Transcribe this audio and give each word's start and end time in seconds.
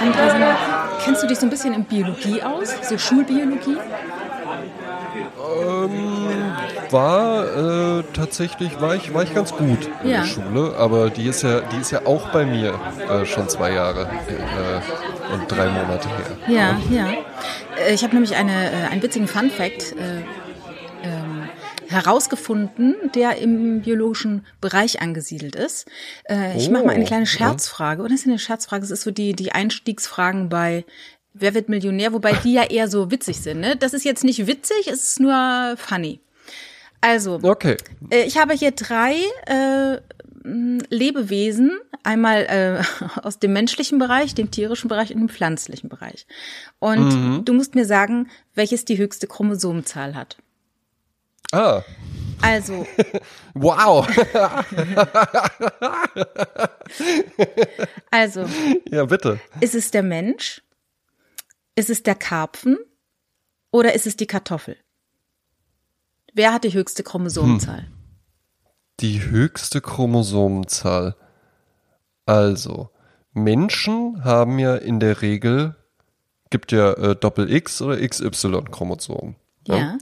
Mal, 0.00 0.56
kennst 1.04 1.22
du 1.22 1.26
dich 1.26 1.38
so 1.38 1.46
ein 1.46 1.50
bisschen 1.50 1.74
in 1.74 1.84
Biologie 1.84 2.42
aus? 2.42 2.74
So 2.88 2.96
Schulbiologie? 2.98 3.76
Ähm, 5.60 6.52
war 6.90 7.98
äh, 7.98 8.02
tatsächlich 8.14 8.80
war 8.80 8.94
ich 8.94 9.12
war 9.12 9.22
ich 9.24 9.34
ganz 9.34 9.52
gut 9.52 9.88
in 10.04 10.10
Ja. 10.10 10.18
der 10.20 10.26
Schule, 10.26 10.74
aber 10.78 11.10
die 11.10 11.26
ist 11.26 11.42
ja 11.42 11.60
die 11.60 11.80
ist 11.80 11.90
ja 11.90 12.00
auch 12.04 12.28
bei 12.28 12.44
mir 12.44 12.74
äh, 13.10 13.24
schon 13.26 13.48
zwei 13.48 13.72
Jahre 13.72 14.02
äh, 14.28 15.32
und 15.34 15.50
drei 15.50 15.66
Monate 15.68 16.08
her. 16.08 16.36
Ja, 16.46 16.76
ja. 16.96 17.06
Äh, 17.86 17.94
Ich 17.94 18.02
habe 18.04 18.14
nämlich 18.14 18.36
eine, 18.36 18.52
äh, 18.70 18.86
einen 18.92 19.02
witzigen 19.02 19.26
Fun 19.26 19.50
Fact 19.50 19.92
äh, 19.92 20.22
herausgefunden, 22.04 22.94
der 23.14 23.38
im 23.38 23.82
biologischen 23.82 24.46
Bereich 24.60 25.00
angesiedelt 25.02 25.54
ist. 25.56 25.86
Äh, 26.28 26.56
ich 26.56 26.70
mache 26.70 26.84
mal 26.84 26.94
eine 26.94 27.04
Oh, 27.04 27.06
kleine. 27.06 27.26
Scherzfrage. 27.26 28.02
Oder 28.02 28.14
ist 28.14 28.26
eine 28.26 28.38
Scherzfrage? 28.38 28.84
Es 28.84 28.90
ist 28.90 29.02
so 29.02 29.10
die, 29.10 29.32
die 29.34 29.52
Einstiegsfragen 29.52 30.48
bei 30.48 30.84
Wer 31.34 31.54
wird 31.54 31.68
Millionär? 31.68 32.12
Wobei 32.12 32.32
die 32.32 32.54
ja 32.54 32.64
eher 32.64 32.88
so 32.88 33.10
witzig 33.12 33.40
sind. 33.40 33.60
Ne? 33.60 33.76
Das 33.76 33.92
ist 33.94 34.04
jetzt 34.04 34.24
nicht 34.24 34.46
witzig, 34.48 34.88
es 34.88 35.04
ist 35.04 35.20
nur 35.20 35.74
funny. 35.76 36.20
Also, 37.00 37.38
Okay. 37.42 37.76
äh, 38.10 38.22
ich 38.24 38.38
habe 38.38 38.54
hier 38.54 38.72
drei 38.72 39.14
äh, 39.46 39.98
Lebewesen, 40.90 41.78
einmal 42.02 42.46
äh, 42.46 43.04
aus 43.22 43.38
dem 43.38 43.52
menschlichen 43.52 43.98
Bereich, 43.98 44.34
dem 44.34 44.50
tierischen 44.50 44.88
Bereich 44.88 45.12
und 45.14 45.20
dem 45.20 45.28
pflanzlichen 45.28 45.88
Bereich. 45.88 46.26
Und 46.80 47.44
du 47.44 47.52
musst 47.52 47.74
mir 47.74 47.84
sagen, 47.84 48.28
welches 48.54 48.84
die 48.84 48.98
höchste 48.98 49.26
Chromosomenzahl 49.26 50.14
hat. 50.14 50.38
Ah, 51.52 51.82
Also, 52.42 52.86
wow. 53.54 54.06
also, 58.10 58.46
ja, 58.90 59.04
bitte. 59.06 59.40
ist 59.60 59.74
es 59.74 59.90
der 59.90 60.02
Mensch? 60.02 60.62
Ist 61.74 61.90
es 61.90 62.02
der 62.02 62.14
Karpfen? 62.14 62.76
Oder 63.70 63.94
ist 63.94 64.06
es 64.06 64.16
die 64.16 64.26
Kartoffel? 64.26 64.76
Wer 66.34 66.52
hat 66.52 66.64
die 66.64 66.72
höchste 66.72 67.02
Chromosomenzahl? 67.02 67.88
Die 69.00 69.22
höchste 69.22 69.80
Chromosomenzahl. 69.80 71.16
Also, 72.26 72.90
Menschen 73.32 74.24
haben 74.24 74.58
ja 74.58 74.76
in 74.76 75.00
der 75.00 75.22
Regel, 75.22 75.76
gibt 76.50 76.72
ja 76.72 76.92
äh, 76.92 77.16
Doppel-X 77.16 77.80
oder 77.82 77.96
XY-Chromosomen. 77.98 79.36
Ja. 79.66 79.98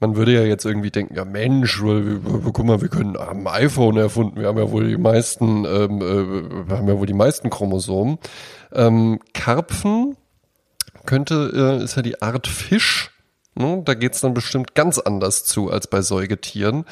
Man 0.00 0.16
würde 0.16 0.32
ja 0.32 0.42
jetzt 0.42 0.64
irgendwie 0.64 0.90
denken, 0.90 1.14
ja 1.14 1.24
Mensch, 1.24 1.80
guck 1.80 2.64
mal, 2.64 2.80
wir 2.80 2.88
können 2.88 3.16
haben 3.16 3.46
ein 3.46 3.64
iPhone 3.64 3.96
erfunden, 3.96 4.38
wir 4.38 4.48
haben 4.48 4.58
ja 4.58 4.70
wohl 4.70 4.86
die 4.86 4.96
meisten, 4.96 5.64
ähm, 5.64 6.00
äh, 6.00 6.72
haben 6.74 6.88
ja 6.88 6.98
wohl 6.98 7.06
die 7.06 7.14
meisten 7.14 7.50
Chromosomen. 7.50 8.18
Ähm, 8.72 9.18
Karpfen 9.32 10.16
könnte, 11.06 11.78
äh, 11.80 11.82
ist 11.82 11.96
ja 11.96 12.02
die 12.02 12.20
Art 12.20 12.46
Fisch. 12.46 13.10
Ne? 13.54 13.82
Da 13.84 13.94
geht's 13.94 14.20
dann 14.20 14.34
bestimmt 14.34 14.74
ganz 14.74 14.98
anders 14.98 15.44
zu 15.44 15.70
als 15.70 15.88
bei 15.88 16.02
Säugetieren. 16.02 16.84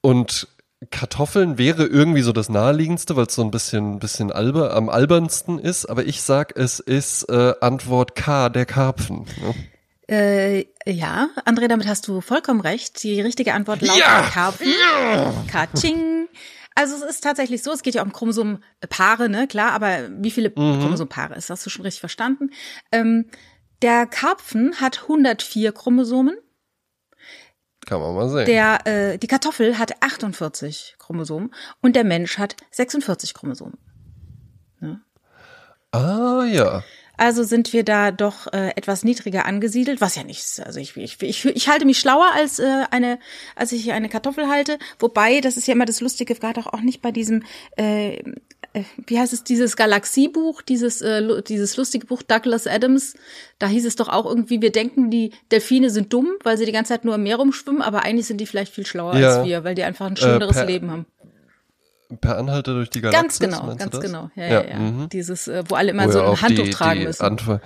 Und 0.00 0.48
Kartoffeln 0.90 1.58
wäre 1.58 1.84
irgendwie 1.84 2.22
so 2.22 2.32
das 2.32 2.48
naheliegendste, 2.48 3.16
weil 3.16 3.26
es 3.26 3.34
so 3.34 3.42
ein 3.42 3.50
bisschen, 3.50 3.98
bisschen 3.98 4.30
alber, 4.30 4.74
am 4.74 4.88
albernsten 4.88 5.58
ist. 5.58 5.86
Aber 5.86 6.04
ich 6.04 6.22
sag, 6.22 6.56
es 6.56 6.78
ist 6.78 7.24
äh, 7.24 7.54
Antwort 7.60 8.14
K, 8.14 8.48
der 8.48 8.64
Karpfen. 8.64 9.26
Ne? 9.42 9.54
Äh, 10.10 10.66
ja, 10.86 11.28
André, 11.44 11.68
damit 11.68 11.86
hast 11.86 12.08
du 12.08 12.20
vollkommen 12.20 12.60
recht. 12.60 13.02
Die 13.02 13.20
richtige 13.20 13.52
Antwort 13.54 13.82
lautet 13.82 14.00
Ja! 14.00 14.22
Karpfen. 14.32 14.72
Katsching. 15.50 16.28
Also 16.74 16.94
es 16.94 17.02
ist 17.02 17.24
tatsächlich 17.24 17.62
so, 17.62 17.72
es 17.72 17.82
geht 17.82 17.94
ja 17.94 18.02
um 18.02 18.12
Chromosompaare, 18.12 19.28
ne, 19.28 19.48
klar, 19.48 19.72
aber 19.72 20.08
wie 20.12 20.30
viele 20.30 20.50
Chromosompaare 20.52 21.34
ist, 21.34 21.50
hast 21.50 21.66
du 21.66 21.70
schon 21.70 21.82
richtig 21.82 21.98
verstanden? 22.00 22.50
Ähm, 22.92 23.26
der 23.82 24.06
Karpfen 24.06 24.80
hat 24.80 25.02
104 25.02 25.72
Chromosomen, 25.72 26.36
Kann 27.84 28.00
man 28.00 28.14
mal 28.14 28.28
sehen. 28.28 28.46
der, 28.46 28.86
äh, 28.86 29.18
die 29.18 29.26
Kartoffel 29.26 29.76
hat 29.76 30.00
48 30.02 30.94
Chromosomen 31.00 31.52
und 31.82 31.96
der 31.96 32.04
Mensch 32.04 32.38
hat 32.38 32.54
46 32.70 33.34
Chromosomen. 33.34 33.76
ah 35.90 36.44
ja. 36.44 36.84
Also 37.18 37.42
sind 37.42 37.72
wir 37.72 37.84
da 37.84 38.10
doch 38.10 38.46
äh, 38.52 38.70
etwas 38.76 39.04
niedriger 39.04 39.44
angesiedelt, 39.44 40.00
was 40.00 40.14
ja 40.14 40.22
nichts. 40.24 40.60
Also 40.60 40.80
ich, 40.80 40.96
ich, 40.96 41.20
ich, 41.20 41.44
ich 41.44 41.68
halte 41.68 41.84
mich 41.84 41.98
schlauer 41.98 42.30
als 42.34 42.58
äh, 42.58 42.84
eine, 42.90 43.18
als 43.56 43.72
ich 43.72 43.82
hier 43.82 43.94
eine 43.94 44.08
Kartoffel 44.08 44.48
halte. 44.48 44.78
Wobei, 44.98 45.40
das 45.40 45.56
ist 45.56 45.66
ja 45.66 45.74
immer 45.74 45.84
das 45.84 46.00
Lustige, 46.00 46.34
gerade 46.34 46.60
auch, 46.60 46.72
auch 46.72 46.80
nicht 46.80 47.02
bei 47.02 47.10
diesem, 47.10 47.42
äh, 47.76 48.14
äh, 48.72 48.84
wie 49.06 49.18
heißt 49.18 49.32
es, 49.32 49.42
dieses 49.44 49.76
Galaxiebuch, 49.76 50.62
dieses, 50.62 51.02
äh, 51.02 51.42
dieses 51.42 51.76
lustige 51.76 52.06
Buch 52.06 52.22
Douglas 52.22 52.66
Adams. 52.66 53.14
Da 53.58 53.66
hieß 53.66 53.84
es 53.84 53.96
doch 53.96 54.08
auch 54.08 54.24
irgendwie, 54.26 54.62
wir 54.62 54.70
denken, 54.72 55.10
die 55.10 55.32
Delfine 55.50 55.90
sind 55.90 56.12
dumm, 56.12 56.28
weil 56.44 56.56
sie 56.56 56.66
die 56.66 56.72
ganze 56.72 56.90
Zeit 56.94 57.04
nur 57.04 57.16
im 57.16 57.24
Meer 57.24 57.36
rumschwimmen, 57.36 57.82
aber 57.82 58.04
eigentlich 58.04 58.26
sind 58.26 58.40
die 58.40 58.46
vielleicht 58.46 58.72
viel 58.72 58.86
schlauer 58.86 59.16
Ja. 59.16 59.38
als 59.38 59.46
wir, 59.46 59.64
weil 59.64 59.74
die 59.74 59.82
einfach 59.82 60.06
ein 60.06 60.16
schöneres 60.16 60.56
per- 60.56 60.66
Leben 60.66 60.90
haben. 60.90 61.06
Per 62.20 62.38
Anhalter 62.38 62.72
durch 62.74 62.88
die 62.90 63.00
Galaxis, 63.02 63.38
Ganz 63.38 63.60
genau, 63.60 63.66
ganz 63.76 63.84
du 63.84 63.88
das? 63.90 64.00
genau. 64.00 64.30
Ja, 64.34 64.46
ja, 64.46 64.64
ja. 64.66 64.76
mhm. 64.78 65.08
Dieses, 65.10 65.46
äh, 65.48 65.62
wo 65.68 65.74
alle 65.74 65.90
immer 65.90 66.06
Wo 66.06 66.10
so 66.12 66.22
ein 66.22 66.40
Handtuch 66.40 66.64
die, 66.64 66.70
tragen 66.70 67.00
die 67.00 67.06
müssen. 67.06 67.22
Antwort, 67.22 67.62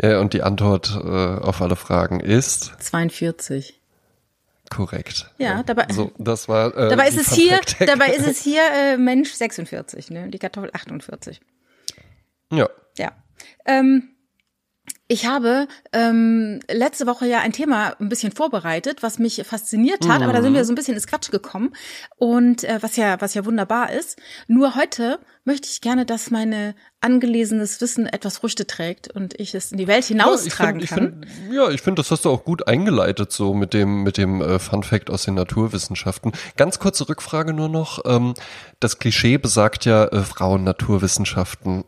ja, 0.00 0.20
und 0.20 0.32
die 0.34 0.42
Antwort 0.42 0.90
äh, 1.02 1.08
auf 1.08 1.60
alle 1.60 1.74
Fragen 1.76 2.20
ist 2.20 2.72
42. 2.78 3.80
korrekt. 4.70 5.30
Ja, 5.38 5.62
dabei- 5.64 5.86
So, 5.92 6.12
das 6.16 6.48
war. 6.48 6.76
Äh, 6.76 6.88
Dabei 6.90 7.08
ist 7.08 7.18
es 7.18 7.32
hier, 7.34 7.60
dabei 7.86 8.08
ist 8.14 8.26
es 8.26 8.40
hier 8.40 8.62
äh, 8.72 8.96
Mensch 8.96 9.32
46, 9.32 10.10
ne? 10.10 10.28
Die 10.30 10.38
Kartoffel 10.38 10.70
48. 10.72 11.40
Ja. 12.52 12.68
Ja. 12.96 13.12
Ähm, 13.66 14.10
ich 15.12 15.26
habe 15.26 15.68
ähm, 15.92 16.60
letzte 16.70 17.06
Woche 17.06 17.26
ja 17.26 17.40
ein 17.40 17.52
Thema 17.52 17.94
ein 18.00 18.08
bisschen 18.08 18.32
vorbereitet, 18.32 19.02
was 19.02 19.18
mich 19.18 19.42
fasziniert 19.44 20.08
hat, 20.08 20.22
aber 20.22 20.32
da 20.32 20.40
sind 20.40 20.54
wir 20.54 20.64
so 20.64 20.72
ein 20.72 20.74
bisschen 20.74 20.94
ins 20.94 21.06
Quatsch 21.06 21.30
gekommen 21.30 21.74
und 22.16 22.64
äh, 22.64 22.78
was 22.80 22.96
ja 22.96 23.20
was 23.20 23.34
ja 23.34 23.44
wunderbar 23.44 23.92
ist. 23.92 24.18
Nur 24.48 24.74
heute 24.74 25.18
möchte 25.44 25.68
ich 25.68 25.80
gerne, 25.80 26.06
dass 26.06 26.30
meine 26.30 26.74
angelesenes 27.00 27.80
Wissen 27.80 28.06
etwas 28.06 28.38
Früchte 28.38 28.66
trägt 28.66 29.08
und 29.08 29.38
ich 29.40 29.54
es 29.54 29.72
in 29.72 29.78
die 29.78 29.88
Welt 29.88 30.04
hinaustragen 30.04 30.78
ja, 30.78 30.84
ich 30.84 30.90
kann. 30.90 31.22
ich 31.24 31.30
find, 31.30 31.52
ja, 31.54 31.68
ich 31.70 31.82
finde, 31.82 32.00
das 32.00 32.12
hast 32.12 32.24
du 32.24 32.30
auch 32.30 32.44
gut 32.44 32.68
eingeleitet, 32.68 33.32
so 33.32 33.52
mit 33.52 33.74
dem, 33.74 34.04
mit 34.04 34.18
dem 34.18 34.40
äh, 34.40 34.60
Fun 34.60 34.84
Fact 34.84 35.10
aus 35.10 35.24
den 35.24 35.34
Naturwissenschaften. 35.34 36.32
Ganz 36.56 36.78
kurze 36.78 37.08
Rückfrage 37.08 37.52
nur 37.52 37.68
noch. 37.68 38.04
Ähm, 38.04 38.34
das 38.78 39.00
Klischee 39.00 39.36
besagt 39.36 39.84
ja, 39.84 40.04
äh, 40.06 40.22
Frauen 40.22 40.62
Naturwissenschaften. 40.62 41.84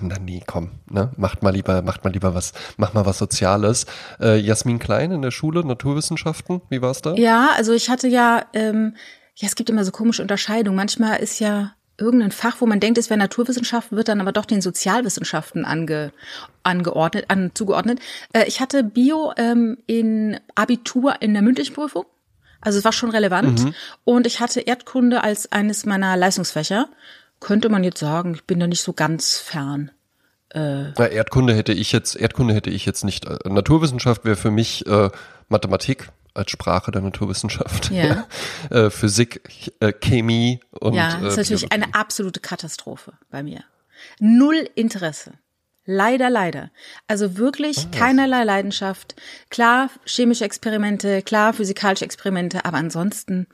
Na 0.00 0.18
nee, 0.18 0.42
komm, 0.44 0.72
ne? 0.90 1.12
Macht 1.16 1.44
mal 1.44 1.50
lieber, 1.50 1.82
macht 1.82 2.02
mal 2.02 2.10
lieber 2.10 2.34
was, 2.34 2.52
mach 2.76 2.92
mal 2.92 3.06
was 3.06 3.18
Soziales. 3.18 3.86
Äh, 4.20 4.38
Jasmin 4.38 4.80
Klein 4.80 5.12
in 5.12 5.22
der 5.22 5.30
Schule, 5.30 5.64
Naturwissenschaften, 5.64 6.60
wie 6.70 6.82
war's 6.82 7.02
da? 7.02 7.14
Ja, 7.14 7.50
also 7.56 7.72
ich 7.72 7.88
hatte 7.88 8.08
ja, 8.08 8.46
ähm, 8.52 8.96
ja, 9.36 9.46
es 9.46 9.54
gibt 9.54 9.70
immer 9.70 9.84
so 9.84 9.92
komische 9.92 10.22
Unterscheidungen. 10.22 10.76
Manchmal 10.76 11.20
ist 11.20 11.38
ja 11.38 11.75
irgendein 11.98 12.32
Fach, 12.32 12.60
wo 12.60 12.66
man 12.66 12.80
denkt, 12.80 12.98
es 12.98 13.10
wäre 13.10 13.18
Naturwissenschaften, 13.18 13.96
wird 13.96 14.08
dann 14.08 14.20
aber 14.20 14.32
doch 14.32 14.44
den 14.44 14.60
Sozialwissenschaften 14.60 15.64
ange, 15.64 16.12
angeordnet, 16.62 17.26
an, 17.28 17.52
zugeordnet. 17.54 18.00
Äh, 18.32 18.44
ich 18.46 18.60
hatte 18.60 18.84
Bio 18.84 19.32
ähm, 19.36 19.78
in 19.86 20.38
Abitur 20.54 21.20
in 21.20 21.32
der 21.32 21.42
mündlichen 21.42 21.74
Prüfung. 21.74 22.04
Also 22.60 22.78
es 22.78 22.84
war 22.84 22.92
schon 22.92 23.10
relevant. 23.10 23.60
Und 24.04 24.26
ich 24.26 24.40
hatte 24.40 24.60
Erdkunde 24.60 25.22
als 25.22 25.52
eines 25.52 25.86
meiner 25.86 26.16
Leistungsfächer. 26.16 26.88
Könnte 27.38 27.68
man 27.68 27.84
jetzt 27.84 28.00
sagen, 28.00 28.34
ich 28.34 28.44
bin 28.44 28.58
da 28.58 28.66
nicht 28.66 28.82
so 28.82 28.92
ganz 28.92 29.38
fern. 29.38 29.90
Na, 30.96 31.06
Erdkunde 31.06 31.54
hätte 31.54 31.72
ich 31.72 31.92
jetzt, 31.92 32.16
Erdkunde 32.16 32.54
hätte 32.54 32.70
ich 32.70 32.86
jetzt 32.86 33.04
nicht. 33.04 33.26
Äh, 33.26 33.36
Naturwissenschaft 33.48 34.24
wäre 34.24 34.36
für 34.36 34.50
mich 34.50 34.86
äh, 34.86 35.10
Mathematik 35.48 36.08
als 36.36 36.50
Sprache 36.50 36.90
der 36.90 37.02
Naturwissenschaft. 37.02 37.90
Ja. 37.90 38.26
äh, 38.70 38.90
Physik, 38.90 39.72
äh, 39.80 39.92
Chemie 39.92 40.60
und 40.80 40.94
Ja, 40.94 41.18
äh, 41.18 41.22
das 41.22 41.32
ist 41.32 41.36
natürlich 41.36 41.68
Biologie. 41.68 41.84
eine 41.84 41.94
absolute 41.94 42.40
Katastrophe 42.40 43.14
bei 43.30 43.42
mir. 43.42 43.64
Null 44.18 44.68
Interesse. 44.74 45.32
Leider, 45.88 46.30
leider. 46.30 46.72
Also 47.06 47.36
wirklich 47.38 47.92
keinerlei 47.92 48.42
Leidenschaft. 48.42 49.14
Klar, 49.50 49.88
chemische 50.04 50.44
Experimente, 50.44 51.22
klar, 51.22 51.52
physikalische 51.52 52.04
Experimente, 52.04 52.64
aber 52.64 52.78
ansonsten 52.78 53.46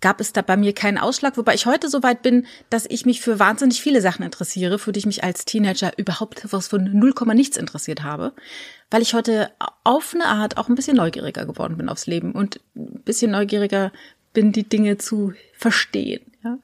gab 0.00 0.20
es 0.20 0.32
da 0.32 0.42
bei 0.42 0.56
mir 0.56 0.72
keinen 0.74 0.98
Ausschlag, 0.98 1.36
wobei 1.36 1.54
ich 1.54 1.66
heute 1.66 1.88
so 1.88 2.02
weit 2.02 2.22
bin, 2.22 2.46
dass 2.70 2.86
ich 2.88 3.04
mich 3.06 3.20
für 3.20 3.38
wahnsinnig 3.38 3.80
viele 3.82 4.00
Sachen 4.00 4.24
interessiere, 4.24 4.78
für 4.78 4.92
die 4.92 5.00
ich 5.00 5.06
mich 5.06 5.22
als 5.24 5.44
Teenager 5.44 5.92
überhaupt 5.98 6.46
was 6.52 6.68
von 6.68 6.84
0, 6.92 7.12
nichts 7.34 7.56
interessiert 7.56 8.02
habe, 8.02 8.32
weil 8.90 9.02
ich 9.02 9.14
heute 9.14 9.50
auf 9.84 10.14
eine 10.14 10.26
Art 10.26 10.56
auch 10.56 10.68
ein 10.68 10.74
bisschen 10.74 10.96
neugieriger 10.96 11.44
geworden 11.44 11.76
bin 11.76 11.88
aufs 11.88 12.06
Leben 12.06 12.32
und 12.32 12.60
ein 12.76 13.02
bisschen 13.04 13.30
neugieriger 13.30 13.92
bin, 14.32 14.52
die 14.52 14.68
Dinge 14.68 14.96
zu 14.98 15.32
verstehen. 15.52 16.22
Ja. 16.42 16.56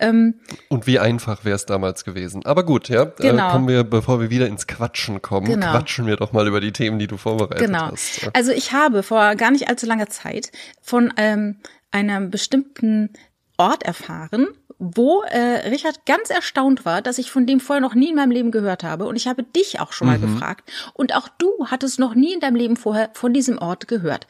Ähm, 0.00 0.34
Und 0.68 0.86
wie 0.86 0.98
einfach 0.98 1.46
wäre 1.46 1.56
es 1.56 1.64
damals 1.64 2.04
gewesen. 2.04 2.44
Aber 2.44 2.64
gut, 2.66 2.90
ja. 2.90 3.04
Genau. 3.04 3.48
Äh, 3.48 3.52
kommen 3.52 3.68
wir, 3.68 3.84
bevor 3.84 4.20
wir 4.20 4.28
wieder 4.28 4.46
ins 4.48 4.66
Quatschen 4.66 5.22
kommen, 5.22 5.46
Genau. 5.46 5.70
quatschen 5.70 6.06
wir 6.06 6.16
doch 6.16 6.32
mal 6.32 6.46
über 6.46 6.60
die 6.60 6.72
Themen, 6.72 6.98
die 6.98 7.06
du 7.06 7.16
vorbereitet 7.16 7.64
Genau. 7.64 7.90
hast. 7.92 8.22
Ja. 8.22 8.30
Also 8.34 8.52
ich 8.52 8.72
habe 8.72 9.02
vor 9.02 9.34
gar 9.36 9.50
nicht 9.50 9.68
allzu 9.68 9.86
langer 9.86 10.08
Zeit 10.08 10.52
von 10.82 11.14
ähm, 11.16 11.56
einem 11.94 12.30
bestimmten 12.30 13.10
Ort 13.56 13.84
erfahren, 13.84 14.48
wo 14.80 15.22
äh, 15.22 15.68
Richard 15.68 16.04
ganz 16.06 16.28
erstaunt 16.28 16.84
war, 16.84 17.00
dass 17.00 17.18
ich 17.18 17.30
von 17.30 17.46
dem 17.46 17.60
vorher 17.60 17.80
noch 17.80 17.94
nie 17.94 18.10
in 18.10 18.16
meinem 18.16 18.32
Leben 18.32 18.50
gehört 18.50 18.82
habe. 18.82 19.06
Und 19.06 19.14
ich 19.14 19.28
habe 19.28 19.44
dich 19.44 19.78
auch 19.80 19.92
schon 19.92 20.08
mal 20.08 20.18
Mhm. 20.18 20.22
gefragt. 20.22 20.70
Und 20.92 21.14
auch 21.14 21.28
du 21.28 21.48
hattest 21.66 22.00
noch 22.00 22.16
nie 22.16 22.34
in 22.34 22.40
deinem 22.40 22.56
Leben 22.56 22.76
vorher 22.76 23.10
von 23.14 23.32
diesem 23.32 23.58
Ort 23.58 23.86
gehört. 23.86 24.26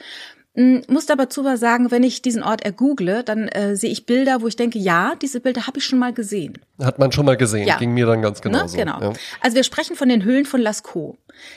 Mm, 0.56 0.79
Muss 0.89 1.11
aber 1.11 1.29
zu 1.29 1.43
sagen, 1.56 1.91
wenn 1.91 2.03
ich 2.05 2.23
diesen 2.23 2.43
Ort 2.43 2.65
ergoogle, 2.65 3.25
dann 3.25 3.49
äh, 3.49 3.75
sehe 3.77 3.91
ich 3.91 4.06
Bilder, 4.06 4.41
wo 4.41 4.47
ich 4.47 4.55
denke, 4.56 4.79
ja, 4.79 5.15
diese 5.21 5.41
Bilder 5.41 5.67
habe 5.67 5.79
ich 5.79 5.85
schon 5.85 5.99
mal 5.99 6.12
gesehen. 6.12 6.59
Hat 6.81 6.99
man 7.01 7.11
schon 7.11 7.27
mal 7.27 7.37
gesehen, 7.37 7.67
Ja. 7.67 7.77
ging 7.79 7.93
mir 7.93 8.06
dann 8.06 8.23
ganz 8.23 8.39
Ne? 8.39 8.51
genauso. 8.51 8.77
Genau. 8.77 9.01
Ja. 9.01 9.12
Also 9.41 9.56
wir 9.56 9.65
sprechen 9.65 9.97
von 9.97 10.09
den 10.09 10.23
Höhlen 10.23 10.47
von 10.47 10.61
Lascaux. 10.61 11.17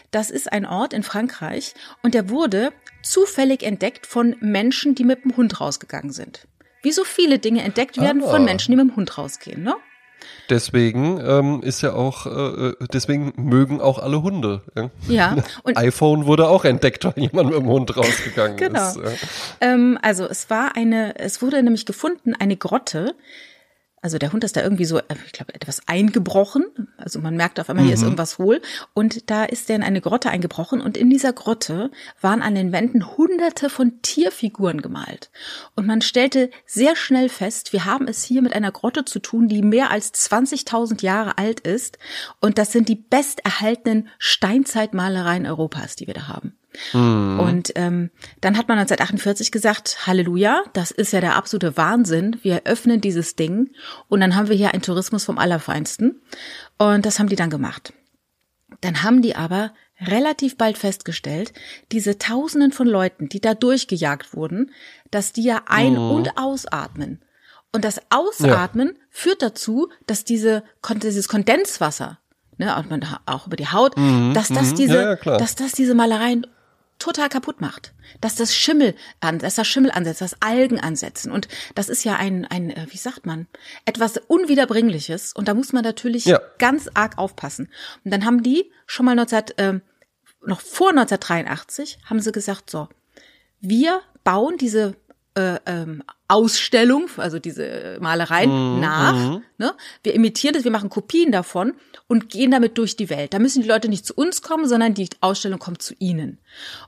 Das 0.09 0.31
ist 0.31 0.51
ein 0.51 0.65
Ort 0.65 0.93
in 0.93 1.03
Frankreich 1.03 1.75
und 2.01 2.15
der 2.15 2.29
wurde 2.29 2.71
zufällig 3.03 3.61
entdeckt 3.63 4.07
von 4.07 4.35
Menschen, 4.39 4.95
die 4.95 5.03
mit 5.03 5.23
dem 5.23 5.37
Hund 5.37 5.61
rausgegangen 5.61 6.11
sind. 6.11 6.47
Wie 6.81 6.91
so 6.91 7.03
viele 7.03 7.37
Dinge 7.39 7.61
entdeckt 7.63 7.99
werden 7.99 8.23
Ah. 8.23 8.29
von 8.31 8.45
Menschen, 8.45 8.71
die 8.71 8.77
mit 8.77 8.87
dem 8.91 8.95
Hund 8.95 9.17
rausgehen, 9.17 9.61
ne? 9.63 9.75
Deswegen 10.49 11.19
ähm, 11.25 11.61
ist 11.61 11.81
ja 11.81 11.93
auch, 11.93 12.25
äh, 12.25 12.73
deswegen 12.93 13.33
mögen 13.35 13.81
auch 13.81 13.99
alle 13.99 14.21
Hunde. 14.21 14.61
Ja. 14.75 14.89
Ja. 15.07 15.35
Und 15.63 15.77
iPhone 15.77 16.25
wurde 16.25 16.47
auch 16.47 16.63
entdeckt, 16.65 17.03
weil 17.05 17.13
jemand 17.17 17.49
mit 17.49 17.59
dem 17.59 17.67
Hund 17.67 17.95
rausgegangen 17.97 18.57
Genau. 18.57 18.87
ist. 18.89 18.99
Ähm, 19.61 19.97
also 20.01 20.25
es 20.25 20.49
war 20.49 20.75
eine, 20.75 21.17
es 21.19 21.41
wurde 21.41 21.61
nämlich 21.61 21.85
gefunden, 21.85 22.33
eine 22.33 22.55
Grotte. 22.57 23.15
Also 23.99 24.19
der 24.19 24.31
Hund 24.31 24.43
ist 24.43 24.55
da 24.55 24.61
irgendwie 24.61 24.85
so, 24.85 24.99
äh, 24.99 25.15
ich 25.25 25.31
glaube, 25.31 25.55
etwas 25.55 25.81
eingebrochen. 25.87 26.65
Also 26.97 27.19
man 27.19 27.35
merkt 27.35 27.59
auf 27.59 27.69
einmal, 27.69 27.85
hier 27.85 27.95
ist 27.95 28.03
irgendwas 28.03 28.37
hohl. 28.37 28.61
Und 28.93 29.29
da 29.31 29.43
ist 29.43 29.69
er 29.69 29.75
in 29.75 29.83
eine 29.83 30.01
Grotte 30.01 30.29
eingebrochen. 30.29 30.81
Und 30.81 30.97
in 30.97 31.09
dieser 31.09 31.33
Grotte 31.33 31.89
waren 32.21 32.41
an 32.41 32.53
den 32.53 32.71
Wänden 32.71 33.17
hunderte 33.17 33.69
von 33.69 34.01
Tierfiguren 34.03 34.81
gemalt. 34.81 35.31
Und 35.75 35.87
man 35.87 36.01
stellte 36.01 36.51
sehr 36.65 36.95
schnell 36.95 37.27
fest, 37.27 37.73
wir 37.73 37.85
haben 37.85 38.07
es 38.07 38.23
hier 38.23 38.41
mit 38.41 38.53
einer 38.53 38.71
Grotte 38.71 39.03
zu 39.03 39.19
tun, 39.19 39.47
die 39.47 39.63
mehr 39.63 39.89
als 39.89 40.13
20.000 40.13 41.03
Jahre 41.03 41.37
alt 41.37 41.61
ist. 41.61 41.97
Und 42.39 42.59
das 42.59 42.71
sind 42.71 42.89
die 42.89 42.95
besterhaltenen 42.95 44.09
Steinzeitmalereien 44.19 45.47
Europas, 45.47 45.95
die 45.95 46.05
wir 46.05 46.13
da 46.13 46.27
haben. 46.27 46.55
Und 47.39 47.71
ähm, 47.75 48.11
dann 48.41 48.57
hat 48.57 48.67
man 48.67 48.77
1948 48.79 49.51
gesagt, 49.51 50.07
Halleluja, 50.07 50.63
das 50.73 50.91
ist 50.91 51.13
ja 51.13 51.21
der 51.21 51.35
absolute 51.35 51.77
Wahnsinn. 51.77 52.37
Wir 52.41 52.61
öffnen 52.65 53.01
dieses 53.01 53.35
Ding 53.35 53.71
und 54.07 54.19
dann 54.19 54.35
haben 54.35 54.49
wir 54.49 54.55
hier 54.55 54.73
einen 54.73 54.81
Tourismus 54.81 55.25
vom 55.25 55.37
Allerfeinsten. 55.37 56.21
Und 56.77 57.05
das 57.05 57.19
haben 57.19 57.29
die 57.29 57.35
dann 57.35 57.49
gemacht. 57.49 57.93
Dann 58.81 59.03
haben 59.03 59.21
die 59.21 59.35
aber 59.35 59.73
relativ 59.99 60.57
bald 60.57 60.77
festgestellt, 60.77 61.53
diese 61.91 62.17
Tausenden 62.19 62.71
von 62.71 62.87
Leuten, 62.87 63.29
die 63.29 63.41
da 63.41 63.53
durchgejagt 63.55 64.35
wurden, 64.35 64.71
dass 65.09 65.33
die 65.33 65.43
ja 65.43 65.63
ein- 65.67 65.97
und 65.97 66.37
ausatmen. 66.37 67.21
Und 67.73 67.83
das 67.83 68.01
Ausatmen 68.09 68.97
führt 69.09 69.41
dazu, 69.41 69.89
dass 70.05 70.23
diese, 70.23 70.63
dieses 71.01 71.27
Kondenswasser, 71.27 72.19
ne, 72.57 72.75
auch 73.25 73.47
über 73.47 73.55
die 73.55 73.67
Haut, 73.67 73.95
dass 74.33 74.47
das 74.49 74.73
diese, 74.73 74.95
Ja, 74.95 75.17
ja, 75.23 75.37
dass 75.37 75.55
das 75.55 75.73
diese 75.73 75.95
Malereien 75.95 76.47
total 76.99 77.29
kaputt 77.29 77.61
macht. 77.61 77.93
Dass 78.21 78.35
das 78.35 78.55
Schimmel 78.55 78.95
an, 79.19 79.39
dass 79.39 79.55
das 79.55 79.67
Schimmel 79.67 79.91
ansetzt, 79.91 80.21
dass 80.21 80.41
Algen 80.41 80.79
ansetzen. 80.79 81.31
Und 81.31 81.47
das 81.75 81.89
ist 81.89 82.03
ja 82.03 82.15
ein, 82.15 82.45
ein, 82.45 82.69
äh, 82.71 82.87
wie 82.89 82.97
sagt 82.97 83.25
man, 83.25 83.47
etwas 83.85 84.17
Unwiederbringliches. 84.27 85.33
Und 85.33 85.47
da 85.47 85.53
muss 85.53 85.73
man 85.73 85.83
natürlich 85.83 86.25
Ja. 86.25 86.39
ganz 86.57 86.89
arg 86.93 87.17
aufpassen. 87.17 87.69
Und 88.03 88.11
dann 88.11 88.25
haben 88.25 88.43
die 88.43 88.71
schon 88.85 89.05
mal 89.05 89.15
19, 89.15 89.43
ähm, 89.57 89.81
noch 90.45 90.61
vor 90.61 90.89
1983 90.89 91.99
haben 92.05 92.19
sie 92.19 92.31
gesagt, 92.31 92.69
so, 92.69 92.87
wir 93.59 94.01
bauen 94.23 94.57
diese 94.57 94.95
äh, 95.37 95.59
ähm, 95.67 96.03
Ausstellung, 96.27 97.09
also 97.17 97.39
diese 97.39 97.97
Malereien 98.01 98.79
nach. 98.79 99.39
Ne? 99.57 99.73
Wir 100.03 100.13
imitieren 100.13 100.53
das, 100.53 100.63
wir 100.63 100.71
machen 100.71 100.89
Kopien 100.89 101.31
davon 101.31 101.73
und 102.07 102.29
gehen 102.29 102.51
damit 102.51 102.77
durch 102.77 102.95
die 102.95 103.09
Welt. 103.09 103.33
Da 103.33 103.39
müssen 103.39 103.61
die 103.61 103.67
Leute 103.67 103.87
nicht 103.87 104.05
zu 104.05 104.13
uns 104.15 104.41
kommen, 104.41 104.67
sondern 104.67 104.93
die 104.93 105.09
Ausstellung 105.21 105.59
kommt 105.59 105.81
zu 105.81 105.93
ihnen. 105.99 106.39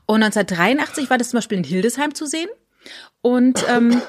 Und 0.04 0.22
1983 0.22 1.08
war 1.08 1.16
das 1.16 1.30
zum 1.30 1.38
Beispiel 1.38 1.58
in 1.58 1.64
Hildesheim 1.64 2.14
zu 2.14 2.26
sehen. 2.26 2.48
Und 3.22 3.64
ähm, 3.68 4.02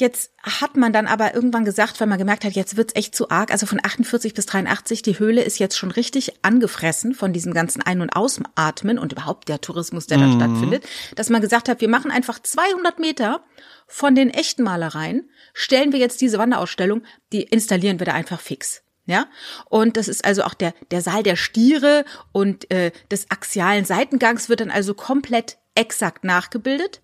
Jetzt 0.00 0.32
hat 0.42 0.78
man 0.78 0.94
dann 0.94 1.06
aber 1.06 1.34
irgendwann 1.34 1.66
gesagt, 1.66 2.00
weil 2.00 2.06
man 2.06 2.18
gemerkt 2.18 2.44
hat, 2.44 2.52
jetzt 2.52 2.78
wird's 2.78 2.94
echt 2.96 3.14
zu 3.14 3.28
arg. 3.28 3.52
Also 3.52 3.66
von 3.66 3.78
48 3.82 4.32
bis 4.32 4.46
83, 4.46 5.02
die 5.02 5.18
Höhle 5.18 5.42
ist 5.42 5.58
jetzt 5.58 5.76
schon 5.76 5.90
richtig 5.90 6.42
angefressen 6.42 7.14
von 7.14 7.34
diesem 7.34 7.52
ganzen 7.52 7.82
Ein- 7.82 8.00
und 8.00 8.16
Ausatmen 8.16 8.98
und 8.98 9.12
überhaupt 9.12 9.50
der 9.50 9.60
Tourismus, 9.60 10.06
der 10.06 10.16
da 10.16 10.32
stattfindet, 10.32 10.84
dass 11.16 11.28
man 11.28 11.42
gesagt 11.42 11.68
hat, 11.68 11.82
wir 11.82 11.90
machen 11.90 12.10
einfach 12.10 12.38
200 12.38 12.98
Meter 12.98 13.44
von 13.86 14.14
den 14.14 14.30
echten 14.30 14.62
Malereien, 14.62 15.28
stellen 15.52 15.92
wir 15.92 15.98
jetzt 15.98 16.22
diese 16.22 16.38
Wanderausstellung, 16.38 17.02
die 17.32 17.42
installieren 17.42 17.98
wir 17.98 18.06
da 18.06 18.14
einfach 18.14 18.40
fix. 18.40 18.82
Ja, 19.04 19.26
und 19.68 19.96
das 19.96 20.08
ist 20.08 20.24
also 20.24 20.44
auch 20.44 20.54
der, 20.54 20.72
der 20.90 21.02
Saal 21.02 21.22
der 21.22 21.36
Stiere 21.36 22.04
und 22.32 22.70
äh, 22.70 22.92
des 23.10 23.30
axialen 23.30 23.84
Seitengangs 23.84 24.48
wird 24.48 24.60
dann 24.60 24.70
also 24.70 24.94
komplett 24.94 25.58
exakt 25.74 26.24
nachgebildet. 26.24 27.02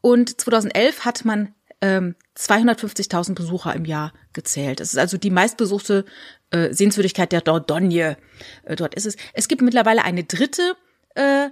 Und 0.00 0.40
2011 0.40 1.04
hat 1.04 1.24
man 1.24 1.54
ähm, 1.80 2.16
250.000 2.36 3.34
Besucher 3.34 3.74
im 3.74 3.84
Jahr 3.84 4.12
gezählt. 4.32 4.80
Das 4.80 4.88
ist 4.92 4.98
also 4.98 5.16
die 5.16 5.30
meistbesuchte 5.30 6.04
äh, 6.50 6.72
Sehenswürdigkeit 6.72 7.30
der 7.32 7.40
Dordogne. 7.40 8.16
Äh, 8.64 8.76
dort 8.76 8.94
ist 8.94 9.06
es. 9.06 9.16
Es 9.32 9.48
gibt 9.48 9.62
mittlerweile 9.62 10.04
eine 10.04 10.24
dritte, 10.24 10.76
äh, 11.14 11.50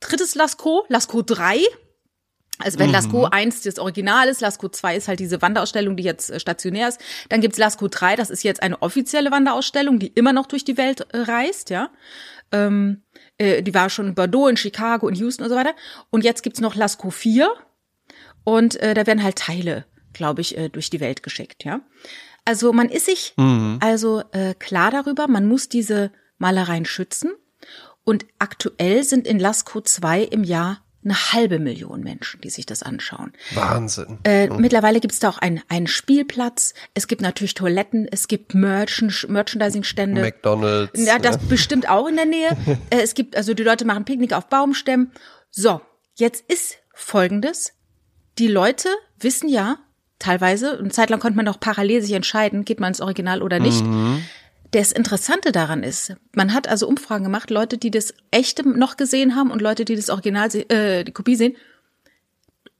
drittes 0.00 0.34
Lascaux, 0.34 0.86
Lascaux 0.88 1.24
3. 1.26 1.60
Also 2.58 2.78
wenn 2.78 2.90
Lascaux 2.90 3.28
1 3.32 3.62
das 3.62 3.80
Original 3.80 4.28
ist, 4.28 4.40
Lascaux 4.40 4.76
2 4.76 4.96
ist 4.96 5.08
halt 5.08 5.18
diese 5.18 5.42
Wanderausstellung, 5.42 5.96
die 5.96 6.04
jetzt 6.04 6.30
äh, 6.30 6.38
stationär 6.38 6.88
ist. 6.88 7.00
Dann 7.28 7.40
gibt's 7.40 7.58
Lascaux 7.58 7.90
3, 7.90 8.16
das 8.16 8.30
ist 8.30 8.44
jetzt 8.44 8.62
eine 8.62 8.80
offizielle 8.80 9.30
Wanderausstellung, 9.30 9.98
die 9.98 10.08
immer 10.08 10.32
noch 10.32 10.46
durch 10.46 10.64
die 10.64 10.76
Welt 10.76 11.06
äh, 11.12 11.18
reist, 11.18 11.70
ja. 11.70 11.90
Ähm, 12.52 13.02
äh, 13.38 13.62
die 13.62 13.74
war 13.74 13.90
schon 13.90 14.08
in 14.08 14.14
Bordeaux, 14.14 14.48
in 14.48 14.56
Chicago, 14.56 15.08
in 15.08 15.16
Houston 15.16 15.44
und 15.44 15.50
so 15.50 15.56
weiter. 15.56 15.74
Und 16.10 16.22
jetzt 16.22 16.42
gibt's 16.42 16.60
noch 16.60 16.76
Lascaux 16.76 17.14
4. 17.14 17.52
Und 18.44 18.76
äh, 18.76 18.94
da 18.94 19.06
werden 19.06 19.22
halt 19.24 19.36
Teile, 19.36 19.84
glaube 20.14 20.40
ich, 20.40 20.56
äh, 20.56 20.68
durch 20.68 20.90
die 20.90 21.00
Welt 21.00 21.22
geschickt, 21.22 21.64
ja. 21.64 21.80
Also 22.46 22.72
man 22.72 22.88
ist 22.90 23.06
sich 23.06 23.34
also 23.80 24.22
äh, 24.32 24.54
klar 24.54 24.90
darüber, 24.90 25.28
man 25.28 25.46
muss 25.46 25.68
diese 25.68 26.10
Malereien 26.38 26.84
schützen. 26.84 27.32
Und 28.04 28.26
aktuell 28.38 29.02
sind 29.02 29.26
in 29.26 29.38
Lascaux 29.38 29.90
2 29.90 30.24
im 30.24 30.44
Jahr 30.44 30.84
eine 31.04 31.32
halbe 31.32 31.58
Million 31.58 32.00
Menschen, 32.00 32.40
die 32.40 32.50
sich 32.50 32.64
das 32.64 32.82
anschauen. 32.82 33.32
Wahnsinn. 33.54 34.18
Äh, 34.24 34.48
Mittlerweile 34.48 35.00
gibt 35.00 35.12
es 35.12 35.20
da 35.20 35.28
auch 35.28 35.38
einen, 35.38 35.62
einen 35.68 35.86
Spielplatz. 35.86 36.72
Es 36.94 37.06
gibt 37.06 37.20
natürlich 37.20 37.54
Toiletten, 37.54 38.08
es 38.10 38.26
gibt 38.26 38.54
Merchant, 38.54 39.28
Merchandising-Stände. 39.28 40.22
McDonalds. 40.22 41.04
Ja, 41.04 41.18
das 41.18 41.38
bestimmt 41.48 41.88
auch 41.88 42.06
in 42.08 42.16
der 42.16 42.24
Nähe. 42.24 42.56
Äh, 42.90 43.02
es 43.02 43.14
gibt, 43.14 43.36
also 43.36 43.52
die 43.52 43.62
Leute 43.62 43.84
machen 43.84 44.04
Picknick 44.04 44.32
auf 44.32 44.48
Baumstämmen. 44.48 45.12
So, 45.50 45.82
jetzt 46.14 46.50
ist 46.50 46.78
Folgendes. 46.94 47.72
Die 48.38 48.48
Leute 48.48 48.88
wissen 49.18 49.48
ja 49.48 49.78
teilweise, 50.24 50.78
eine 50.78 50.88
Zeit 50.90 51.10
lang 51.10 51.20
konnte 51.20 51.36
man 51.36 51.46
doch 51.46 51.60
parallel 51.60 52.02
sich 52.02 52.12
entscheiden, 52.12 52.64
geht 52.64 52.80
man 52.80 52.88
ins 52.88 53.00
Original 53.00 53.42
oder 53.42 53.58
nicht. 53.60 53.84
Das 54.70 54.90
Interessante 54.90 55.52
daran 55.52 55.82
ist, 55.82 56.14
man 56.34 56.52
hat 56.52 56.66
also 56.66 56.88
Umfragen 56.88 57.24
gemacht, 57.24 57.50
Leute, 57.50 57.78
die 57.78 57.90
das 57.90 58.14
echte 58.30 58.68
noch 58.68 58.96
gesehen 58.96 59.36
haben 59.36 59.50
und 59.50 59.62
Leute, 59.62 59.84
die 59.84 59.94
das 59.96 60.10
Original, 60.10 60.48
äh, 60.54 61.04
die 61.04 61.12
Kopie 61.12 61.36
sehen. 61.36 61.56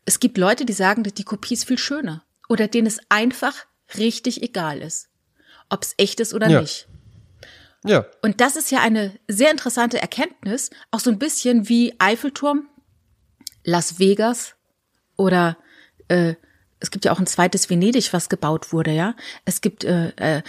Es 0.05 0.19
gibt 0.21 0.37
Leute, 0.39 0.65
die 0.65 0.73
sagen, 0.73 1.03
die 1.05 1.25
Kopie 1.25 1.55
ist 1.55 1.67
viel 1.67 1.79
schöner 1.79 2.25
oder 2.49 2.67
denen 2.69 2.87
es 2.87 2.99
einfach 3.09 3.55
richtig 3.97 4.43
egal 4.43 4.83
ist, 4.83 5.09
ob 5.71 5.83
es 5.83 5.95
echt 5.99 6.21
ist 6.21 6.35
oder 6.35 6.49
Ja. 6.49 6.61
nicht. 6.63 6.89
ja. 7.85 8.05
Und 8.23 8.41
das 8.41 8.57
ist 8.57 8.71
ja 8.71 8.81
eine 8.81 9.13
sehr 9.29 9.51
interessante 9.51 10.01
Erkenntnis, 10.01 10.71
auch 10.91 11.01
so 11.01 11.11
ein 11.11 11.19
bisschen 11.19 11.69
wie 11.69 11.95
Eiffelturm, 11.99 12.69
Las 13.65 13.99
Vegas 13.99 14.55
oder 15.17 15.57
äh, 16.09 16.35
es 16.85 16.91
gibt 16.91 17.05
ja 17.07 17.13
auch 17.13 17.19
ein 17.19 17.27
zweites 17.27 17.71
Venedig, 17.71 18.13
was 18.13 18.29
gebaut 18.29 18.73
wurde, 18.73 18.93
ja. 18.93 19.15
Es 19.47 19.61
gibt, 19.63 19.85
äh, 19.85 20.09
äh, 20.17 20.43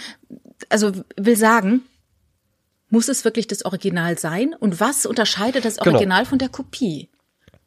also 0.68 0.92
will 1.16 1.36
sagen, 1.36 1.80
muss 2.90 3.08
es 3.08 3.24
wirklich 3.24 3.46
das 3.48 3.64
Original 3.64 4.18
sein? 4.18 4.54
Und 4.58 4.78
was 4.78 5.06
unterscheidet 5.06 5.64
das 5.64 5.76
Genau. 5.78 5.96
Original 5.96 6.26
von 6.26 6.38
der 6.38 6.48
Kopie? 6.50 7.08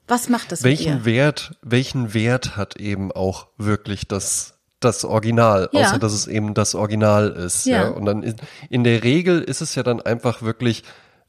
Was 0.07 0.29
macht 0.29 0.51
das 0.51 0.63
welchen? 0.63 1.03
Wert, 1.05 1.57
welchen 1.61 2.13
Wert 2.13 2.55
hat 2.57 2.77
eben 2.77 3.11
auch 3.11 3.47
wirklich 3.57 4.07
das, 4.07 4.59
das 4.79 5.03
Original, 5.03 5.69
Ja. 5.71 5.81
außer 5.87 5.99
dass 5.99 6.13
es 6.13 6.27
eben 6.27 6.53
das 6.53 6.73
Original 6.75 7.29
ist. 7.29 7.65
Ja. 7.65 7.83
Ja. 7.83 7.89
Und 7.89 8.05
dann 8.05 8.23
in, 8.23 8.35
in 8.69 8.83
der 8.83 9.03
Regel 9.03 9.41
ist 9.41 9.61
es 9.61 9.75
ja 9.75 9.83
dann 9.83 9.99
einfach 10.01 10.41
wirklich 10.41 10.83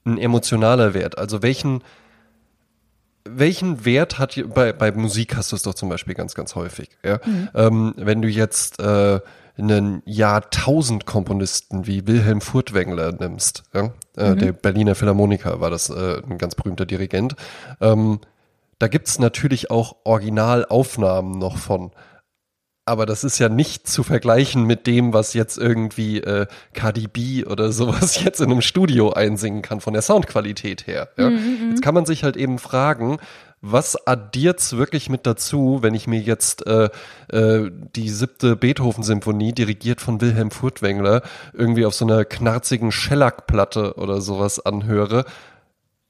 ein 0.04 0.18
emotionaler 0.18 0.94
Wert. 0.94 1.18
Also 1.18 1.42
welchen, 1.42 1.82
welchen 3.38 3.84
Wert 3.84 4.18
hat 4.18 4.40
bei, 4.54 4.72
bei 4.72 4.92
Musik 4.92 5.36
hast 5.36 5.52
du 5.52 5.56
es 5.56 5.62
doch 5.62 5.74
zum 5.74 5.88
Beispiel 5.88 6.14
ganz, 6.14 6.34
ganz 6.34 6.54
häufig. 6.54 6.90
Ja? 7.04 7.20
Ähm, 7.54 7.94
wenn 7.96 8.22
du 8.22 8.28
jetzt 8.28 8.80
äh, 8.80 9.20
einen 9.58 10.02
Jahrtausend-Komponisten 10.06 11.86
wie 11.86 12.06
Wilhelm 12.06 12.40
Furtwängler 12.40 13.12
nimmst, 13.12 13.64
ja? 13.74 13.92
äh, 14.16 14.36
der 14.36 14.52
Berliner 14.52 14.94
Philharmoniker 14.94 15.60
war 15.60 15.70
das 15.70 15.90
äh, 15.90 16.22
ein 16.22 16.38
ganz 16.38 16.54
berühmter 16.54 16.86
Dirigent, 16.86 17.36
ähm, 17.80 18.20
da 18.78 18.88
gibt's 18.88 19.18
natürlich 19.18 19.70
auch 19.70 19.96
Originalaufnahmen 20.04 21.38
noch 21.38 21.58
von. 21.58 21.90
Aber 22.90 23.06
das 23.06 23.22
ist 23.22 23.38
ja 23.38 23.48
nicht 23.48 23.86
zu 23.86 24.02
vergleichen 24.02 24.64
mit 24.64 24.88
dem, 24.88 25.12
was 25.12 25.32
jetzt 25.32 25.58
irgendwie 25.58 26.18
äh, 26.18 26.48
Cardi 26.74 27.06
B 27.06 27.44
oder 27.44 27.70
sowas 27.70 28.20
jetzt 28.24 28.40
in 28.40 28.50
einem 28.50 28.62
Studio 28.62 29.12
einsingen 29.12 29.62
kann 29.62 29.80
von 29.80 29.92
der 29.92 30.02
Soundqualität 30.02 30.88
her. 30.88 31.08
Ja? 31.16 31.30
Mhm, 31.30 31.70
jetzt 31.70 31.82
kann 31.82 31.94
man 31.94 32.04
sich 32.04 32.24
halt 32.24 32.36
eben 32.36 32.58
fragen, 32.58 33.18
was 33.60 34.08
addiert's 34.08 34.76
wirklich 34.76 35.08
mit 35.08 35.24
dazu, 35.24 35.78
wenn 35.82 35.94
ich 35.94 36.08
mir 36.08 36.18
jetzt 36.18 36.66
äh, 36.66 36.88
äh, 37.28 37.70
die 37.94 38.08
siebte 38.08 38.56
Beethoven-Symphonie, 38.56 39.52
dirigiert 39.52 40.00
von 40.00 40.20
Wilhelm 40.20 40.50
Furtwängler, 40.50 41.22
irgendwie 41.52 41.86
auf 41.86 41.94
so 41.94 42.04
einer 42.04 42.24
knarzigen 42.24 42.90
Shellac-Platte 42.90 43.94
oder 43.98 44.20
sowas 44.20 44.58
anhöre, 44.58 45.26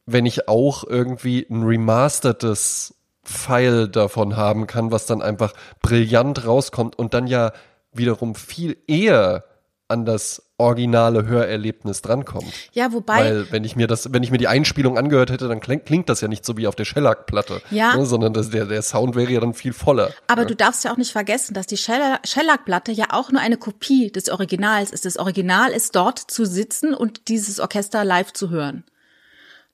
wenn 0.06 0.25
ich 0.25 0.49
auch 0.49 0.84
irgendwie 0.84 1.46
ein 1.50 1.62
remastertes 1.62 2.94
File 3.23 3.89
davon 3.89 4.37
haben 4.37 4.67
kann, 4.67 4.91
was 4.91 5.07
dann 5.07 5.23
einfach 5.23 5.53
brillant 5.83 6.47
rauskommt 6.47 6.99
und 6.99 7.15
dann 7.15 7.27
ja 7.27 7.53
wiederum 7.93 8.35
viel 8.35 8.77
eher 8.87 9.45
an 9.89 10.05
das 10.05 10.43
originale 10.57 11.27
Hörerlebnis 11.27 12.00
drankommt. 12.00 12.53
Ja, 12.73 12.93
wobei. 12.93 13.19
Weil 13.19 13.50
wenn 13.50 13.65
ich 13.65 13.75
mir 13.75 13.89
das, 13.89 14.12
wenn 14.12 14.23
ich 14.23 14.31
mir 14.31 14.39
die 14.39 14.47
Einspielung 14.47 14.97
angehört 14.97 15.31
hätte, 15.31 15.49
dann 15.49 15.59
klingt, 15.61 15.87
klingt 15.87 16.09
das 16.09 16.21
ja 16.21 16.29
nicht 16.29 16.45
so 16.45 16.57
wie 16.57 16.69
auf 16.69 16.77
der 16.77 16.85
Shellac-Platte. 16.85 17.61
Ja. 17.71 17.97
Ne, 17.97 18.07
sondern 18.07 18.33
das, 18.33 18.50
der, 18.50 18.67
der 18.67 18.83
Sound 18.83 19.17
wäre 19.17 19.33
ja 19.33 19.41
dann 19.41 19.53
viel 19.53 19.73
voller. 19.73 20.12
Aber 20.29 20.43
ja. 20.43 20.49
du 20.49 20.55
darfst 20.55 20.85
ja 20.85 20.93
auch 20.93 20.97
nicht 20.97 21.11
vergessen, 21.11 21.55
dass 21.55 21.67
die 21.67 21.77
Shellac-Platte 21.77 22.93
ja 22.93 23.07
auch 23.11 23.33
nur 23.33 23.41
eine 23.41 23.57
Kopie 23.57 24.12
des 24.12 24.29
Originals 24.29 24.93
ist. 24.93 25.07
Das 25.07 25.17
Original 25.17 25.73
ist 25.73 25.97
dort 25.97 26.19
zu 26.19 26.45
sitzen 26.45 26.95
und 26.95 27.29
dieses 27.29 27.59
Orchester 27.59 28.05
live 28.05 28.33
zu 28.33 28.50
hören. 28.50 28.85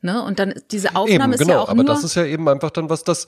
Ne? 0.07 0.23
Und 0.23 0.39
dann 0.39 0.55
diese 0.71 0.97
Aufnahme 0.97 1.25
eben, 1.25 1.33
ist 1.35 1.41
genau, 1.41 1.53
ja 1.53 1.61
auch 1.61 1.69
aber 1.69 1.83
nur. 1.83 1.85
das 1.85 2.03
ist 2.03 2.15
ja 2.15 2.25
eben 2.25 2.49
einfach 2.49 2.71
dann 2.71 2.89
was, 2.89 3.05
das 3.05 3.27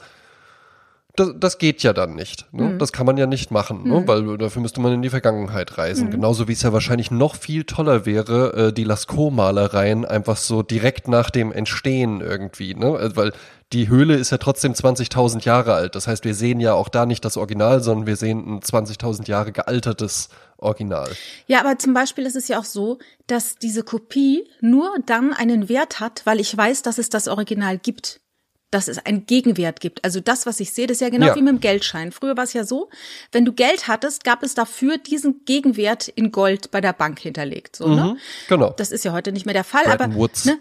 das, 1.18 1.30
das 1.36 1.58
geht 1.58 1.82
ja 1.82 1.92
dann 1.92 2.14
nicht. 2.14 2.46
Ne? 2.52 2.64
Mhm. 2.64 2.78
Das 2.78 2.92
kann 2.92 3.06
man 3.06 3.16
ja 3.16 3.26
nicht 3.26 3.50
machen, 3.50 3.88
ne? 3.88 4.00
Mhm. 4.00 4.08
weil 4.08 4.38
dafür 4.38 4.62
müsste 4.62 4.80
man 4.80 4.92
in 4.92 5.02
die 5.02 5.10
Vergangenheit 5.10 5.76
reisen. 5.76 6.06
Mhm. 6.06 6.12
Genauso 6.12 6.48
wie 6.48 6.52
es 6.52 6.62
ja 6.62 6.72
wahrscheinlich 6.72 7.10
noch 7.10 7.34
viel 7.34 7.64
toller 7.64 8.06
wäre, 8.06 8.68
äh, 8.68 8.72
die 8.72 8.84
Lascaux-Malereien 8.84 10.04
einfach 10.04 10.36
so 10.36 10.62
direkt 10.62 11.08
nach 11.08 11.30
dem 11.30 11.50
Entstehen 11.50 12.20
irgendwie, 12.20 12.74
ne? 12.74 12.94
Also, 12.94 13.16
weil 13.16 13.32
die 13.72 13.88
Höhle 13.88 14.14
ist 14.14 14.30
ja 14.30 14.38
trotzdem 14.38 14.72
20.000 14.72 15.44
Jahre 15.44 15.74
alt. 15.74 15.94
Das 15.94 16.06
heißt, 16.06 16.24
wir 16.24 16.34
sehen 16.34 16.60
ja 16.60 16.74
auch 16.74 16.88
da 16.88 17.04
nicht 17.04 17.24
das 17.24 17.36
Original, 17.36 17.82
sondern 17.82 18.06
wir 18.06 18.16
sehen 18.16 18.46
ein 18.46 18.60
20.000 18.60 19.28
Jahre 19.28 19.52
gealtertes 19.52 20.28
Original. 20.58 21.10
Ja, 21.46 21.60
aber 21.60 21.78
zum 21.78 21.94
Beispiel 21.94 22.26
ist 22.26 22.36
es 22.36 22.48
ja 22.48 22.58
auch 22.58 22.64
so, 22.64 22.98
dass 23.26 23.56
diese 23.56 23.82
Kopie 23.82 24.48
nur 24.60 24.94
dann 25.06 25.32
einen 25.32 25.68
Wert 25.68 26.00
hat, 26.00 26.22
weil 26.24 26.40
ich 26.40 26.54
weiß, 26.56 26.82
dass 26.82 26.98
es 26.98 27.08
das 27.08 27.28
Original 27.28 27.78
gibt 27.78 28.20
dass 28.70 28.88
es 28.88 28.98
einen 28.98 29.24
Gegenwert 29.24 29.80
gibt. 29.80 30.04
Also 30.04 30.20
das, 30.20 30.44
was 30.44 30.60
ich 30.60 30.72
sehe, 30.72 30.86
das 30.86 30.96
ist 30.96 31.00
ja 31.00 31.08
genau 31.08 31.28
ja. 31.28 31.36
wie 31.36 31.42
mit 31.42 31.54
dem 31.54 31.60
Geldschein. 31.60 32.12
Früher 32.12 32.36
war 32.36 32.44
es 32.44 32.52
ja 32.52 32.64
so, 32.64 32.90
wenn 33.32 33.44
du 33.44 33.52
Geld 33.52 33.88
hattest, 33.88 34.24
gab 34.24 34.42
es 34.42 34.54
dafür 34.54 34.98
diesen 34.98 35.44
Gegenwert 35.46 36.08
in 36.08 36.32
Gold 36.32 36.70
bei 36.70 36.80
der 36.80 36.92
Bank 36.92 37.18
hinterlegt. 37.18 37.76
So, 37.76 37.88
ne? 37.88 37.94
mhm, 37.94 38.08
ne? 38.08 38.16
Genau. 38.48 38.74
Das 38.76 38.92
ist 38.92 39.04
ja 39.04 39.12
heute 39.12 39.32
nicht 39.32 39.46
mehr 39.46 39.54
der 39.54 39.64
Fall. 39.64 39.86
aber 39.86 40.08
ne, 40.08 40.58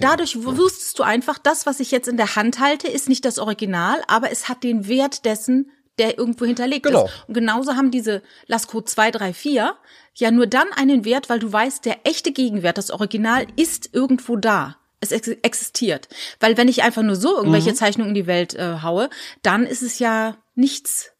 dadurch 0.00 0.42
wusstest 0.42 0.98
du 0.98 1.02
einfach, 1.02 1.38
das, 1.38 1.66
was 1.66 1.80
ich 1.80 1.90
jetzt 1.90 2.08
in 2.08 2.16
der 2.16 2.34
Hand 2.34 2.60
halte, 2.60 2.88
ist 2.88 3.08
nicht 3.08 3.24
das 3.24 3.38
Original, 3.38 4.02
aber 4.08 4.30
es 4.30 4.48
hat 4.48 4.62
den 4.62 4.88
Wert 4.88 5.26
dessen, 5.26 5.70
der 6.00 6.18
irgendwo 6.18 6.46
hinterlegt 6.46 6.86
genau. 6.86 7.04
ist. 7.04 7.12
Und 7.28 7.34
genauso 7.34 7.76
haben 7.76 7.90
diese 7.90 8.22
Lascaux 8.46 8.90
2, 8.90 9.10
3, 9.10 9.32
4 9.32 9.76
ja 10.14 10.30
nur 10.30 10.46
dann 10.46 10.72
einen 10.74 11.04
Wert, 11.04 11.28
weil 11.28 11.38
du 11.38 11.52
weißt, 11.52 11.84
der 11.84 12.06
echte 12.06 12.32
Gegenwert, 12.32 12.78
das 12.78 12.90
Original, 12.90 13.46
ist 13.56 13.90
irgendwo 13.92 14.36
da 14.36 14.76
es 15.00 15.12
ex 15.12 15.28
existiert. 15.28 16.08
Weil 16.40 16.56
wenn 16.56 16.68
ich 16.68 16.82
einfach 16.82 17.02
nur 17.02 17.16
so 17.16 17.36
irgendwelche 17.36 17.70
mhm. 17.70 17.74
Zeichnungen 17.74 18.10
in 18.10 18.14
die 18.14 18.26
Welt 18.26 18.54
äh, 18.54 18.80
haue, 18.82 19.08
dann 19.42 19.64
ist 19.64 19.82
es 19.82 19.98
ja 19.98 20.36
nichts. 20.54 21.12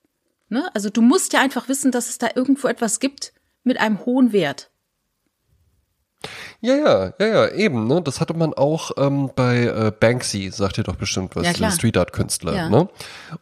Ne? 0.49 0.69
Also 0.75 0.91
du 0.91 1.01
musst 1.01 1.33
ja 1.33 1.41
einfach 1.41 1.69
wissen, 1.69 1.91
dass 1.91 2.09
es 2.09 2.19
da 2.19 2.29
irgendwo 2.35 2.69
etwas 2.69 3.01
gibt 3.01 3.33
mit 3.65 3.81
einem 3.81 4.05
hohen 4.05 4.33
Wert. 4.33 4.70
Ja, 6.61 6.75
ja, 6.75 7.13
ja, 7.19 7.27
ja, 7.27 7.49
eben, 7.49 7.87
ne? 7.87 8.03
Das 8.03 8.21
hatte 8.21 8.35
man 8.35 8.53
auch 8.53 8.91
ähm, 8.99 9.31
bei 9.35 9.65
äh, 9.65 9.93
Banksy, 9.99 10.51
sagt 10.51 10.77
ihr 10.77 10.85
doch 10.85 10.97
bestimmt 10.97 11.35
was, 11.35 11.47
ja, 11.47 11.53
der 11.55 11.71
Street 11.71 11.97
Art 11.97 12.13
Künstler, 12.13 12.55
ja. 12.55 12.69
ne? 12.69 12.89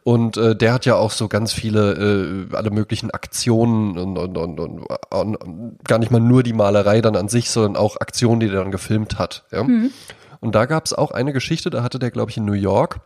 Und 0.03 0.37
äh, 0.37 0.55
der 0.55 0.71
hat 0.71 0.85
ja 0.85 0.95
auch 0.95 1.11
so 1.11 1.27
ganz 1.27 1.51
viele, 1.51 2.47
äh, 2.51 2.55
alle 2.55 2.71
möglichen 2.71 3.11
Aktionen 3.11 3.97
und, 3.97 4.17
und, 4.17 4.37
und, 4.37 4.59
und, 4.59 4.85
und, 5.09 5.83
gar 5.83 5.99
nicht 5.99 6.11
mal 6.11 6.21
nur 6.21 6.43
die 6.43 6.53
Malerei 6.53 7.01
dann 7.01 7.17
an 7.17 7.27
sich, 7.27 7.49
sondern 7.49 7.75
auch 7.75 7.97
Aktionen, 7.97 8.39
die 8.39 8.47
er 8.47 8.63
dann 8.63 8.71
gefilmt 8.71 9.19
hat, 9.19 9.43
ja. 9.51 9.63
Mhm. 9.63 9.91
Und 10.39 10.55
da 10.55 10.65
gab 10.65 10.85
es 10.85 10.93
auch 10.93 11.11
eine 11.11 11.33
Geschichte, 11.33 11.69
da 11.69 11.83
hatte 11.83 11.99
der, 11.99 12.11
glaube 12.11 12.31
ich, 12.31 12.37
in 12.37 12.45
New 12.45 12.53
York 12.53 13.01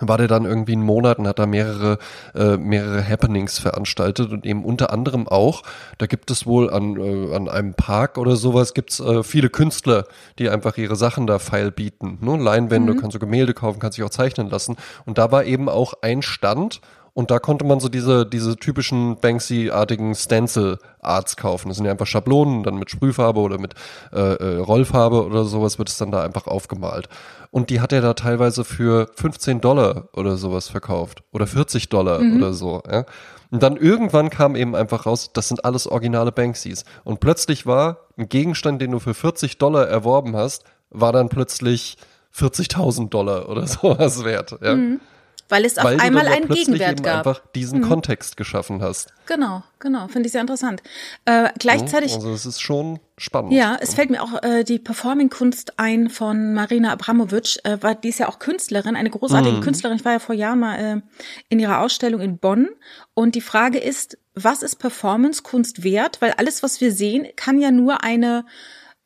war 0.00 0.18
der 0.18 0.28
dann 0.28 0.44
irgendwie 0.44 0.72
einen 0.72 0.82
Monat 0.82 1.18
und 1.18 1.26
hat 1.26 1.38
da 1.38 1.46
mehrere 1.46 1.98
äh, 2.34 2.56
mehrere 2.56 3.06
Happenings 3.06 3.58
veranstaltet 3.58 4.30
und 4.30 4.44
eben 4.44 4.64
unter 4.64 4.92
anderem 4.92 5.26
auch, 5.26 5.62
da 5.98 6.06
gibt 6.06 6.30
es 6.30 6.46
wohl 6.46 6.70
an 6.70 6.96
äh, 7.00 7.34
an 7.34 7.48
einem 7.48 7.74
Park 7.74 8.18
oder 8.18 8.36
sowas 8.36 8.74
gibt's 8.74 9.00
äh, 9.00 9.22
viele 9.22 9.48
Künstler, 9.48 10.04
die 10.38 10.50
einfach 10.50 10.76
ihre 10.76 10.96
Sachen 10.96 11.26
da 11.26 11.38
feil 11.38 11.70
bieten, 11.70 12.18
ne? 12.20 12.36
Leinwände, 12.36 12.94
mhm. 12.94 13.00
kannst 13.00 13.14
du 13.14 13.18
Gemälde 13.18 13.54
kaufen, 13.54 13.78
kannst 13.78 13.96
dich 13.96 14.04
auch 14.04 14.10
zeichnen 14.10 14.50
lassen 14.50 14.76
und 15.06 15.18
da 15.18 15.32
war 15.32 15.44
eben 15.44 15.68
auch 15.68 15.94
ein 16.02 16.22
Stand 16.22 16.80
und 17.16 17.30
da 17.30 17.38
konnte 17.38 17.64
man 17.64 17.80
so 17.80 17.88
diese, 17.88 18.26
diese 18.26 18.56
typischen 18.56 19.16
Banksy-artigen 19.16 20.14
Stencil-Arts 20.14 21.38
kaufen. 21.38 21.68
Das 21.68 21.78
sind 21.78 21.86
ja 21.86 21.92
einfach 21.92 22.06
Schablonen, 22.06 22.62
dann 22.62 22.74
mit 22.74 22.90
Sprühfarbe 22.90 23.40
oder 23.40 23.58
mit 23.58 23.72
äh, 24.12 24.18
äh, 24.18 24.58
Rollfarbe 24.58 25.24
oder 25.24 25.46
sowas 25.46 25.78
wird 25.78 25.88
es 25.88 25.96
dann 25.96 26.10
da 26.10 26.22
einfach 26.22 26.46
aufgemalt. 26.46 27.08
Und 27.50 27.70
die 27.70 27.80
hat 27.80 27.94
er 27.94 28.02
da 28.02 28.12
teilweise 28.12 28.64
für 28.64 29.08
15 29.14 29.62
Dollar 29.62 30.10
oder 30.12 30.36
sowas 30.36 30.68
verkauft. 30.68 31.22
Oder 31.32 31.46
40 31.46 31.88
Dollar 31.88 32.18
mhm. 32.18 32.36
oder 32.36 32.52
so. 32.52 32.82
Ja? 32.86 33.06
Und 33.50 33.62
dann 33.62 33.78
irgendwann 33.78 34.28
kam 34.28 34.54
eben 34.54 34.76
einfach 34.76 35.06
raus, 35.06 35.30
das 35.32 35.48
sind 35.48 35.64
alles 35.64 35.86
originale 35.86 36.32
Banksys. 36.32 36.84
Und 37.02 37.20
plötzlich 37.20 37.64
war 37.64 38.08
ein 38.18 38.28
Gegenstand, 38.28 38.82
den 38.82 38.90
du 38.90 38.98
für 38.98 39.14
40 39.14 39.56
Dollar 39.56 39.88
erworben 39.88 40.36
hast, 40.36 40.64
war 40.90 41.14
dann 41.14 41.30
plötzlich 41.30 41.96
40.000 42.36 43.08
Dollar 43.08 43.48
oder 43.48 43.66
sowas 43.66 44.22
wert. 44.22 44.58
Ja? 44.60 44.76
Mhm 44.76 45.00
weil 45.48 45.64
es 45.64 45.78
auf 45.78 45.84
weil 45.84 46.00
einmal 46.00 46.26
einen 46.26 46.48
Gegenwert 46.48 47.02
gab. 47.02 47.26
einfach 47.26 47.42
diesen 47.54 47.80
mhm. 47.80 47.88
Kontext 47.88 48.36
geschaffen 48.36 48.82
hast. 48.82 49.12
Genau, 49.26 49.62
genau, 49.78 50.08
finde 50.08 50.26
ich 50.26 50.32
sehr 50.32 50.40
interessant. 50.40 50.82
Äh, 51.24 51.50
gleichzeitig. 51.58 52.14
Also 52.14 52.32
es 52.32 52.46
ist 52.46 52.60
schon 52.60 53.00
spannend. 53.16 53.52
Ja, 53.52 53.76
es 53.80 53.94
fällt 53.94 54.10
mir 54.10 54.22
auch 54.22 54.42
äh, 54.42 54.64
die 54.64 54.78
Performing-Kunst 54.78 55.78
ein 55.78 56.10
von 56.10 56.54
Marina 56.54 56.92
Abramovic, 56.92 57.58
äh, 57.64 57.78
war 57.80 57.94
die 57.94 58.08
ist 58.08 58.18
ja 58.18 58.28
auch 58.28 58.38
Künstlerin, 58.38 58.96
eine 58.96 59.10
großartige 59.10 59.56
mhm. 59.56 59.62
Künstlerin. 59.62 59.96
Ich 59.96 60.04
war 60.04 60.12
ja 60.12 60.18
vor 60.18 60.34
Jahren 60.34 60.60
mal 60.60 60.78
äh, 60.78 61.00
in 61.48 61.58
ihrer 61.58 61.80
Ausstellung 61.80 62.20
in 62.20 62.38
Bonn 62.38 62.68
und 63.14 63.34
die 63.34 63.40
Frage 63.40 63.78
ist, 63.78 64.18
was 64.34 64.62
ist 64.62 64.76
Performance-Kunst 64.76 65.82
wert? 65.82 66.20
Weil 66.20 66.32
alles, 66.32 66.62
was 66.62 66.80
wir 66.80 66.92
sehen, 66.92 67.26
kann 67.36 67.58
ja 67.58 67.70
nur 67.70 68.04
eine 68.04 68.44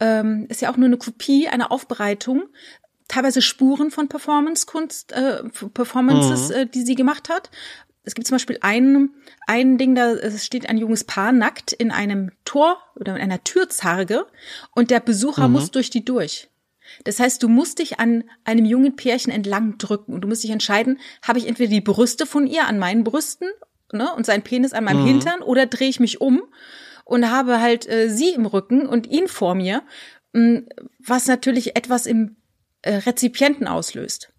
ähm, 0.01 0.47
ist 0.49 0.63
ja 0.63 0.73
auch 0.73 0.77
nur 0.77 0.87
eine 0.87 0.97
Kopie, 0.97 1.47
eine 1.49 1.71
Aufbereitung 1.71 2.45
teilweise 3.11 3.43
Spuren 3.43 3.91
von 3.91 4.09
Performance-Kunst, 4.09 5.13
äh, 5.13 5.43
Performances, 5.75 6.49
mhm. 6.49 6.55
äh, 6.55 6.67
die 6.67 6.83
sie 6.83 6.95
gemacht 6.95 7.29
hat. 7.29 7.51
Es 8.05 8.15
gibt 8.15 8.27
zum 8.27 8.37
Beispiel 8.37 8.59
ein, 8.63 9.11
ein 9.47 9.77
Ding, 9.77 9.95
da 9.95 10.17
steht 10.39 10.69
ein 10.69 10.79
junges 10.79 11.05
Paar 11.05 11.33
nackt 11.33 11.73
in 11.73 11.91
einem 11.91 12.31
Tor 12.45 12.79
oder 12.95 13.17
in 13.17 13.23
einer 13.23 13.45
Türzarge 13.45 14.27
und 14.75 14.91
der 14.91 15.01
Besucher 15.01 15.49
mhm. 15.49 15.55
muss 15.55 15.71
durch 15.71 15.91
die 15.91 16.05
durch. 16.05 16.49
Das 17.05 17.21
heißt, 17.21 17.43
du 17.43 17.49
musst 17.49 17.79
dich 17.79 18.01
an 18.01 18.25
einem 18.45 18.65
jungen 18.65 18.97
Pärchen 18.97 19.33
entlang 19.33 19.77
drücken 19.79 20.15
und 20.15 20.23
du 20.23 20.29
musst 20.29 20.43
dich 20.43 20.51
entscheiden, 20.51 20.99
habe 21.23 21.39
ich 21.39 21.47
entweder 21.47 21.71
die 21.71 21.81
Brüste 21.81 22.27
von 22.27 22.47
ihr 22.47 22.67
an 22.67 22.79
meinen 22.79 23.05
Brüsten 23.05 23.49
ne, 23.93 24.13
und 24.15 24.25
sein 24.25 24.43
Penis 24.43 24.73
an 24.73 24.85
meinem 24.85 25.03
mhm. 25.03 25.07
Hintern 25.07 25.43
oder 25.43 25.67
drehe 25.67 25.89
ich 25.89 26.01
mich 26.01 26.21
um 26.21 26.43
und 27.05 27.31
habe 27.31 27.61
halt 27.61 27.89
äh, 27.89 28.09
sie 28.09 28.31
im 28.31 28.47
Rücken 28.47 28.87
und 28.87 29.07
ihn 29.09 29.29
vor 29.29 29.55
mir, 29.55 29.83
hm, 30.33 30.69
was 30.99 31.27
natürlich 31.27 31.77
etwas 31.77 32.07
im 32.07 32.37
äh, 32.83 32.97
Rezipienten 32.97 33.67
auslöst. 33.69 34.33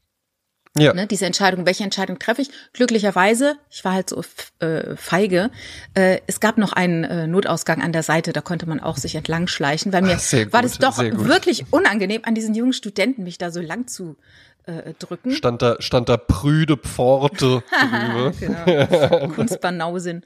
Ja. 0.78 0.94
Ne, 0.94 1.06
diese 1.06 1.26
Entscheidung, 1.26 1.66
welche 1.66 1.84
Entscheidung 1.84 2.18
treffe 2.18 2.44
ich? 2.44 2.50
Glücklicherweise, 2.72 3.58
ich 3.70 3.84
war 3.84 3.92
halt 3.94 4.10
so 4.10 4.24
äh, 4.60 4.96
feige, 4.96 5.52
äh, 5.96 6.20
es 6.28 6.40
gab 6.40 6.58
noch 6.58 6.72
einen 6.72 7.04
äh, 7.04 7.28
Notausgang 7.28 7.82
an 7.82 7.92
der 7.92 8.04
Seite, 8.04 8.32
da 8.32 8.40
konnte 8.40 8.70
man 8.70 8.80
auch 8.80 8.96
sich 8.96 9.16
entlang 9.16 9.48
schleichen, 9.48 9.92
weil 9.92 10.02
mir 10.02 10.16
Ach, 10.18 10.54
war 10.54 10.62
das 10.62 10.78
doch 10.78 10.98
wirklich 10.98 11.66
unangenehm, 11.72 12.22
an 12.24 12.36
diesen 12.36 12.56
jungen 12.56 12.72
Studenten 12.72 13.24
mich 13.24 13.38
da 13.38 13.52
so 13.52 13.60
lang 13.60 13.88
zu 13.88 14.16
äh, 14.66 14.94
drücken. 14.98 15.32
Stand 15.32 15.62
da, 15.62 15.76
stand 15.80 16.08
da 16.08 16.16
prüde 16.16 16.78
Pforte 16.78 17.64
drüber. 17.92 18.32
genau. 18.40 19.28
Kunstbanausin. 19.34 20.24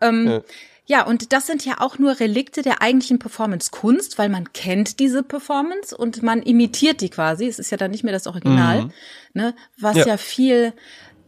Ähm, 0.00 0.26
ja. 0.26 0.40
Ja, 0.86 1.06
und 1.06 1.32
das 1.32 1.46
sind 1.46 1.64
ja 1.64 1.80
auch 1.80 1.98
nur 1.98 2.20
Relikte 2.20 2.60
der 2.60 2.82
eigentlichen 2.82 3.18
Performance-Kunst, 3.18 4.18
weil 4.18 4.28
man 4.28 4.52
kennt 4.52 5.00
diese 5.00 5.22
Performance 5.22 5.96
und 5.96 6.22
man 6.22 6.42
imitiert 6.42 7.00
die 7.00 7.08
quasi. 7.08 7.46
Es 7.46 7.58
ist 7.58 7.70
ja 7.70 7.78
dann 7.78 7.90
nicht 7.90 8.04
mehr 8.04 8.12
das 8.12 8.26
Original, 8.26 8.82
mhm. 8.82 8.92
ne? 9.32 9.54
Was 9.80 9.96
ja, 9.96 10.06
ja 10.06 10.16
viel 10.18 10.74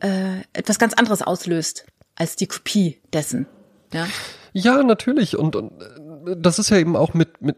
äh, 0.00 0.40
etwas 0.52 0.78
ganz 0.78 0.92
anderes 0.92 1.22
auslöst 1.22 1.86
als 2.16 2.36
die 2.36 2.46
Kopie 2.46 3.00
dessen. 3.14 3.46
Ja, 3.92 4.06
ja 4.52 4.82
natürlich. 4.82 5.38
Und, 5.38 5.56
und 5.56 5.72
äh, 5.80 6.36
das 6.38 6.58
ist 6.58 6.68
ja 6.68 6.76
eben 6.76 6.96
auch 6.96 7.14
mit, 7.14 7.40
mit 7.40 7.56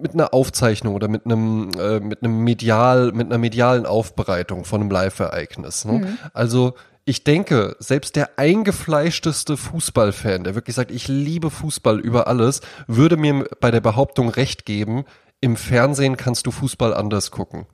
mit 0.00 0.14
einer 0.14 0.32
Aufzeichnung 0.32 0.94
oder 0.94 1.06
mit 1.06 1.26
einem 1.26 1.70
äh, 1.78 2.00
mit 2.00 2.22
einem 2.22 2.42
medial 2.42 3.12
mit 3.12 3.26
einer 3.26 3.38
medialen 3.38 3.84
Aufbereitung 3.86 4.64
von 4.64 4.80
einem 4.80 4.90
Live-Ereignis. 4.90 5.84
Ne? 5.84 5.92
Mhm. 5.92 6.18
Also 6.32 6.74
ich 7.04 7.24
denke, 7.24 7.76
selbst 7.80 8.14
der 8.16 8.38
eingefleischteste 8.38 9.56
Fußballfan, 9.56 10.44
der 10.44 10.54
wirklich 10.54 10.76
sagt, 10.76 10.90
ich 10.90 11.08
liebe 11.08 11.50
Fußball 11.50 11.98
über 11.98 12.28
alles, 12.28 12.60
würde 12.86 13.16
mir 13.16 13.48
bei 13.60 13.70
der 13.70 13.80
Behauptung 13.80 14.28
recht 14.28 14.64
geben, 14.64 15.04
im 15.40 15.56
Fernsehen 15.56 16.16
kannst 16.16 16.46
du 16.46 16.52
Fußball 16.52 16.94
anders 16.94 17.32
gucken. 17.32 17.66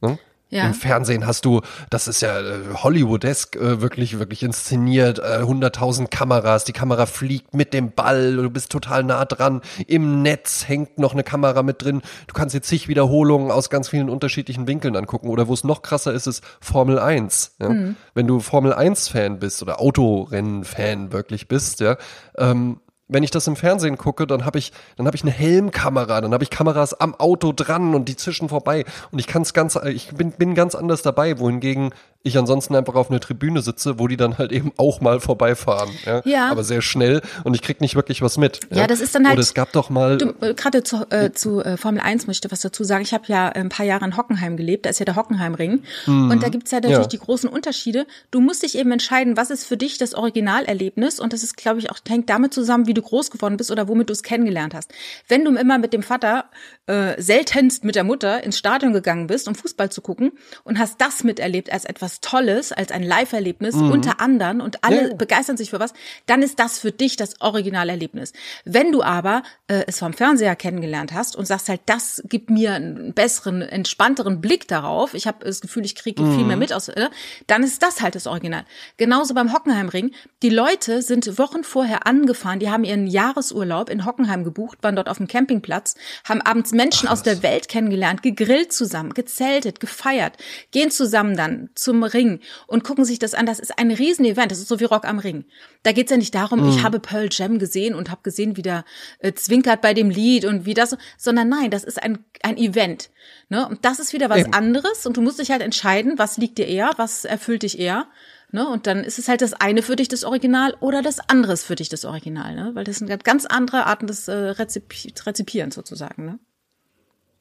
Ne? 0.00 0.18
Ja. 0.50 0.66
Im 0.66 0.74
Fernsehen 0.74 1.26
hast 1.26 1.44
du, 1.46 1.62
das 1.90 2.06
ist 2.06 2.20
ja 2.20 2.38
äh, 2.38 2.74
Hollywoodesk, 2.74 3.56
äh, 3.56 3.80
wirklich, 3.80 4.18
wirklich 4.18 4.42
inszeniert, 4.42 5.18
äh, 5.18 5.40
100.000 5.42 6.08
Kameras, 6.08 6.64
die 6.64 6.72
Kamera 6.72 7.06
fliegt 7.06 7.54
mit 7.54 7.74
dem 7.74 7.90
Ball, 7.90 8.36
du 8.36 8.50
bist 8.50 8.70
total 8.70 9.02
nah 9.02 9.24
dran, 9.24 9.62
im 9.88 10.22
Netz 10.22 10.68
hängt 10.68 10.98
noch 10.98 11.12
eine 11.12 11.24
Kamera 11.24 11.62
mit 11.64 11.82
drin, 11.82 12.02
du 12.28 12.34
kannst 12.34 12.54
jetzt 12.54 12.68
zig 12.68 12.86
Wiederholungen 12.86 13.50
aus 13.50 13.68
ganz 13.68 13.88
vielen 13.88 14.08
unterschiedlichen 14.08 14.68
Winkeln 14.68 14.94
angucken 14.94 15.28
oder 15.28 15.48
wo 15.48 15.54
es 15.54 15.64
noch 15.64 15.82
krasser 15.82 16.12
ist, 16.12 16.28
ist 16.28 16.44
Formel 16.60 16.98
1. 17.00 17.56
Ja? 17.60 17.70
Mhm. 17.70 17.96
Wenn 18.14 18.26
du 18.26 18.38
Formel 18.38 18.72
1 18.74 19.08
Fan 19.08 19.40
bist 19.40 19.60
oder 19.62 19.80
Autorennen 19.80 20.64
Fan 20.64 21.10
wirklich 21.10 21.48
bist, 21.48 21.80
ja, 21.80 21.96
ähm, 22.38 22.78
wenn 23.08 23.22
ich 23.22 23.30
das 23.30 23.46
im 23.46 23.56
Fernsehen 23.56 23.98
gucke, 23.98 24.26
dann 24.26 24.44
habe 24.44 24.58
ich, 24.58 24.72
dann 24.96 25.06
habe 25.06 25.16
ich 25.16 25.22
eine 25.22 25.32
Helmkamera, 25.32 26.20
dann 26.20 26.32
habe 26.32 26.42
ich 26.42 26.50
Kameras 26.50 26.94
am 26.94 27.14
Auto 27.14 27.52
dran 27.52 27.94
und 27.94 28.08
die 28.08 28.16
zwischen 28.16 28.48
vorbei. 28.48 28.84
Und 29.10 29.18
ich 29.18 29.26
kann 29.26 29.42
es 29.42 29.52
ganz, 29.52 29.76
ich 29.84 30.14
bin, 30.14 30.32
bin 30.32 30.54
ganz 30.54 30.74
anders 30.74 31.02
dabei, 31.02 31.38
wohingegen 31.38 31.90
ich 32.24 32.38
ansonsten 32.38 32.74
einfach 32.74 32.94
auf 32.94 33.10
einer 33.10 33.20
Tribüne 33.20 33.60
sitze, 33.60 33.98
wo 33.98 34.08
die 34.08 34.16
dann 34.16 34.38
halt 34.38 34.50
eben 34.50 34.72
auch 34.78 35.02
mal 35.02 35.20
vorbeifahren, 35.20 35.90
ja, 36.06 36.22
ja. 36.24 36.50
aber 36.50 36.64
sehr 36.64 36.80
schnell 36.80 37.20
und 37.44 37.54
ich 37.54 37.60
krieg 37.60 37.82
nicht 37.82 37.94
wirklich 37.94 38.22
was 38.22 38.38
mit. 38.38 38.60
Ja, 38.70 38.78
ja. 38.78 38.86
das 38.86 39.00
ist 39.00 39.14
dann 39.14 39.26
halt. 39.26 39.34
Oder 39.34 39.42
es 39.42 39.52
gab 39.52 39.72
doch 39.72 39.90
mal. 39.90 40.18
Äh, 40.40 40.54
gerade 40.54 40.82
zu, 40.82 41.06
äh, 41.10 41.32
zu 41.32 41.60
äh, 41.60 41.76
Formel 41.76 42.00
1 42.00 42.26
möchte 42.26 42.48
ich 42.48 42.52
was 42.52 42.60
dazu 42.60 42.82
sagen. 42.82 43.02
Ich 43.02 43.12
habe 43.12 43.24
ja 43.26 43.50
ein 43.50 43.68
paar 43.68 43.84
Jahre 43.84 44.06
in 44.06 44.16
Hockenheim 44.16 44.56
gelebt, 44.56 44.86
da 44.86 44.90
ist 44.90 44.98
ja 45.00 45.04
der 45.04 45.16
Hockenheimring 45.16 45.82
mhm. 46.06 46.30
und 46.30 46.42
da 46.42 46.48
gibt's 46.48 46.70
ja 46.70 46.78
natürlich 46.78 46.98
ja. 46.98 47.06
die 47.08 47.18
großen 47.18 47.48
Unterschiede. 47.48 48.06
Du 48.30 48.40
musst 48.40 48.62
dich 48.62 48.78
eben 48.78 48.90
entscheiden, 48.90 49.36
was 49.36 49.50
ist 49.50 49.66
für 49.66 49.76
dich 49.76 49.98
das 49.98 50.14
Originalerlebnis 50.14 51.20
und 51.20 51.34
das 51.34 51.42
ist, 51.42 51.58
glaube 51.58 51.78
ich, 51.78 51.90
auch 51.90 51.98
hängt 52.08 52.30
damit 52.30 52.54
zusammen, 52.54 52.86
wie 52.86 52.94
du 52.94 53.02
groß 53.02 53.30
geworden 53.30 53.58
bist 53.58 53.70
oder 53.70 53.86
womit 53.86 54.08
du 54.08 54.12
es 54.12 54.22
kennengelernt 54.22 54.74
hast. 54.74 54.92
Wenn 55.28 55.44
du 55.44 55.54
immer 55.54 55.76
mit 55.76 55.92
dem 55.92 56.02
Vater 56.02 56.46
äh, 56.86 57.20
seltenst 57.20 57.84
mit 57.84 57.96
der 57.96 58.04
Mutter 58.04 58.42
ins 58.42 58.58
Stadion 58.58 58.92
gegangen 58.92 59.26
bist, 59.26 59.46
um 59.46 59.54
Fußball 59.54 59.90
zu 59.90 60.00
gucken 60.00 60.32
und 60.64 60.78
hast 60.78 61.00
das 61.00 61.22
miterlebt 61.24 61.70
als 61.72 61.84
etwas 61.84 62.13
Tolles, 62.20 62.72
als 62.72 62.90
ein 62.90 63.02
Live-Erlebnis 63.02 63.74
mhm. 63.74 63.90
unter 63.90 64.20
anderen 64.20 64.60
und 64.60 64.84
alle 64.84 65.10
ja. 65.10 65.14
begeistern 65.14 65.56
sich 65.56 65.70
für 65.70 65.80
was, 65.80 65.92
dann 66.26 66.42
ist 66.42 66.58
das 66.58 66.78
für 66.78 66.92
dich 66.92 67.16
das 67.16 67.40
Originalerlebnis. 67.40 68.32
Wenn 68.64 68.92
du 68.92 69.02
aber 69.02 69.42
äh, 69.68 69.84
es 69.86 69.98
vom 69.98 70.12
Fernseher 70.12 70.56
kennengelernt 70.56 71.12
hast 71.12 71.36
und 71.36 71.46
sagst 71.46 71.68
halt, 71.68 71.80
das 71.86 72.22
gibt 72.28 72.50
mir 72.50 72.74
einen 72.74 73.12
besseren, 73.12 73.62
entspannteren 73.62 74.40
Blick 74.40 74.68
darauf, 74.68 75.14
ich 75.14 75.26
habe 75.26 75.44
das 75.44 75.60
Gefühl, 75.60 75.84
ich 75.84 75.94
kriege 75.94 76.22
mhm. 76.22 76.36
viel 76.36 76.44
mehr 76.44 76.56
mit 76.56 76.72
aus, 76.72 76.88
äh, 76.88 77.08
dann 77.46 77.62
ist 77.62 77.82
das 77.82 78.00
halt 78.00 78.14
das 78.14 78.26
Original. 78.26 78.64
Genauso 78.96 79.34
beim 79.34 79.52
Hockenheimring. 79.52 80.12
Die 80.42 80.50
Leute 80.50 81.02
sind 81.02 81.38
Wochen 81.38 81.64
vorher 81.64 82.06
angefahren, 82.06 82.58
die 82.58 82.70
haben 82.70 82.84
ihren 82.84 83.06
Jahresurlaub 83.06 83.90
in 83.90 84.04
Hockenheim 84.04 84.44
gebucht, 84.44 84.78
waren 84.82 84.96
dort 84.96 85.08
auf 85.08 85.18
dem 85.18 85.26
Campingplatz, 85.26 85.94
haben 86.28 86.40
abends 86.42 86.72
Menschen 86.72 87.08
Ach, 87.08 87.12
aus 87.12 87.22
der 87.22 87.42
Welt 87.42 87.68
kennengelernt, 87.68 88.22
gegrillt 88.22 88.72
zusammen, 88.72 89.14
gezeltet, 89.14 89.80
gefeiert, 89.80 90.36
gehen 90.70 90.90
zusammen 90.90 91.36
dann 91.36 91.70
zum 91.74 92.03
Ring 92.06 92.40
und 92.66 92.84
gucken 92.84 93.04
sich 93.04 93.18
das 93.18 93.34
an. 93.34 93.46
Das 93.46 93.58
ist 93.58 93.78
ein 93.78 93.90
Riesenevent. 93.90 94.50
Das 94.50 94.58
ist 94.58 94.68
so 94.68 94.80
wie 94.80 94.84
Rock 94.84 95.04
am 95.04 95.18
Ring. 95.18 95.44
Da 95.82 95.92
geht's 95.92 96.10
ja 96.10 96.16
nicht 96.16 96.34
darum, 96.34 96.62
mhm. 96.62 96.68
ich 96.68 96.82
habe 96.82 97.00
Pearl 97.00 97.28
Jam 97.30 97.58
gesehen 97.58 97.94
und 97.94 98.10
habe 98.10 98.22
gesehen, 98.22 98.56
wie 98.56 98.62
der 98.62 98.84
äh, 99.18 99.32
zwinkert 99.32 99.80
bei 99.80 99.94
dem 99.94 100.10
Lied 100.10 100.44
und 100.44 100.66
wie 100.66 100.74
das, 100.74 100.96
sondern 101.16 101.48
nein, 101.48 101.70
das 101.70 101.84
ist 101.84 102.02
ein, 102.02 102.18
ein 102.42 102.56
Event. 102.56 103.10
Ne? 103.48 103.66
Und 103.68 103.84
das 103.84 103.98
ist 103.98 104.12
wieder 104.12 104.30
was 104.30 104.40
Eben. 104.40 104.52
anderes 104.52 105.06
und 105.06 105.16
du 105.16 105.20
musst 105.20 105.38
dich 105.38 105.50
halt 105.50 105.62
entscheiden, 105.62 106.18
was 106.18 106.36
liegt 106.36 106.58
dir 106.58 106.66
eher, 106.66 106.92
was 106.96 107.24
erfüllt 107.24 107.62
dich 107.62 107.78
eher. 107.78 108.06
Ne? 108.50 108.68
Und 108.68 108.86
dann 108.86 109.02
ist 109.02 109.18
es 109.18 109.28
halt 109.28 109.42
das 109.42 109.52
eine 109.52 109.82
für 109.82 109.96
dich 109.96 110.08
das 110.08 110.22
Original 110.22 110.76
oder 110.80 111.02
das 111.02 111.18
andere 111.28 111.56
für 111.56 111.74
dich 111.74 111.88
das 111.88 112.04
Original, 112.04 112.54
ne? 112.54 112.70
Weil 112.74 112.84
das 112.84 112.98
sind 112.98 113.24
ganz 113.24 113.46
andere 113.46 113.86
Arten 113.86 114.06
des 114.06 114.28
äh, 114.28 114.32
Rezipi 114.32 115.12
Rezipierens 115.26 115.74
sozusagen, 115.74 116.24
ne? 116.24 116.38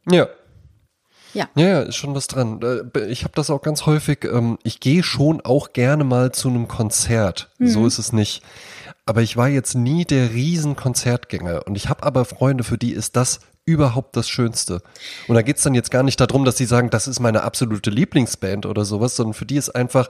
Ja, 0.10 0.28
ja. 1.34 1.50
Ja, 1.56 1.82
ist 1.82 1.96
schon 1.96 2.16
was 2.16 2.28
dran. 2.28 2.60
Äh, 2.62 3.06
ich 3.08 3.24
habe 3.24 3.34
das 3.36 3.50
auch 3.50 3.62
ganz 3.62 3.86
häufig. 3.86 4.26
Ähm, 4.26 4.58
ich 4.64 4.80
gehe 4.80 5.04
schon 5.04 5.42
auch 5.42 5.74
gerne 5.74 6.04
mal 6.04 6.32
zu 6.32 6.50
einem 6.50 6.68
Konzert. 6.68 7.50
Mhm. 7.58 7.68
So 7.68 7.88
ist 7.88 8.00
es 8.00 8.14
nicht. 8.14 8.44
Aber 9.06 9.22
ich 9.22 9.36
war 9.36 9.50
jetzt 9.50 9.76
nie 9.76 10.06
der 10.06 10.32
Riesenkonzertgänger. 10.32 11.68
Und 11.68 11.76
ich 11.76 11.90
habe 11.90 12.04
aber 12.04 12.26
Freunde, 12.26 12.64
für 12.64 12.78
die 12.78 12.94
ist 12.94 13.16
das 13.16 13.40
überhaupt 13.66 14.16
das 14.16 14.30
Schönste. 14.30 14.82
Und 15.28 15.36
da 15.36 15.42
geht's 15.42 15.64
dann 15.64 15.74
jetzt 15.74 15.92
gar 15.92 16.04
nicht 16.04 16.20
darum, 16.20 16.46
dass 16.46 16.58
sie 16.58 16.66
sagen, 16.66 16.90
das 16.90 17.08
ist 17.08 17.20
meine 17.20 17.44
absolute 17.44 17.90
Lieblingsband 17.90 18.66
oder 18.66 18.86
sowas, 18.86 19.16
sondern 19.16 19.34
für 19.34 19.46
die 19.46 19.56
ist 19.56 19.70
einfach, 19.70 20.08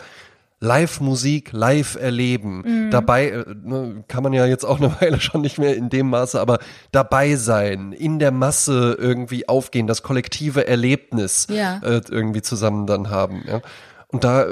Live-Musik 0.60 1.52
live 1.52 1.96
erleben. 1.96 2.64
Mhm. 2.66 2.92
Dabei 2.92 3.30
äh, 3.30 3.46
ne, 3.64 4.04
kann 4.08 4.24
man 4.24 4.34
ja 4.34 4.46
jetzt 4.46 4.64
auch 4.64 4.80
eine 4.80 4.94
Weile 5.02 5.20
schon 5.20 5.42
nicht 5.42 5.58
mehr 5.58 5.76
in 5.76 5.90
dem 5.90 6.10
Maße, 6.10 6.40
aber 6.40 6.60
dabei 6.92 7.36
sein, 7.36 7.92
in 7.92 8.20
der 8.20 8.32
Masse 8.32 8.96
irgendwie 9.00 9.48
aufgehen, 9.50 9.88
das 9.88 10.04
kollektive 10.04 10.68
Erlebnis 10.68 11.48
ja. 11.50 11.80
äh, 11.84 12.02
irgendwie 12.10 12.42
zusammen 12.42 12.88
dann 12.88 13.10
haben. 13.10 13.44
Ja? 13.48 13.62
Und 14.08 14.24
da, 14.24 14.46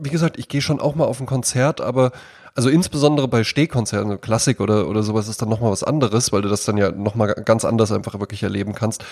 wie 0.00 0.10
gesagt, 0.10 0.38
ich 0.38 0.48
gehe 0.48 0.62
schon 0.62 0.80
auch 0.80 0.94
mal 0.94 1.04
auf 1.04 1.20
ein 1.20 1.26
Konzert, 1.26 1.80
aber 1.80 2.12
also 2.60 2.68
insbesondere 2.68 3.26
bei 3.26 3.42
Stehkonzerten, 3.42 4.20
Klassik 4.20 4.60
oder, 4.60 4.86
oder 4.86 5.02
sowas 5.02 5.28
ist 5.28 5.40
dann 5.40 5.48
nochmal 5.48 5.72
was 5.72 5.82
anderes, 5.82 6.30
weil 6.30 6.42
du 6.42 6.50
das 6.50 6.66
dann 6.66 6.76
ja 6.76 6.90
nochmal 6.90 7.32
ganz 7.32 7.64
anders 7.64 7.90
einfach 7.90 8.20
wirklich 8.20 8.42
erleben 8.42 8.74
kannst. 8.74 9.02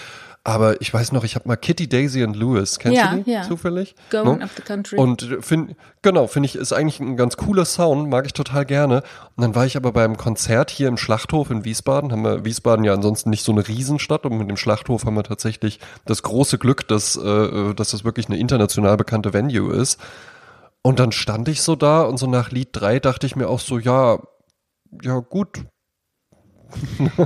Aber 0.45 0.83
ich 0.83 0.93
weiß 0.93 1.13
noch, 1.13 1.25
ich 1.25 1.35
habe 1.35 1.49
mal 1.49 1.57
Kitty, 1.57 1.89
Daisy 1.89 2.25
und 2.25 2.37
Lewis, 2.37 2.79
kennst 2.79 2.99
ja, 2.99 3.15
du 3.15 3.23
die 3.23 3.31
ja. 3.31 3.43
zufällig? 3.45 3.95
Going 4.11 4.41
no? 4.41 4.45
up 4.45 4.51
the 4.55 4.61
country. 4.61 4.99
Und 4.99 5.39
find, 5.41 5.77
genau, 6.03 6.27
finde 6.27 6.45
ich, 6.47 6.57
ist 6.57 6.75
eigentlich 6.75 7.01
ein 7.01 7.17
ganz 7.17 7.39
cooler 7.39 7.65
Sound, 7.65 8.11
mag 8.11 8.27
ich 8.27 8.35
total 8.35 8.67
gerne. 8.67 9.03
Und 9.35 9.43
dann 9.43 9.55
war 9.55 9.65
ich 9.65 9.79
aber 9.79 9.93
beim 9.93 10.19
Konzert 10.19 10.71
hier 10.71 10.89
im 10.89 10.99
Schlachthof 10.99 11.51
in 11.51 11.65
Wiesbaden, 11.65 12.13
haben 12.13 12.25
wir 12.25 12.45
Wiesbaden 12.45 12.85
ja 12.85 12.93
ansonsten 12.93 13.31
nicht 13.31 13.47
so 13.47 13.53
eine 13.53 13.67
Riesenstadt 13.67 14.27
und 14.27 14.37
mit 14.37 14.51
dem 14.51 14.59
Schlachthof 14.59 15.07
haben 15.07 15.17
wir 15.17 15.25
tatsächlich 15.25 15.81
das 16.05 16.23
große 16.23 16.59
Glück, 16.59 16.87
dass, 16.87 17.17
äh, 17.17 17.73
dass 17.73 17.93
das 17.93 18.05
wirklich 18.05 18.27
eine 18.27 18.39
international 18.39 18.99
bekannte 18.99 19.33
Venue 19.33 19.73
ist. 19.73 19.99
Und 20.89 21.01
dann 21.01 21.13
stand 21.13 21.49
ich 21.49 21.61
so 21.61 21.77
da 21.77 22.01
und 22.01 22.17
so 22.17 22.27
nach 22.27 22.51
Lied 22.51 22.71
3 22.73 22.99
dachte 23.01 23.27
ich 23.27 23.37
mir 23.37 23.51
auch 23.51 23.61
so, 23.61 23.79
ja, 23.79 24.21
ja 25.03 25.19
gut. 25.19 25.67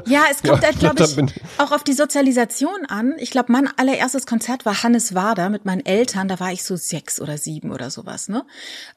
Ja, 0.07 0.25
es 0.33 0.43
kommt 0.43 0.63
ja, 0.63 0.69
halt, 0.69 0.81
glaube 0.81 1.05
ich, 1.05 1.41
auch 1.59 1.71
auf 1.71 1.85
die 1.85 1.93
Sozialisation 1.93 2.87
an. 2.89 3.15
Ich 3.19 3.31
glaube, 3.31 3.53
mein 3.53 3.69
allererstes 3.77 4.27
Konzert 4.27 4.67
war 4.67 4.83
Hannes 4.83 5.15
Wader 5.15 5.49
mit 5.49 5.65
meinen 5.65 5.87
Eltern. 5.87 6.27
Da 6.27 6.41
war 6.41 6.51
ich 6.51 6.65
so 6.65 6.75
sechs 6.75 7.21
oder 7.21 7.39
sieben 7.39 7.71
oder 7.71 7.91
sowas. 7.91 8.29
Ne, 8.29 8.45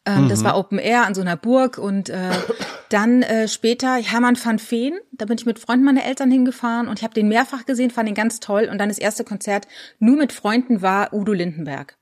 ähm, 0.03 0.23
mhm. 0.23 0.29
das 0.29 0.43
war 0.43 0.57
Open 0.57 0.79
Air 0.79 1.05
an 1.05 1.13
so 1.13 1.21
einer 1.21 1.37
Burg 1.37 1.77
und 1.77 2.09
äh, 2.09 2.31
dann 2.89 3.21
äh, 3.21 3.47
später 3.47 3.93
Hermann 3.97 4.35
van 4.43 4.57
Feen. 4.57 4.97
Da 5.11 5.25
bin 5.25 5.37
ich 5.37 5.45
mit 5.45 5.59
Freunden 5.59 5.85
meiner 5.85 6.05
Eltern 6.05 6.31
hingefahren 6.31 6.87
und 6.87 6.97
ich 6.97 7.03
habe 7.03 7.13
den 7.13 7.27
mehrfach 7.27 7.67
gesehen, 7.67 7.91
fand 7.91 8.09
ihn 8.09 8.15
ganz 8.15 8.39
toll. 8.39 8.67
Und 8.71 8.79
dann 8.79 8.89
das 8.89 8.97
erste 8.97 9.23
Konzert 9.23 9.67
nur 9.99 10.17
mit 10.17 10.33
Freunden 10.33 10.81
war 10.81 11.13
Udo 11.13 11.33
Lindenberg 11.33 11.97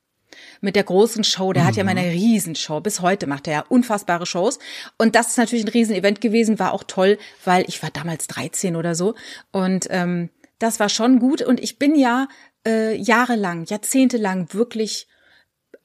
mit 0.61 0.75
der 0.75 0.83
großen 0.83 1.23
Show. 1.23 1.53
Der 1.53 1.63
mhm. 1.63 1.67
hat 1.67 1.75
ja 1.75 1.85
eine 1.85 2.01
mhm. 2.01 2.09
Riesenshow. 2.09 2.79
Bis 2.79 3.01
heute 3.01 3.27
macht 3.27 3.47
er 3.47 3.53
ja 3.53 3.65
unfassbare 3.67 4.25
Shows. 4.25 4.59
Und 4.97 5.15
das 5.15 5.29
ist 5.29 5.37
natürlich 5.37 5.65
ein 5.65 5.71
Riesenevent 5.71 6.21
gewesen, 6.21 6.59
war 6.59 6.73
auch 6.73 6.83
toll, 6.83 7.17
weil 7.45 7.65
ich 7.67 7.81
war 7.83 7.89
damals 7.91 8.27
13 8.27 8.75
oder 8.75 8.95
so. 8.95 9.15
Und 9.51 9.87
ähm, 9.89 10.29
das 10.59 10.79
war 10.79 10.89
schon 10.89 11.19
gut. 11.19 11.41
Und 11.41 11.59
ich 11.59 11.79
bin 11.79 11.95
ja 11.95 12.27
äh, 12.65 12.95
jahrelang, 12.95 13.65
jahrzehntelang 13.65 14.53
wirklich 14.53 15.07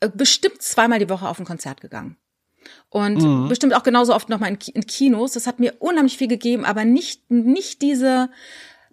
äh, 0.00 0.08
bestimmt 0.08 0.62
zweimal 0.62 0.98
die 0.98 1.08
Woche 1.08 1.28
auf 1.28 1.38
ein 1.38 1.46
Konzert 1.46 1.80
gegangen. 1.80 2.16
Und 2.90 3.22
mhm. 3.22 3.48
bestimmt 3.48 3.74
auch 3.74 3.82
genauso 3.82 4.14
oft 4.14 4.28
nochmal 4.28 4.50
in, 4.50 4.58
in 4.74 4.86
Kinos. 4.86 5.32
Das 5.32 5.46
hat 5.46 5.60
mir 5.60 5.74
unheimlich 5.78 6.16
viel 6.16 6.28
gegeben, 6.28 6.64
aber 6.64 6.84
nicht, 6.84 7.30
nicht 7.30 7.82
diese 7.82 8.30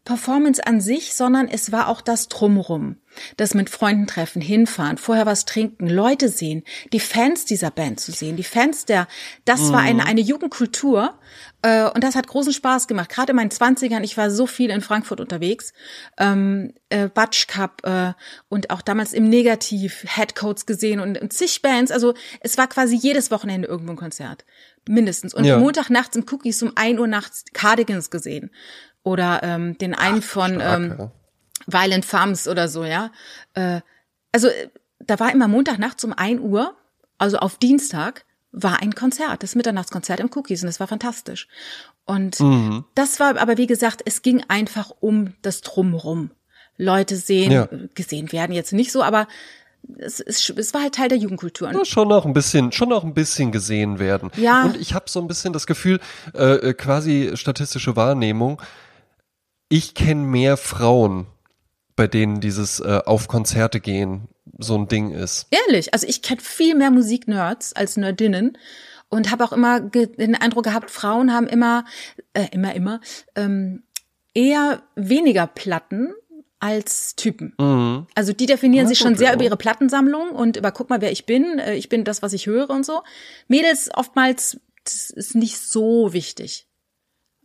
Performance 0.06 0.66
an 0.66 0.82
sich, 0.82 1.16
sondern 1.16 1.48
es 1.48 1.72
war 1.72 1.90
auch 1.90 2.00
das 2.00 2.28
Drumrum. 2.28 2.98
Das 3.38 3.56
mit 3.56 3.70
Freunden 3.70 4.08
treffen, 4.08 4.42
hinfahren, 4.42 4.98
vorher 4.98 5.26
was 5.26 5.46
trinken, 5.46 5.88
Leute 5.88 6.30
sehen, 6.30 6.64
die 6.94 7.00
Fans 7.00 7.46
dieser 7.46 7.72
Band 7.72 8.00
zu 8.00 8.12
sehen, 8.12 8.36
die 8.36 8.44
Fans 8.44 8.86
der, 8.86 9.08
das 9.46 9.72
war 9.72 9.80
eine, 9.80 10.04
mhm. 10.04 10.10
eine 10.10 10.22
Jugendkultur 10.22 11.18
äh, 11.64 11.90
und 11.90 12.04
das 12.04 12.16
hat 12.16 12.28
großen 12.28 12.54
Spaß 12.54 12.88
gemacht. 12.88 13.10
Gerade 13.10 13.32
in 13.32 13.38
meinen 13.38 13.52
Zwanzigern, 13.52 14.04
ich 14.04 14.16
war 14.16 14.30
so 14.30 14.46
viel 14.46 14.70
in 14.70 14.82
Frankfurt 14.82 15.22
unterwegs, 15.22 15.74
ähm, 16.20 16.74
äh, 16.90 17.08
Batsch 17.08 17.48
Cup 17.48 17.82
äh, 17.86 18.14
und 18.48 18.70
auch 18.70 18.82
damals 18.82 19.14
im 19.14 19.28
Negativ 19.28 20.04
Headcoats 20.06 20.66
gesehen 20.66 21.00
und, 21.00 21.20
und 21.20 21.34
zig 21.34 21.62
Bands. 21.62 21.92
Also 21.92 22.14
es 22.42 22.58
war 22.58 22.68
quasi 22.68 22.96
jedes 22.96 23.32
Wochenende 23.32 23.68
irgendwo 23.68 23.94
ein 23.94 23.98
Konzert 23.98 24.46
mindestens. 24.88 25.34
Und 25.34 25.46
ja. 25.46 25.58
Montag 25.58 25.90
nachts 25.90 26.16
im 26.16 26.26
Cookies 26.30 26.62
um 26.62 26.74
ein 26.76 27.00
Uhr 27.00 27.08
nachts 27.08 27.46
Cardigans 27.54 28.12
gesehen 28.12 28.52
oder 29.06 29.42
ähm, 29.44 29.78
den 29.78 29.94
einen 29.94 30.20
Ach, 30.20 30.28
von 30.28 30.56
stark, 30.56 30.80
ähm, 30.80 30.96
ja. 31.00 31.12
Violent 31.68 32.06
Farms 32.06 32.48
oder 32.48 32.68
so, 32.68 32.84
ja. 32.84 33.12
Äh, 33.54 33.80
also 34.34 34.50
da 35.00 35.20
war 35.20 35.32
immer 35.32 35.48
Montag 35.48 35.80
nachts 35.80 36.04
um 36.04 36.12
ein 36.12 36.40
Uhr, 36.42 36.76
also 37.18 37.38
auf 37.38 37.58
Dienstag, 37.58 38.26
war 38.52 38.82
ein 38.82 38.96
Konzert, 38.96 39.44
das 39.44 39.56
Mitternachtskonzert 39.56 40.20
im 40.20 40.30
Cookies 40.34 40.64
und 40.64 40.68
das 40.68 40.80
war 40.80 40.88
fantastisch. 40.88 41.48
Und 42.06 42.40
mhm. 42.40 42.86
das 42.96 43.20
war 43.20 43.38
aber, 43.38 43.58
wie 43.58 43.68
gesagt, 43.68 44.02
es 44.06 44.22
ging 44.22 44.44
einfach 44.48 44.92
um 45.00 45.34
das 45.42 45.62
Drumrum. 45.62 46.32
Leute 46.78 47.16
sehen, 47.16 47.52
ja. 47.52 47.70
gesehen 47.94 48.32
werden 48.32 48.54
jetzt 48.54 48.74
nicht 48.74 48.92
so, 48.92 49.02
aber 49.02 49.28
es, 49.98 50.20
es, 50.20 50.50
es 50.50 50.74
war 50.74 50.82
halt 50.82 50.96
Teil 50.96 51.10
der 51.10 51.18
Jugendkultur. 51.18 51.72
Ja, 51.72 51.86
schon 51.86 52.08
noch 52.08 52.26
ein 52.26 52.34
bisschen, 52.34 52.72
schon 52.72 52.90
noch 52.90 53.04
ein 53.04 53.14
bisschen 53.14 53.52
gesehen 53.52 54.00
werden. 54.00 54.32
Ja. 54.36 54.64
Und 54.66 54.78
ich 54.78 54.94
habe 54.94 55.10
so 55.10 55.22
ein 55.22 55.28
bisschen 55.28 55.54
das 55.54 55.68
Gefühl, 55.68 56.00
äh, 56.34 56.74
quasi 56.74 57.32
statistische 57.36 57.96
Wahrnehmung. 57.96 58.62
Ich 59.78 59.94
kenne 59.94 60.22
mehr 60.22 60.56
Frauen, 60.56 61.28
bei 61.98 62.08
denen 62.08 62.40
dieses 62.40 62.80
äh, 62.80 63.02
auf 63.06 63.28
Konzerte 63.28 63.82
gehen 63.82 64.30
so 64.58 64.78
ein 64.78 64.88
Ding 64.88 65.12
ist. 65.12 65.48
Ehrlich, 65.52 65.94
also 65.94 66.08
ich 66.08 66.22
kenne 66.22 66.40
viel 66.40 66.76
mehr 66.76 66.92
Musiknerds 66.92 67.74
als 67.74 67.98
Nerdinnen 67.98 68.58
und 69.10 69.32
habe 69.32 69.44
auch 69.44 69.52
immer 69.52 69.82
den 69.82 70.36
Eindruck 70.36 70.64
gehabt, 70.64 70.92
Frauen 70.92 71.34
haben 71.34 71.48
immer, 71.48 71.84
äh, 72.32 72.48
immer, 72.54 72.74
immer 72.74 73.02
ähm, 73.36 73.84
eher 74.34 74.82
weniger 74.96 75.46
Platten 75.46 76.14
als 76.62 77.18
Typen. 77.18 77.54
Mhm. 77.60 78.08
Also 78.16 78.32
die 78.32 78.46
definieren 78.46 78.86
ja, 78.86 78.90
sich 78.90 79.00
schon 79.00 79.18
sehr 79.18 79.32
ja. 79.32 79.34
über 79.34 79.44
ihre 79.44 79.58
Plattensammlung 79.58 80.30
und 80.30 80.56
über 80.56 80.72
guck 80.72 80.90
mal, 80.90 81.02
wer 81.02 81.12
ich 81.12 81.26
bin, 81.26 81.60
äh, 81.60 81.76
ich 81.76 81.90
bin 81.90 82.06
das, 82.06 82.22
was 82.22 82.32
ich 82.32 82.46
höre 82.46 82.70
und 82.70 82.86
so. 82.86 83.02
Mädels 83.50 83.90
oftmals 83.94 84.58
das 84.86 85.10
ist 85.10 85.36
nicht 85.36 85.58
so 85.58 86.14
wichtig. 86.14 86.68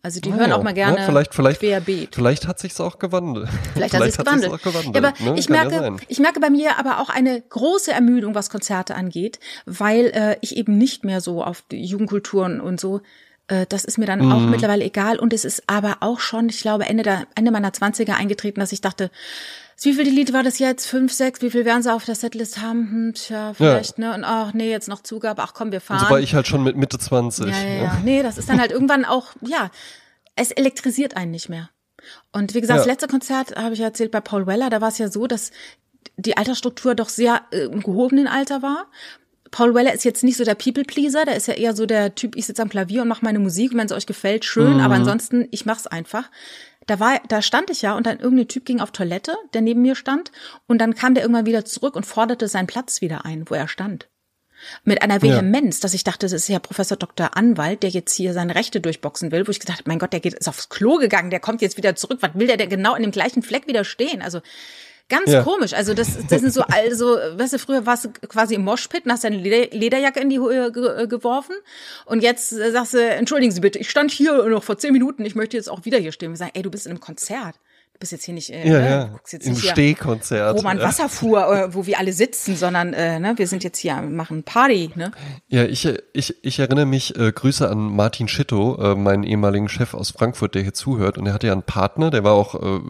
Also 0.02 0.20
die 0.20 0.30
oh, 0.30 0.34
hören 0.34 0.52
auch 0.52 0.62
mal 0.62 0.72
gerne 0.72 0.98
ja, 0.98 1.04
vielleicht, 1.04 1.34
vielleicht, 1.34 1.60
querbeet. 1.60 2.14
Vielleicht 2.14 2.46
hat 2.46 2.58
sich's 2.58 2.80
auch 2.80 2.98
gewandelt. 2.98 3.48
Vielleicht, 3.74 3.94
vielleicht 3.94 4.18
hat 4.18 4.28
sich's 4.28 4.40
gewandelt. 4.42 4.62
gewandelt. 4.62 4.94
Ja, 4.96 5.10
aber 5.10 5.32
ne? 5.32 5.38
ich 5.38 5.48
merke, 5.50 5.74
ja 5.74 5.96
ich 6.08 6.18
merke 6.18 6.40
bei 6.40 6.48
mir 6.48 6.78
aber 6.78 7.00
auch 7.00 7.10
eine 7.10 7.40
große 7.40 7.92
Ermüdung, 7.92 8.34
was 8.34 8.48
Konzerte 8.48 8.94
angeht, 8.94 9.40
weil 9.66 10.06
äh, 10.06 10.36
ich 10.40 10.56
eben 10.56 10.78
nicht 10.78 11.04
mehr 11.04 11.20
so 11.20 11.44
auf 11.44 11.62
die 11.70 11.84
Jugendkulturen 11.84 12.60
und 12.60 12.80
so 12.80 13.02
äh, 13.48 13.66
das 13.68 13.84
ist 13.84 13.98
mir 13.98 14.06
dann 14.06 14.24
mhm. 14.24 14.32
auch 14.32 14.40
mittlerweile 14.40 14.84
egal. 14.84 15.18
Und 15.18 15.32
es 15.34 15.44
ist 15.44 15.64
aber 15.66 15.98
auch 16.00 16.20
schon, 16.20 16.48
ich 16.48 16.60
glaube, 16.60 16.86
Ende, 16.86 17.02
der, 17.02 17.26
Ende 17.34 17.50
meiner 17.50 17.72
Zwanziger 17.72 18.16
eingetreten, 18.16 18.60
dass 18.60 18.72
ich 18.72 18.80
dachte, 18.80 19.10
wie 19.82 19.94
viele 19.94 20.10
Lied 20.10 20.32
war 20.32 20.42
das 20.42 20.58
jetzt? 20.58 20.86
Fünf, 20.86 21.12
sechs? 21.12 21.40
Wie 21.42 21.50
viel 21.50 21.64
werden 21.64 21.82
sie 21.82 21.92
auf 21.92 22.04
der 22.04 22.14
Setlist 22.14 22.60
haben? 22.60 22.90
Hm, 22.90 23.14
tja, 23.14 23.54
vielleicht, 23.54 23.98
ja. 23.98 24.08
ne? 24.08 24.14
Und 24.14 24.24
ach 24.24 24.52
nee, 24.52 24.70
jetzt 24.70 24.88
noch 24.88 25.02
Zugabe. 25.02 25.42
Ach 25.42 25.54
komm, 25.54 25.72
wir 25.72 25.80
fahren. 25.80 26.00
So 26.00 26.10
war 26.10 26.20
ich 26.20 26.34
halt 26.34 26.46
schon 26.46 26.62
mit 26.62 26.76
Mitte 26.76 26.98
20. 26.98 27.46
Ja, 27.46 27.62
ja, 27.62 27.82
ja. 27.82 27.98
Nee, 28.04 28.22
das 28.22 28.36
ist 28.36 28.48
dann 28.48 28.60
halt 28.60 28.72
irgendwann 28.72 29.04
auch, 29.04 29.32
ja, 29.40 29.70
es 30.36 30.50
elektrisiert 30.50 31.16
einen 31.16 31.30
nicht 31.30 31.48
mehr. 31.48 31.70
Und 32.32 32.54
wie 32.54 32.60
gesagt, 32.60 32.78
ja. 32.78 32.84
das 32.84 32.92
letzte 32.92 33.08
Konzert 33.08 33.56
habe 33.56 33.74
ich 33.74 33.80
erzählt 33.80 34.10
bei 34.10 34.20
Paul 34.20 34.46
Weller, 34.46 34.70
da 34.70 34.80
war 34.80 34.88
es 34.88 34.98
ja 34.98 35.10
so, 35.10 35.26
dass 35.26 35.50
die 36.16 36.36
Altersstruktur 36.36 36.94
doch 36.94 37.08
sehr 37.08 37.42
äh, 37.50 37.64
im 37.64 37.82
gehobenen 37.82 38.26
Alter 38.26 38.62
war. 38.62 38.86
Paul 39.50 39.74
Weller 39.74 39.92
ist 39.92 40.04
jetzt 40.04 40.22
nicht 40.22 40.36
so 40.36 40.44
der 40.44 40.54
People-Pleaser, 40.54 41.24
der 41.24 41.36
ist 41.36 41.48
ja 41.48 41.54
eher 41.54 41.74
so 41.74 41.84
der 41.84 42.14
Typ, 42.14 42.36
ich 42.36 42.46
sitze 42.46 42.62
am 42.62 42.68
Klavier 42.68 43.02
und 43.02 43.08
mache 43.08 43.24
meine 43.24 43.40
Musik 43.40 43.72
und 43.72 43.78
wenn 43.78 43.86
es 43.86 43.92
euch 43.92 44.06
gefällt, 44.06 44.44
schön, 44.44 44.74
mhm. 44.74 44.80
aber 44.80 44.94
ansonsten, 44.94 45.48
ich 45.50 45.66
mach's 45.66 45.86
einfach. 45.86 46.30
Da 46.86 46.98
war, 46.98 47.20
da 47.28 47.42
stand 47.42 47.70
ich 47.70 47.82
ja 47.82 47.94
und 47.94 48.06
dann 48.06 48.18
irgendein 48.20 48.48
Typ 48.48 48.64
ging 48.64 48.80
auf 48.80 48.90
Toilette, 48.90 49.36
der 49.54 49.60
neben 49.60 49.82
mir 49.82 49.94
stand 49.94 50.32
und 50.66 50.78
dann 50.78 50.94
kam 50.94 51.14
der 51.14 51.22
irgendwann 51.24 51.46
wieder 51.46 51.64
zurück 51.64 51.94
und 51.94 52.06
forderte 52.06 52.48
seinen 52.48 52.66
Platz 52.66 53.00
wieder 53.00 53.24
ein, 53.24 53.48
wo 53.48 53.54
er 53.54 53.68
stand. 53.68 54.08
Mit 54.84 55.02
einer 55.02 55.22
Vehemenz, 55.22 55.78
ja. 55.78 55.82
dass 55.82 55.94
ich 55.94 56.04
dachte, 56.04 56.26
das 56.26 56.32
ist 56.32 56.48
ja 56.48 56.58
Professor 56.58 56.96
Dr. 56.96 57.36
Anwalt, 57.36 57.82
der 57.82 57.90
jetzt 57.90 58.14
hier 58.14 58.32
seine 58.32 58.54
Rechte 58.54 58.80
durchboxen 58.80 59.32
will, 59.32 59.46
wo 59.46 59.50
ich 59.50 59.60
gedacht 59.60 59.78
habe, 59.78 59.88
mein 59.88 59.98
Gott, 59.98 60.12
der 60.12 60.20
geht, 60.20 60.34
ist 60.34 60.48
aufs 60.48 60.68
Klo 60.68 60.96
gegangen, 60.96 61.30
der 61.30 61.40
kommt 61.40 61.62
jetzt 61.62 61.76
wieder 61.76 61.96
zurück. 61.96 62.18
Was 62.20 62.34
will 62.34 62.46
der 62.46 62.56
denn 62.56 62.68
genau 62.68 62.94
in 62.94 63.02
dem 63.02 63.10
gleichen 63.10 63.42
Fleck 63.42 63.66
wieder 63.66 63.84
stehen? 63.84 64.20
Also 64.20 64.40
Ganz 65.10 65.30
ja. 65.30 65.42
komisch. 65.42 65.74
Also 65.74 65.92
das, 65.92 66.16
das 66.28 66.40
sind 66.40 66.54
so, 66.54 66.62
also, 66.62 67.18
weißt 67.34 67.52
du, 67.52 67.58
früher 67.58 67.84
warst 67.84 68.04
du 68.06 68.10
quasi 68.28 68.54
im 68.54 68.62
Moshpit 68.62 69.04
und 69.04 69.12
hast 69.12 69.24
deine 69.24 69.36
Lederjacke 69.36 70.20
in 70.20 70.30
die 70.30 70.38
Höhe 70.38 70.72
ge 70.72 71.06
geworfen. 71.06 71.54
Und 72.06 72.22
jetzt 72.22 72.50
sagst 72.50 72.94
du, 72.94 73.04
entschuldigen 73.04 73.52
Sie 73.52 73.60
bitte, 73.60 73.78
ich 73.78 73.90
stand 73.90 74.10
hier 74.12 74.44
noch 74.44 74.62
vor 74.62 74.78
zehn 74.78 74.92
Minuten, 74.92 75.24
ich 75.24 75.34
möchte 75.34 75.56
jetzt 75.56 75.68
auch 75.68 75.84
wieder 75.84 75.98
hier 75.98 76.12
stehen. 76.12 76.30
Wir 76.30 76.36
sagen, 76.36 76.52
ey, 76.54 76.62
du 76.62 76.70
bist 76.70 76.86
in 76.86 76.92
einem 76.92 77.00
Konzert 77.00 77.56
bist 78.00 78.12
jetzt 78.12 78.24
hier 78.24 78.34
nicht, 78.34 78.50
äh, 78.50 78.66
ja, 78.66 78.80
ne? 78.80 78.90
ja. 78.90 79.04
guckst 79.04 79.32
jetzt 79.34 79.46
Im 79.46 79.54
Stehkonzert. 79.54 80.56
Wo 80.56 80.62
man 80.62 80.78
ja. 80.78 80.84
Wasser 80.84 81.08
fuhr, 81.08 81.46
äh, 81.54 81.74
wo 81.74 81.86
wir 81.86 81.98
alle 81.98 82.12
sitzen, 82.12 82.56
sondern 82.56 82.94
äh, 82.94 83.20
ne, 83.20 83.34
wir 83.36 83.46
sind 83.46 83.62
jetzt 83.62 83.78
hier, 83.78 83.96
machen 84.00 84.42
Party. 84.42 84.90
Ne? 84.96 85.12
Ja, 85.48 85.64
ich, 85.64 85.86
ich, 86.14 86.34
ich 86.42 86.58
erinnere 86.58 86.86
mich, 86.86 87.16
äh, 87.16 87.30
Grüße 87.30 87.68
an 87.68 87.78
Martin 87.94 88.26
Schitto, 88.26 88.76
äh, 88.82 88.94
meinen 88.94 89.22
ehemaligen 89.22 89.68
Chef 89.68 89.92
aus 89.94 90.10
Frankfurt, 90.10 90.54
der 90.54 90.62
hier 90.62 90.74
zuhört. 90.74 91.18
Und 91.18 91.26
er 91.26 91.34
hatte 91.34 91.46
ja 91.46 91.52
einen 91.52 91.62
Partner, 91.62 92.10
der 92.10 92.24
war 92.24 92.32
auch 92.32 92.54
äh, 92.54 92.80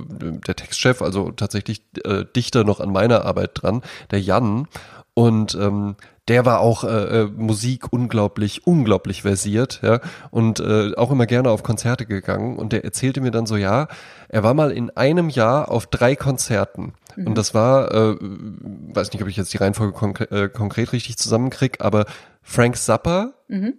der 0.47 0.55
Textchef, 0.55 1.03
also 1.03 1.33
tatsächlich 1.33 1.83
äh, 2.05 2.25
Dichter 2.37 2.63
noch 2.63 2.79
an 2.79 2.93
meiner 2.93 3.25
Arbeit 3.25 3.51
dran, 3.55 3.83
der 4.13 4.21
Jan. 4.21 4.69
Und 5.15 5.57
ähm, 5.57 5.97
der 6.31 6.47
war 6.47 6.61
auch 6.61 6.85
äh, 6.85 7.23
äh, 7.23 7.25
Musik 7.27 7.93
unglaublich, 7.93 8.65
unglaublich 8.65 9.23
versiert, 9.23 9.81
ja, 9.83 9.99
und 10.31 10.61
äh, 10.61 10.95
auch 10.95 11.11
immer 11.11 11.27
gerne 11.27 11.51
auf 11.51 11.65
Konzerte 11.65 12.07
gegangen. 12.07 12.57
Und 12.57 12.73
der 12.73 12.85
erzählte 12.85 13.21
mir 13.21 13.33
dann 13.33 13.47
so, 13.47 13.57
ja, 13.57 13.89
er 14.29 14.45
war 14.45 14.55
mal 14.55 14.71
in 14.71 14.91
einem 14.91 15.29
Jahr 15.29 15.73
auf 15.73 15.89
drei 15.89 16.15
Konzerten. 16.15 16.93
Mhm. 17.17 17.27
Und 17.27 17.35
das 17.37 17.53
war, 17.53 17.93
äh, 17.93 18.17
weiß 18.21 19.13
nicht, 19.13 19.21
ob 19.23 19.29
ich 19.29 19.37
jetzt 19.37 19.53
die 19.53 19.57
Reihenfolge 19.57 19.93
konkre 19.93 20.25
äh, 20.31 20.49
konkret 20.49 20.93
richtig 20.93 21.17
zusammenkrieg, 21.17 21.79
aber 21.81 22.05
Frank 22.43 22.77
Zappa, 22.77 23.33
mhm. 23.49 23.75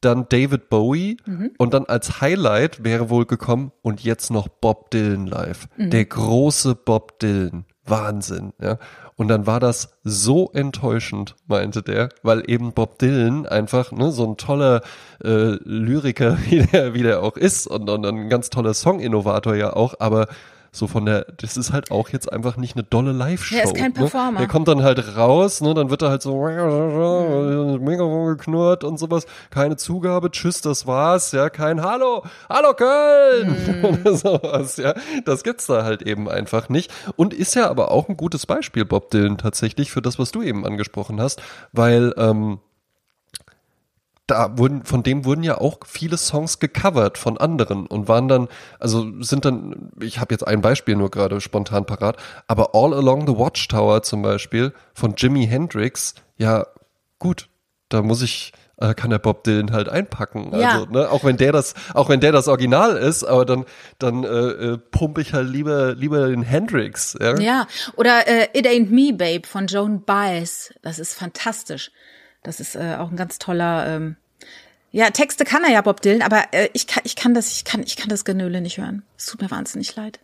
dann 0.00 0.26
David 0.30 0.70
Bowie 0.70 1.18
mhm. 1.26 1.50
und 1.58 1.74
dann 1.74 1.84
als 1.84 2.22
Highlight 2.22 2.82
wäre 2.82 3.10
wohl 3.10 3.26
gekommen 3.26 3.72
und 3.82 4.02
jetzt 4.02 4.30
noch 4.30 4.48
Bob 4.48 4.90
Dylan 4.90 5.26
live. 5.26 5.68
Mhm. 5.76 5.90
Der 5.90 6.06
große 6.06 6.76
Bob 6.76 7.18
Dylan. 7.18 7.66
Wahnsinn, 7.86 8.54
ja. 8.58 8.78
Und 9.16 9.28
dann 9.28 9.46
war 9.46 9.60
das 9.60 9.96
so 10.02 10.50
enttäuschend, 10.52 11.36
meinte 11.46 11.82
der, 11.82 12.08
weil 12.22 12.42
eben 12.50 12.72
Bob 12.72 12.98
Dylan 12.98 13.46
einfach 13.46 13.92
ne, 13.92 14.10
so 14.10 14.26
ein 14.26 14.36
toller 14.36 14.82
äh, 15.22 15.56
Lyriker, 15.64 16.36
wie 16.48 16.66
der, 16.66 16.94
wie 16.94 17.02
der 17.02 17.22
auch 17.22 17.36
ist 17.36 17.66
und, 17.66 17.88
und 17.88 18.04
ein 18.04 18.28
ganz 18.28 18.50
toller 18.50 18.74
Song-Innovator 18.74 19.54
ja 19.54 19.72
auch, 19.74 19.94
aber 20.00 20.26
so 20.74 20.88
von 20.88 21.06
der, 21.06 21.26
das 21.36 21.56
ist 21.56 21.72
halt 21.72 21.92
auch 21.92 22.08
jetzt 22.08 22.32
einfach 22.32 22.56
nicht 22.56 22.74
eine 22.74 22.82
dolle 22.82 23.12
Live-Show. 23.12 23.54
Er 23.54 23.64
ist 23.64 23.76
kein 23.76 23.92
Performer. 23.92 24.32
Ne? 24.32 24.38
Der 24.38 24.48
kommt 24.48 24.66
dann 24.66 24.82
halt 24.82 25.16
raus, 25.16 25.60
ne, 25.60 25.72
dann 25.72 25.88
wird 25.88 26.02
er 26.02 26.10
halt 26.10 26.22
so 26.22 26.34
Mikrofon 27.78 28.36
geknurrt 28.36 28.82
und 28.82 28.98
sowas. 28.98 29.26
Keine 29.50 29.76
Zugabe, 29.76 30.32
tschüss, 30.32 30.60
das 30.62 30.86
war's, 30.86 31.30
ja, 31.30 31.48
kein 31.48 31.82
Hallo, 31.82 32.24
Hallo 32.48 32.74
Köln 32.74 33.82
oder 34.02 34.16
sowas, 34.16 34.76
ja. 34.76 34.94
Das 35.24 35.44
gibt's 35.44 35.66
da 35.66 35.84
halt 35.84 36.02
eben 36.02 36.28
einfach 36.28 36.68
nicht. 36.68 36.92
Und 37.14 37.32
ist 37.34 37.54
ja 37.54 37.70
aber 37.70 37.92
auch 37.92 38.08
ein 38.08 38.16
gutes 38.16 38.44
Beispiel, 38.44 38.84
Bob 38.84 39.10
Dylan, 39.10 39.38
tatsächlich, 39.38 39.92
für 39.92 40.02
das, 40.02 40.18
was 40.18 40.32
du 40.32 40.42
eben 40.42 40.66
angesprochen 40.66 41.20
hast, 41.20 41.40
weil, 41.72 42.12
ähm, 42.16 42.58
da 44.26 44.56
wurden, 44.56 44.84
von 44.84 45.02
dem 45.02 45.24
wurden 45.24 45.42
ja 45.42 45.58
auch 45.58 45.80
viele 45.86 46.16
Songs 46.16 46.58
gecovert 46.58 47.18
von 47.18 47.36
anderen 47.36 47.86
und 47.86 48.08
waren 48.08 48.28
dann, 48.28 48.48
also 48.78 49.06
sind 49.20 49.44
dann, 49.44 49.90
ich 50.00 50.18
habe 50.18 50.32
jetzt 50.32 50.46
ein 50.46 50.62
Beispiel 50.62 50.96
nur 50.96 51.10
gerade 51.10 51.40
spontan 51.40 51.84
parat, 51.84 52.16
aber 52.46 52.74
All 52.74 52.94
Along 52.94 53.26
the 53.26 53.36
Watchtower 53.36 54.02
zum 54.02 54.22
Beispiel 54.22 54.72
von 54.94 55.14
Jimi 55.16 55.46
Hendrix, 55.46 56.14
ja 56.36 56.66
gut, 57.18 57.48
da 57.90 58.00
muss 58.00 58.22
ich, 58.22 58.52
äh, 58.78 58.94
kann 58.94 59.10
der 59.10 59.18
Bob 59.18 59.44
Dylan 59.44 59.72
halt 59.72 59.90
einpacken. 59.90 60.50
Ja. 60.58 60.72
Also, 60.72 60.86
ne, 60.86 61.10
auch 61.10 61.22
wenn 61.24 61.36
der 61.36 61.52
das, 61.52 61.74
auch 61.92 62.08
wenn 62.08 62.20
der 62.20 62.32
das 62.32 62.48
Original 62.48 62.96
ist, 62.96 63.24
aber 63.24 63.44
dann, 63.44 63.66
dann 63.98 64.24
äh, 64.24 64.28
äh, 64.28 64.78
pumpe 64.78 65.20
ich 65.20 65.34
halt 65.34 65.48
lieber, 65.48 65.94
lieber 65.94 66.28
den 66.28 66.42
Hendrix. 66.42 67.16
Ja, 67.20 67.38
ja. 67.38 67.66
oder 67.96 68.26
äh, 68.26 68.48
It 68.58 68.66
Ain't 68.66 68.88
Me, 68.90 69.12
Babe 69.12 69.46
von 69.46 69.66
Joan 69.66 70.02
Baez. 70.02 70.72
Das 70.82 70.98
ist 70.98 71.14
fantastisch. 71.14 71.90
Das 72.44 72.60
ist 72.60 72.76
äh, 72.76 72.94
auch 72.98 73.10
ein 73.10 73.16
ganz 73.16 73.38
toller. 73.38 73.86
Ähm, 73.88 74.16
ja, 74.92 75.10
Texte 75.10 75.44
kann 75.44 75.64
er 75.64 75.72
ja 75.72 75.80
Bob 75.80 76.02
Dylan, 76.02 76.22
aber 76.22 76.44
äh, 76.52 76.68
ich 76.72 76.86
kann, 76.86 77.02
ich 77.04 77.16
kann 77.16 77.34
das, 77.34 77.56
ich 77.56 77.64
kann, 77.64 77.82
ich 77.82 77.96
kann 77.96 78.08
das 78.08 78.24
Genöle 78.24 78.60
nicht 78.60 78.78
hören. 78.78 79.02
Es 79.18 79.26
tut 79.26 79.42
mir 79.42 79.50
wahnsinnig 79.50 79.96
leid. 79.96 80.20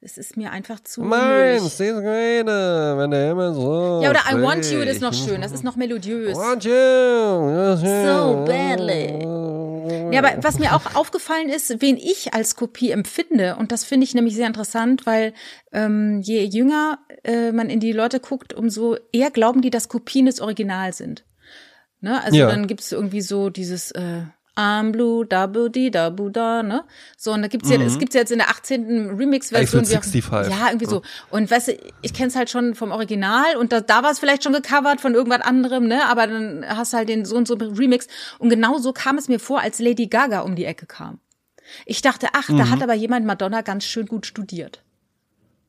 Es 0.00 0.16
ist 0.16 0.36
mir 0.36 0.52
einfach 0.52 0.80
zu. 0.80 1.02
Meins, 1.02 1.76
diese 1.76 1.96
Rede, 1.96 2.94
wenn 2.96 3.10
der 3.10 3.28
Himmel 3.28 3.54
so. 3.54 4.00
Ja, 4.02 4.10
oder 4.10 4.20
I 4.30 4.42
Want 4.42 4.70
You, 4.70 4.80
das 4.84 4.96
ist 4.96 5.00
noch 5.00 5.14
schön, 5.14 5.40
das 5.40 5.52
ist 5.52 5.64
noch 5.64 5.76
melodiös. 5.76 6.36
Want 6.36 6.64
You. 6.64 7.76
So 7.76 8.44
badly. 8.46 9.53
Ja, 10.12 10.24
aber 10.24 10.42
was 10.42 10.58
mir 10.58 10.74
auch 10.74 10.94
aufgefallen 10.94 11.48
ist, 11.48 11.80
wen 11.80 11.96
ich 11.96 12.34
als 12.34 12.56
Kopie 12.56 12.90
empfinde, 12.90 13.56
und 13.56 13.72
das 13.72 13.84
finde 13.84 14.04
ich 14.04 14.14
nämlich 14.14 14.34
sehr 14.34 14.46
interessant, 14.46 15.06
weil 15.06 15.34
ähm, 15.72 16.20
je 16.22 16.44
jünger 16.44 16.98
äh, 17.22 17.52
man 17.52 17.70
in 17.70 17.80
die 17.80 17.92
Leute 17.92 18.20
guckt, 18.20 18.52
umso 18.52 18.96
eher 19.12 19.30
glauben 19.30 19.62
die, 19.62 19.70
dass 19.70 19.88
Kopien 19.88 20.26
des 20.26 20.40
Original 20.40 20.92
sind. 20.92 21.24
Ne? 22.00 22.22
Also 22.22 22.36
ja. 22.36 22.48
dann 22.48 22.66
gibt's 22.66 22.92
irgendwie 22.92 23.22
so 23.22 23.50
dieses 23.50 23.90
äh, 23.92 24.22
I'm 24.56 24.92
blue, 24.92 25.26
da 25.26 25.48
di, 25.48 25.90
da 25.90 26.10
da, 26.10 26.62
ne? 26.62 26.84
So, 27.16 27.32
und 27.32 27.42
da 27.42 27.48
gibt's 27.48 27.68
ja, 27.68 27.78
mhm. 27.78 27.86
es 27.86 27.98
gibt's 27.98 28.14
jetzt 28.14 28.30
in 28.30 28.38
der 28.38 28.50
18. 28.50 29.16
Remix-Version. 29.16 29.84
65. 29.84 30.24
Ja, 30.32 30.68
irgendwie 30.68 30.86
so. 30.86 31.02
Und 31.30 31.50
weißt 31.50 31.68
du, 31.68 31.78
ich 32.02 32.14
kenn's 32.14 32.36
halt 32.36 32.50
schon 32.50 32.76
vom 32.76 32.92
Original 32.92 33.56
und 33.56 33.72
da, 33.72 33.80
da 33.80 34.04
war 34.04 34.12
es 34.12 34.20
vielleicht 34.20 34.44
schon 34.44 34.52
gecovert 34.52 35.00
von 35.00 35.14
irgendwas 35.14 35.40
anderem, 35.40 35.88
ne? 35.88 36.06
Aber 36.06 36.28
dann 36.28 36.64
hast 36.68 36.92
du 36.92 36.98
halt 36.98 37.08
den 37.08 37.24
so 37.24 37.36
und 37.36 37.48
so 37.48 37.54
Remix. 37.54 38.06
Und 38.38 38.48
genau 38.48 38.78
so 38.78 38.92
kam 38.92 39.18
es 39.18 39.28
mir 39.28 39.40
vor, 39.40 39.60
als 39.60 39.80
Lady 39.80 40.06
Gaga 40.06 40.40
um 40.40 40.54
die 40.54 40.66
Ecke 40.66 40.86
kam. 40.86 41.18
Ich 41.84 42.00
dachte, 42.02 42.28
ach, 42.32 42.48
mhm. 42.48 42.58
da 42.58 42.70
hat 42.70 42.82
aber 42.82 42.94
jemand 42.94 43.26
Madonna 43.26 43.62
ganz 43.62 43.84
schön 43.84 44.06
gut 44.06 44.24
studiert. 44.26 44.84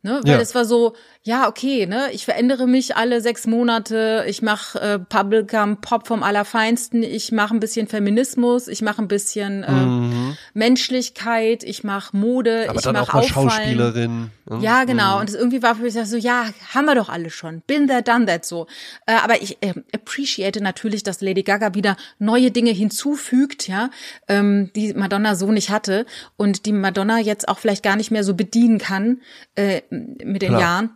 Ne? 0.06 0.20
Weil 0.24 0.34
Ja. 0.34 0.40
es 0.40 0.54
war 0.54 0.66
so, 0.66 0.94
ja, 1.24 1.48
okay, 1.48 1.88
ne, 1.88 2.10
ich 2.12 2.26
verändere 2.26 2.68
mich 2.68 2.96
alle 2.96 3.22
sechs 3.22 3.48
Monate, 3.48 4.24
ich 4.28 4.44
mache 4.44 4.80
äh, 4.80 5.00
Bubblegum 5.00 5.82
Pop 5.82 6.06
vom 6.06 6.22
Allerfeinsten, 6.22 7.02
ich 7.02 7.32
mache 7.32 7.56
ein 7.56 7.60
bisschen 7.60 7.88
Feminismus, 7.88 8.68
ich 8.68 8.84
mache 8.84 9.02
ein 9.02 9.08
bisschen 9.08 9.64
äh, 9.64 10.36
Menschlichkeit, 10.56 11.64
ich 11.64 11.84
mache 11.84 12.16
Mode, 12.16 12.64
Mhm. 12.64 12.70
Aber 12.70 12.80
ich 12.80 12.86
mache 12.86 13.02
auch 13.02 13.14
mal 13.14 13.20
Auffallen. 13.20 13.50
Schauspielerin. 13.50 14.32
ne? 14.50 14.60
Ja, 14.62 14.86
genau. 14.86 15.20
Und 15.20 15.30
es 15.30 15.36
irgendwie 15.36 15.62
war 15.62 15.76
für 15.76 15.84
mich 15.84 15.94
so, 15.94 16.16
ja, 16.16 16.46
haben 16.74 16.86
wir 16.86 16.96
doch 16.96 17.10
alle 17.10 17.30
schon. 17.30 17.62
Been 17.68 17.88
there, 17.88 18.02
done 18.02 18.26
that 18.26 18.46
so. 18.46 18.66
Äh, 19.06 19.16
aber 19.22 19.42
ich 19.42 19.58
äh, 19.62 19.74
appreciate 19.94 20.62
natürlich, 20.62 21.04
dass 21.04 21.20
Lady 21.22 21.44
Gaga 21.44 21.76
wieder 21.76 21.98
neue 22.20 22.52
Dinge 22.52 22.72
hinzufügt, 22.72 23.68
ja, 23.68 23.90
ähm, 24.30 24.72
die 24.76 24.94
Madonna 24.94 25.36
so 25.36 25.52
nicht 25.52 25.70
hatte 25.70 26.06
und 26.38 26.66
die 26.66 26.72
Madonna 26.72 27.20
jetzt 27.20 27.50
auch 27.50 27.60
vielleicht 27.60 27.84
gar 27.84 27.98
nicht 27.98 28.12
mehr 28.12 28.24
so 28.24 28.34
bedienen 28.34 28.78
kann 28.78 29.22
äh, 29.56 29.82
mit 29.90 30.42
den 30.42 30.50
Klar. 30.50 30.62
Jahren. 30.62 30.90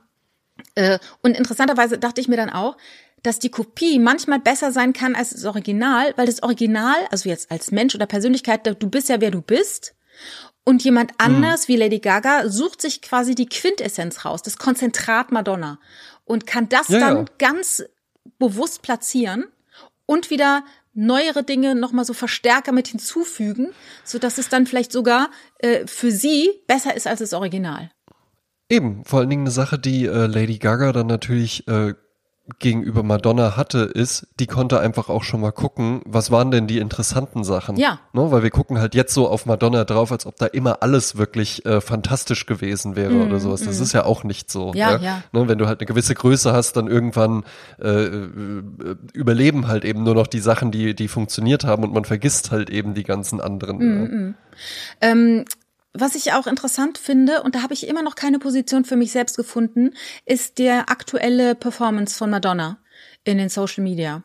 Äh, 0.76 1.00
und 1.22 1.36
interessanterweise 1.38 1.98
dachte 1.98 2.22
ich 2.22 2.30
mir 2.30 2.38
dann 2.38 2.50
auch, 2.50 2.78
dass 3.23 3.39
die 3.39 3.49
Kopie 3.49 3.99
manchmal 3.99 4.39
besser 4.39 4.71
sein 4.71 4.93
kann 4.93 5.15
als 5.15 5.32
das 5.32 5.45
Original, 5.45 6.13
weil 6.15 6.25
das 6.25 6.43
Original, 6.43 6.95
also 7.12 7.29
jetzt 7.29 7.51
als 7.51 7.71
Mensch 7.71 7.95
oder 7.95 8.05
Persönlichkeit, 8.05 8.65
du 8.65 8.89
bist 8.89 9.10
ja 9.10 9.21
wer 9.21 9.32
du 9.32 9.41
bist. 9.41 9.95
Und 10.65 10.84
jemand 10.84 11.13
anders 11.17 11.67
wie 11.67 11.77
Lady 11.77 11.99
Gaga 11.99 12.47
sucht 12.47 12.82
sich 12.82 13.01
quasi 13.01 13.34
die 13.34 13.47
Quintessenz 13.47 14.25
raus, 14.25 14.43
das 14.43 14.58
Konzentrat 14.58 15.32
Madonna 15.32 15.79
und 16.25 16.45
kann 16.45 16.69
das 16.69 16.89
Ja, 16.89 16.99
dann 16.99 17.17
ja. 17.17 17.25
ganz 17.39 17.84
bewusst 18.38 18.82
platzieren 18.84 19.45
und 20.05 20.29
wieder 20.29 20.63
neuere 20.93 21.43
Dinge 21.43 21.75
nochmal 21.75 22.05
so 22.05 22.13
verstärker 22.13 22.71
mit 22.71 22.88
hinzufügen, 22.88 23.69
so 24.03 24.19
dass 24.19 24.38
es 24.38 24.49
dann 24.49 24.67
vielleicht 24.67 24.91
sogar 24.91 25.29
äh, 25.60 25.88
für 25.88 26.12
sie 26.12 26.51
besser 26.67 26.95
ist 26.95 27.08
als 27.08 27.19
das 27.19 27.34
Original. 27.34 27.91
Eben, 28.69 29.03
vor 29.05 29.19
allen 29.19 29.29
Dingen 29.29 29.43
eine 29.43 29.51
Sache, 29.51 29.79
die 29.79 30.05
äh, 30.05 30.27
Lady 30.27 30.60
Gaga 30.60 30.91
dann 30.91 31.08
natürlich 31.08 31.67
äh, 31.67 31.93
gegenüber 32.60 33.04
Madonna 33.04 33.56
hatte, 33.56 33.80
ist, 33.80 34.28
die 34.40 34.48
konnte 34.48 34.80
einfach 34.80 35.10
auch 35.10 35.24
schon 35.24 35.42
mal 35.42 35.52
gucken, 35.52 36.02
was 36.06 36.32
waren 36.32 36.52
denn 36.52 36.68
die 36.68 36.80
interessanten 36.80 37.44
Sachen. 37.44 37.78
Ja. 37.78 38.00
Ne? 38.14 38.32
Weil 38.32 38.44
wir 38.44 38.50
gucken 38.50 38.80
halt 38.80 38.96
jetzt 38.96 39.14
so 39.14 39.28
auf 39.28 39.46
Madonna 39.46 39.84
drauf, 39.84 40.12
als 40.12 40.26
ob 40.26 40.36
da 40.38 40.48
immer 40.48 40.82
alles 40.82 41.18
wirklich 41.18 41.66
äh, 41.66 41.82
fantastisch 41.82 42.46
gewesen 42.46 42.96
wäre 42.96 43.14
oder 43.26 43.40
sowas. 43.40 43.64
Das 43.64 43.80
ist 43.80 43.94
ja 43.94 44.06
auch 44.06 44.24
nicht 44.24 44.50
so. 44.50 44.72
Mm, 44.72 44.78
Ja, 44.78 44.98
ja. 44.98 45.24
Ne? 45.32 45.48
Wenn 45.48 45.58
du 45.58 45.68
halt 45.68 45.80
eine 45.80 45.86
gewisse 45.86 46.16
Größe 46.16 46.52
hast, 46.54 46.78
dann 46.78 46.88
irgendwann 46.88 47.44
äh, 47.82 48.06
äh, 48.06 48.64
überleben 49.14 49.68
halt 49.68 49.86
eben 49.86 50.04
nur 50.04 50.16
noch 50.16 50.28
die 50.28 50.40
Sachen, 50.40 50.72
die, 50.72 50.96
die 50.96 51.08
funktioniert 51.08 51.64
haben 51.66 51.84
und 51.84 51.94
man 51.94 52.06
vergisst 52.06 52.52
halt 52.52 52.70
eben 52.70 52.94
die 52.94 53.04
ganzen 53.04 53.42
anderen. 53.42 53.78
Mm, 53.78 54.36
ja. 55.02 55.10
Ähm, 55.12 55.46
was 55.93 56.15
ich 56.15 56.34
auch 56.34 56.47
interessant 56.47 56.97
finde, 56.97 57.41
und 57.43 57.56
da 57.56 57.62
habe 57.63 57.73
ich 57.73 57.88
immer 57.88 58.04
noch 58.04 58.15
keine 58.15 58.39
Position 58.39 58.86
für 58.86 58.95
mich 58.95 59.12
selbst 59.12 59.38
gefunden, 59.38 59.91
ist 60.25 60.60
der 60.60 60.89
aktuelle 60.89 61.56
Performance 61.56 62.17
von 62.17 62.30
Madonna 62.30 62.78
in 63.23 63.38
den 63.38 63.49
Social 63.49 63.84
Media. 63.84 64.23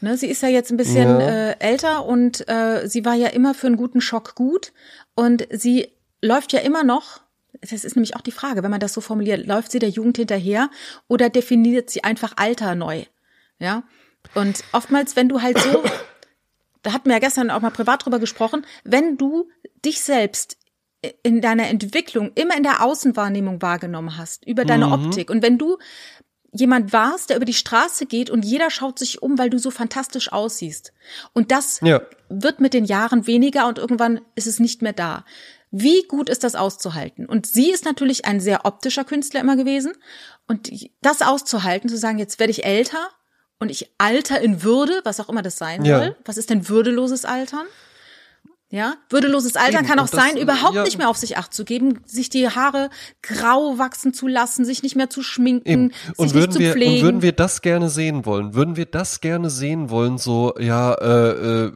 Ne, 0.00 0.16
sie 0.18 0.26
ist 0.26 0.42
ja 0.42 0.48
jetzt 0.48 0.70
ein 0.70 0.76
bisschen 0.76 1.20
Ja. 1.20 1.50
äh, 1.50 1.56
älter 1.60 2.04
und 2.04 2.46
äh, 2.48 2.86
sie 2.86 3.04
war 3.04 3.14
ja 3.14 3.28
immer 3.28 3.54
für 3.54 3.68
einen 3.68 3.76
guten 3.76 4.02
Schock 4.02 4.34
gut 4.34 4.72
und 5.14 5.46
sie 5.50 5.88
läuft 6.20 6.52
ja 6.52 6.60
immer 6.60 6.84
noch. 6.84 7.22
Das 7.62 7.84
ist 7.84 7.96
nämlich 7.96 8.14
auch 8.14 8.20
die 8.20 8.32
Frage, 8.32 8.62
wenn 8.62 8.70
man 8.70 8.80
das 8.80 8.92
so 8.92 9.00
formuliert, 9.00 9.46
läuft 9.46 9.72
sie 9.72 9.78
der 9.78 9.88
Jugend 9.88 10.18
hinterher 10.18 10.68
oder 11.08 11.30
definiert 11.30 11.88
sie 11.88 12.04
einfach 12.04 12.34
Alter 12.36 12.74
neu? 12.74 13.04
Ja. 13.58 13.84
Und 14.34 14.64
oftmals, 14.72 15.16
wenn 15.16 15.28
du 15.30 15.40
halt 15.40 15.58
so 15.58 15.82
da 16.82 16.92
hatten 16.92 17.06
wir 17.08 17.14
ja 17.14 17.20
gestern 17.20 17.50
auch 17.50 17.62
mal 17.62 17.70
privat 17.70 18.04
drüber 18.04 18.18
gesprochen, 18.18 18.66
wenn 18.84 19.16
du 19.16 19.48
dich 19.84 20.02
selbst 20.02 20.58
in 21.22 21.40
deiner 21.40 21.68
Entwicklung 21.68 22.32
immer 22.34 22.56
in 22.56 22.62
der 22.62 22.82
Außenwahrnehmung 22.84 23.60
wahrgenommen 23.62 24.16
hast, 24.16 24.44
über 24.46 24.64
deine 24.64 24.90
Optik 24.92 25.30
und 25.30 25.42
wenn 25.42 25.58
du 25.58 25.78
jemand 26.52 26.92
warst, 26.92 27.30
der 27.30 27.36
über 27.36 27.44
die 27.46 27.52
Straße 27.54 28.06
geht 28.06 28.30
und 28.30 28.44
jeder 28.44 28.70
schaut 28.70 28.98
sich 28.98 29.22
um, 29.22 29.38
weil 29.38 29.50
du 29.50 29.58
so 29.58 29.70
fantastisch 29.72 30.30
aussiehst. 30.32 30.92
Und 31.32 31.50
das 31.50 31.80
Ja. 31.82 32.00
wird 32.28 32.60
mit 32.60 32.74
den 32.74 32.84
Jahren 32.84 33.26
weniger 33.26 33.66
und 33.66 33.78
irgendwann 33.78 34.20
ist 34.36 34.46
es 34.46 34.60
nicht 34.60 34.80
mehr 34.80 34.92
da. 34.92 35.24
Wie 35.72 36.04
gut 36.06 36.28
ist 36.30 36.44
das 36.44 36.54
auszuhalten? 36.54 37.26
Und 37.26 37.46
sie 37.46 37.72
ist 37.72 37.84
natürlich 37.84 38.24
ein 38.26 38.38
sehr 38.38 38.64
optischer 38.64 39.02
Künstler 39.04 39.40
immer 39.40 39.56
gewesen. 39.56 39.92
Und 40.46 40.70
das 41.02 41.22
auszuhalten, 41.22 41.88
zu 41.90 41.96
sagen, 41.98 42.20
jetzt 42.20 42.38
werde 42.38 42.52
ich 42.52 42.64
älter 42.64 43.08
und 43.58 43.68
ich 43.70 43.90
alter 43.98 44.40
in 44.40 44.62
Würde, 44.62 45.00
was 45.02 45.18
auch 45.18 45.28
immer 45.28 45.42
das 45.42 45.58
sein 45.58 45.84
Ja. 45.84 45.98
soll. 45.98 46.16
Was 46.24 46.36
ist 46.36 46.50
denn 46.50 46.68
würdeloses 46.68 47.24
Altern? 47.24 47.66
Ja, 48.74 48.94
würdeloses 49.08 49.54
Altern 49.54 49.82
Eben, 49.82 49.88
kann 49.88 50.00
auch 50.00 50.08
das, 50.08 50.20
sein, 50.20 50.36
überhaupt 50.36 50.74
ja. 50.74 50.82
nicht 50.82 50.98
mehr 50.98 51.08
auf 51.08 51.16
sich 51.16 51.38
acht 51.38 51.54
zu 51.54 51.64
geben, 51.64 52.00
sich 52.06 52.28
die 52.28 52.48
Haare 52.48 52.90
grau 53.22 53.78
wachsen 53.78 54.12
zu 54.12 54.26
lassen, 54.26 54.64
sich 54.64 54.82
nicht 54.82 54.96
mehr 54.96 55.08
zu 55.08 55.22
schminken, 55.22 55.70
Eben. 55.70 55.90
sich 55.90 56.18
Und 56.18 56.24
nicht 56.24 56.34
würden, 56.34 56.50
zu 56.50 56.58
wir, 56.58 56.72
pflegen. 56.72 56.96
und 56.96 57.02
würden 57.02 57.22
wir 57.22 57.30
das 57.30 57.62
gerne 57.62 57.88
sehen 57.88 58.26
wollen? 58.26 58.54
Würden 58.54 58.74
wir 58.74 58.86
das 58.86 59.20
gerne 59.20 59.48
sehen 59.48 59.90
wollen? 59.90 60.18
So, 60.18 60.54
ja, 60.58 60.92
äh, 60.94 61.66
äh, 61.66 61.72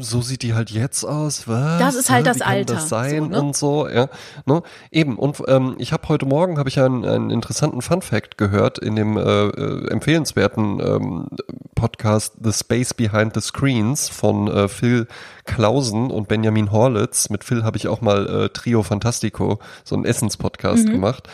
so 0.00 0.22
sieht 0.22 0.42
die 0.42 0.54
halt 0.54 0.70
jetzt 0.70 1.04
aus. 1.04 1.46
Was? 1.46 1.78
Das 1.78 1.94
ist 1.94 2.08
halt 2.08 2.26
das 2.26 2.36
Wie 2.36 2.40
kann 2.40 2.52
Alter, 2.52 2.74
Das 2.74 2.88
sein 2.88 3.24
so, 3.24 3.28
ne? 3.28 3.42
und 3.42 3.54
so, 3.54 3.86
ja. 3.86 4.08
Ne? 4.46 4.62
Eben. 4.90 5.18
Und 5.18 5.42
ähm, 5.46 5.74
ich 5.76 5.92
habe 5.92 6.08
heute 6.08 6.24
Morgen 6.24 6.56
habe 6.58 6.70
ich 6.70 6.80
einen, 6.80 7.04
einen 7.04 7.28
interessanten 7.28 7.82
Fun 7.82 8.00
Fact 8.00 8.38
gehört 8.38 8.78
in 8.78 8.96
dem 8.96 9.18
äh, 9.18 9.20
äh, 9.20 9.90
empfehlenswerten 9.90 10.80
ähm, 10.80 11.28
Podcast 11.74 12.36
The 12.42 12.52
Space 12.52 12.94
Behind 12.94 13.34
the 13.34 13.42
Screens 13.42 14.08
von 14.08 14.48
äh, 14.48 14.68
Phil 14.68 15.06
Klausen 15.44 16.10
und 16.10 16.28
Benjamin 16.28 16.72
Horlitz. 16.72 17.28
Mit 17.30 17.44
Phil 17.44 17.64
habe 17.64 17.76
ich 17.76 17.86
auch 17.88 18.00
mal 18.00 18.26
äh, 18.44 18.48
Trio 18.48 18.82
Fantastico, 18.82 19.58
so 19.84 19.94
einen 19.94 20.04
Essenspodcast 20.04 20.86
gemacht. 20.86 21.28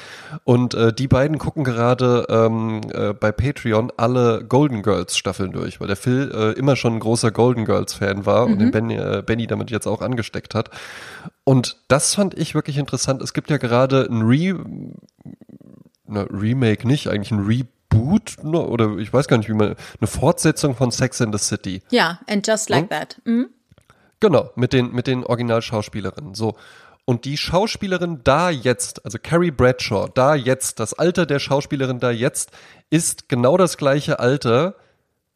Und 0.44 0.75
äh, 0.75 0.92
die 0.92 1.09
beiden 1.09 1.38
gucken 1.38 1.64
gerade 1.64 2.27
ähm, 2.29 2.81
äh, 2.92 3.12
bei 3.12 3.31
Patreon 3.33 3.92
alle 3.96 4.44
Golden 4.44 4.83
Girls 4.83 5.16
Staffeln 5.16 5.53
durch, 5.53 5.81
weil 5.81 5.87
der 5.87 5.96
Phil 5.96 6.31
äh, 6.35 6.59
immer 6.59 6.77
schon 6.77 6.94
ein 6.94 7.01
großer 7.01 7.31
Golden 7.31 7.64
Girls 7.64 7.94
Fan 7.94 8.27
war 8.27 8.46
und 8.46 8.59
den 8.59 8.70
Benny, 8.70 8.96
äh, 8.96 9.23
Benny 9.25 9.46
damit 9.46 9.70
jetzt 9.70 9.87
auch 9.87 10.01
angesteckt 10.03 10.55
hat. 10.55 10.70
Und 11.44 11.77
das 11.88 12.14
fand 12.14 12.37
ich 12.38 12.55
wirklich 12.55 12.79
interessant. 12.79 13.23
Es 13.23 13.33
gibt 13.33 13.51
ja 13.51 13.57
gerade 13.59 14.09
ein 14.11 14.23
Re 14.23 14.59
na, 16.07 16.23
Remake 16.31 16.87
nicht, 16.87 17.09
eigentlich 17.09 17.31
ein 17.31 17.40
Reboot 17.46 18.37
ne, 18.42 18.61
oder 18.61 18.96
ich 18.99 19.12
weiß 19.12 19.29
gar 19.29 19.38
nicht, 19.38 19.49
wie 19.49 19.55
man 19.55 19.77
eine 20.01 20.07
Fortsetzung 20.09 20.75
von 20.75 20.90
Sex 20.90 21.20
in 21.20 21.33
the 21.33 21.38
City. 21.38 21.83
ja, 21.90 22.18
and 22.29 22.46
just 22.46 22.68
like 22.68 22.83
Hm? 22.83 22.88
that. 22.90 23.20
Mhm. 23.25 23.49
Genau, 24.20 24.50
mit 24.54 24.72
den, 24.72 24.92
mit 24.92 25.06
den 25.06 25.24
Originalschauspielerinnen. 25.24 26.35
So. 26.35 26.56
Und 27.06 27.24
die 27.24 27.37
Schauspielerin 27.37 28.20
da 28.22 28.50
jetzt, 28.50 29.04
also 29.04 29.18
Carrie 29.20 29.50
Bradshaw, 29.50 30.09
da 30.14 30.35
jetzt, 30.35 30.78
das 30.78 30.94
Alter 30.94 31.26
der 31.26 31.38
Schauspielerin 31.38 31.98
da 31.98 32.11
jetzt, 32.11 32.50
ist 32.90 33.28
genau 33.28 33.56
das 33.56 33.76
gleiche 33.78 34.20
Alter 34.20 34.74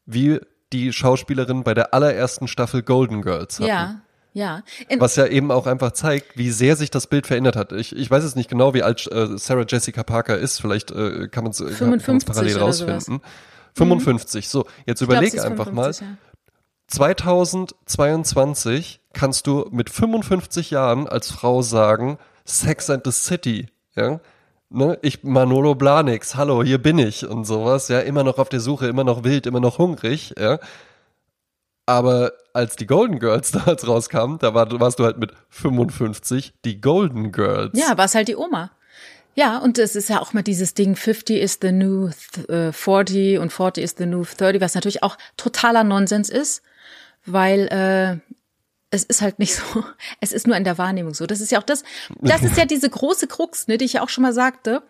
wie 0.05 0.39
die 0.71 0.93
Schauspielerin 0.93 1.63
bei 1.63 1.73
der 1.73 1.93
allerersten 1.93 2.47
Staffel 2.47 2.83
Golden 2.83 3.21
Girls 3.21 3.59
hatten. 3.59 3.67
Ja, 3.67 4.01
ja. 4.33 4.63
In, 4.89 4.99
Was 4.99 5.15
ja 5.15 5.25
eben 5.25 5.49
auch 5.51 5.65
einfach 5.65 5.91
zeigt, 5.91 6.37
wie 6.37 6.51
sehr 6.51 6.75
sich 6.75 6.91
das 6.91 7.07
Bild 7.07 7.25
verändert 7.25 7.55
hat. 7.55 7.71
Ich, 7.71 7.95
ich 7.95 8.11
weiß 8.11 8.23
jetzt 8.23 8.35
nicht 8.35 8.49
genau, 8.49 8.73
wie 8.73 8.83
alt 8.83 9.09
äh, 9.11 9.37
Sarah 9.37 9.65
Jessica 9.67 10.03
Parker 10.03 10.37
ist. 10.37 10.59
Vielleicht 10.59 10.91
äh, 10.91 11.29
kann 11.29 11.45
man 11.45 11.51
es 11.51 11.57
55 11.57 12.27
parallel 12.27 12.57
oder 12.57 12.73
sowas. 12.73 12.93
rausfinden. 12.95 13.21
55. 13.75 14.49
So, 14.49 14.65
jetzt 14.85 15.01
ich 15.01 15.07
überleg 15.07 15.33
es 15.33 15.39
einfach 15.39 15.65
55, 15.65 16.01
mal. 16.01 16.11
ja. 16.11 16.17
2022 16.87 18.99
kannst 19.13 19.47
du 19.47 19.67
mit 19.71 19.89
55 19.89 20.71
Jahren 20.71 21.07
als 21.07 21.31
Frau 21.31 21.61
sagen, 21.61 22.17
Sex 22.45 22.89
and 22.89 23.03
the 23.05 23.11
City, 23.11 23.67
ja. 23.95 24.19
Ne, 24.69 24.97
ich 25.03 25.23
Manolo 25.23 25.75
Blanix, 25.75 26.35
hallo, 26.35 26.63
hier 26.63 26.81
bin 26.81 26.97
ich 26.97 27.27
und 27.27 27.45
sowas, 27.45 27.87
ja, 27.87 27.99
immer 27.99 28.23
noch 28.23 28.39
auf 28.39 28.49
der 28.49 28.59
Suche, 28.59 28.87
immer 28.87 29.03
noch 29.03 29.23
wild, 29.23 29.45
immer 29.45 29.59
noch 29.59 29.77
hungrig, 29.77 30.33
ja. 30.39 30.57
Aber 31.85 32.31
als 32.53 32.75
die 32.75 32.87
Golden 32.87 33.19
Girls 33.19 33.51
damals 33.51 33.87
rauskamen, 33.87 34.39
da 34.39 34.53
war, 34.55 34.67
warst 34.79 34.99
du 34.99 35.03
halt 35.05 35.17
mit 35.17 35.31
55 35.49 36.53
die 36.65 36.81
Golden 36.81 37.31
Girls. 37.31 37.71
Ja, 37.79 37.97
war 37.97 38.05
es 38.05 38.15
halt 38.15 38.27
die 38.27 38.35
Oma. 38.35 38.71
Ja, 39.35 39.57
und 39.59 39.77
es 39.77 39.95
ist 39.95 40.09
ja 40.09 40.19
auch 40.21 40.33
mal 40.33 40.41
dieses 40.43 40.73
Ding, 40.73 40.95
50 40.95 41.39
is 41.41 41.59
the 41.61 41.71
new 41.71 42.09
th- 42.33 42.49
äh, 42.49 42.71
40 42.71 43.37
und 43.39 43.51
40 43.53 43.83
is 43.83 43.95
the 43.97 44.05
new 44.05 44.23
30, 44.23 44.61
was 44.61 44.73
natürlich 44.75 45.03
auch 45.03 45.17
totaler 45.37 45.83
Nonsens 45.83 46.29
ist, 46.29 46.61
weil 47.25 47.67
äh, 47.67 48.33
es 48.91 49.03
ist 49.03 49.21
halt 49.21 49.39
nicht 49.39 49.55
so, 49.55 49.83
es 50.21 50.31
ist 50.31 50.47
nur 50.47 50.55
in 50.55 50.63
der 50.63 50.77
Wahrnehmung 50.77 51.13
so. 51.13 51.25
Das 51.25 51.41
ist 51.41 51.51
ja 51.51 51.59
auch 51.59 51.63
das, 51.63 51.83
das 52.21 52.43
ist 52.43 52.57
ja 52.57 52.65
diese 52.65 52.89
große 52.89 53.27
Krux, 53.27 53.67
ne, 53.67 53.77
die 53.77 53.85
ich 53.85 53.93
ja 53.93 54.01
auch 54.01 54.09
schon 54.09 54.23
mal 54.23 54.33
sagte, 54.33 54.83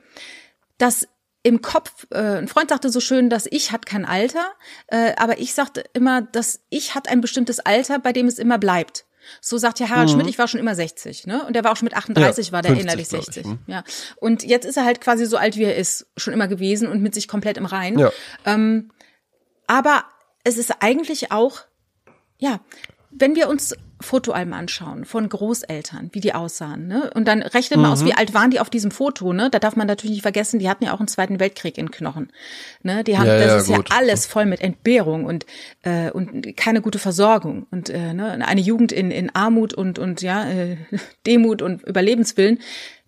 dass 0.78 1.08
im 1.44 1.62
Kopf, 1.62 2.08
äh, 2.10 2.38
ein 2.38 2.48
Freund 2.48 2.70
sagte 2.70 2.90
so 2.90 3.00
schön, 3.00 3.30
dass 3.30 3.48
ich 3.50 3.72
hat 3.72 3.86
kein 3.86 4.04
Alter, 4.04 4.46
äh, 4.88 5.14
aber 5.18 5.38
ich 5.38 5.54
sagte 5.54 5.84
immer, 5.94 6.22
dass 6.22 6.62
ich 6.70 6.96
hat 6.96 7.08
ein 7.08 7.22
bestimmtes 7.22 7.60
Alter, 7.60 8.00
bei 8.00 8.14
dem 8.14 8.28
es 8.28 8.40
immer 8.40 8.58
bleibt. 8.58 9.06
So 9.42 9.58
sagt 9.58 9.80
ja 9.80 9.90
Harald 9.90 10.10
Schmidt, 10.12 10.28
ich 10.28 10.38
war 10.38 10.48
schon 10.48 10.60
immer 10.60 10.76
60, 10.76 11.26
ne? 11.26 11.44
Und 11.46 11.56
der 11.56 11.64
war 11.64 11.72
auch 11.72 11.78
schon 11.78 11.86
mit 11.86 11.96
38, 11.96 12.48
Ja, 12.48 12.52
war 12.52 12.62
der 12.62 12.72
50, 12.72 12.84
innerlich 12.84 13.10
glaub 13.10 13.22
ich, 13.22 13.26
60. 13.26 13.44
hm. 13.46 13.60
Ja. 13.66 13.84
Und 14.18 14.44
jetzt 14.44 14.66
ist 14.66 14.78
er 14.78 14.86
halt 14.86 15.02
quasi 15.02 15.26
so 15.26 15.38
alt, 15.38 15.56
wie 15.58 15.64
er 15.64 15.76
ist, 15.76 16.08
schon 16.16 16.34
immer 16.34 16.48
gewesen 16.48 16.88
und 16.88 17.02
mit 17.02 17.16
sich 17.16 17.28
komplett 17.28 17.58
im 17.58 17.66
Reinen. 17.66 17.98
Ja. 17.98 18.12
Aber 19.68 20.06
es 20.44 20.58
ist 20.58 20.76
eigentlich 20.80 21.32
auch, 21.32 21.62
ja, 22.38 22.60
wenn 23.12 23.36
wir 23.36 23.48
uns 23.48 23.74
Fotoalben 24.02 24.54
anschauen 24.54 25.06
von 25.06 25.28
Großeltern, 25.30 26.10
wie 26.12 26.20
die 26.20 26.34
aussahen, 26.34 26.88
ne? 26.88 27.10
Und 27.16 27.28
dann 27.30 27.42
rechnet 27.42 27.80
man 27.80 27.92
aus, 27.92 28.04
wie 28.04 28.14
alt 28.14 28.34
waren 28.34 28.52
die 28.52 28.60
auf 28.60 28.70
diesem 28.70 28.92
Foto, 28.92 29.32
ne? 29.32 29.50
Da 29.50 29.60
darf 29.60 29.78
man 29.78 29.88
natürlich 29.88 30.16
nicht 30.16 30.22
vergessen, 30.22 30.60
die 30.60 30.70
hatten 30.70 30.84
ja 30.84 30.94
auch 30.94 31.00
einen 31.00 31.08
Zweiten 31.08 31.40
Weltkrieg 31.40 31.78
in 31.78 31.92
Knochen, 31.92 32.32
ne? 32.84 33.06
Die 33.06 33.18
haben, 33.18 33.26
Ja, 33.26 33.38
das 33.38 33.48
ja, 33.48 33.58
ist 33.58 33.70
ja 33.70 33.78
gut. 33.78 33.92
alles 33.92 34.26
voll 34.26 34.46
mit 34.46 34.60
Entbehrung 34.60 35.24
und 35.24 35.46
äh, 35.84 36.12
und 36.12 36.58
keine 36.58 36.82
gute 36.82 37.00
Versorgung 37.00 37.68
und 37.72 37.90
äh, 37.90 38.14
ne? 38.14 38.46
eine 38.46 38.62
Jugend 38.62 38.92
in 38.92 39.12
in 39.12 39.34
Armut 39.34 39.74
und 39.74 39.98
und 39.98 40.22
ja 40.22 40.46
äh, 40.48 40.76
Demut 41.26 41.62
und 41.62 41.82
Überlebenswillen. 41.84 42.60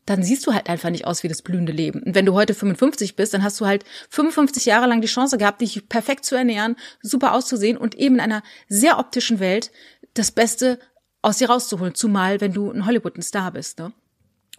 Dann 0.08 0.24
siehst 0.24 0.48
du 0.48 0.54
halt 0.54 0.67
einfach 0.70 0.89
nicht 0.89 1.06
aus 1.06 1.22
wie 1.22 1.28
das 1.28 1.43
blühende 1.43 1.72
Leben. 1.72 2.02
Und 2.02 2.15
wenn 2.15 2.26
du 2.26 2.34
heute 2.34 2.56
55 2.56 3.15
bist, 3.15 3.34
dann 3.36 3.43
hast 3.43 3.60
du 3.62 3.67
halt 3.67 3.86
55 4.10 4.65
Jahre 4.65 4.88
lang 4.88 5.02
die 5.02 5.08
Chance 5.08 5.38
gehabt, 5.38 5.62
dich 5.62 5.88
perfekt 5.88 6.26
zu 6.26 6.34
ernähren, 6.36 6.76
super 7.02 7.34
auszusehen 7.34 7.78
und 7.78 7.93
eben 7.93 8.15
in 8.15 8.22
einer 8.22 8.41
sehr 8.67 8.98
optischen 8.98 9.39
Welt 9.39 9.72
das 10.15 10.32
Beste 10.32 10.80
aus 11.22 11.38
dir 11.38 11.50
rauszuholen. 11.50 11.93
Zumal, 11.93 12.41
wenn 12.41 12.54
du 12.54 12.72
ein 12.72 12.86
Hollywood 12.88 13.15
ein 13.17 13.22
Star 13.22 13.52
bist, 13.52 13.78
ne? 13.78 13.91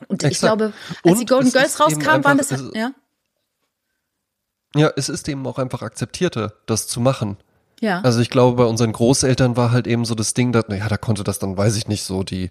Und 0.07 0.23
ich 0.23 0.29
Exakt. 0.29 0.57
glaube, 0.59 0.73
als 1.03 1.13
Und 1.13 1.19
die 1.21 1.27
Golden 1.27 1.51
Girls 1.51 1.73
ist 1.73 1.81
rauskamen, 1.81 2.23
waren 2.25 2.39
das, 2.39 2.53
es- 2.53 2.71
ja, 2.75 2.93
Ja, 4.77 4.93
es 4.97 5.09
ist 5.09 5.29
eben 5.29 5.47
auch 5.47 5.59
einfach 5.59 5.83
akzeptierter, 5.83 6.53
das 6.67 6.87
zu 6.87 7.01
machen. 7.01 7.39
ja. 7.81 8.01
Also 8.03 8.21
ich 8.21 8.29
glaube, 8.31 8.57
bei 8.63 8.65
unseren 8.69 8.93
Großeltern 8.93 9.57
war 9.57 9.73
halt 9.73 9.87
eben 9.87 10.05
so 10.05 10.15
das 10.15 10.35
Ding, 10.35 10.53
dass, 10.53 10.69
naja, 10.69 10.89
da 10.89 10.97
konnte 10.99 11.25
das 11.25 11.39
dann, 11.39 11.57
weiß 11.57 11.77
ich 11.77 11.89
nicht, 11.89 12.05
so 12.05 12.23
die, 12.23 12.51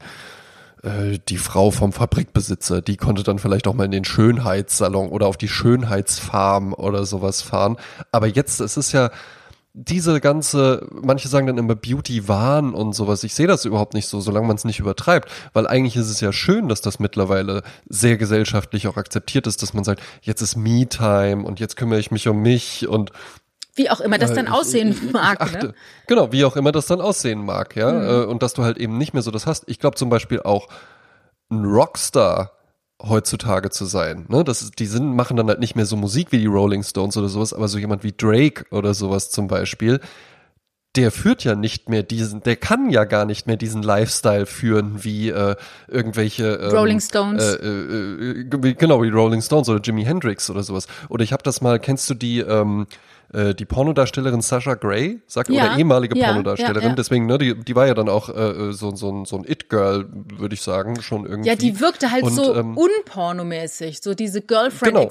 äh, 0.84 1.20
die 1.28 1.38
Frau 1.38 1.72
vom 1.72 1.94
Fabrikbesitzer, 1.94 2.82
die 2.82 2.98
konnte 2.98 3.24
dann 3.24 3.40
vielleicht 3.40 3.68
auch 3.68 3.74
mal 3.74 3.86
in 3.86 3.92
den 3.92 4.06
Schönheitssalon 4.06 5.10
oder 5.10 5.28
auf 5.28 5.38
die 5.38 5.48
Schönheitsfarm 5.48 6.74
oder 6.74 7.06
sowas 7.06 7.42
fahren. 7.42 7.78
Aber 8.12 8.28
jetzt, 8.28 8.60
es 8.60 8.78
ist 8.78 8.92
ja 8.92 9.10
diese 9.80 10.20
ganze, 10.20 10.88
manche 11.04 11.28
sagen 11.28 11.46
dann 11.46 11.60
immer 11.60 11.76
Beauty-Wahn 11.76 12.74
und 12.74 12.94
sowas. 12.94 13.24
Ich 13.24 13.36
sehe 13.36 13.46
das 13.46 13.64
überhaupt 13.64 13.94
nicht 13.94 14.08
so, 14.08 14.20
solange 14.20 14.48
man 14.48 14.56
es 14.56 14.66
nicht 14.66 14.80
übertreibt. 14.80 15.30
Weil 15.54 15.68
eigentlich 15.68 15.96
ist 15.96 16.10
es 16.10 16.20
ja 16.20 16.34
schön, 16.34 16.68
dass 16.68 16.82
das 16.82 16.98
mittlerweile 16.98 17.62
sehr 17.88 18.18
gesellschaftlich 18.18 18.88
auch 18.88 18.98
akzeptiert 18.98 19.46
ist, 19.46 19.62
dass 19.62 19.76
man 19.76 19.84
sagt, 19.84 20.02
jetzt 20.22 20.42
ist 20.42 20.56
Me-Time 20.56 21.46
und 21.46 21.60
jetzt 21.60 21.78
kümmere 21.78 22.00
ich 22.00 22.10
mich 22.10 22.28
um 22.28 22.42
mich 22.42 22.88
und 22.88 23.12
Wie 23.78 23.90
auch 23.90 24.02
immer 24.02 24.18
das 24.18 24.34
dann 24.34 24.48
äh, 24.48 24.50
aussehen 24.50 24.90
ich, 24.90 25.04
ich, 25.04 25.14
mag, 25.14 25.38
ich 25.46 25.54
ne? 25.54 25.68
Mhm. 25.70 25.74
Genau, 26.08 26.32
wie 26.32 26.44
auch 26.44 26.56
immer 26.56 26.72
das 26.72 26.88
dann 26.88 27.00
aussehen 27.00 27.46
mag, 27.46 27.76
ja. 27.76 28.24
Äh, 28.24 28.26
Und 28.26 28.44
dass 28.44 28.54
du 28.54 28.64
halt 28.64 28.78
eben 28.78 28.98
nicht 28.98 29.14
mehr 29.14 29.22
so 29.24 29.32
das 29.32 29.46
hast. 29.46 29.64
Ich 29.68 29.80
glaube 29.80 29.96
zum 29.96 30.10
Beispiel 30.10 30.42
auch 30.42 30.68
ein 31.50 31.64
Rockstar 31.64 32.52
heutzutage 33.02 33.70
zu 33.70 33.86
sein. 33.86 34.26
Ne? 34.30 34.44
Das 34.44 34.62
ist, 34.62 34.80
die 34.80 34.88
sind, 34.88 35.16
machen 35.16 35.38
dann 35.38 35.48
halt 35.48 35.60
nicht 35.60 35.76
mehr 35.76 35.86
so 35.86 35.96
Musik 35.96 36.32
wie 36.32 36.40
die 36.40 36.48
Rolling 36.48 36.84
Stones 36.84 37.16
oder 37.16 37.30
sowas, 37.30 37.54
aber 37.54 37.68
so 37.68 37.78
jemand 37.78 38.04
wie 38.04 38.12
Drake 38.12 38.66
oder 38.72 38.94
sowas 38.94 39.30
zum 39.30 39.48
Beispiel, 39.48 40.00
der 40.96 41.12
führt 41.12 41.44
ja 41.44 41.54
nicht 41.54 41.90
mehr 41.90 42.02
diesen, 42.02 42.42
der 42.42 42.56
kann 42.56 42.90
ja 42.90 43.04
gar 43.06 43.26
nicht 43.26 43.46
mehr 43.46 43.56
diesen 43.56 43.84
Lifestyle 43.84 44.48
führen 44.48 45.04
wie 45.04 45.30
äh, 45.30 45.56
irgendwelche 45.88 46.56
ähm, 46.56 46.76
Rolling 46.76 47.00
Stones. 47.00 47.44
Äh, 47.44 47.68
äh, 47.68 48.42
äh, 48.42 48.74
genau 48.74 49.04
wie 49.04 49.10
Rolling 49.10 49.44
Stones 49.44 49.70
oder 49.70 49.80
Jimi 49.80 50.04
Hendrix 50.04 50.50
oder 50.50 50.64
sowas. 50.64 50.88
Oder 51.10 51.24
ich 51.24 51.34
habe 51.34 51.44
das 51.44 51.62
mal, 51.62 51.80
kennst 51.80 52.10
du 52.10 52.16
die 52.16 52.40
ähm, 52.40 52.88
äh, 53.34 53.54
die 53.54 53.66
Pornodarstellerin 53.66 54.42
Sasha 54.42 54.76
Grey, 54.76 55.20
sagt 55.28 55.50
Ja, 55.50 55.66
oder 55.66 55.78
ehemalige 55.78 56.18
ja, 56.18 56.28
Pornodarstellerin, 56.28 56.90
ja, 56.90 56.96
deswegen 56.96 57.26
ne, 57.26 57.38
die 57.38 57.56
die 57.56 57.76
war 57.76 57.88
ja 57.88 57.94
dann 57.94 58.10
auch 58.10 58.30
äh, 58.30 58.72
so 58.72 58.96
so 58.96 59.12
ein 59.12 59.26
so 59.26 59.38
ein 59.38 59.44
It 59.46 59.70
Girl, 59.70 60.08
würde 60.38 60.54
ich 60.54 60.62
sagen, 60.62 61.02
schon 61.02 61.26
irgendwie. 61.26 61.50
Ja, 61.50 61.56
die 61.56 61.80
wirkte 61.80 62.12
halt 62.12 62.24
Und, 62.24 62.34
so 62.34 62.56
ähm, 62.56 62.78
unpornomäßig, 62.78 64.02
so 64.02 64.14
diese 64.14 64.42
Girlfriend 64.42 64.94
Genau. 64.94 65.10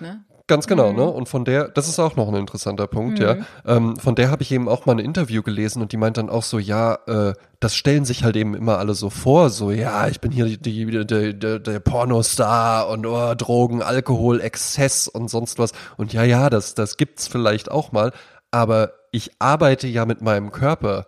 Ne? 0.00 0.24
Ganz 0.50 0.66
genau, 0.66 0.90
Mhm. 0.90 0.96
ne? 0.96 1.04
Und 1.04 1.28
von 1.28 1.44
der, 1.44 1.68
das 1.68 1.88
ist 1.88 2.00
auch 2.00 2.16
noch 2.16 2.28
ein 2.28 2.34
interessanter 2.34 2.88
Punkt, 2.88 3.20
ja. 3.20 3.36
Ähm, 3.64 3.96
von 3.96 4.16
der 4.16 4.30
habe 4.32 4.42
ich 4.42 4.50
eben 4.50 4.68
auch 4.68 4.84
mal 4.84 4.92
ein 4.94 4.98
Interview 4.98 5.42
gelesen 5.42 5.80
und 5.80 5.92
die 5.92 5.96
meint 5.96 6.16
dann 6.16 6.28
auch 6.28 6.42
so, 6.42 6.58
ja, 6.58 6.98
äh, 7.06 7.34
das 7.60 7.76
stellen 7.76 8.04
sich 8.04 8.24
halt 8.24 8.34
eben 8.34 8.54
immer 8.54 8.78
alle 8.78 8.94
so 8.94 9.10
vor, 9.10 9.50
so, 9.50 9.70
ja, 9.70 10.08
ich 10.08 10.20
bin 10.20 10.32
hier 10.32 10.46
die, 10.46 10.58
die, 10.58 11.04
der, 11.04 11.32
der, 11.32 11.58
der 11.60 11.78
Pornostar 11.80 12.88
und 12.88 13.06
oh, 13.06 13.34
Drogen, 13.36 13.80
Alkohol, 13.80 14.40
Exzess 14.40 15.06
und 15.06 15.28
sonst 15.28 15.58
was. 15.60 15.70
Und 15.96 16.12
ja, 16.12 16.24
ja, 16.24 16.50
das, 16.50 16.74
das 16.74 16.96
gibt's 16.96 17.28
vielleicht 17.28 17.70
auch 17.70 17.92
mal, 17.92 18.12
aber 18.50 18.92
ich 19.12 19.32
arbeite 19.40 19.88
ja 19.88 20.06
mit 20.06 20.20
meinem 20.20 20.52
Körper. 20.52 21.06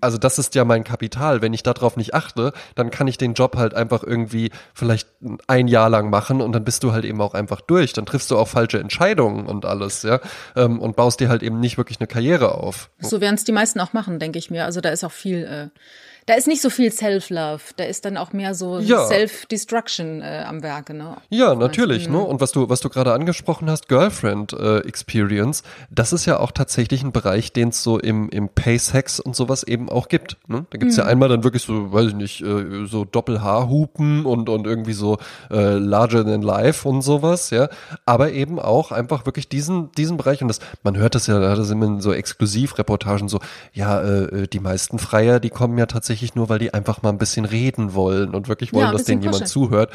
Also 0.00 0.16
das 0.16 0.38
ist 0.38 0.54
ja 0.54 0.64
mein 0.64 0.84
Kapital. 0.84 1.42
Wenn 1.42 1.52
ich 1.52 1.62
darauf 1.62 1.96
nicht 1.96 2.14
achte, 2.14 2.52
dann 2.74 2.90
kann 2.90 3.06
ich 3.08 3.18
den 3.18 3.34
Job 3.34 3.56
halt 3.56 3.74
einfach 3.74 4.02
irgendwie 4.02 4.50
vielleicht 4.72 5.08
ein 5.46 5.68
Jahr 5.68 5.90
lang 5.90 6.08
machen 6.08 6.40
und 6.40 6.52
dann 6.52 6.64
bist 6.64 6.82
du 6.82 6.92
halt 6.92 7.04
eben 7.04 7.20
auch 7.20 7.34
einfach 7.34 7.60
durch. 7.60 7.92
Dann 7.92 8.06
triffst 8.06 8.30
du 8.30 8.38
auch 8.38 8.48
falsche 8.48 8.78
Entscheidungen 8.78 9.46
und 9.46 9.66
alles, 9.66 10.02
ja, 10.02 10.20
ähm, 10.56 10.80
und 10.80 10.96
baust 10.96 11.20
dir 11.20 11.28
halt 11.28 11.42
eben 11.42 11.60
nicht 11.60 11.76
wirklich 11.76 12.00
eine 12.00 12.06
Karriere 12.06 12.54
auf. 12.54 12.90
So 13.00 13.20
werden 13.20 13.34
es 13.34 13.44
die 13.44 13.52
meisten 13.52 13.80
auch 13.80 13.92
machen, 13.92 14.18
denke 14.18 14.38
ich 14.38 14.50
mir. 14.50 14.64
Also 14.64 14.80
da 14.80 14.88
ist 14.88 15.04
auch 15.04 15.12
viel, 15.12 15.44
äh, 15.44 15.78
da 16.26 16.34
ist 16.34 16.46
nicht 16.46 16.62
so 16.62 16.70
viel 16.70 16.92
Self-Love, 16.92 17.60
da 17.76 17.84
ist 17.84 18.04
dann 18.04 18.16
auch 18.16 18.32
mehr 18.32 18.54
so 18.54 18.78
Ja. 18.78 19.06
Self-Destruction 19.06 20.20
äh, 20.22 20.44
am 20.46 20.62
Werke, 20.62 20.94
ne? 20.94 21.16
Ja, 21.30 21.54
natürlich, 21.54 22.08
ne? 22.08 22.18
Und 22.18 22.40
was 22.40 22.52
du, 22.52 22.68
was 22.68 22.80
du 22.80 22.88
gerade 22.88 23.12
angesprochen 23.12 23.68
hast, 23.70 23.88
Girlfriend 23.88 24.52
äh, 24.52 24.78
Experience, 24.80 25.62
das 25.90 26.12
ist 26.12 26.26
ja 26.26 26.38
auch 26.38 26.52
tatsächlich 26.52 27.02
ein 27.02 27.12
Bereich, 27.12 27.52
den 27.52 27.68
es 27.70 27.82
so 27.82 27.98
im, 27.98 28.28
im 28.30 28.48
Pay-Sex 28.48 29.20
und 29.20 29.34
sowas 29.36 29.62
eben 29.64 29.88
auch 29.88 30.08
gibt. 30.08 30.36
Ne? 30.46 30.66
Da 30.70 30.78
gibt's 30.78 30.96
Mhm. 30.96 31.02
ja 31.02 31.08
einmal 31.08 31.28
dann 31.28 31.44
wirklich 31.44 31.62
so, 31.64 31.92
weiß 31.92 32.08
ich 32.08 32.14
nicht, 32.14 32.40
äh, 32.42 32.86
so 32.86 33.04
Doppelhaarhupen 33.04 34.24
und, 34.24 34.48
und 34.48 34.66
irgendwie 34.66 34.92
so 34.92 35.18
äh, 35.50 35.74
larger 35.74 36.24
than 36.24 36.42
life 36.42 36.88
und 36.88 37.02
sowas, 37.02 37.50
ja. 37.50 37.68
Aber 38.06 38.32
eben 38.32 38.58
auch 38.58 38.92
einfach 38.92 39.26
wirklich 39.26 39.48
diesen, 39.48 39.90
diesen 39.92 40.16
Bereich. 40.16 40.42
Und 40.42 40.48
das, 40.48 40.60
man 40.82 40.96
hört 40.96 41.14
das 41.14 41.26
ja, 41.26 41.38
da 41.38 41.54
das 41.56 41.70
immer 41.70 42.00
so 42.00 42.12
Exklusivreportagen 42.12 43.28
so, 43.28 43.40
ja, 43.72 44.00
äh, 44.00 44.46
die 44.48 44.60
meisten 44.60 44.98
Freier, 44.98 45.40
die 45.40 45.50
kommen 45.50 45.76
ja 45.78 45.86
tatsächlich 45.86 46.11
nur, 46.34 46.48
weil 46.48 46.58
die 46.58 46.74
einfach 46.74 47.02
mal 47.02 47.10
ein 47.10 47.18
bisschen 47.18 47.44
reden 47.44 47.94
wollen 47.94 48.34
und 48.34 48.48
wirklich 48.48 48.72
wollen, 48.72 48.86
Ja, 48.86 48.92
dass 48.92 49.04
denen 49.04 49.20
bisschen 49.20 49.32
jemand 49.32 49.48
zuhört. 49.48 49.92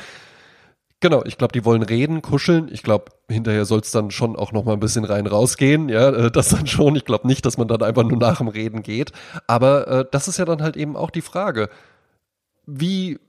Genau, 0.99 1.23
ich 1.25 1.37
glaube, 1.37 1.51
die 1.51 1.63
wollen 1.63 1.83
reden, 1.83 2.23
kuscheln. 2.23 2.69
Ich 2.71 2.81
glaube, 2.81 3.11
hinterher 3.29 3.65
soll 3.65 3.81
es 3.81 3.91
dann 3.91 4.09
schon 4.09 4.35
auch 4.35 4.51
noch 4.51 4.65
mal 4.65 4.73
ein 4.73 4.79
bisschen 4.79 5.05
rein 5.05 5.27
rausgehen. 5.27 5.89
Ja, 5.89 6.09
äh, 6.09 6.31
das 6.31 6.49
dann 6.49 6.65
schon. 6.65 6.95
Ich 6.95 7.05
glaube 7.05 7.27
nicht, 7.27 7.45
dass 7.45 7.57
man 7.57 7.67
dann 7.67 7.83
einfach 7.83 8.03
nur 8.03 8.17
nach 8.17 8.39
dem 8.39 8.47
Reden 8.47 8.81
geht. 8.81 9.11
Aber 9.45 9.87
äh, 9.87 10.05
das 10.11 10.27
ist 10.27 10.37
ja 10.37 10.45
dann 10.45 10.63
halt 10.63 10.75
eben 10.75 10.97
auch 10.97 11.11
die 11.11 11.21
Frage, 11.21 11.69
wie 12.65 13.19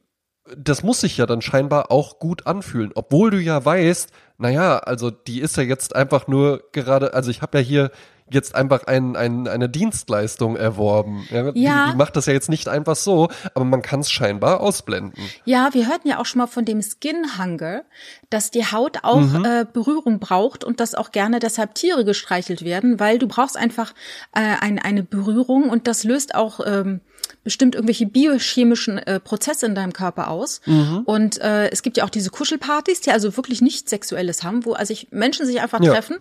das 0.56 0.82
muss 0.82 1.00
sich 1.00 1.16
ja 1.16 1.26
dann 1.26 1.42
scheinbar 1.42 1.90
auch 1.90 2.18
gut 2.18 2.46
anfühlen, 2.46 2.92
obwohl 2.94 3.30
du 3.30 3.38
ja 3.38 3.62
weißt, 3.62 4.10
naja, 4.38 4.78
also 4.78 5.10
die 5.10 5.40
ist 5.40 5.56
ja 5.56 5.62
jetzt 5.64 5.94
einfach 5.94 6.26
nur 6.28 6.62
gerade, 6.72 7.12
also 7.14 7.30
ich 7.30 7.42
habe 7.42 7.58
ja 7.58 7.64
hier 7.64 7.90
jetzt 8.30 8.54
einfach 8.54 8.84
ein, 8.86 9.16
ein, 9.16 9.48
eine 9.48 9.70
Dienstleistung 9.70 10.54
erworben. 10.54 11.26
Ja, 11.30 11.50
Ja. 11.54 11.86
Die, 11.86 11.92
die 11.92 11.96
macht 11.96 12.14
das 12.14 12.26
ja 12.26 12.34
jetzt 12.34 12.50
nicht 12.50 12.68
einfach 12.68 12.94
so, 12.94 13.30
aber 13.54 13.64
man 13.64 13.80
kann 13.80 14.00
es 14.00 14.10
scheinbar 14.10 14.60
ausblenden. 14.60 15.24
Ja, 15.46 15.70
wir 15.72 15.88
hörten 15.88 16.08
ja 16.08 16.18
auch 16.20 16.26
schon 16.26 16.40
mal 16.40 16.46
von 16.46 16.66
dem 16.66 16.82
Skin 16.82 17.38
Hunger, 17.38 17.84
dass 18.28 18.50
die 18.50 18.66
Haut 18.66 18.98
auch 19.02 19.20
Mhm. 19.22 19.44
äh, 19.46 19.66
Berührung 19.72 20.18
braucht 20.20 20.62
und 20.62 20.78
dass 20.80 20.94
auch 20.94 21.10
gerne 21.10 21.38
deshalb 21.38 21.74
Tiere 21.74 22.04
gestreichelt 22.04 22.62
werden, 22.66 23.00
weil 23.00 23.18
du 23.18 23.28
brauchst 23.28 23.56
einfach 23.56 23.92
äh, 24.34 24.40
ein, 24.60 24.78
eine 24.78 25.02
Berührung 25.02 25.70
und 25.70 25.86
das 25.86 26.04
löst 26.04 26.34
auch 26.34 26.60
ähm, 26.66 27.00
bestimmt 27.44 27.74
irgendwelche 27.74 28.06
biochemischen 28.06 28.98
äh, 28.98 29.20
Prozesse 29.20 29.66
in 29.66 29.74
deinem 29.74 29.92
Körper 29.92 30.28
aus. 30.28 30.60
Mhm. 30.66 31.02
Und 31.04 31.40
äh, 31.40 31.68
es 31.70 31.82
gibt 31.82 31.96
ja 31.96 32.04
auch 32.04 32.10
diese 32.10 32.30
Kuschelpartys, 32.30 33.00
die 33.00 33.10
also 33.10 33.36
wirklich 33.36 33.60
nichts 33.60 33.90
Sexuelles 33.90 34.42
haben, 34.42 34.64
wo 34.64 34.72
also 34.72 34.92
ich, 34.92 35.08
Menschen 35.10 35.46
sich 35.46 35.60
einfach 35.60 35.80
Ja. 35.82 35.92
treffen 35.92 36.16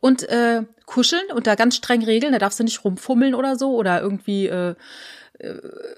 und 0.00 0.28
äh, 0.28 0.62
kuscheln 0.86 1.22
unter 1.34 1.56
ganz 1.56 1.76
strengen 1.76 2.04
Regeln. 2.04 2.32
Da 2.32 2.38
darfst 2.38 2.58
du 2.60 2.64
nicht 2.64 2.84
rumfummeln 2.84 3.34
oder 3.34 3.56
so 3.56 3.74
oder 3.74 4.00
irgendwie 4.00 4.46
äh, 4.46 4.74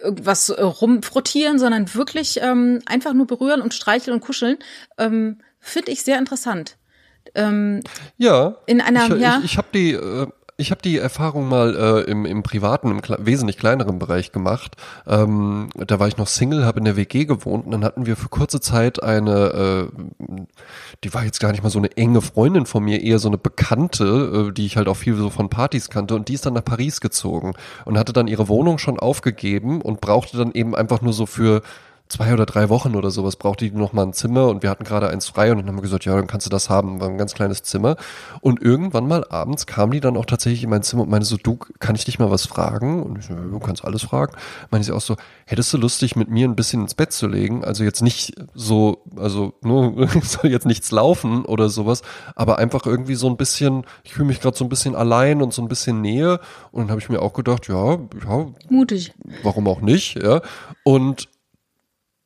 irgendwas 0.02 0.48
äh, 0.50 0.62
rumfrottieren, 0.62 1.58
sondern 1.58 1.94
wirklich 1.94 2.40
ähm, 2.42 2.80
einfach 2.86 3.12
nur 3.14 3.26
berühren 3.26 3.62
und 3.62 3.72
streicheln 3.74 4.14
und 4.14 4.20
kuscheln, 4.20 4.58
ähm, 4.98 5.38
finde 5.60 5.92
ich 5.92 6.02
sehr 6.02 6.18
interessant. 6.18 6.76
Ähm, 7.34 7.82
Ja. 8.18 8.56
In 8.66 8.80
einer- 8.80 9.14
ich, 9.14 9.20
ja. 9.22 9.38
ich, 9.38 9.52
ich 9.52 9.56
habe 9.58 9.68
die, 9.72 9.92
äh, 9.92 10.26
ich 10.60 10.70
habe 10.70 10.82
die 10.82 10.98
Erfahrung 10.98 11.48
mal 11.48 11.74
äh, 11.74 12.10
im, 12.10 12.26
im 12.26 12.42
privaten, 12.42 12.90
im 12.90 13.02
kle 13.02 13.16
wesentlich 13.20 13.56
kleineren 13.56 13.98
Bereich 13.98 14.30
gemacht. 14.30 14.76
Ähm, 15.06 15.70
da 15.74 15.98
war 15.98 16.08
ich 16.08 16.16
noch 16.16 16.26
Single, 16.26 16.64
habe 16.64 16.78
in 16.78 16.84
der 16.84 16.96
WG 16.96 17.24
gewohnt 17.24 17.64
und 17.64 17.72
dann 17.72 17.84
hatten 17.84 18.06
wir 18.06 18.16
für 18.16 18.28
kurze 18.28 18.60
Zeit 18.60 19.02
eine, 19.02 19.88
äh, 19.88 20.36
die 21.02 21.14
war 21.14 21.24
jetzt 21.24 21.40
gar 21.40 21.52
nicht 21.52 21.62
mal 21.62 21.70
so 21.70 21.78
eine 21.78 21.96
enge 21.96 22.20
Freundin 22.20 22.66
von 22.66 22.84
mir, 22.84 23.02
eher 23.02 23.18
so 23.18 23.28
eine 23.28 23.38
Bekannte, 23.38 24.48
äh, 24.48 24.52
die 24.52 24.66
ich 24.66 24.76
halt 24.76 24.88
auch 24.88 24.96
viel 24.96 25.16
so 25.16 25.30
von 25.30 25.48
Partys 25.48 25.88
kannte 25.88 26.14
und 26.14 26.28
die 26.28 26.34
ist 26.34 26.44
dann 26.44 26.54
nach 26.54 26.64
Paris 26.64 27.00
gezogen 27.00 27.54
und 27.86 27.98
hatte 27.98 28.12
dann 28.12 28.28
ihre 28.28 28.48
Wohnung 28.48 28.78
schon 28.78 28.98
aufgegeben 28.98 29.80
und 29.80 30.00
brauchte 30.00 30.36
dann 30.36 30.52
eben 30.52 30.74
einfach 30.74 31.00
nur 31.00 31.12
so 31.12 31.26
für 31.26 31.62
zwei 32.10 32.32
oder 32.32 32.44
drei 32.44 32.68
Wochen 32.68 32.96
oder 32.96 33.10
sowas 33.10 33.36
brauchte 33.36 33.70
die 33.70 33.76
noch 33.76 33.92
mal 33.92 34.02
ein 34.02 34.12
Zimmer 34.12 34.48
und 34.48 34.62
wir 34.62 34.70
hatten 34.70 34.84
gerade 34.84 35.08
eins 35.08 35.28
frei 35.28 35.52
und 35.52 35.58
dann 35.58 35.68
haben 35.68 35.76
wir 35.76 35.82
gesagt, 35.82 36.04
ja, 36.04 36.16
dann 36.16 36.26
kannst 36.26 36.44
du 36.44 36.50
das 36.50 36.68
haben, 36.68 37.00
war 37.00 37.08
ein 37.08 37.18
ganz 37.18 37.34
kleines 37.34 37.62
Zimmer. 37.62 37.96
Und 38.40 38.60
irgendwann 38.60 39.06
mal 39.06 39.24
abends 39.30 39.66
kam 39.66 39.92
die 39.92 40.00
dann 40.00 40.16
auch 40.16 40.24
tatsächlich 40.24 40.64
in 40.64 40.70
mein 40.70 40.82
Zimmer 40.82 41.02
und 41.02 41.10
meinte 41.10 41.26
so, 41.26 41.36
du, 41.36 41.56
kann 41.78 41.94
ich 41.94 42.04
dich 42.04 42.18
mal 42.18 42.30
was 42.30 42.46
fragen? 42.46 43.02
Und 43.04 43.18
ich 43.18 43.26
so, 43.26 43.34
du 43.34 43.58
kannst 43.60 43.84
alles 43.84 44.02
fragen. 44.02 44.32
Meinte 44.70 44.86
sie 44.86 44.92
auch 44.92 45.00
so, 45.00 45.16
hättest 45.46 45.72
du 45.72 45.78
Lust, 45.78 46.02
dich 46.02 46.16
mit 46.16 46.28
mir 46.28 46.48
ein 46.48 46.56
bisschen 46.56 46.82
ins 46.82 46.94
Bett 46.94 47.12
zu 47.12 47.28
legen? 47.28 47.64
Also 47.64 47.84
jetzt 47.84 48.02
nicht 48.02 48.34
so, 48.54 49.04
also 49.16 49.54
nur 49.62 50.08
soll 50.22 50.50
jetzt 50.50 50.66
nichts 50.66 50.90
laufen 50.90 51.44
oder 51.44 51.68
sowas, 51.68 52.02
aber 52.34 52.58
einfach 52.58 52.86
irgendwie 52.86 53.14
so 53.14 53.28
ein 53.28 53.36
bisschen, 53.36 53.84
ich 54.02 54.14
fühle 54.14 54.26
mich 54.26 54.40
gerade 54.40 54.56
so 54.56 54.64
ein 54.64 54.68
bisschen 54.68 54.96
allein 54.96 55.42
und 55.42 55.54
so 55.54 55.62
ein 55.62 55.68
bisschen 55.68 56.00
Nähe. 56.00 56.40
Und 56.72 56.82
dann 56.82 56.90
habe 56.90 57.00
ich 57.00 57.08
mir 57.08 57.22
auch 57.22 57.34
gedacht, 57.34 57.68
ja, 57.68 57.92
ja. 57.94 58.46
Mutig. 58.68 59.12
Warum 59.44 59.68
auch 59.68 59.80
nicht, 59.80 60.20
ja. 60.20 60.40
Und 60.82 61.28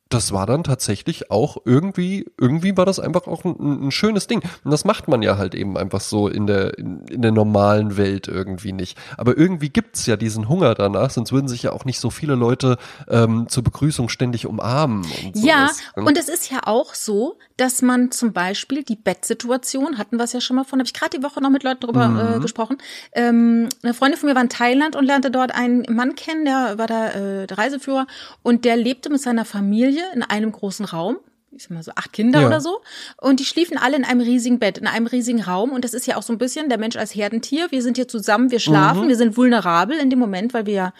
das 0.09 0.31
war 0.31 0.45
dann 0.45 0.63
tatsächlich 0.63 1.31
auch 1.31 1.57
irgendwie, 1.65 2.27
irgendwie 2.39 2.77
war 2.77 2.85
das 2.85 2.99
einfach 2.99 3.25
auch 3.25 3.43
ein, 3.43 3.87
ein, 3.87 3.91
schönes 3.91 4.27
Ding. 4.27 4.41
Und 4.63 4.69
das 4.69 4.85
macht 4.85 5.07
man 5.07 5.23
ja 5.23 5.37
halt 5.37 5.55
eben 5.55 5.77
einfach 5.77 5.99
so 5.99 6.27
in 6.27 6.45
der, 6.45 6.77
in, 6.77 7.07
in 7.07 7.23
der 7.23 7.31
normalen 7.31 7.97
Welt 7.97 8.27
irgendwie 8.27 8.71
nicht. 8.71 8.99
Aber 9.17 9.35
irgendwie 9.35 9.69
gibt's 9.69 10.05
ja 10.05 10.15
diesen 10.15 10.47
Hunger 10.47 10.75
danach, 10.75 11.09
sonst 11.09 11.31
würden 11.31 11.47
sich 11.47 11.63
ja 11.63 11.71
auch 11.71 11.85
nicht 11.85 11.99
so 11.99 12.11
viele 12.11 12.35
Leute 12.35 12.77
ähm, 13.07 13.47
zur 13.49 13.63
Begrüßung 13.63 14.07
ständig 14.09 14.45
umarmen. 14.45 15.05
Und 15.23 15.43
ja, 15.43 15.71
und 15.95 16.17
es 16.19 16.29
ist 16.29 16.51
ja 16.51 16.59
auch 16.65 16.93
so, 16.93 17.39
dass 17.57 17.81
man 17.81 18.11
zum 18.11 18.31
Beispiel 18.31 18.83
die 18.83 18.97
Bettsituation, 18.97 19.97
hatten 19.97 20.17
wir 20.17 20.25
es 20.25 20.33
ja 20.33 20.41
schon 20.41 20.55
mal 20.55 20.65
von, 20.65 20.79
habe 20.79 20.87
ich 20.87 20.93
gerade 20.93 21.17
die 21.17 21.23
Woche 21.23 21.41
noch 21.41 21.49
mit 21.49 21.63
Leuten 21.63 21.79
drüber 21.79 22.09
mhm. 22.09 22.35
äh, 22.35 22.39
gesprochen. 22.39 22.77
Ähm, 23.13 23.69
eine 23.81 23.95
Freundin 23.95 24.19
von 24.19 24.29
mir 24.29 24.35
war 24.35 24.43
in 24.43 24.49
Thailand 24.49 24.95
und 24.95 25.05
lernte 25.05 25.31
dort 25.31 25.55
einen 25.55 25.83
Mann 25.89 26.13
kennen, 26.15 26.45
der 26.45 26.77
war 26.77 26.85
da 26.85 27.09
äh, 27.09 27.47
der 27.47 27.57
Reiseführer 27.57 28.05
und 28.43 28.65
der 28.65 28.77
lebte 28.77 29.09
mit 29.09 29.21
seiner 29.21 29.45
Familie 29.45 29.94
Familie 29.95 30.13
in 30.13 30.23
einem 30.23 30.51
großen 30.51 30.85
Raum. 30.85 31.17
Ich 31.51 31.63
sag 31.63 31.71
mal 31.71 31.83
so 31.83 31.93
acht 31.95 32.11
Kinder 32.11 32.41
ja. 32.41 32.47
oder 32.47 32.59
so. 32.59 32.81
Und 33.21 33.39
die 33.39 33.45
schliefen 33.45 33.77
alle 33.77 33.95
in 33.95 34.03
einem 34.03 34.19
riesigen 34.19 34.59
Bett, 34.59 34.77
in 34.77 34.87
einem 34.87 35.07
riesigen 35.07 35.41
Raum. 35.41 35.71
Und 35.71 35.85
das 35.85 35.93
ist 35.93 36.05
ja 36.05 36.17
auch 36.17 36.21
so 36.21 36.33
ein 36.33 36.37
bisschen 36.37 36.67
der 36.67 36.77
Mensch 36.77 36.97
als 36.97 37.15
Herdentier. 37.15 37.67
Wir 37.69 37.81
sind 37.81 37.95
hier 37.95 38.09
zusammen, 38.09 38.51
wir 38.51 38.59
schlafen, 38.59 39.05
mhm. 39.05 39.07
wir 39.07 39.15
sind 39.15 39.37
vulnerabel 39.37 39.97
in 39.97 40.09
dem 40.09 40.19
Moment, 40.19 40.53
weil 40.53 40.65
wir 40.65 40.73
ja 40.73 40.93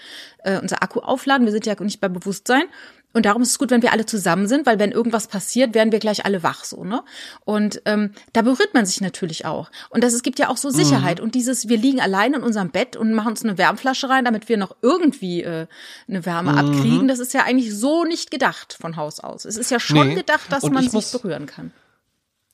äh, 0.46 0.58
unser 0.62 0.82
Akku 0.82 1.02
aufladen. 1.02 1.46
Wir 1.46 1.52
sind 1.52 1.66
ja 1.66 1.76
nicht 1.82 2.00
bei 2.00 2.08
Bewusstsein. 2.08 2.64
Und 3.16 3.26
darum 3.26 3.42
ist 3.42 3.52
es 3.52 3.60
gut, 3.60 3.72
wenn 3.72 3.82
wir 3.82 3.94
alle 3.94 4.06
zusammen 4.06 4.46
sind, 4.46 4.66
weil 4.66 4.78
wenn 4.78 4.92
irgendwas 4.92 5.28
passiert, 5.28 5.74
werden 5.74 5.94
wir 5.94 6.00
gleich 6.00 6.26
alle 6.26 6.44
wach 6.44 6.66
so, 6.66 6.84
ne? 6.84 7.02
Und 7.46 7.82
ähm, 7.86 8.12
da 8.34 8.42
berührt 8.42 8.74
man 8.74 8.86
sich 8.86 9.00
natürlich 9.00 9.46
auch. 9.46 9.72
Und 9.90 10.04
das, 10.04 10.14
es 10.14 10.22
gibt 10.22 10.38
ja 10.38 10.50
auch 10.50 10.58
so 10.58 10.70
Sicherheit. 10.70 11.20
Mhm. 11.20 11.24
Und 11.24 11.36
dieses, 11.36 11.70
wir 11.70 11.78
liegen 11.78 12.02
allein 12.02 12.34
in 12.34 12.44
unserem 12.44 12.72
Bett 12.72 12.98
und 12.98 13.14
machen 13.14 13.30
uns 13.30 13.44
eine 13.46 13.58
Wärmflasche 13.58 14.10
rein, 14.10 14.26
damit 14.26 14.50
wir 14.50 14.58
noch 14.58 14.76
irgendwie 14.82 15.44
äh, 15.44 15.68
eine 16.10 16.26
Wärme 16.26 16.52
mhm. 16.52 16.58
abkriegen, 16.58 17.08
das 17.08 17.20
ist 17.20 17.34
ja 17.34 17.44
eigentlich 17.44 17.74
so 17.74 18.04
nicht 18.04 18.32
gedacht 18.32 18.74
von 18.78 18.98
Haus 18.98 19.22
aus. 19.22 19.46
Es 19.46 19.56
ist 19.56 19.72
ja 19.72 19.80
schon 19.80 20.10
nee. 20.10 20.16
gedacht, 20.16 20.52
dass 20.52 20.64
man 20.64 20.90
sich 20.90 21.12
berühren 21.14 21.46
kann. 21.46 21.72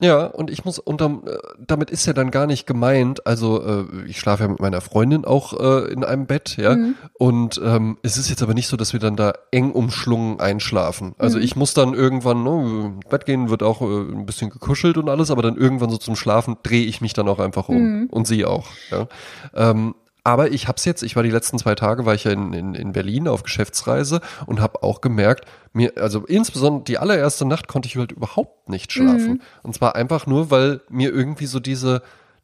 Ja, 0.02 0.26
und 0.26 0.50
ich 0.50 0.64
muss, 0.64 0.80
und 0.80 1.00
dann, 1.00 1.24
äh, 1.28 1.38
damit 1.64 1.90
ist 1.90 2.06
ja 2.06 2.12
dann 2.12 2.32
gar 2.32 2.46
nicht 2.46 2.66
gemeint, 2.66 3.24
also 3.24 3.62
äh, 3.62 3.84
ich 4.08 4.18
schlafe 4.18 4.42
ja 4.42 4.48
mit 4.48 4.58
meiner 4.58 4.80
Freundin 4.80 5.24
auch 5.24 5.58
äh, 5.60 5.92
in 5.92 6.02
einem 6.02 6.26
Bett, 6.26 6.56
ja, 6.56 6.74
mhm. 6.74 6.96
und 7.14 7.60
ähm, 7.64 7.98
es 8.02 8.16
ist 8.16 8.28
jetzt 8.28 8.42
aber 8.42 8.52
nicht 8.52 8.66
so, 8.66 8.76
dass 8.76 8.92
wir 8.92 8.98
dann 8.98 9.14
da 9.14 9.32
eng 9.52 9.70
umschlungen 9.70 10.40
einschlafen. 10.40 11.14
Also 11.18 11.38
mhm. 11.38 11.44
ich 11.44 11.54
muss 11.54 11.72
dann 11.72 11.94
irgendwann, 11.94 12.42
ne, 12.42 12.98
Bett 13.10 13.26
gehen 13.26 13.48
wird 13.48 13.62
auch 13.62 13.80
äh, 13.80 13.84
ein 13.84 14.26
bisschen 14.26 14.50
gekuschelt 14.50 14.98
und 14.98 15.08
alles, 15.08 15.30
aber 15.30 15.42
dann 15.42 15.56
irgendwann 15.56 15.90
so 15.90 15.98
zum 15.98 16.16
Schlafen 16.16 16.56
drehe 16.64 16.84
ich 16.84 17.00
mich 17.00 17.12
dann 17.12 17.28
auch 17.28 17.38
einfach 17.38 17.68
um 17.68 17.76
mhm. 17.76 18.06
und 18.10 18.26
sie 18.26 18.44
auch, 18.44 18.66
ja. 18.90 19.06
Ähm, 19.54 19.94
aber 20.24 20.52
ich 20.52 20.68
hab's 20.68 20.84
jetzt, 20.84 21.02
ich 21.02 21.16
war 21.16 21.22
die 21.22 21.30
letzten 21.30 21.58
zwei 21.58 21.74
Tage, 21.74 22.06
war 22.06 22.14
ich 22.14 22.24
ja 22.24 22.30
in, 22.30 22.52
in, 22.52 22.74
in 22.74 22.92
Berlin 22.92 23.26
auf 23.26 23.42
Geschäftsreise 23.42 24.20
und 24.46 24.60
habe 24.60 24.82
auch 24.82 25.00
gemerkt, 25.00 25.46
mir, 25.72 25.92
also 25.96 26.24
insbesondere 26.26 26.84
die 26.84 26.98
allererste 26.98 27.44
Nacht 27.44 27.66
konnte 27.66 27.88
ich 27.88 27.96
halt 27.96 28.12
überhaupt 28.12 28.68
nicht 28.68 28.92
schlafen. 28.92 29.32
Mhm. 29.32 29.40
Und 29.62 29.74
zwar 29.74 29.96
einfach 29.96 30.26
nur, 30.26 30.50
weil 30.50 30.80
mir 30.88 31.10
irgendwie 31.10 31.46
so 31.46 31.58
diese, 31.58 32.02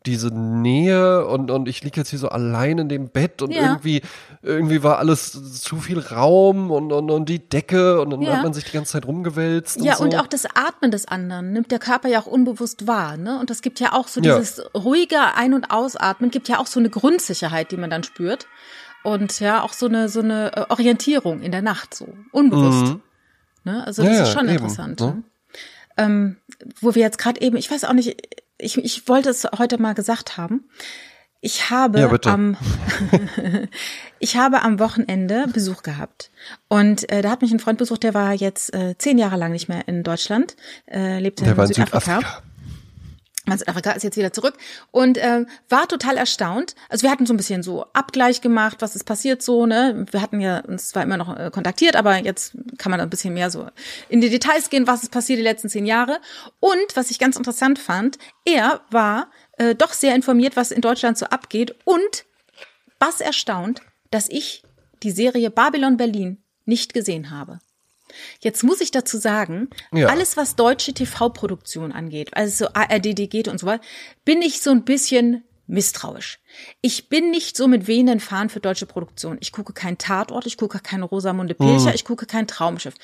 diese 0.09 0.29
Nähe 0.29 1.27
und, 1.27 1.51
und 1.51 1.69
ich 1.69 1.85
liege 1.85 2.01
jetzt 2.01 2.11
hier 2.11 2.19
so 2.19 2.29
allein 2.29 2.79
in 2.79 2.89
dem 2.89 3.11
Bett 3.11 3.43
und 3.43 3.51
ja. 3.51 3.63
irgendwie, 3.63 4.01
irgendwie 4.43 4.83
war 4.83 4.99
alles 4.99 5.61
zu 5.61 5.77
viel 5.77 5.99
Raum 5.99 6.71
und, 6.71 6.93
und, 6.93 7.11
und 7.11 7.29
die 7.29 7.39
Decke 7.39 8.01
und 8.01 8.11
dann 8.11 8.23
ja. 8.23 8.37
hat 8.37 8.43
man 8.43 8.55
sich 8.55 8.65
die 8.65 8.73
ganze 8.73 8.93
Zeit 8.93 9.07
rumgewälzt. 9.07 9.81
Ja, 9.83 9.93
und, 9.93 9.99
so. 9.99 10.05
und 10.05 10.25
auch 10.25 10.27
das 10.27 10.47
Atmen 10.47 10.91
des 10.91 11.07
anderen 11.07 11.53
nimmt 11.53 11.71
der 11.71 11.79
Körper 11.79 12.09
ja 12.09 12.21
auch 12.21 12.27
unbewusst 12.27 12.87
wahr, 12.87 13.17
ne? 13.17 13.39
Und 13.39 13.51
das 13.51 13.61
gibt 13.61 13.81
ja 13.81 13.93
auch 13.93 14.09
so 14.09 14.21
dieses 14.21 14.57
ja. 14.57 14.65
ruhige 14.81 15.19
Ein- 15.35 15.55
und 15.55 15.71
Ausatmen, 15.71 16.31
gibt 16.31 16.49
ja 16.49 16.59
auch 16.59 16.67
so 16.67 16.81
eine 16.81 16.91
Grundsicherheit, 16.91 17.71
die 17.71 17.77
man 17.77 17.91
dann 17.91 18.03
spürt. 18.03 18.47
Und 19.05 19.39
ja, 19.41 19.63
auch 19.63 19.73
so 19.73 19.87
eine, 19.87 20.09
so 20.09 20.21
eine 20.21 20.57
äh, 20.57 20.65
Orientierung 20.71 21.43
in 21.43 21.53
der 21.53 21.63
Nacht, 21.63 21.95
so 21.95 22.09
unbewusst. 22.33 22.95
Mhm. 22.95 23.01
Ne? 23.65 23.87
Also 23.87 24.03
das 24.03 24.21
ist 24.21 24.33
schon 24.33 24.47
eben, 24.47 24.57
interessant. 24.57 25.01
Ne? 25.01 25.23
Ähm, 25.97 26.37
wo 26.81 26.95
wir 26.95 27.03
jetzt 27.03 27.19
gerade 27.19 27.41
eben, 27.41 27.57
ich 27.57 27.71
weiß 27.71 27.85
auch 27.85 27.93
nicht, 27.93 28.17
ich, 28.59 28.79
ich 28.79 29.09
wollte 29.09 29.31
es 29.31 29.47
heute 29.59 29.81
mal 29.81 29.95
gesagt 29.95 30.37
haben. 30.37 30.69
Ich 31.41 31.71
habe 31.71 32.01
ja, 32.01 32.19
am 32.25 32.57
ich 34.19 34.37
habe 34.37 34.63
am 34.63 34.81
Wochenende 34.81 35.47
Besuch 35.53 35.83
gehabt 35.83 36.33
und 36.67 37.11
äh, 37.13 37.23
da 37.23 37.31
hat 37.31 37.43
mich 37.43 37.53
ein 37.53 37.61
Freund 37.61 37.79
besucht, 37.79 38.03
der 38.03 38.13
war 38.13 38.33
jetzt 38.33 38.75
äh, 38.75 38.99
zehn 38.99 39.19
Jahre 39.19 39.37
lang 39.37 39.53
nicht 39.53 39.69
mehr 39.69 39.87
in 39.87 40.03
Deutschland, 40.03 40.57
äh, 40.91 41.21
lebte 41.21 41.45
der 41.45 41.53
in, 41.53 41.59
war 41.59 41.67
in 41.67 41.75
Südafrika. 41.75 42.01
Südafrika. 42.01 42.43
Südafrika 43.57 43.93
ist 43.93 44.03
jetzt 44.03 44.17
wieder 44.17 44.33
zurück 44.33 44.55
und 44.91 45.17
äh, 45.17 45.47
war 45.69 45.89
total 45.89 46.17
erstaunt. 46.17 46.75
Also 46.89 47.05
wir 47.05 47.11
hatten 47.11 47.25
so 47.25 47.33
ein 47.33 47.37
bisschen 47.37 47.63
so 47.63 47.87
Abgleich 47.93 48.41
gemacht, 48.41 48.79
was 48.81 48.97
ist 48.97 49.05
passiert 49.05 49.43
so, 49.43 49.65
ne? 49.65 50.07
Wir 50.11 50.21
hatten 50.21 50.41
ja 50.41 50.61
uns 50.61 50.89
zwar 50.91 51.03
immer 51.05 51.17
noch 51.17 51.35
äh, 51.37 51.51
kontaktiert, 51.53 51.97
aber 51.97 52.17
jetzt 52.17 52.53
kann 52.77 52.91
man 52.91 53.01
ein 53.01 53.11
bisschen 53.11 53.35
mehr 53.35 53.51
so 53.51 53.69
in 54.09 54.21
die 54.21 54.31
Details 54.31 54.69
gehen, 54.69 54.87
was 54.87 55.03
ist 55.03 55.13
passiert 55.13 55.39
die 55.39 55.45
letzten 55.45 55.69
zehn 55.69 55.87
Jahre. 55.87 56.21
Und 56.61 56.95
was 56.95 57.11
ich 57.11 57.19
ganz 57.19 57.37
interessant 57.37 57.79
fand, 57.79 58.19
er 58.45 58.81
war 58.91 59.31
äh, 59.57 59.75
doch 59.75 59.93
sehr 59.93 60.15
informiert, 60.15 60.57
was 60.57 60.71
in 60.71 60.81
Deutschland 60.81 61.17
so 61.17 61.27
abgeht 61.27 61.77
und 61.85 62.25
was 62.99 63.21
erstaunt, 63.21 63.81
dass 64.11 64.29
ich 64.29 64.63
die 65.03 65.11
Serie 65.11 65.51
Babylon 65.51 65.97
Berlin 65.97 66.43
nicht 66.65 66.93
gesehen 66.93 67.31
habe. 67.31 67.61
Jetzt 68.41 68.63
muss 68.63 68.81
ich 68.81 68.91
dazu 68.91 69.19
sagen, 69.19 69.69
ja. 69.93 70.09
alles 70.09 70.37
was 70.37 70.57
deutsche 70.57 70.93
TV-Produktion 70.93 71.93
angeht, 71.93 72.37
also 72.37 72.67
so 72.67 72.71
ARD, 72.73 73.31
geht 73.31 73.49
und 73.49 73.59
so 73.59 73.67
weiter, 73.67 73.85
bin 74.25 74.43
ich 74.43 74.61
so 74.61 74.71
ein 74.71 74.85
bisschen 74.85 75.45
misstrauisch. 75.67 76.41
Ich 76.81 77.09
bin 77.09 77.31
nicht 77.31 77.57
so 77.57 77.69
mit 77.69 77.87
wehenden 77.87 78.21
Fahnen 78.21 78.49
für 78.49 78.61
deutsche 78.61 78.87
Produktion. 78.87 79.37
Ich 79.41 79.53
gucke 79.53 79.73
kein 79.73 79.99
Tatort, 79.99 80.47
ich 80.47 80.57
gucke 80.57 80.81
keine 80.81 81.05
Rosamunde 81.05 81.55
Pilcher, 81.55 81.91
mhm. 81.91 81.95
ich 81.95 82.05
gucke 82.05 82.27
kein 82.27 82.47
Traumschiff. 82.47 82.95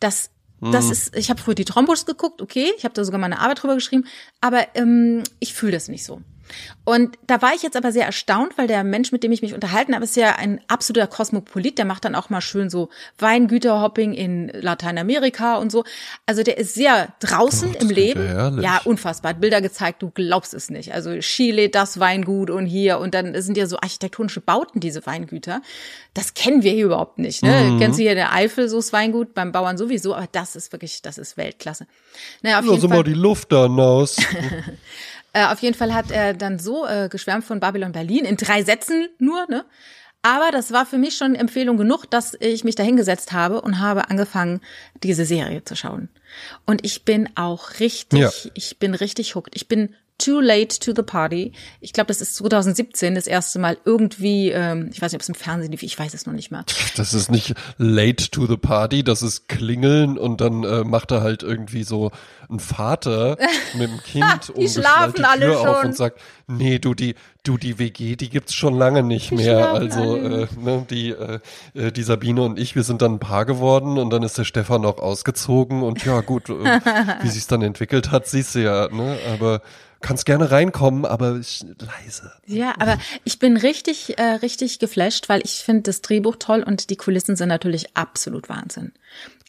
Das 0.00 0.30
das 0.60 0.86
mhm. 0.86 0.92
ist, 0.92 1.16
ich 1.16 1.28
habe 1.30 1.40
früher 1.40 1.54
die 1.54 1.64
Trombos 1.64 2.06
geguckt, 2.06 2.40
okay, 2.40 2.72
ich 2.78 2.84
habe 2.84 2.94
da 2.94 3.04
sogar 3.04 3.20
meine 3.20 3.40
Arbeit 3.40 3.62
drüber 3.62 3.74
geschrieben, 3.74 4.06
aber 4.40 4.66
ähm, 4.74 5.22
ich 5.38 5.52
fühle 5.52 5.72
das 5.72 5.88
nicht 5.88 6.04
so. 6.04 6.22
Und 6.84 7.16
da 7.26 7.40
war 7.40 7.54
ich 7.54 7.62
jetzt 7.62 7.76
aber 7.76 7.92
sehr 7.92 8.04
erstaunt, 8.04 8.58
weil 8.58 8.66
der 8.66 8.84
Mensch, 8.84 9.10
mit 9.10 9.22
dem 9.22 9.32
ich 9.32 9.40
mich 9.40 9.54
unterhalten 9.54 9.94
habe, 9.94 10.04
ist 10.04 10.16
ja 10.16 10.36
ein 10.36 10.60
absoluter 10.68 11.06
Kosmopolit. 11.06 11.78
Der 11.78 11.86
macht 11.86 12.04
dann 12.04 12.14
auch 12.14 12.28
mal 12.28 12.42
schön 12.42 12.68
so 12.68 12.90
Weingüterhopping 13.18 14.12
in 14.12 14.48
Lateinamerika 14.48 15.56
und 15.56 15.72
so. 15.72 15.84
Also 16.26 16.42
der 16.42 16.58
ist 16.58 16.74
sehr 16.74 17.08
draußen 17.20 17.74
oh, 17.74 17.78
im 17.80 17.90
Leben. 17.90 18.60
Ja, 18.60 18.80
unfassbar. 18.84 19.30
Hat 19.30 19.40
Bilder 19.40 19.62
gezeigt, 19.62 20.02
du 20.02 20.10
glaubst 20.10 20.52
es 20.52 20.68
nicht. 20.68 20.92
Also 20.92 21.18
Chile, 21.20 21.70
das 21.70 22.00
Weingut 22.00 22.50
und 22.50 22.66
hier 22.66 22.98
und 22.98 23.14
dann 23.14 23.40
sind 23.40 23.56
ja 23.56 23.66
so 23.66 23.78
architektonische 23.78 24.40
Bauten, 24.40 24.80
diese 24.80 25.06
Weingüter. 25.06 25.62
Das 26.12 26.34
kennen 26.34 26.62
wir 26.62 26.72
hier 26.72 26.86
überhaupt 26.86 27.18
nicht. 27.18 27.42
Ne? 27.42 27.64
Mhm. 27.64 27.78
Kennst 27.78 27.98
du 27.98 28.02
hier 28.02 28.14
der 28.14 28.32
Eifel, 28.32 28.68
so 28.68 28.76
das 28.76 28.92
Weingut, 28.92 29.32
beim 29.32 29.52
Bauern 29.52 29.78
sowieso, 29.78 30.14
aber 30.14 30.28
das 30.30 30.54
ist 30.54 30.72
wirklich, 30.72 31.00
das 31.00 31.16
ist 31.16 31.36
Weltklasse. 31.36 31.86
Naja, 32.42 32.58
auf 32.58 32.66
jeden 32.66 32.80
Fall. 32.80 32.90
mal 32.90 33.04
die 33.04 33.14
Luft 33.14 33.52
da 33.52 33.64
hinaus. 33.64 34.16
Äh, 35.34 35.46
auf 35.46 35.58
jeden 35.58 35.74
Fall 35.74 35.92
hat 35.92 36.10
er 36.10 36.32
dann 36.32 36.58
so 36.58 36.86
äh, 36.86 37.08
geschwärmt 37.10 37.44
von 37.44 37.60
Babylon 37.60 37.92
Berlin, 37.92 38.24
in 38.24 38.36
drei 38.36 38.62
Sätzen 38.62 39.08
nur, 39.18 39.46
ne? 39.50 39.64
Aber 40.22 40.50
das 40.50 40.72
war 40.72 40.86
für 40.86 40.96
mich 40.96 41.18
schon 41.18 41.34
Empfehlung 41.34 41.76
genug, 41.76 42.06
dass 42.08 42.34
ich 42.40 42.64
mich 42.64 42.76
da 42.76 42.82
hingesetzt 42.82 43.32
habe 43.32 43.60
und 43.60 43.78
habe 43.78 44.08
angefangen, 44.08 44.62
diese 45.02 45.26
Serie 45.26 45.64
zu 45.64 45.76
schauen. 45.76 46.08
Und 46.64 46.82
ich 46.82 47.04
bin 47.04 47.28
auch 47.34 47.78
richtig, 47.78 48.20
ja. 48.20 48.30
ich 48.54 48.78
bin 48.78 48.94
richtig 48.94 49.34
hooked. 49.34 49.54
Ich 49.54 49.68
bin 49.68 49.94
Too 50.18 50.40
Late 50.40 50.78
to 50.78 50.92
the 50.94 51.02
Party. 51.02 51.52
Ich 51.80 51.92
glaube, 51.92 52.06
das 52.06 52.20
ist 52.20 52.36
2017 52.36 53.16
das 53.16 53.26
erste 53.26 53.58
Mal 53.58 53.76
irgendwie, 53.84 54.50
ähm, 54.50 54.88
ich 54.92 55.02
weiß 55.02 55.10
nicht, 55.10 55.16
ob 55.16 55.22
es 55.22 55.28
im 55.28 55.34
Fernsehen 55.34 55.72
lief, 55.72 55.82
ich 55.82 55.98
weiß 55.98 56.14
es 56.14 56.24
noch 56.24 56.32
nicht 56.32 56.52
mal. 56.52 56.64
Das 56.96 57.14
ist 57.14 57.32
nicht 57.32 57.54
Late 57.78 58.30
to 58.30 58.46
the 58.46 58.56
Party, 58.56 59.02
das 59.02 59.22
ist 59.22 59.48
Klingeln 59.48 60.16
und 60.16 60.40
dann 60.40 60.62
äh, 60.62 60.84
macht 60.84 61.10
er 61.10 61.22
halt 61.22 61.42
irgendwie 61.42 61.82
so 61.82 62.12
ein 62.48 62.60
Vater 62.60 63.36
mit 63.74 63.90
dem 63.90 64.02
Kind 64.04 64.52
die 64.56 64.68
schlafen 64.68 65.14
die 65.16 65.24
alle 65.24 65.52
schon. 65.52 65.66
auf 65.66 65.84
und 65.84 65.96
sagt, 65.96 66.20
nee, 66.46 66.78
du 66.78 66.94
die, 66.94 67.16
du 67.42 67.58
die 67.58 67.80
WG, 67.80 68.14
die 68.14 68.30
gibt's 68.30 68.54
schon 68.54 68.78
lange 68.78 69.02
nicht 69.02 69.32
die 69.32 69.36
mehr. 69.36 69.72
Also 69.72 70.16
äh, 70.16 70.46
ne, 70.56 70.86
die, 70.88 71.10
äh, 71.10 71.40
äh, 71.74 71.90
die 71.90 72.02
Sabine 72.04 72.42
und 72.42 72.58
ich, 72.58 72.76
wir 72.76 72.84
sind 72.84 73.02
dann 73.02 73.14
ein 73.14 73.18
Paar 73.18 73.46
geworden 73.46 73.98
und 73.98 74.10
dann 74.10 74.22
ist 74.22 74.38
der 74.38 74.44
Stefan 74.44 74.84
auch 74.84 74.98
ausgezogen 74.98 75.82
und 75.82 76.04
ja 76.04 76.20
gut, 76.20 76.50
äh, 76.50 76.52
wie 77.22 77.28
sich's 77.28 77.48
dann 77.48 77.62
entwickelt 77.62 78.12
hat, 78.12 78.28
siehst 78.28 78.54
du 78.54 78.62
ja. 78.62 78.88
Ne, 78.88 79.18
aber 79.32 79.60
kannst 80.04 80.26
gerne 80.26 80.50
reinkommen, 80.50 81.06
aber 81.06 81.32
leise. 81.32 82.32
Ja, 82.46 82.74
aber 82.78 82.98
ich 83.24 83.38
bin 83.38 83.56
richtig, 83.56 84.18
äh, 84.18 84.22
richtig 84.22 84.78
geflasht, 84.78 85.28
weil 85.28 85.40
ich 85.44 85.64
finde 85.64 85.82
das 85.82 86.02
Drehbuch 86.02 86.36
toll 86.38 86.62
und 86.62 86.90
die 86.90 86.96
Kulissen 86.96 87.36
sind 87.36 87.48
natürlich 87.48 87.96
absolut 87.96 88.48
Wahnsinn. 88.48 88.92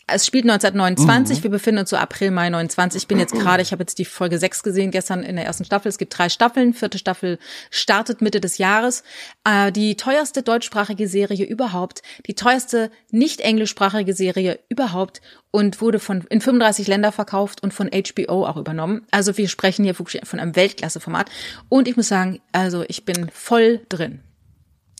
Es 0.08 0.28
spielt 0.28 0.44
1929, 0.44 1.40
mhm. 1.40 1.44
wir 1.44 1.50
befinden 1.50 1.80
uns 1.80 1.90
so 1.90 1.98
April, 1.98 2.30
Mai 2.30 2.50
29. 2.50 3.02
Ich 3.02 3.08
bin 3.08 3.18
jetzt 3.18 3.34
gerade, 3.34 3.64
ich 3.64 3.72
habe 3.72 3.82
jetzt 3.82 3.98
die 3.98 4.06
Folge 4.06 4.38
6 4.38 4.62
gesehen, 4.62 4.92
gestern 4.92 5.24
in 5.24 5.36
der 5.36 5.46
ersten 5.46 5.66
Staffel. 5.66 5.90
Es 5.90 5.98
gibt 5.98 6.16
drei 6.16 6.30
Staffeln, 6.30 6.76
vierte 6.76 7.00
Staffel 7.00 7.40
startet 7.72 8.22
Mitte 8.22 8.40
des 8.40 8.60
Jahres. 8.60 9.04
Äh, 9.46 9.72
die 9.72 9.98
teuerste 9.98 10.44
deutschsprachige 10.44 11.08
Serie 11.08 11.46
überhaupt, 11.46 12.04
die 12.28 12.36
teuerste 12.36 12.92
nicht 13.10 13.42
englischsprachige 13.42 14.14
Serie 14.14 14.60
überhaupt 14.70 15.22
und 15.50 15.82
wurde 15.82 15.98
von 15.98 16.22
in 16.30 16.40
35 16.40 16.86
Länder 16.86 17.12
verkauft 17.12 17.64
und 17.64 17.74
von 17.74 17.90
HBO 17.90 18.46
auch 18.46 18.58
übernommen. 18.58 19.08
Also 19.10 19.38
wir 19.38 19.50
sprechen 19.50 19.86
hier 19.86 19.96
von 19.96 20.40
einem 20.40 20.56
Weltklasse-Format. 20.56 21.32
Und 21.68 21.88
ich 21.88 21.98
muss 21.98 22.10
sagen, 22.10 22.42
also 22.52 22.84
ich 22.88 23.06
bin 23.06 23.30
voll 23.34 23.82
drin. 23.90 24.20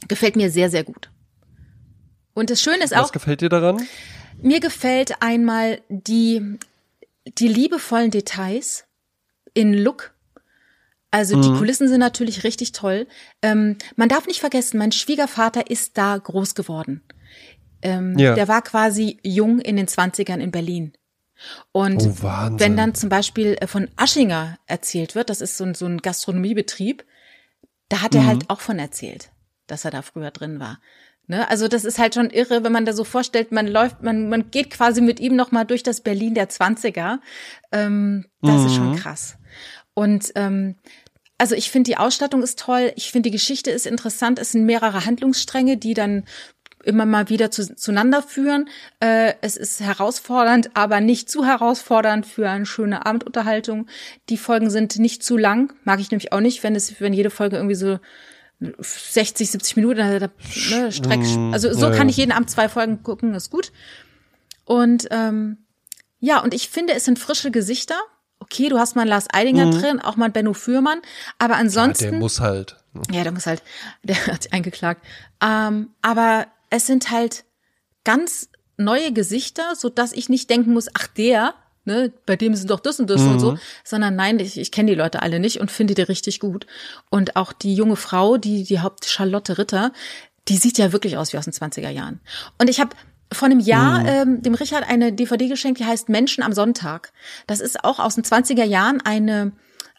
Gefällt 0.08 0.36
mir 0.36 0.50
sehr, 0.50 0.72
sehr 0.72 0.84
gut. 0.84 1.12
Und 2.34 2.50
das 2.50 2.60
Schöne 2.60 2.84
ist 2.84 2.92
Was 2.92 2.98
auch. 2.98 3.04
Was 3.04 3.12
gefällt 3.12 3.42
dir 3.42 3.50
daran? 3.50 3.86
Mir 4.46 4.60
gefällt 4.60 5.24
einmal 5.24 5.82
die, 5.90 6.60
die 7.26 7.48
liebevollen 7.48 8.12
Details 8.12 8.86
in 9.56 9.74
Look. 9.74 10.14
Also 11.10 11.42
die 11.42 11.50
mhm. 11.50 11.58
Kulissen 11.58 11.88
sind 11.88 12.00
natürlich 12.00 12.44
richtig 12.44 12.72
toll. 12.72 13.08
Ähm, 13.42 13.80
man 13.96 14.08
darf 14.08 14.28
nicht 14.28 14.42
vergessen, 14.42 14.78
mein 14.78 14.92
Schwiegervater 14.92 15.72
ist 15.72 15.98
da 15.98 16.16
groß 16.16 16.54
geworden. 16.54 17.02
Ähm, 17.82 18.20
ja. 18.20 18.36
Der 18.36 18.48
war 18.48 18.62
quasi 18.62 19.18
jung 19.24 19.58
in 19.58 19.78
den 19.78 19.88
Zwanzigern 19.88 20.40
in 20.40 20.52
Berlin. 20.52 20.94
Und 21.72 22.04
oh, 22.04 22.24
wenn 22.60 22.78
dann 22.78 22.94
zum 22.94 23.10
Beispiel 23.10 23.58
äh, 23.60 23.66
von 23.66 23.90
Aschinger 23.96 24.60
erzählt 24.68 25.16
wird, 25.16 25.32
das 25.32 25.42
ist 25.42 25.58
so 25.58 25.64
ein, 25.64 25.74
so 25.74 25.88
ein 25.88 26.04
Gastronomiebetrieb, 26.04 27.04
da 27.90 28.04
hat 28.04 28.14
er 28.14 28.22
mhm. 28.22 28.28
halt 28.28 28.50
auch 28.52 28.60
von 28.60 28.78
erzählt, 28.78 29.32
dass 29.66 29.86
er 29.86 29.92
da 29.92 30.04
früher 30.04 30.30
drin 30.30 30.60
war. 30.60 30.80
Ne? 31.28 31.50
Also 31.50 31.68
das 31.68 31.86
ist 31.86 32.00
halt 32.00 32.16
schon 32.16 32.30
irre, 32.30 32.64
wenn 32.64 32.72
man 32.72 32.86
da 32.86 32.94
so 32.94 33.04
vorstellt, 33.04 33.52
man 33.52 33.68
läuft, 33.68 34.04
man, 34.04 34.30
man 34.30 34.52
geht 34.52 34.70
quasi 34.70 35.02
mit 35.02 35.20
ihm 35.20 35.36
nochmal 35.36 35.66
durch 35.66 35.84
das 35.84 36.02
Berlin 36.02 36.36
der 36.36 36.50
Zwanziger. 36.50 37.20
Ähm, 37.72 38.26
das 38.42 38.62
mhm. 38.62 38.66
ist 38.68 38.76
schon 38.76 38.92
mhm. 38.92 38.96
krass. 38.96 39.38
Und 39.94 40.32
ähm, 40.36 40.76
also 41.38 41.56
ich 41.56 41.70
finde, 41.70 41.90
die 41.90 41.98
Ausstattung 41.98 42.44
ist 42.44 42.60
toll, 42.60 42.94
ich 42.96 43.12
finde, 43.12 43.30
die 43.30 43.36
Geschichte 43.36 43.72
ist 43.72 43.86
interessant, 43.86 44.40
es 44.40 44.52
sind 44.52 44.66
mehrere 44.66 45.06
Handlungsstränge, 45.06 45.78
die 45.78 45.94
dann 45.94 46.24
immer 46.86 47.06
mal 47.06 47.30
wieder 47.30 47.52
zu, 47.52 47.76
zueinander 47.76 48.22
führen. 48.22 48.70
Äh, 49.00 49.34
es 49.42 49.58
ist 49.58 49.82
herausfordernd, 49.82 50.72
aber 50.76 51.02
nicht 51.02 51.30
zu 51.30 51.46
herausfordernd 51.46 52.26
für 52.26 52.50
eine 52.50 52.66
schöne 52.66 53.06
Abendunterhaltung. 53.06 53.88
Die 54.30 54.38
Folgen 54.38 54.70
sind 54.70 54.98
nicht 55.00 55.24
zu 55.24 55.36
lang, 55.38 55.74
mag 55.84 56.00
ich 56.00 56.12
nämlich 56.12 56.32
auch 56.32 56.40
nicht, 56.40 56.64
wenn 56.64 56.76
es, 56.76 57.02
wenn 57.02 57.14
jede 57.14 57.32
Folge 57.32 57.58
irgendwie 57.58 57.76
so 57.76 58.00
60, 58.60 59.52
70 59.52 59.76
Minuten, 59.76 59.98
da, 59.98 60.30
ne, 60.70 60.92
Streck, 60.92 61.20
mm, 61.20 61.54
also 61.54 61.74
so 61.74 61.90
ja, 61.90 61.96
kann 61.96 62.10
ich 62.10 62.18
jeden 62.18 62.32
Abend 62.32 62.50
zwei 62.50 62.70
Folgen 62.70 63.04
gucken, 63.04 63.34
ist 63.34 63.50
gut. 63.50 63.72
Und 64.64 65.08
ähm, 65.12 65.66
ja, 66.20 66.42
und 66.42 66.54
ich 66.54 66.70
finde, 66.70 66.94
es 66.94 67.06
sind 67.06 67.20
frische 67.20 67.52
Gesichter. 67.52 67.96
Okay, 68.40 68.70
du 68.70 68.80
hast 68.80 68.96
mal 68.96 69.08
Lars 69.08 69.28
Eidinger 69.32 69.68
mhm. 69.68 69.72
drin, 69.72 70.00
auch 70.02 70.16
mal 70.16 70.30
Benno 70.30 70.54
Fürmann, 70.54 71.02
aber 71.38 71.56
ansonsten. 71.56 72.06
Ja, 72.06 72.12
der 72.12 72.20
muss 72.20 72.40
halt. 72.40 72.78
Ne? 72.94 73.02
Ja, 73.12 73.24
der 73.24 73.32
muss 73.32 73.46
halt, 73.46 73.62
der 74.04 74.28
hat 74.28 74.44
sich 74.44 74.54
eingeklagt. 74.54 75.06
Ähm, 75.42 75.90
aber 76.02 76.48
es 76.70 76.88
sind 76.88 77.12
halt 77.12 77.46
ganz 78.04 78.50
neue 78.78 79.14
Gesichter, 79.14 79.76
so 79.76 79.90
dass 79.90 80.14
ich 80.14 80.30
nicht 80.30 80.50
denken 80.50 80.74
muss, 80.74 80.88
ach 80.94 81.08
der, 81.08 81.54
ne, 81.86 82.12
bei 82.26 82.36
dem 82.36 82.56
sind 82.56 82.70
doch 82.70 82.80
das 82.80 83.00
und 83.00 83.10
das 83.10 83.22
mhm. 83.22 83.32
und 83.32 83.40
so, 83.40 83.52
mhm. 83.54 83.60
sondern 83.84 84.16
nein, 84.16 84.40
ich, 84.40 84.60
ich 84.60 84.72
kenne 84.72 84.92
die 84.92 84.98
Leute 84.98 85.22
alle 85.22 85.40
nicht 85.40 85.60
und 85.60 85.72
finde 85.72 85.94
die 85.94 86.02
richtig 86.02 86.40
gut. 86.40 86.68
Und 87.10 87.36
auch 87.36 87.54
die 87.54 87.76
junge 87.76 87.96
Frau, 87.96 88.38
die 88.38 88.64
die 88.64 88.82
Haupt 88.82 89.06
Charlotte 89.06 89.58
Ritter, 89.58 89.92
die 90.48 90.58
sieht 90.58 90.78
ja 90.78 90.92
wirklich 90.92 91.18
aus 91.18 91.34
wie 91.34 91.38
aus 91.38 91.46
den 91.46 91.54
20er 91.54 91.90
Jahren. 91.90 92.20
Und 92.60 92.70
ich 92.70 92.80
habe 92.80 92.96
vor 93.32 93.48
einem 93.48 93.60
Jahr 93.60 94.02
mhm. 94.02 94.08
ähm, 94.08 94.42
dem 94.42 94.54
Richard 94.54 94.88
eine 94.88 95.12
DVD 95.12 95.48
geschenkt, 95.48 95.80
die 95.80 95.86
heißt 95.86 96.10
Menschen 96.10 96.44
am 96.44 96.54
Sonntag. 96.54 97.12
Das 97.48 97.60
ist 97.60 97.84
auch 97.84 98.00
aus 98.00 98.16
den 98.16 98.24
20er 98.24 98.64
Jahren 98.64 99.02
eine 99.02 99.54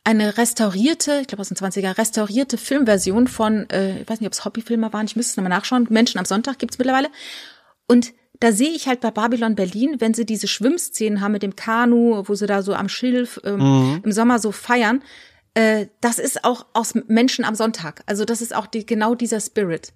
eine 0.06 0.38
restaurierte, 0.38 1.18
ich 1.20 1.26
glaube 1.26 1.40
aus 1.40 1.48
den 1.48 1.56
20er, 1.56 1.98
restaurierte 1.98 2.58
Filmversion 2.58 3.26
von, 3.26 3.68
äh, 3.70 4.02
ich 4.02 4.08
weiß 4.08 4.20
nicht, 4.20 4.28
ob 4.28 4.34
es 4.34 4.44
Hobbyfilmer 4.44 4.92
waren, 4.92 5.06
ich 5.06 5.16
müsste 5.16 5.32
es 5.32 5.36
nochmal 5.36 5.50
nachschauen, 5.50 5.88
Menschen 5.90 6.20
am 6.20 6.24
Sonntag 6.24 6.60
gibt's 6.60 6.78
mittlerweile. 6.78 7.08
Und 7.88 8.12
da 8.40 8.52
sehe 8.52 8.70
ich 8.70 8.86
halt 8.86 9.00
bei 9.00 9.10
Babylon 9.10 9.54
Berlin, 9.54 9.96
wenn 9.98 10.14
sie 10.14 10.26
diese 10.26 10.48
Schwimmszenen 10.48 11.20
haben 11.20 11.32
mit 11.32 11.42
dem 11.42 11.56
Kanu, 11.56 12.22
wo 12.26 12.34
sie 12.34 12.46
da 12.46 12.62
so 12.62 12.74
am 12.74 12.88
Schilf 12.88 13.40
ähm, 13.44 13.58
mhm. 13.58 14.00
im 14.04 14.12
Sommer 14.12 14.38
so 14.38 14.52
feiern, 14.52 15.02
äh, 15.54 15.86
das 16.00 16.18
ist 16.18 16.44
auch 16.44 16.66
aus 16.74 16.94
Menschen 17.06 17.44
am 17.44 17.54
Sonntag. 17.54 18.02
Also 18.06 18.24
das 18.24 18.42
ist 18.42 18.54
auch 18.54 18.66
die, 18.66 18.84
genau 18.84 19.14
dieser 19.14 19.40
Spirit. 19.40 19.94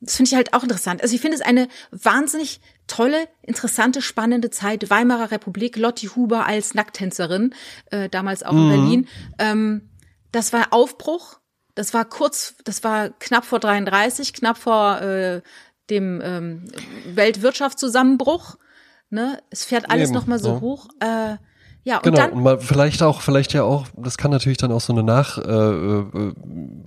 Das 0.00 0.16
finde 0.16 0.30
ich 0.30 0.34
halt 0.34 0.52
auch 0.54 0.62
interessant. 0.62 1.02
Also 1.02 1.14
ich 1.14 1.20
finde 1.20 1.36
es 1.36 1.42
eine 1.42 1.68
wahnsinnig 1.90 2.60
tolle, 2.86 3.28
interessante, 3.42 4.02
spannende 4.02 4.50
Zeit. 4.50 4.90
Weimarer 4.90 5.30
Republik, 5.30 5.76
Lotti 5.76 6.08
Huber 6.08 6.46
als 6.46 6.74
Nacktänzerin, 6.74 7.54
äh, 7.90 8.08
damals 8.08 8.42
auch 8.42 8.52
mhm. 8.52 8.58
in 8.58 8.68
Berlin. 8.68 9.08
Ähm, 9.38 9.90
das 10.32 10.52
war 10.52 10.72
Aufbruch. 10.72 11.38
Das 11.74 11.94
war 11.94 12.04
kurz, 12.04 12.54
das 12.64 12.84
war 12.84 13.10
knapp 13.10 13.44
vor 13.44 13.58
33, 13.58 14.34
knapp 14.34 14.58
vor 14.58 15.00
äh, 15.00 15.40
dem 15.92 16.20
ähm, 16.24 16.64
Weltwirtschaftszusammenbruch. 17.14 18.56
Ne? 19.10 19.38
Es 19.50 19.64
fährt 19.64 19.90
alles 19.90 20.10
nochmal 20.10 20.38
so 20.38 20.54
ja. 20.54 20.60
hoch. 20.60 20.88
Äh, 21.00 21.36
ja, 21.84 21.96
und 21.96 22.04
genau, 22.04 22.16
dann, 22.16 22.32
und 22.32 22.42
mal 22.42 22.58
vielleicht 22.60 23.02
auch, 23.02 23.20
vielleicht 23.20 23.52
ja 23.52 23.64
auch, 23.64 23.86
das 23.96 24.16
kann 24.16 24.30
natürlich 24.30 24.58
dann 24.58 24.70
auch 24.70 24.80
so 24.80 24.92
eine 24.92 25.02
Nach, 25.02 25.38
äh, 25.38 25.40
äh, 25.42 26.32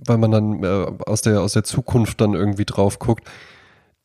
weil 0.06 0.18
man 0.18 0.30
dann 0.30 0.62
äh, 0.62 0.86
aus 1.06 1.20
der 1.20 1.42
aus 1.42 1.52
der 1.52 1.64
Zukunft 1.64 2.20
dann 2.20 2.32
irgendwie 2.32 2.64
drauf 2.64 2.98
guckt, 2.98 3.28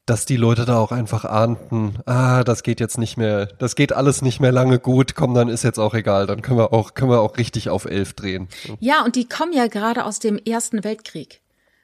dass 0.05 0.25
die 0.25 0.35
Leute 0.35 0.65
da 0.65 0.77
auch 0.77 0.91
einfach 0.91 1.23
ahnten, 1.23 1.95
ah, 2.05 2.43
das 2.43 2.63
geht 2.63 2.81
jetzt 2.81 2.97
nicht 2.97 3.15
mehr, 3.15 3.45
das 3.45 3.75
geht 3.75 3.93
alles 3.93 4.21
nicht 4.21 4.41
mehr 4.41 4.51
lange 4.51 4.79
gut, 4.79 5.15
komm, 5.15 5.33
dann 5.33 5.47
ist 5.47 5.63
jetzt 5.63 5.79
auch 5.79 5.93
egal, 5.93 6.27
dann 6.27 6.41
können 6.41 6.57
wir 6.57 6.73
auch, 6.73 6.93
können 6.93 7.11
wir 7.11 7.21
auch 7.21 7.37
richtig 7.37 7.69
auf 7.69 7.85
elf 7.85 8.13
drehen. 8.13 8.49
Ja, 8.79 9.05
und 9.05 9.15
die 9.15 9.29
kommen 9.29 9.53
ja 9.53 9.67
gerade 9.67 10.03
aus 10.03 10.19
dem 10.19 10.37
Ersten 10.37 10.83
Weltkrieg. 10.83 11.40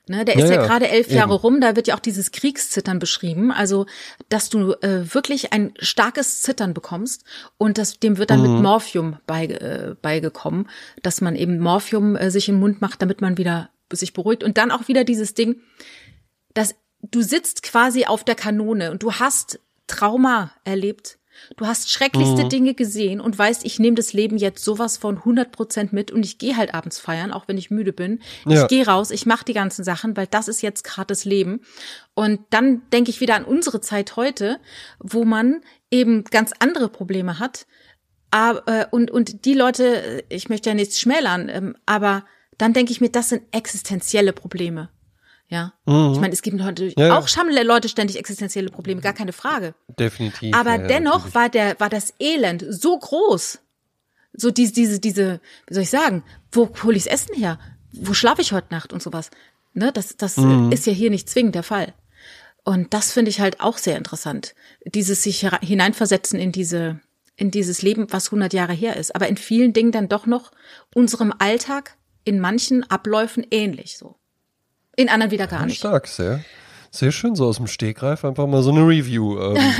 Ne, 0.09 0.23
der 0.23 0.37
ist 0.37 0.49
ja, 0.49 0.55
ja 0.55 0.65
gerade 0.65 0.87
elf 0.87 1.11
Jahre 1.11 1.33
eben. 1.33 1.41
rum, 1.41 1.61
da 1.61 1.75
wird 1.75 1.87
ja 1.87 1.95
auch 1.95 1.99
dieses 1.99 2.31
Kriegszittern 2.31 2.97
beschrieben. 2.97 3.51
Also, 3.51 3.85
dass 4.29 4.49
du 4.49 4.71
äh, 4.81 5.13
wirklich 5.13 5.51
ein 5.51 5.73
starkes 5.79 6.41
Zittern 6.41 6.73
bekommst 6.73 7.25
und 7.57 7.77
das, 7.77 7.99
dem 7.99 8.17
wird 8.17 8.29
dann 8.29 8.41
mhm. 8.41 8.53
mit 8.53 8.63
Morphium 8.63 9.17
bei, 9.27 9.45
äh, 9.47 9.95
beigekommen, 10.01 10.69
dass 11.03 11.19
man 11.19 11.35
eben 11.35 11.59
Morphium 11.59 12.15
äh, 12.15 12.31
sich 12.31 12.47
im 12.47 12.59
Mund 12.59 12.81
macht, 12.81 13.01
damit 13.01 13.19
man 13.19 13.37
wieder 13.37 13.69
sich 13.91 14.13
beruhigt. 14.13 14.43
Und 14.43 14.57
dann 14.57 14.71
auch 14.71 14.87
wieder 14.87 15.03
dieses 15.03 15.33
Ding, 15.33 15.61
dass 16.53 16.75
du 17.01 17.21
sitzt 17.21 17.63
quasi 17.63 18.05
auf 18.05 18.23
der 18.23 18.35
Kanone 18.35 18.91
und 18.91 19.03
du 19.03 19.13
hast 19.13 19.59
Trauma 19.87 20.51
erlebt 20.63 21.16
Du 21.55 21.65
hast 21.65 21.91
schrecklichste 21.91 22.45
mhm. 22.45 22.49
Dinge 22.49 22.73
gesehen 22.73 23.21
und 23.21 23.37
weißt, 23.37 23.65
ich 23.65 23.79
nehme 23.79 23.95
das 23.95 24.13
Leben 24.13 24.37
jetzt 24.37 24.63
sowas 24.63 24.97
von 24.97 25.17
100 25.17 25.51
Prozent 25.51 25.93
mit 25.93 26.11
und 26.11 26.23
ich 26.23 26.37
gehe 26.37 26.57
halt 26.57 26.73
abends 26.73 26.99
feiern, 26.99 27.31
auch 27.31 27.47
wenn 27.47 27.57
ich 27.57 27.71
müde 27.71 27.93
bin. 27.93 28.19
Ja. 28.45 28.63
Ich 28.63 28.67
gehe 28.67 28.85
raus, 28.85 29.11
ich 29.11 29.25
mache 29.25 29.45
die 29.45 29.53
ganzen 29.53 29.83
Sachen, 29.83 30.17
weil 30.17 30.27
das 30.27 30.47
ist 30.47 30.61
jetzt 30.61 30.83
gerade 30.83 31.07
das 31.07 31.25
Leben. 31.25 31.61
Und 32.13 32.41
dann 32.49 32.81
denke 32.91 33.09
ich 33.09 33.21
wieder 33.21 33.35
an 33.35 33.45
unsere 33.45 33.81
Zeit 33.81 34.15
heute, 34.15 34.59
wo 34.99 35.23
man 35.23 35.61
eben 35.91 36.23
ganz 36.25 36.51
andere 36.59 36.89
Probleme 36.89 37.39
hat. 37.39 37.65
Aber, 38.31 38.67
äh, 38.67 38.85
und, 38.91 39.09
und 39.11 39.45
die 39.45 39.53
Leute, 39.53 40.23
ich 40.29 40.49
möchte 40.49 40.69
ja 40.69 40.75
nichts 40.75 40.99
schmälern, 40.99 41.49
ähm, 41.49 41.77
aber 41.85 42.25
dann 42.57 42.73
denke 42.73 42.91
ich 42.91 43.01
mir, 43.01 43.09
das 43.09 43.29
sind 43.29 43.43
existenzielle 43.51 44.33
Probleme. 44.33 44.89
Ja. 45.49 45.73
Mhm. 45.85 46.13
Ich 46.13 46.19
meine, 46.19 46.33
es 46.33 46.41
gibt 46.41 46.61
heute 46.61 46.91
ja, 46.97 47.17
auch 47.17 47.27
haben 47.35 47.49
Leute 47.49 47.87
ständig 47.87 48.17
existenzielle 48.17 48.69
Probleme, 48.69 49.01
gar 49.01 49.13
keine 49.13 49.33
Frage. 49.33 49.73
Definitiv. 49.97 50.53
Aber 50.55 50.71
ja, 50.71 50.87
dennoch 50.87 51.25
natürlich. 51.25 51.35
war 51.35 51.49
der, 51.49 51.79
war 51.79 51.89
das 51.89 52.13
Elend 52.19 52.65
so 52.69 52.97
groß. 52.97 53.59
So 54.33 54.51
diese, 54.51 54.73
diese, 54.73 54.99
diese, 54.99 55.39
wie 55.67 55.73
soll 55.73 55.83
ich 55.83 55.89
sagen, 55.89 56.23
wo 56.51 56.69
hole 56.83 56.97
ich's 56.97 57.07
Essen 57.07 57.35
her? 57.35 57.59
Wo 57.93 58.13
schlafe 58.13 58.41
ich 58.41 58.51
heute 58.51 58.67
Nacht 58.71 58.93
und 58.93 59.01
sowas? 59.01 59.31
Ne, 59.73 59.91
das, 59.91 60.17
das 60.17 60.37
mhm. 60.37 60.71
ist 60.71 60.85
ja 60.85 60.93
hier 60.93 61.09
nicht 61.09 61.29
zwingend 61.29 61.55
der 61.55 61.63
Fall. 61.63 61.93
Und 62.63 62.93
das 62.93 63.13
finde 63.13 63.29
ich 63.29 63.39
halt 63.39 63.61
auch 63.61 63.77
sehr 63.77 63.97
interessant. 63.97 64.53
Dieses 64.83 65.23
sich 65.23 65.47
hineinversetzen 65.61 66.37
in 66.37 66.51
diese, 66.51 66.99
in 67.37 67.49
dieses 67.49 67.81
Leben, 67.81 68.07
was 68.11 68.27
100 68.27 68.51
Jahre 68.51 68.73
her 68.73 68.97
ist. 68.97 69.15
Aber 69.15 69.29
in 69.29 69.37
vielen 69.37 69.71
Dingen 69.71 69.93
dann 69.93 70.09
doch 70.09 70.25
noch 70.25 70.51
unserem 70.93 71.33
Alltag 71.39 71.95
in 72.25 72.41
manchen 72.41 72.83
Abläufen 72.89 73.47
ähnlich 73.49 73.97
so. 73.97 74.16
In 74.97 75.09
anderen 75.09 75.31
wieder 75.31 75.47
gar 75.47 75.65
nicht. 75.65 75.77
Stark, 75.77 76.07
sehr. 76.07 76.41
Sehr 76.89 77.11
schön, 77.11 77.35
so 77.35 77.45
aus 77.45 77.57
dem 77.57 77.67
Stegreif 77.67 78.25
einfach 78.25 78.47
mal 78.47 78.63
so 78.63 78.71
eine 78.71 78.81
Review. 78.81 79.39
Ähm, 79.39 79.73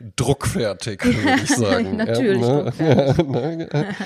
druckfertig, 0.16 1.02
würde 1.04 1.42
ich 1.42 1.50
sagen. 1.50 1.96
Natürlich. 1.96 2.42
Ja, 2.78 3.22
ne? 3.22 3.68
ja, 3.72 3.78
ne? 3.82 3.96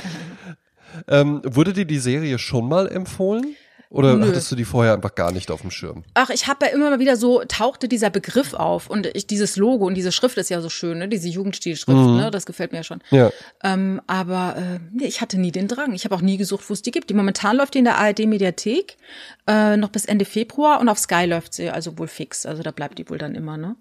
ähm, 1.08 1.42
wurde 1.44 1.72
dir 1.72 1.84
die 1.84 1.98
Serie 1.98 2.38
schon 2.38 2.68
mal 2.68 2.88
empfohlen? 2.88 3.56
Oder 3.90 4.16
Nö. 4.16 4.28
hattest 4.28 4.52
du 4.52 4.56
die 4.56 4.66
vorher 4.66 4.92
einfach 4.92 5.14
gar 5.14 5.32
nicht 5.32 5.50
auf 5.50 5.62
dem 5.62 5.70
Schirm? 5.70 6.04
Ach, 6.12 6.28
ich 6.28 6.46
habe 6.46 6.66
ja 6.66 6.72
immer 6.72 6.90
mal 6.90 6.98
wieder 6.98 7.16
so, 7.16 7.42
tauchte 7.48 7.88
dieser 7.88 8.10
Begriff 8.10 8.52
auf 8.52 8.90
und 8.90 9.06
ich, 9.06 9.26
dieses 9.26 9.56
Logo 9.56 9.86
und 9.86 9.94
diese 9.94 10.12
Schrift 10.12 10.36
ist 10.36 10.50
ja 10.50 10.60
so 10.60 10.68
schön, 10.68 10.98
ne? 10.98 11.08
diese 11.08 11.28
Jugendstilschrift, 11.28 11.98
mhm. 11.98 12.16
ne? 12.16 12.30
das 12.30 12.44
gefällt 12.44 12.72
mir 12.72 12.78
ja 12.78 12.84
schon. 12.84 13.00
Ja. 13.10 13.30
Ähm, 13.64 14.02
aber 14.06 14.56
äh, 14.58 15.04
ich 15.04 15.22
hatte 15.22 15.40
nie 15.40 15.52
den 15.52 15.68
Drang. 15.68 15.94
Ich 15.94 16.04
habe 16.04 16.14
auch 16.14 16.20
nie 16.20 16.36
gesucht, 16.36 16.68
wo 16.68 16.74
es 16.74 16.82
die 16.82 16.90
gibt. 16.90 17.08
Die 17.08 17.14
momentan 17.14 17.56
läuft 17.56 17.74
die 17.74 17.78
in 17.78 17.84
der 17.86 17.96
ARD-Mediathek 17.96 18.98
äh, 19.46 19.78
noch 19.78 19.88
bis 19.88 20.04
Ende 20.04 20.26
Februar 20.26 20.80
und 20.80 20.90
auf 20.90 20.98
Sky 20.98 21.24
läuft 21.24 21.54
sie 21.54 21.70
also 21.70 21.98
wohl 21.98 22.08
fix. 22.08 22.44
Also 22.44 22.62
da 22.62 22.72
bleibt 22.72 22.98
die 22.98 23.08
wohl 23.08 23.18
dann 23.18 23.34
immer, 23.34 23.56
ne? 23.56 23.76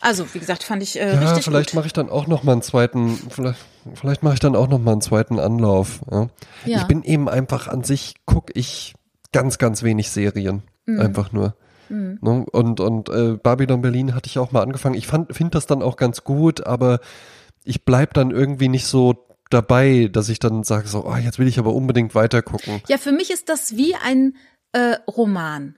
Also, 0.00 0.32
wie 0.32 0.38
gesagt, 0.38 0.62
fand 0.62 0.82
ich 0.82 0.98
äh, 0.98 1.12
Ja, 1.12 1.20
richtig 1.20 1.44
vielleicht 1.44 1.74
mache 1.74 1.86
ich 1.86 1.92
dann 1.92 2.08
auch 2.08 2.28
noch 2.28 2.44
mal 2.44 2.52
einen 2.52 2.62
zweiten, 2.62 3.18
vielleicht, 3.30 3.58
vielleicht 3.94 4.22
mache 4.22 4.34
ich 4.34 4.40
dann 4.40 4.54
auch 4.54 4.68
noch 4.68 4.78
mal 4.78 4.92
einen 4.92 5.00
zweiten 5.00 5.40
Anlauf. 5.40 6.00
Ja. 6.10 6.28
Ja. 6.64 6.78
Ich 6.78 6.84
bin 6.84 7.02
eben 7.02 7.28
einfach 7.28 7.66
an 7.66 7.82
sich, 7.82 8.14
guck 8.24 8.52
ich 8.54 8.94
ganz, 9.32 9.58
ganz 9.58 9.82
wenig 9.82 10.10
Serien. 10.10 10.62
Mhm. 10.86 11.00
Einfach 11.00 11.32
nur. 11.32 11.54
Ne? 11.90 12.44
Und, 12.52 12.80
und 12.80 13.08
äh, 13.08 13.38
Babylon 13.42 13.80
Berlin 13.80 14.14
hatte 14.14 14.28
ich 14.28 14.38
auch 14.38 14.52
mal 14.52 14.62
angefangen. 14.62 14.94
Ich 14.94 15.06
fand, 15.06 15.34
finde 15.34 15.52
das 15.52 15.66
dann 15.66 15.82
auch 15.82 15.96
ganz 15.96 16.24
gut, 16.24 16.66
aber 16.66 17.00
ich 17.64 17.84
bleib 17.84 18.14
dann 18.14 18.30
irgendwie 18.30 18.68
nicht 18.68 18.86
so 18.86 19.26
dabei, 19.50 20.08
dass 20.12 20.28
ich 20.28 20.38
dann 20.38 20.64
sage 20.64 20.88
so, 20.88 21.06
oh, 21.06 21.16
jetzt 21.16 21.38
will 21.38 21.48
ich 21.48 21.58
aber 21.58 21.74
unbedingt 21.74 22.14
weiter 22.14 22.42
gucken. 22.42 22.82
Ja, 22.88 22.98
für 22.98 23.12
mich 23.12 23.30
ist 23.30 23.48
das 23.48 23.76
wie 23.76 23.94
ein 23.94 24.36
äh, 24.72 24.96
Roman. 25.08 25.76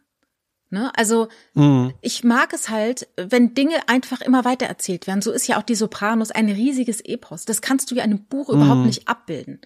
Ne? 0.72 0.92
Also 0.96 1.26
Mhm. 1.54 1.94
ich 2.00 2.22
mag 2.22 2.52
es 2.52 2.68
halt, 2.68 3.08
wenn 3.16 3.54
Dinge 3.54 3.74
einfach 3.88 4.20
immer 4.20 4.44
weiter 4.44 4.66
erzählt 4.66 5.08
werden. 5.08 5.20
So 5.20 5.32
ist 5.32 5.48
ja 5.48 5.58
auch 5.58 5.64
die 5.64 5.74
Sopranos 5.74 6.30
ein 6.30 6.48
riesiges 6.48 7.00
Epos. 7.00 7.44
Das 7.44 7.60
kannst 7.60 7.90
du 7.90 7.96
ja 7.96 8.04
in 8.04 8.10
einem 8.12 8.24
Buch 8.26 8.48
überhaupt 8.48 8.84
nicht 8.86 9.08
abbilden. 9.08 9.60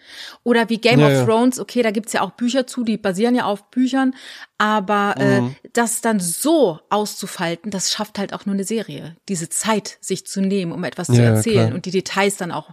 Oder 0.45 0.71
wie 0.71 0.79
Game 0.79 1.01
Ja, 1.01 1.09
of. 1.09 1.25
Thrones, 1.27 1.61
okay, 1.61 1.83
da 1.83 1.91
gibt's 1.91 2.15
ja 2.15 2.23
auch 2.23 2.31
Bücher 2.31 2.67
zu, 2.67 2.85
die 2.85 2.97
basieren 2.97 3.35
ja 3.35 3.45
auf 3.45 3.71
Büchern, 3.71 4.15
aber 4.57 5.17
äh, 5.19 5.43
das 5.75 6.01
dann 6.01 6.21
so 6.21 6.81
auszufalten, 6.89 7.71
das 7.71 7.93
schafft 7.93 8.19
halt 8.19 8.33
auch 8.33 8.47
nur 8.47 8.55
eine 8.55 8.65
Serie. 8.65 9.17
Diese 9.29 9.51
Zeit, 9.51 9.99
sich 10.01 10.27
zu 10.27 10.41
nehmen, 10.41 10.73
um 10.73 10.85
etwas 10.85 11.09
zu 11.09 11.15
Ja, 11.17 11.25
ja, 11.25 11.29
erzählen 11.35 11.65
klar. 11.67 11.75
und 11.75 11.85
die 11.85 11.91
Details 11.91 12.39
dann 12.39 12.51
auch, 12.51 12.71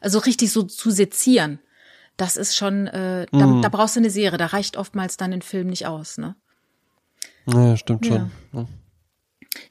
also 0.00 0.20
richtig 0.20 0.50
so 0.52 0.62
zu 0.62 0.90
sezieren. 0.90 1.58
Das 2.16 2.36
ist 2.38 2.56
schon, 2.56 2.86
äh, 2.86 3.26
da, 3.32 3.58
da 3.60 3.68
brauchst 3.68 3.96
du 3.96 4.00
eine 4.00 4.08
Serie, 4.10 4.38
da 4.38 4.46
reicht 4.46 4.76
oftmals 4.78 5.16
dann 5.18 5.32
ein 5.34 5.42
Film 5.42 5.66
nicht 5.66 5.86
aus, 5.86 6.16
ne? 6.16 6.36
Ja, 7.46 7.76
stimmt 7.76 8.06
schon. 8.06 8.30
Ja. 8.52 8.66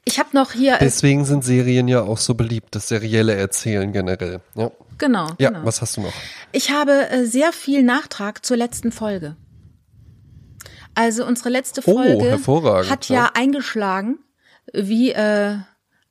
Ich 0.04 0.18
habe 0.18 0.30
noch 0.32 0.52
hier, 0.52 0.78
Deswegen 0.80 1.24
sind 1.24 1.44
Serien 1.44 1.88
ja 1.88 2.02
auch 2.02 2.18
so 2.18 2.34
beliebt, 2.34 2.74
das 2.74 2.88
serielle 2.88 3.34
Erzählen 3.34 3.92
generell. 3.92 4.40
Ja, 4.54 4.70
genau, 4.98 5.28
ja 5.38 5.50
genau. 5.50 5.64
was 5.64 5.82
hast 5.82 5.96
du 5.96 6.02
noch? 6.02 6.12
Ich 6.52 6.70
habe 6.70 7.10
äh, 7.10 7.24
sehr 7.24 7.52
viel 7.52 7.82
Nachtrag 7.82 8.44
zur 8.44 8.56
letzten 8.56 8.92
Folge. 8.92 9.36
Also 10.94 11.26
unsere 11.26 11.48
letzte 11.48 11.80
Oh, 11.84 11.94
Folge 11.94 12.24
hervorragend, 12.24 12.90
hat 12.90 13.08
ja, 13.08 13.16
ja. 13.16 13.30
eingeschlagen, 13.34 14.18
wie 14.72 15.10
äh, 15.10 15.56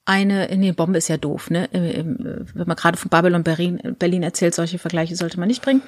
eine, 0.05 0.49
nee, 0.57 0.71
Bombe 0.73 0.97
ist 0.97 1.07
ja 1.07 1.17
doof, 1.17 1.49
ne? 1.49 1.69
Wenn 1.71 2.67
man 2.67 2.75
gerade 2.75 2.97
von 2.97 3.09
Babylon 3.09 3.43
Berlin, 3.43 3.95
Berlin 3.97 4.23
erzählt, 4.23 4.53
solche 4.53 4.77
Vergleiche 4.77 5.15
sollte 5.15 5.39
man 5.39 5.47
nicht 5.47 5.61
bringen. 5.61 5.81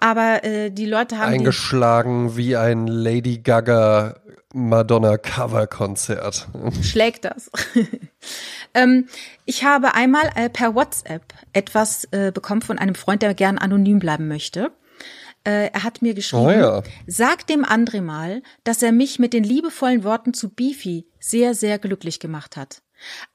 Aber 0.00 0.44
äh, 0.44 0.70
die 0.70 0.86
Leute 0.86 1.18
haben 1.18 1.32
Eingeschlagen 1.32 2.36
wie 2.36 2.56
ein 2.56 2.86
Lady 2.86 3.38
Gaga 3.38 4.20
Madonna 4.54 5.18
Cover 5.18 5.66
Konzert. 5.66 6.48
schlägt 6.82 7.24
das. 7.24 7.50
ähm, 8.74 9.06
ich 9.44 9.64
habe 9.64 9.94
einmal 9.94 10.30
äh, 10.36 10.48
per 10.48 10.74
WhatsApp 10.74 11.22
etwas 11.52 12.04
äh, 12.12 12.30
bekommen 12.32 12.62
von 12.62 12.78
einem 12.78 12.94
Freund, 12.94 13.22
der 13.22 13.34
gern 13.34 13.58
anonym 13.58 13.98
bleiben 13.98 14.28
möchte. 14.28 14.70
Äh, 15.44 15.70
er 15.72 15.82
hat 15.82 16.00
mir 16.02 16.14
geschrieben, 16.14 16.42
Oh 16.44 16.50
ja. 16.50 16.82
sag 17.06 17.46
dem 17.46 17.64
André 17.64 18.02
mal, 18.02 18.42
dass 18.64 18.82
er 18.82 18.92
mich 18.92 19.18
mit 19.18 19.32
den 19.32 19.44
liebevollen 19.44 20.04
Worten 20.04 20.32
zu 20.32 20.48
Beefy 20.48 21.06
sehr, 21.20 21.54
sehr 21.54 21.78
glücklich 21.78 22.20
gemacht 22.20 22.56
hat. 22.56 22.82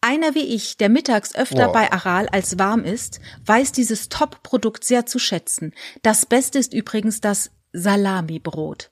Einer 0.01 0.35
wie 0.35 0.43
ich, 0.53 0.77
der 0.77 0.89
mittags 0.89 1.33
öfter 1.35 1.67
Wow. 1.67 1.73
bei 1.73 1.91
Aral 1.91 2.27
als 2.29 2.59
warm 2.59 2.83
ist, 2.83 3.19
weiß 3.45 3.71
dieses 3.71 4.09
Top-Produkt 4.09 4.83
sehr 4.83 5.05
zu 5.05 5.19
schätzen. 5.19 5.73
Das 6.01 6.25
Beste 6.25 6.59
ist 6.59 6.73
übrigens 6.73 7.21
das 7.21 7.51
Salami-Brot. 7.71 8.91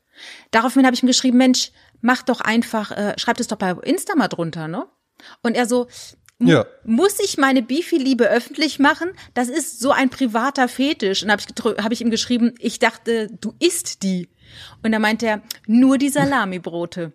Daraufhin 0.51 0.85
habe 0.85 0.95
ich 0.95 1.03
ihm 1.03 1.07
geschrieben, 1.07 1.37
Mensch, 1.37 1.71
mach 2.01 2.23
doch 2.23 2.41
einfach, 2.41 2.91
äh, 2.91 3.13
schreib 3.17 3.39
es 3.39 3.47
doch 3.47 3.57
bei 3.57 3.71
Insta 3.71 4.15
mal 4.15 4.27
drunter, 4.27 4.67
ne? 4.67 4.87
Und 5.43 5.55
er 5.55 5.65
so, 5.67 5.87
Ja. 6.39 6.65
muss 6.83 7.19
ich 7.19 7.37
meine 7.37 7.61
Beefy-Liebe 7.61 8.27
öffentlich 8.27 8.79
machen? 8.79 9.11
Das 9.35 9.47
ist 9.49 9.79
so 9.79 9.91
ein 9.91 10.09
privater 10.09 10.67
Fetisch. 10.67 11.21
Und 11.23 11.31
habe 11.31 11.41
ich, 11.41 11.83
hab 11.83 11.91
ich 11.91 12.01
ihm 12.01 12.09
geschrieben, 12.09 12.55
ich 12.59 12.79
dachte, 12.79 13.27
du 13.39 13.53
isst 13.59 14.01
die. 14.03 14.29
Und 14.83 14.91
da 14.91 14.99
meinte 14.99 15.27
er, 15.27 15.41
nur 15.67 15.97
die 15.99 16.09
Salami-Brote. 16.09 17.13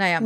Naja. 0.00 0.20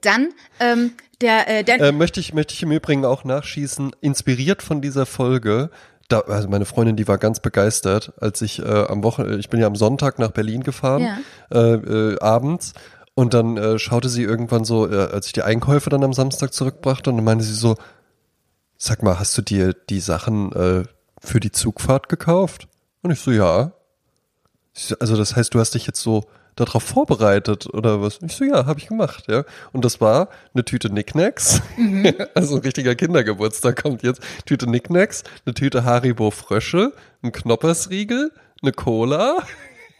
Dann, 0.00 0.30
ähm, 0.58 0.90
der, 1.20 1.48
äh, 1.48 1.62
der, 1.62 1.80
Äh, 1.80 1.92
möchte 1.92 2.18
ich, 2.18 2.34
möchte 2.34 2.52
ich 2.52 2.64
im 2.64 2.72
Übrigen 2.72 3.04
auch 3.04 3.22
nachschießen, 3.22 3.92
inspiriert 4.00 4.60
von 4.60 4.80
dieser 4.82 5.06
Folge. 5.06 5.70
Da, 6.08 6.18
also 6.22 6.48
meine 6.48 6.64
Freundin, 6.64 6.96
die 6.96 7.06
war 7.06 7.16
ganz 7.16 7.38
begeistert, 7.38 8.12
als 8.20 8.42
ich 8.42 8.58
äh, 8.58 8.64
am 8.64 9.04
Wochen, 9.04 9.38
ich 9.38 9.48
bin 9.50 9.60
ja 9.60 9.68
am 9.68 9.76
Sonntag 9.76 10.18
nach 10.18 10.32
Berlin 10.32 10.64
gefahren, 10.64 11.02
Ja. 11.02 11.18
äh, 11.56 11.74
äh, 11.74 12.18
abends. 12.18 12.72
Und 13.14 13.34
dann 13.34 13.56
äh, 13.56 13.78
schaute 13.78 14.08
sie 14.08 14.24
irgendwann 14.24 14.64
so, 14.64 14.90
äh, 14.90 14.96
als 15.12 15.26
ich 15.26 15.32
die 15.32 15.42
Einkäufe 15.42 15.88
dann 15.88 16.02
am 16.02 16.12
Samstag 16.12 16.52
zurückbrachte, 16.52 17.10
und 17.10 17.16
dann 17.18 17.24
meinte 17.24 17.44
sie 17.44 17.54
so, 17.54 17.76
sag 18.78 19.04
mal, 19.04 19.20
hast 19.20 19.38
du 19.38 19.42
dir 19.42 19.74
die 19.74 20.00
Sachen 20.00 20.50
äh, 20.52 20.82
für 21.20 21.38
die 21.38 21.52
Zugfahrt 21.52 22.08
gekauft? 22.08 22.66
Und 23.02 23.12
ich 23.12 23.20
so, 23.20 23.30
ja. 23.30 23.70
So, 24.72 24.96
Also 24.98 25.16
das 25.16 25.36
heißt, 25.36 25.54
du 25.54 25.60
hast 25.60 25.74
dich 25.74 25.86
jetzt 25.86 26.00
so 26.00 26.24
darauf 26.56 26.82
vorbereitet 26.82 27.66
oder 27.72 28.00
was? 28.00 28.18
Ich 28.22 28.32
so, 28.32 28.44
ja, 28.44 28.66
habe 28.66 28.78
ich 28.78 28.88
gemacht, 28.88 29.24
ja. 29.28 29.44
Und 29.72 29.84
das 29.84 30.00
war 30.00 30.28
eine 30.54 30.64
Tüte 30.64 30.88
Knickknacks, 30.88 31.62
also 32.34 32.56
ein 32.56 32.62
richtiger 32.62 32.94
Kindergeburtstag 32.94 33.82
kommt 33.82 34.02
jetzt. 34.02 34.22
Tüte 34.44 34.66
Knickknacks, 34.66 35.24
eine 35.46 35.54
Tüte 35.54 35.84
Haribo 35.84 36.30
Frösche, 36.30 36.92
ein 37.22 37.32
Knoppersriegel, 37.32 38.32
eine 38.62 38.72
Cola, 38.72 39.38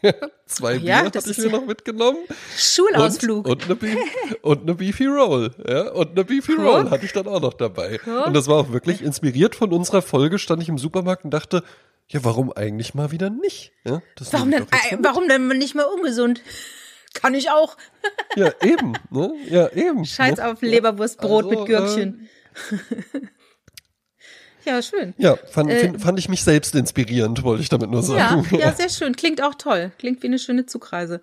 zwei 0.46 0.74
ja, 0.74 0.78
Bier 0.78 1.04
hatte 1.06 1.30
ich 1.30 1.38
mir 1.38 1.44
ja- 1.44 1.50
noch 1.52 1.66
mitgenommen. 1.66 2.18
Schulausflug. 2.56 3.46
Und, 3.46 3.52
und, 3.52 3.64
eine 3.64 3.74
Beef, 3.76 3.98
und 4.42 4.62
eine 4.62 4.74
Beefy 4.74 5.06
Roll, 5.06 5.50
ja. 5.68 5.90
Und 5.90 6.10
eine 6.10 6.24
Beefy 6.24 6.54
Guck. 6.56 6.64
Roll 6.64 6.90
hatte 6.90 7.04
ich 7.04 7.12
dann 7.12 7.26
auch 7.26 7.40
noch 7.40 7.54
dabei. 7.54 8.00
Und 8.26 8.34
das 8.34 8.48
war 8.48 8.56
auch 8.56 8.72
wirklich 8.72 9.02
inspiriert 9.02 9.54
von 9.54 9.72
unserer 9.72 10.02
Folge, 10.02 10.38
stand 10.38 10.62
ich 10.62 10.68
im 10.68 10.78
Supermarkt 10.78 11.24
und 11.24 11.30
dachte, 11.30 11.62
ja, 12.08 12.24
warum 12.24 12.52
eigentlich 12.52 12.94
mal 12.94 13.10
wieder 13.10 13.30
nicht? 13.30 13.72
Ja, 13.84 14.02
warum 14.30 14.50
denn, 14.50 14.62
äh, 14.64 14.96
mal 14.96 15.04
warum 15.04 15.28
denn 15.28 15.48
nicht 15.48 15.74
mehr 15.74 15.90
ungesund? 15.90 16.42
Kann 17.14 17.34
ich 17.34 17.50
auch. 17.50 17.76
Ja, 18.36 18.50
eben, 18.62 18.94
ne? 19.10 19.32
Ja, 19.48 19.68
eben. 19.72 20.04
Scheiß 20.04 20.38
ne? 20.38 20.50
auf 20.50 20.62
Leberwurstbrot 20.62 21.44
Also, 21.44 21.58
mit 21.58 21.66
Gürkchen. 21.66 22.28
ja, 24.64 24.82
schön. 24.82 25.14
Ja, 25.18 25.36
fand, 25.50 25.70
Äh, 25.70 25.78
find, 25.80 26.02
fand 26.02 26.18
ich 26.18 26.28
mich 26.28 26.42
selbst 26.44 26.74
inspirierend, 26.74 27.42
wollte 27.42 27.62
ich 27.62 27.68
damit 27.68 27.90
nur 27.90 28.00
Ja, 28.02 28.06
sagen. 28.30 28.48
ja, 28.58 28.72
sehr 28.76 28.88
schön. 28.88 29.16
Klingt 29.16 29.42
auch 29.42 29.54
toll. 29.54 29.92
Klingt 29.98 30.22
wie 30.22 30.26
eine 30.28 30.38
schöne 30.38 30.66
Zugreise. 30.66 31.20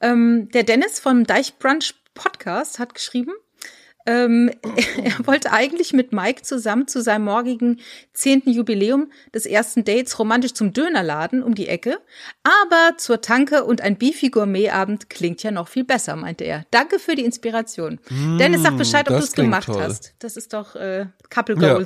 Ähm, 0.00 0.48
der 0.52 0.62
Dennis 0.62 1.00
vom 1.00 1.24
Deichbrunch 1.24 1.94
Podcast 2.14 2.78
hat 2.78 2.94
geschrieben, 2.94 3.32
ähm, 4.06 4.50
er 5.04 5.26
wollte 5.26 5.52
eigentlich 5.52 5.92
mit 5.92 6.12
Mike 6.12 6.42
zusammen 6.42 6.88
zu 6.88 7.02
seinem 7.02 7.24
morgigen 7.24 7.80
zehnten 8.14 8.50
Jubiläum 8.50 9.10
des 9.34 9.44
ersten 9.44 9.84
Dates 9.84 10.18
romantisch 10.18 10.54
zum 10.54 10.72
Dönerladen 10.72 11.42
um 11.42 11.54
die 11.54 11.68
Ecke. 11.68 11.98
Aber 12.42 12.96
zur 12.96 13.20
Tanke 13.20 13.64
und 13.64 13.82
ein 13.82 13.98
Beefy 13.98 14.30
Gourmet-Abend 14.30 15.10
klingt 15.10 15.42
ja 15.42 15.50
noch 15.50 15.68
viel 15.68 15.84
besser, 15.84 16.16
meinte 16.16 16.44
er. 16.44 16.64
Danke 16.70 16.98
für 16.98 17.16
die 17.16 17.24
Inspiration. 17.24 18.00
Dennis, 18.38 18.62
sag 18.62 18.78
Bescheid, 18.78 19.10
ob 19.10 19.18
du 19.18 19.22
es 19.22 19.32
gemacht 19.32 19.66
toll. 19.66 19.82
hast. 19.82 20.14
Das 20.20 20.36
ist 20.38 20.54
doch 20.54 20.74
äh, 20.74 21.06
Couple 21.28 21.56
Ja. 21.60 21.76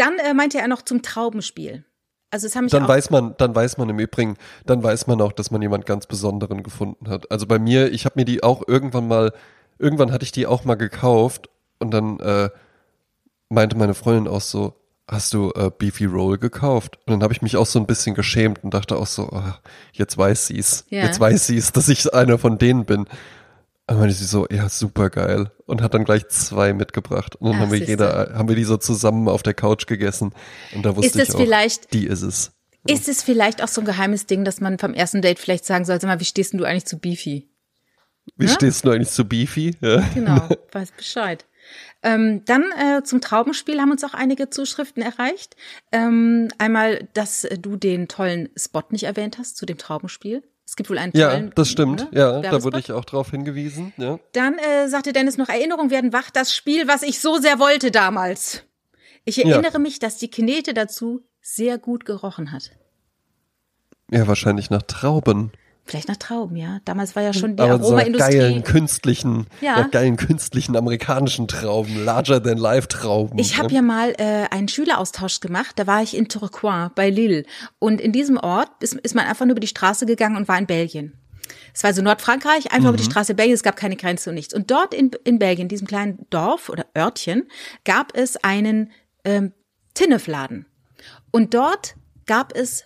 Dann 0.00 0.18
äh, 0.18 0.34
meinte 0.34 0.58
er 0.58 0.68
noch 0.68 0.82
zum 0.82 1.02
Traubenspiel. 1.02 1.84
Also 2.30 2.46
es 2.46 2.54
haben 2.56 2.64
mich 2.64 2.72
Dann 2.72 2.86
weiß 2.86 3.10
man, 3.10 3.34
dann 3.38 3.54
weiß 3.54 3.76
man 3.76 3.88
im 3.88 3.98
Übrigen, 3.98 4.36
dann 4.64 4.82
weiß 4.82 5.08
man 5.08 5.20
auch, 5.20 5.32
dass 5.32 5.50
man 5.50 5.60
jemand 5.62 5.84
ganz 5.84 6.06
Besonderen 6.06 6.62
gefunden 6.62 7.08
hat. 7.08 7.30
Also 7.30 7.46
bei 7.46 7.58
mir, 7.58 7.92
ich 7.92 8.04
habe 8.04 8.18
mir 8.18 8.24
die 8.24 8.42
auch 8.42 8.62
irgendwann 8.66 9.08
mal, 9.08 9.32
irgendwann 9.78 10.12
hatte 10.12 10.24
ich 10.24 10.32
die 10.32 10.46
auch 10.46 10.64
mal 10.64 10.76
gekauft 10.76 11.50
und 11.80 11.90
dann 11.90 12.20
äh, 12.20 12.50
meinte 13.48 13.76
meine 13.76 13.94
Freundin 13.94 14.28
auch 14.32 14.40
so, 14.40 14.74
hast 15.08 15.34
du 15.34 15.50
äh, 15.56 15.70
Beefy 15.76 16.04
Roll 16.04 16.38
gekauft? 16.38 16.98
Und 17.04 17.14
dann 17.14 17.22
habe 17.24 17.32
ich 17.32 17.42
mich 17.42 17.56
auch 17.56 17.66
so 17.66 17.80
ein 17.80 17.86
bisschen 17.86 18.14
geschämt 18.14 18.62
und 18.62 18.72
dachte 18.72 18.96
auch 18.96 19.08
so, 19.08 19.28
ah, 19.30 19.58
jetzt 19.92 20.16
weiß 20.16 20.46
sie's, 20.46 20.84
Ja. 20.88 21.04
jetzt 21.04 21.18
weiß 21.18 21.48
sie's, 21.48 21.72
dass 21.72 21.88
ich 21.88 22.14
einer 22.14 22.38
von 22.38 22.58
denen 22.58 22.84
bin. 22.84 23.06
Und 23.90 23.96
dann 23.96 23.98
meinte 24.02 24.14
sie 24.14 24.24
so, 24.24 24.46
ja, 24.50 24.68
super 24.68 25.10
geil. 25.10 25.50
Und 25.66 25.82
hat 25.82 25.94
dann 25.94 26.04
gleich 26.04 26.28
zwei 26.28 26.72
mitgebracht. 26.72 27.34
Und 27.36 27.48
dann 27.50 27.56
Ach, 27.56 27.62
haben 27.62 27.72
wir 27.72 27.78
jeder, 27.78 28.32
haben 28.34 28.48
wir 28.48 28.54
die 28.54 28.62
so 28.64 28.76
zusammen 28.76 29.28
auf 29.28 29.42
der 29.42 29.52
Couch 29.54 29.86
gegessen. 29.88 30.32
Und 30.74 30.84
da 30.86 30.94
wusste 30.96 31.20
ich 31.22 31.34
auch, 31.34 31.36
vielleicht- 31.38 31.92
die 31.92 32.06
ist 32.06 32.22
es. 32.22 32.52
Ist 32.86 33.08
es 33.08 33.22
vielleicht 33.22 33.62
auch 33.62 33.68
so 33.68 33.80
ein 33.80 33.84
geheimes 33.84 34.26
Ding, 34.26 34.44
dass 34.44 34.60
man 34.60 34.78
vom 34.78 34.94
ersten 34.94 35.20
Date 35.22 35.38
vielleicht 35.40 35.64
sagen 35.66 35.84
soll, 35.84 36.00
sag 36.00 36.06
mal, 36.08 36.20
wie 36.20 36.24
stehst 36.24 36.52
denn 36.52 36.58
du 36.58 36.64
eigentlich 36.64 36.86
zu 36.86 36.98
Beefy? 36.98 37.50
Wie 38.36 38.44
Ne? 38.46 38.50
stehst 38.52 38.84
du 38.86 38.90
eigentlich 38.90 39.10
zu 39.10 39.24
Beefy? 39.24 39.76
Ja. 39.80 40.00
Genau, 40.14 40.48
weiß 40.72 40.92
Bescheid. 40.92 41.44
Ähm, 42.02 42.42
dann 42.46 42.64
äh, 42.78 43.02
zum 43.02 43.20
Traubenspiel 43.20 43.80
haben 43.80 43.90
uns 43.90 44.02
auch 44.04 44.14
einige 44.14 44.48
Zuschriften 44.50 45.02
erreicht. 45.02 45.56
Ähm, 45.92 46.48
einmal, 46.58 47.08
dass 47.12 47.46
du 47.60 47.76
den 47.76 48.08
tollen 48.08 48.48
Spot 48.56 48.82
nicht 48.90 49.04
erwähnt 49.04 49.36
hast 49.38 49.56
zu 49.56 49.66
dem 49.66 49.76
Traubenspiel. 49.78 50.42
Es 50.70 50.76
gibt 50.76 50.88
wohl 50.88 50.98
einen 50.98 51.10
Ja, 51.16 51.30
tollen. 51.30 51.50
das 51.56 51.68
stimmt. 51.68 52.12
ne, 52.12 52.18
Ja, 52.20 52.26
da 52.30 52.42
Werbespot. 52.44 52.62
wurde 52.62 52.78
ich 52.78 52.92
auch 52.92 53.04
drauf 53.04 53.32
hingewiesen. 53.32 53.92
Ja. 53.96 54.20
Dann 54.34 54.56
äh, 54.56 54.86
sagte 54.88 55.12
Dennis 55.12 55.36
noch, 55.36 55.48
Erinnerungen 55.48 55.90
werden 55.90 56.12
wach, 56.12 56.30
das 56.30 56.54
Spiel, 56.54 56.86
was 56.86 57.02
ich 57.02 57.18
so 57.18 57.38
sehr 57.38 57.58
wollte 57.58 57.90
damals. 57.90 58.62
Ich 59.24 59.44
erinnere 59.44 59.80
mich, 59.80 59.98
dass 59.98 60.18
die 60.18 60.30
Knete 60.30 60.72
dazu 60.72 61.24
sehr 61.40 61.76
gut 61.78 62.04
gerochen 62.04 62.52
hat. 62.52 62.70
ja, 64.12 64.28
wahrscheinlich 64.28 64.70
nach 64.70 64.82
Trauben. 64.82 65.50
Vielleicht 65.84 66.08
nach 66.08 66.16
Trauben, 66.16 66.56
ja. 66.56 66.78
Damals 66.84 67.16
war 67.16 67.22
ja 67.22 67.32
schon 67.32 67.56
die 67.56 67.62
Aber 67.62 67.72
Aromaindustrie. 67.72 68.38
geilen 68.38 68.62
künstlichen, 68.62 69.46
Ja. 69.60 69.82
geilen 69.90 70.16
künstlichen 70.16 70.76
amerikanischen 70.76 71.48
Trauben, 71.48 72.04
larger 72.04 72.42
than 72.42 72.58
life 72.58 72.86
Trauben. 72.88 73.38
Ich 73.38 73.56
habe 73.58 73.68
ne? 73.68 73.74
ja 73.74 73.82
mal 73.82 74.14
äh, 74.18 74.46
einen 74.50 74.68
Schüleraustausch 74.68 75.40
gemacht, 75.40 75.72
da 75.76 75.86
war 75.86 76.02
ich 76.02 76.16
in 76.16 76.28
Tourcoing 76.28 76.90
bei 76.94 77.10
Lille. 77.10 77.44
Und 77.78 78.00
in 78.00 78.12
diesem 78.12 78.36
Ort 78.36 78.70
ist, 78.80 78.94
ist 78.94 79.14
man 79.14 79.26
einfach 79.26 79.46
nur 79.46 79.52
über 79.52 79.60
die 79.60 79.66
Straße 79.66 80.06
gegangen 80.06 80.36
und 80.36 80.46
war 80.46 80.58
in 80.58 80.66
Belgien. 80.66 81.14
Es 81.74 81.82
war 81.82 81.88
also 81.88 82.02
Nordfrankreich, 82.02 82.72
einfach 82.72 82.88
über 82.90 82.98
die 82.98 83.04
Straße 83.04 83.34
Belgien, 83.34 83.54
es 83.54 83.62
gab 83.62 83.76
keine 83.76 83.96
Grenze 83.96 84.30
und 84.30 84.34
nichts. 84.34 84.54
Und 84.54 84.70
dort 84.70 84.94
in, 84.94 85.10
in 85.24 85.38
Belgien, 85.38 85.64
in 85.64 85.68
diesem 85.68 85.86
kleinen 85.86 86.26
Dorf 86.30 86.68
oder 86.68 86.86
Örtchen, 86.96 87.48
gab 87.84 88.16
es 88.16 88.36
einen 88.44 88.90
ähm, 89.24 89.52
Tinnefladen. 89.94 90.66
Und 91.30 91.54
dort 91.54 91.94
gab 92.26 92.56
es 92.56 92.84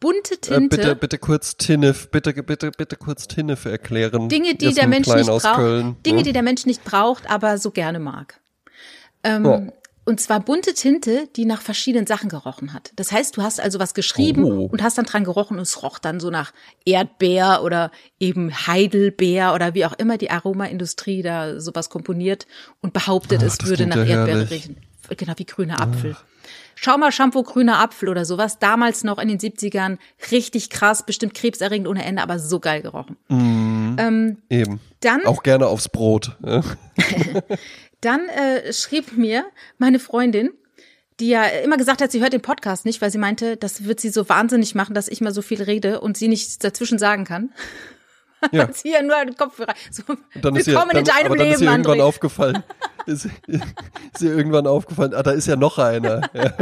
bunte 0.00 0.34
Äh, 0.34 0.38
Tinte. 0.38 0.76
bitte, 0.76 0.96
bitte 0.96 1.18
kurz 1.18 1.56
Tinnef, 1.56 2.10
bitte, 2.10 2.32
bitte, 2.42 2.70
bitte 2.70 2.96
kurz 2.96 3.26
Tinnef 3.28 3.64
erklären. 3.64 4.28
Dinge, 4.28 4.54
die 4.54 4.66
Jetzt 4.66 4.78
der 4.78 4.88
Mensch 4.88 5.08
nicht 5.08 5.26
braucht. 5.26 5.54
Köln, 5.56 5.96
Dinge, 6.04 6.18
ne? 6.18 6.22
die 6.24 6.32
der 6.32 6.42
Mensch 6.42 6.66
nicht 6.66 6.84
braucht, 6.84 7.28
aber 7.30 7.58
so 7.58 7.70
gerne 7.70 7.98
mag. 7.98 8.40
Ähm, 9.24 9.44
Ja. 9.44 9.62
Und 10.08 10.20
zwar 10.20 10.38
bunte 10.38 10.72
Tinte, 10.72 11.28
die 11.34 11.44
nach 11.46 11.60
verschiedenen 11.62 12.06
Sachen 12.06 12.28
gerochen 12.28 12.72
hat. 12.72 12.92
Das 12.94 13.10
heißt, 13.10 13.36
du 13.36 13.42
hast 13.42 13.58
also 13.60 13.80
was 13.80 13.92
geschrieben 13.92 14.44
Oh. 14.44 14.66
und 14.70 14.80
hast 14.80 14.96
dann 14.98 15.04
dran 15.04 15.24
gerochen 15.24 15.56
und 15.56 15.64
es 15.64 15.82
roch 15.82 15.98
dann 15.98 16.20
so 16.20 16.30
nach 16.30 16.52
Erdbeer 16.84 17.62
oder 17.64 17.90
eben 18.20 18.52
Heidelbeer 18.68 19.52
oder 19.52 19.74
wie 19.74 19.84
auch 19.84 19.94
immer 19.94 20.16
die 20.16 20.30
Aromaindustrie 20.30 21.22
da 21.22 21.58
sowas 21.60 21.90
komponiert 21.90 22.46
und 22.80 22.92
behauptet, 22.92 23.40
Ach, 23.42 23.46
es 23.48 23.66
würde 23.66 23.86
nach 23.88 23.96
Erdbeere 24.06 24.48
riechen. 24.48 24.76
Genau 25.16 25.32
wie 25.38 25.44
grüner 25.44 25.80
Apfel. 25.80 26.16
Schau 26.74 26.98
mal, 26.98 27.12
Shampoo 27.12 27.42
grüner 27.42 27.78
Apfel 27.80 28.08
oder 28.08 28.24
sowas. 28.24 28.58
Damals 28.58 29.04
noch 29.04 29.18
in 29.18 29.28
den 29.28 29.38
70ern. 29.38 29.98
Richtig 30.30 30.70
krass, 30.70 31.04
bestimmt 31.04 31.34
krebserregend 31.34 31.88
ohne 31.88 32.04
Ende, 32.04 32.22
aber 32.22 32.38
so 32.38 32.60
geil 32.60 32.82
gerochen. 32.82 33.16
Eben. 34.50 34.80
Dann 35.00 35.24
Auch 35.24 35.42
gerne 35.42 35.66
aufs 35.66 35.88
Brot. 35.88 36.36
Dann 38.00 38.28
äh, 38.28 38.72
schrieb 38.72 39.16
mir 39.16 39.46
meine 39.78 39.98
Freundin, 39.98 40.50
die 41.18 41.28
ja 41.28 41.44
immer 41.44 41.76
gesagt 41.76 42.02
hat, 42.02 42.12
sie 42.12 42.20
hört 42.20 42.32
den 42.32 42.42
Podcast 42.42 42.84
nicht, 42.84 43.00
weil 43.00 43.10
sie 43.10 43.18
meinte, 43.18 43.56
das 43.56 43.84
wird 43.84 44.00
sie 44.00 44.10
so 44.10 44.28
wahnsinnig 44.28 44.74
machen, 44.74 44.94
dass 44.94 45.08
ich 45.08 45.20
mal 45.20 45.32
so 45.32 45.42
viel 45.42 45.62
rede 45.62 46.00
und 46.00 46.16
sie 46.16 46.28
nichts 46.28 46.58
dazwischen 46.58 46.98
sagen 46.98 47.24
kann. 47.24 47.52
Ja. 48.52 48.68
sie 48.72 48.92
ja 48.92 49.02
nur 49.02 49.16
den 49.24 49.36
Kopfhörer. 49.36 49.74
So, 49.90 50.02
ist 50.56 50.66
ihr, 50.68 50.74
willkommen 50.74 50.90
dann, 50.92 50.98
in 50.98 51.04
deinem 51.04 51.26
aber 51.26 51.36
dann 51.36 51.46
ist 51.48 51.60
Leben, 51.60 51.70
ihr 51.70 51.76
irgendwann 51.76 51.98
André. 52.00 52.02
aufgefallen. 52.04 52.62
Ist, 53.06 53.26
ist 53.46 54.20
ihr 54.20 54.36
irgendwann 54.36 54.66
aufgefallen, 54.66 55.14
ah, 55.14 55.22
da 55.22 55.30
ist 55.30 55.46
ja 55.46 55.54
noch 55.54 55.78
einer. 55.78 56.28
Ja. 56.34 56.52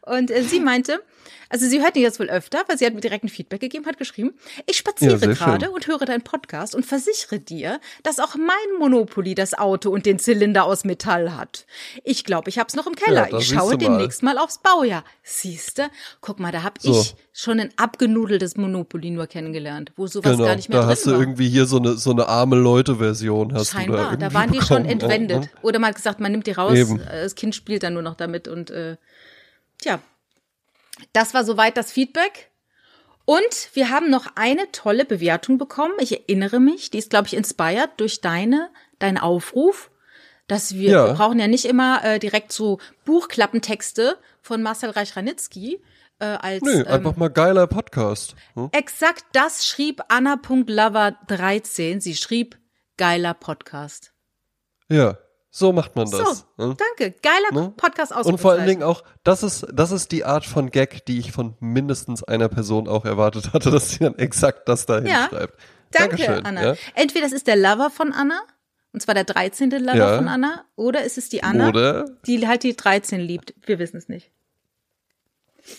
Und 0.00 0.30
äh, 0.30 0.42
sie 0.44 0.60
meinte, 0.60 1.02
also 1.50 1.66
sie 1.66 1.82
hört 1.82 1.94
ihn 1.96 2.02
jetzt 2.02 2.18
wohl 2.18 2.30
öfter, 2.30 2.62
weil 2.68 2.78
sie 2.78 2.86
hat 2.86 2.94
mir 2.94 3.00
direkt 3.02 3.24
ein 3.24 3.28
Feedback 3.28 3.60
gegeben, 3.60 3.84
hat 3.86 3.98
geschrieben, 3.98 4.32
ich 4.66 4.78
spaziere 4.78 5.18
Ja, 5.18 5.26
gerade 5.34 5.66
schön. 5.66 5.74
und 5.74 5.86
höre 5.86 6.06
deinen 6.06 6.22
Podcast 6.22 6.74
und 6.74 6.86
versichere 6.86 7.38
dir, 7.38 7.80
dass 8.02 8.18
auch 8.20 8.36
mein 8.36 8.78
Monopoly 8.78 9.34
das 9.34 9.52
Auto 9.54 9.90
und 9.90 10.06
den 10.06 10.18
Zylinder 10.18 10.64
aus 10.64 10.84
Metall 10.84 11.36
hat. 11.36 11.66
Ich 12.04 12.24
glaube, 12.24 12.48
ich 12.48 12.58
hab's 12.58 12.74
noch 12.74 12.86
im 12.86 12.94
Keller. 12.94 13.24
Ja, 13.26 13.30
da 13.32 13.38
ich 13.38 13.48
schaue 13.48 13.72
mal. 13.72 13.76
demnächst 13.76 14.22
mal 14.22 14.38
aufs 14.38 14.58
Baujahr. 14.58 15.04
Siehste? 15.22 15.88
Guck 16.20 16.40
mal, 16.40 16.52
da 16.52 16.62
hab 16.62 16.80
So. 16.80 16.98
ich 17.00 17.14
schon 17.32 17.60
ein 17.60 17.70
abgenudeltes 17.76 18.56
Monopoly 18.56 19.10
nur 19.10 19.26
kennengelernt, 19.26 19.92
wo 19.96 20.06
sowas 20.06 20.32
Genau, 20.32 20.44
gar 20.44 20.56
nicht 20.56 20.68
mehr 20.68 20.78
da 20.78 20.84
drin 20.84 20.90
hast 20.92 21.06
du 21.06 21.10
war. 21.12 21.20
irgendwie 21.20 21.48
hier 21.48 21.66
so 21.66 21.78
eine, 21.78 21.94
so 21.94 22.10
eine 22.12 22.28
arme 22.28 22.56
Leute-Version. 22.56 23.52
Hast 23.54 23.72
du 23.72 23.76
da, 23.76 23.82
Scheinbar, 23.82 24.16
da, 24.16 24.32
waren 24.34 24.52
die 24.52 24.62
schon 24.62 24.84
entwendet. 24.84 25.48
Oder 25.62 25.80
hat 25.80 25.94
gesagt, 25.96 26.20
man 26.20 26.30
nimmt 26.32 26.46
die 26.46 26.52
raus, 26.52 26.74
Eben. 26.76 27.00
äh, 27.00 27.22
das 27.22 27.34
Kind 27.34 27.54
spielt 27.54 27.82
dann 27.82 27.94
nur 27.94 28.02
noch 28.02 28.14
damit 28.14 28.46
und 28.48 28.70
äh, 28.70 28.96
tja, 29.80 30.00
das 31.12 31.34
war 31.34 31.44
soweit 31.44 31.76
das 31.76 31.92
Feedback. 31.92 32.50
Und 33.24 33.70
wir 33.74 33.90
haben 33.90 34.10
noch 34.10 34.26
eine 34.34 34.72
tolle 34.72 35.04
Bewertung 35.04 35.58
bekommen. 35.58 35.92
Ich 36.00 36.12
erinnere 36.12 36.58
mich, 36.58 36.90
die 36.90 36.98
ist, 36.98 37.10
glaube 37.10 37.28
ich, 37.28 37.34
inspired 37.34 37.90
durch 37.98 38.20
deine, 38.20 38.70
deinen 38.98 39.18
Aufruf, 39.18 39.90
dass 40.48 40.74
wir, 40.74 40.90
Ja. 40.90 41.06
wir 41.06 41.14
brauchen 41.14 41.38
ja 41.38 41.46
nicht 41.46 41.64
immer 41.64 42.02
äh, 42.04 42.18
direkt 42.18 42.50
so 42.50 42.78
Buchklappentexte 43.04 44.18
von 44.42 44.62
Marcel 44.62 44.90
Reich-Ranitzky 44.90 45.80
äh, 46.18 46.24
als 46.24 46.62
Nö, 46.62 46.80
ähm, 46.80 46.86
einfach 46.88 47.16
mal 47.16 47.28
geiler 47.30 47.66
Podcast. 47.68 48.34
Hm? 48.54 48.68
Exakt 48.72 49.24
das 49.32 49.64
schrieb 49.66 50.00
Anna.lover13. 50.08 52.00
Sie 52.00 52.16
schrieb, 52.16 52.58
geiler 52.96 53.34
Podcast. 53.34 54.12
Ja, 54.88 55.18
so 55.50 55.72
macht 55.72 55.96
man 55.96 56.08
das. 56.10 56.46
So, 56.56 56.66
ne? 56.68 56.76
danke. 56.76 57.14
Geiler 57.22 57.52
Ne? 57.52 57.72
Podcast 57.76 58.14
aus. 58.14 58.24
Und 58.26 58.38
vor 58.40 58.52
allen 58.52 58.66
Dingen 58.66 58.82
auch, 58.84 59.02
das 59.24 59.42
ist, 59.42 59.66
das 59.72 59.90
ist 59.90 60.12
die 60.12 60.24
Art 60.24 60.44
von 60.46 60.70
Gag, 60.70 61.04
die 61.06 61.18
ich 61.18 61.32
von 61.32 61.56
mindestens 61.60 62.22
einer 62.22 62.48
Person 62.48 62.86
auch 62.88 63.04
erwartet 63.04 63.52
hatte, 63.52 63.70
dass 63.70 63.90
sie 63.90 63.98
dann 63.98 64.16
exakt 64.16 64.68
das 64.68 64.86
da 64.86 65.00
Ja. 65.00 65.22
hinschreibt. 65.28 65.54
Danke, 65.92 66.16
Dankeschön, 66.16 66.46
Anna. 66.46 66.64
Ja? 66.64 66.74
Entweder 66.94 67.24
das 67.24 67.32
ist 67.32 67.46
der 67.48 67.56
Lover 67.56 67.90
von 67.90 68.12
Anna, 68.12 68.40
und 68.92 69.02
zwar 69.02 69.14
der 69.14 69.24
13. 69.24 69.70
Lover 69.70 69.96
Ja. 69.96 70.16
von 70.18 70.28
Anna, 70.28 70.64
oder 70.76 71.02
ist 71.02 71.18
es 71.18 71.28
die 71.28 71.42
Anna, 71.42 71.68
Oder, 71.68 72.04
die 72.26 72.46
halt 72.46 72.62
die 72.62 72.76
13 72.76 73.20
liebt. 73.20 73.54
Wir 73.66 73.78
wissen 73.80 73.96
es 73.96 74.08
nicht. 74.08 74.30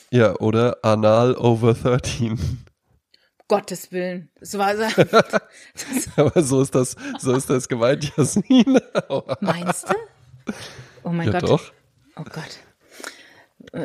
ja, 0.10 0.36
oder 0.40 0.78
Anal 0.84 1.36
over 1.38 1.74
13. 1.74 2.38
Gottes 3.52 3.92
Willen. 3.92 4.30
Das 4.40 4.58
war 4.58 4.76
so, 4.78 4.84
Aber 6.16 6.42
so 6.42 6.62
ist 6.62 6.74
das, 6.74 6.96
so 7.20 7.34
ist 7.34 7.50
das 7.50 7.68
gemeint, 7.68 8.12
Jasmin. 8.16 8.80
meinst 9.42 9.90
du? 9.90 9.94
Oh 11.04 11.10
mein 11.10 11.28
ja, 11.32 11.40
Gott. 11.40 11.50
doch. 11.50 11.74
Oh 12.16 12.24
Gott. 12.24 12.60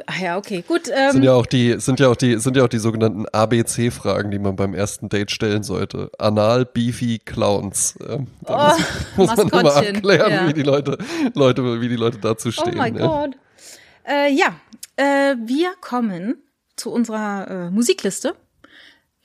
Ach 0.07 0.19
ja, 0.19 0.39
okay, 0.39 0.65
gut. 0.67 0.83
Ähm, 0.93 1.13
Sind 1.13 1.25
ja 1.25 1.33
auch 1.35 1.47
die, 1.47 1.79
sind 1.81 2.01
ja 2.01 2.09
auch 2.09 2.17
die, 2.17 2.39
sind 2.39 2.57
ja 2.57 2.65
auch 2.65 2.69
die 2.69 2.79
sogenannten 2.79 3.27
ABC-Fragen, 3.27 4.31
die 4.31 4.39
man 4.39 4.55
beim 4.57 4.73
ersten 4.73 5.09
Date 5.09 5.31
stellen 5.33 5.63
sollte. 5.65 6.11
Anal, 6.19 6.65
Beefy, 6.65 7.19
Clowns. 7.19 7.99
Ähm, 8.09 8.29
da 8.43 8.75
Oh, 8.77 8.81
muss, 9.17 9.37
muss 9.37 9.51
man 9.51 9.61
immer 9.61 9.75
abklären, 9.77 10.33
ja. 10.33 10.49
wie 10.49 10.55
die 10.55 10.63
Leute, 10.63 10.97
Leute, 11.35 11.81
wie 11.81 11.89
die 11.89 11.97
Leute 11.97 12.19
dazu 12.19 12.49
Oh 12.49 12.53
stehen. 12.53 12.77
mein 12.77 12.95
ne? 12.95 13.01
Gott. 13.01 13.37
Äh, 14.09 14.33
ja, 14.33 14.55
äh, 14.97 15.35
wir 15.45 15.73
kommen 15.81 16.37
zu 16.77 16.91
unserer 16.93 17.67
äh, 17.67 17.71
Musikliste. 17.71 18.35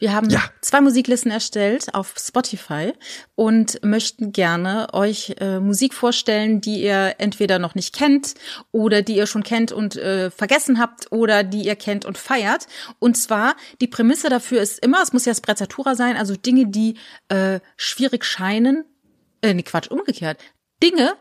Wir 0.01 0.13
haben 0.13 0.31
Ja. 0.31 0.41
zwei 0.61 0.81
Musiklisten 0.81 1.29
erstellt 1.31 1.93
auf 1.93 2.15
Spotify 2.17 2.91
und 3.35 3.83
möchten 3.83 4.31
gerne 4.31 4.87
euch 4.93 5.35
äh, 5.39 5.59
Musik 5.59 5.93
vorstellen, 5.93 6.59
die 6.59 6.81
ihr 6.81 7.15
entweder 7.19 7.59
noch 7.59 7.75
nicht 7.75 7.93
kennt 7.93 8.33
oder 8.71 9.03
die 9.03 9.15
ihr 9.15 9.27
schon 9.27 9.43
kennt 9.43 9.71
und 9.71 9.97
äh, 9.97 10.31
vergessen 10.31 10.79
habt 10.79 11.11
oder 11.11 11.43
die 11.43 11.61
ihr 11.61 11.75
kennt 11.75 12.05
und 12.05 12.17
feiert. 12.17 12.65
Und 12.97 13.15
zwar, 13.15 13.55
die 13.79 13.85
Prämisse 13.85 14.29
dafür 14.29 14.59
ist 14.59 14.83
immer, 14.83 15.03
es 15.03 15.13
muss 15.13 15.25
ja 15.25 15.35
Sprezzatura 15.35 15.93
sein, 15.93 16.17
also 16.17 16.35
Dinge, 16.35 16.65
die 16.65 16.95
äh, 17.29 17.59
schwierig 17.77 18.25
scheinen, 18.25 18.85
äh, 19.43 19.53
nee, 19.53 19.61
Quatsch, 19.61 19.91
umgekehrt. 19.91 20.39
Dinge, 20.81 21.13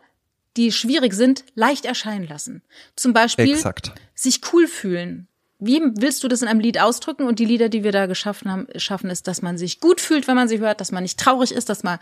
die 0.56 0.72
schwierig 0.72 1.12
sind, 1.12 1.44
leicht 1.54 1.84
erscheinen 1.84 2.26
lassen. 2.26 2.62
Zum 2.96 3.12
Beispiel 3.12 3.52
Exakt. 3.52 3.92
sich 4.14 4.40
cool 4.54 4.66
fühlen. 4.66 5.28
Wie 5.60 5.80
willst 5.96 6.24
du 6.24 6.28
das 6.28 6.42
in 6.42 6.48
einem 6.48 6.60
Lied 6.60 6.80
ausdrücken? 6.80 7.26
Und 7.26 7.38
die 7.38 7.44
Lieder, 7.44 7.68
die 7.68 7.84
wir 7.84 7.92
da 7.92 8.06
geschaffen 8.06 8.50
haben, 8.50 8.66
schaffen 8.76 9.10
ist, 9.10 9.28
dass 9.28 9.42
man 9.42 9.58
sich 9.58 9.80
gut 9.80 10.00
fühlt, 10.00 10.26
wenn 10.26 10.36
man 10.36 10.48
sie 10.48 10.58
hört, 10.58 10.80
dass 10.80 10.92
man 10.92 11.02
nicht 11.02 11.18
traurig 11.18 11.52
ist, 11.52 11.68
dass 11.68 11.82
man 11.82 11.98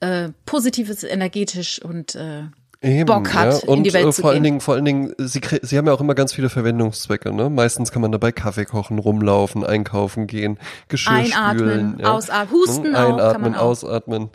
äh, 0.00 0.30
positiv 0.44 0.90
ist, 0.90 1.04
energetisch 1.04 1.80
und 1.82 2.14
äh, 2.14 2.44
Eben, 2.82 3.06
Bock 3.06 3.32
hat, 3.32 3.62
ja. 3.62 3.68
Und 3.68 3.78
in 3.78 3.84
die 3.84 3.92
Welt 3.94 4.06
äh, 4.06 4.12
zu 4.12 4.20
vor 4.20 4.30
allen 4.30 4.42
gehen. 4.42 4.44
Dingen, 4.44 4.60
vor 4.60 4.74
allen 4.74 4.84
Dingen, 4.84 5.14
sie, 5.18 5.40
sie 5.62 5.78
haben 5.78 5.86
ja 5.86 5.92
auch 5.92 6.00
immer 6.00 6.14
ganz 6.14 6.34
viele 6.34 6.50
Verwendungszwecke, 6.50 7.32
ne? 7.32 7.48
Meistens 7.48 7.90
kann 7.90 8.02
man 8.02 8.12
dabei 8.12 8.32
Kaffee 8.32 8.66
kochen, 8.66 8.98
rumlaufen, 8.98 9.64
einkaufen 9.64 10.26
gehen, 10.26 10.58
Geschirr 10.88 11.14
Einatmen, 11.14 11.58
spülen, 11.58 11.98
ja. 12.00 12.12
ausatmen, 12.12 12.50
husten 12.50 12.92
Ne? 12.92 12.98
auch, 12.98 13.08
kann 13.08 13.18
Einatmen, 13.18 13.52
man 13.52 13.54
auch. 13.54 13.64
ausatmen. 13.66 14.30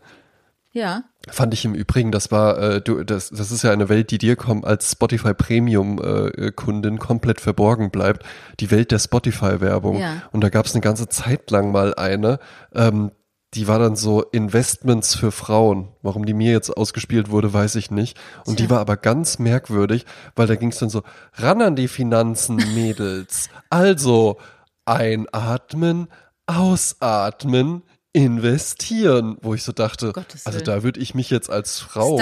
ja. 0.72 1.04
Fand 1.30 1.54
ich 1.54 1.66
im 1.66 1.76
Übrigen, 1.76 2.12
das 2.12 2.32
war, 2.32 2.58
äh, 2.58 2.82
du, 2.82 3.04
das, 3.04 3.30
das 3.30 3.52
ist 3.52 3.64
ja 3.64 3.72
eine 3.72 3.90
Welt, 3.90 4.10
die 4.10 4.18
dir 4.18 4.36
kommt 4.36 4.66
als 4.66 4.92
Spotify 4.92 5.36
Premium 5.36 6.02
äh, 6.02 6.52
Kundin 6.52 6.98
komplett 6.98 7.40
verborgen 7.40 7.92
bleibt. 7.92 8.26
Die 8.60 8.72
Welt 8.72 8.92
der 8.92 8.98
Spotify 8.98 9.62
Werbung. 9.62 10.00
Ja. 10.00 10.24
Und 10.32 10.44
da 10.44 10.50
gab 10.50 10.66
es 10.66 10.74
eine 10.74 10.82
ganze 10.82 11.08
Zeit 11.10 11.52
lang 11.52 11.72
mal 11.72 11.94
eine, 11.94 12.40
ähm, 12.74 13.12
die 13.54 13.68
war 13.68 13.80
dann 13.80 13.96
so 13.96 14.22
Investments 14.22 15.14
für 15.14 15.32
Frauen. 15.32 15.90
Warum 16.02 16.26
die 16.26 16.34
mir 16.34 16.54
jetzt 16.54 16.70
ausgespielt 16.70 17.30
wurde, 17.30 17.54
weiß 17.54 17.76
ich 17.76 17.92
nicht. 17.92 18.18
Und 18.46 18.58
Tja. 18.58 18.66
die 18.66 18.70
war 18.72 18.80
aber 18.80 18.98
ganz 18.98 19.40
merkwürdig, 19.40 20.06
weil 20.36 20.48
da 20.48 20.56
ging 20.56 20.70
es 20.70 20.80
dann 20.80 20.90
so, 20.90 21.04
ran 21.34 21.62
an 21.62 21.76
die 21.76 21.90
Finanzen, 21.90 22.56
Mädels. 22.74 23.50
also 23.70 24.38
einatmen, 24.86 26.08
ausatmen, 26.48 27.84
investieren. 28.14 29.38
Wo 29.42 29.54
ich 29.54 29.64
so 29.64 29.72
dachte, 29.72 30.12
Gottes 30.12 30.46
also 30.46 30.58
Willen. 30.60 30.66
da 30.66 30.84
würde 30.84 31.00
ich 31.00 31.16
mich 31.16 31.30
jetzt 31.30 31.50
als 31.50 31.80
Frau 31.80 32.18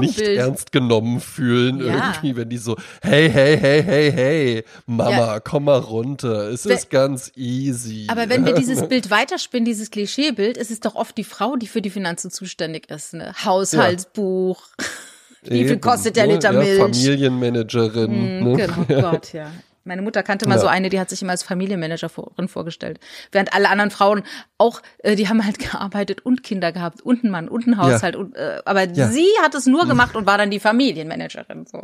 nicht 0.00 0.20
ernst 0.20 0.72
genommen 0.72 1.20
fühlen, 1.20 1.78
Ja. 1.84 2.12
irgendwie, 2.12 2.36
wenn 2.36 2.48
die 2.48 2.58
so, 2.58 2.76
hey, 3.02 3.30
hey, 3.30 3.56
hey, 3.58 3.82
hey, 3.82 4.12
hey, 4.12 4.64
Mama, 4.86 5.10
Ja. 5.10 5.40
komm 5.40 5.64
mal 5.64 5.78
runter. 5.78 6.48
Es 6.50 6.66
Wenn- 6.66 6.76
ist 6.76 6.90
ganz 6.90 7.32
easy. 7.36 8.06
Aber 8.08 8.28
wenn 8.28 8.44
wir 8.44 8.54
dieses 8.54 8.82
Bild 8.88 9.10
weiterspinnen, 9.10 9.64
dieses 9.64 9.90
Klischeebild, 9.90 10.56
ist 10.56 10.70
es 10.70 10.80
doch 10.80 10.94
oft 10.96 11.16
die 11.16 11.24
Frau, 11.24 11.56
die 11.56 11.66
für 11.68 11.82
die 11.82 11.90
Finanzen 11.90 12.30
zuständig 12.30 12.90
ist. 12.90 13.14
Ne? 13.14 13.32
Haushaltsbuch. 13.44 14.62
Wie 15.42 15.64
viel 15.66 15.78
kostet 15.78 16.16
der 16.16 16.26
ne? 16.26 16.34
Liter 16.34 16.52
ja, 16.52 16.58
Milch? 16.58 16.78
Familienmanagerin. 16.78 18.40
Mm, 18.40 18.44
ne? 18.44 18.56
Genau, 18.86 19.00
Gott, 19.10 19.32
ja. 19.32 19.50
Meine 19.90 20.02
Mutter 20.02 20.22
kannte 20.22 20.46
mal 20.48 20.54
Ja. 20.54 20.60
so 20.60 20.66
eine, 20.68 20.88
die 20.88 21.00
hat 21.00 21.10
sich 21.10 21.20
immer 21.20 21.32
als 21.32 21.42
Familienmanagerin 21.42 22.46
vorgestellt. 22.46 23.00
Während 23.32 23.52
alle 23.52 23.68
anderen 23.68 23.90
Frauen 23.90 24.22
auch, 24.56 24.82
äh, 24.98 25.16
die 25.16 25.28
haben 25.28 25.44
halt 25.44 25.58
gearbeitet 25.72 26.24
und 26.24 26.44
Kinder 26.44 26.70
gehabt 26.70 27.02
und 27.02 27.24
einen 27.24 27.32
Mann 27.32 27.48
und 27.48 27.66
einen 27.66 27.76
Haushalt. 27.76 28.14
Und, 28.14 28.36
äh, 28.36 28.60
aber 28.64 28.88
Ja. 28.88 29.08
sie 29.08 29.26
hat 29.42 29.56
es 29.56 29.66
nur 29.66 29.88
gemacht 29.88 30.14
und 30.14 30.26
war 30.26 30.38
dann 30.38 30.52
die 30.52 30.60
Familienmanagerin. 30.60 31.66
So. 31.66 31.82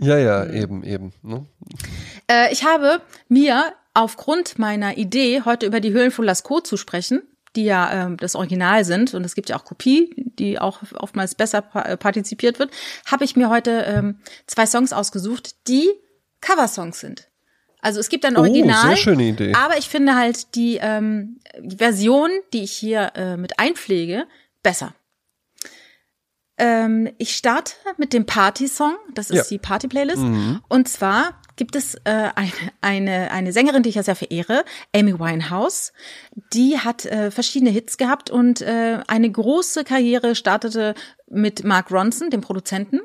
Ja, 0.00 0.16
ja, 0.16 0.46
eben, 0.50 0.82
eben. 0.82 1.12
Ne? 1.22 1.44
Äh, 2.30 2.50
ich 2.54 2.64
habe 2.64 3.02
mir 3.28 3.64
aufgrund 3.92 4.58
meiner 4.58 4.96
Idee, 4.96 5.42
heute 5.44 5.66
über 5.66 5.80
die 5.80 5.92
Höhlen 5.92 6.10
von 6.10 6.24
Lascaux 6.24 6.66
zu 6.66 6.78
sprechen, 6.78 7.20
die 7.54 7.64
ja 7.64 7.90
ähm, 8.06 8.16
das 8.16 8.34
Original 8.34 8.86
sind 8.86 9.12
und 9.12 9.24
es 9.24 9.34
gibt 9.34 9.50
ja 9.50 9.56
auch 9.58 9.64
Kopie, 9.64 10.14
die 10.38 10.58
auch 10.58 10.80
oftmals 10.94 11.34
besser 11.34 11.60
pa 11.60 11.82
äh, 11.82 11.96
partizipiert 11.98 12.58
wird, 12.58 12.70
habe 13.10 13.24
ich 13.24 13.36
mir 13.36 13.50
heute 13.50 13.70
ähm, 13.86 14.20
zwei 14.46 14.64
Songs 14.66 14.94
ausgesucht, 14.94 15.54
die 15.68 15.90
Coversongs 16.40 17.00
sind. 17.00 17.28
Also 17.80 18.00
es 18.00 18.08
gibt 18.08 18.24
ein 18.24 18.36
Oh, 18.36 18.40
Original, 18.40 18.88
sehr 18.88 18.96
schöne 18.96 19.24
Idee. 19.24 19.52
aber 19.54 19.78
ich 19.78 19.88
finde 19.88 20.16
halt 20.16 20.54
die, 20.56 20.78
ähm, 20.80 21.38
die 21.60 21.76
Version, 21.76 22.30
die 22.52 22.64
ich 22.64 22.72
hier 22.72 23.12
äh, 23.14 23.36
mit 23.36 23.58
einpflege, 23.58 24.26
besser. 24.62 24.94
Ähm, 26.58 27.10
ich 27.18 27.36
starte 27.36 27.74
mit 27.98 28.12
dem 28.14 28.24
Party-Song. 28.24 28.94
Das 29.14 29.28
ist 29.30 29.36
Ja. 29.36 29.44
die 29.50 29.58
Party-Playlist. 29.58 30.22
Mhm. 30.22 30.62
Und 30.68 30.88
zwar 30.88 31.40
gibt 31.56 31.76
es 31.76 31.94
äh, 32.04 32.30
eine, 32.34 32.50
eine, 32.80 33.30
eine 33.30 33.52
Sängerin, 33.52 33.82
die 33.82 33.90
ich 33.90 33.94
ja 33.94 34.02
sehr 34.02 34.16
verehre, 34.16 34.64
Amy 34.94 35.18
Winehouse. 35.18 35.92
Die 36.54 36.78
hat 36.78 37.04
äh, 37.04 37.30
verschiedene 37.30 37.70
Hits 37.70 37.98
gehabt 37.98 38.30
und 38.30 38.62
äh, 38.62 39.00
eine 39.06 39.30
große 39.30 39.84
Karriere 39.84 40.34
startete 40.34 40.94
mit 41.28 41.62
Mark 41.64 41.90
Ronson, 41.90 42.30
dem 42.30 42.40
Produzenten. 42.40 43.00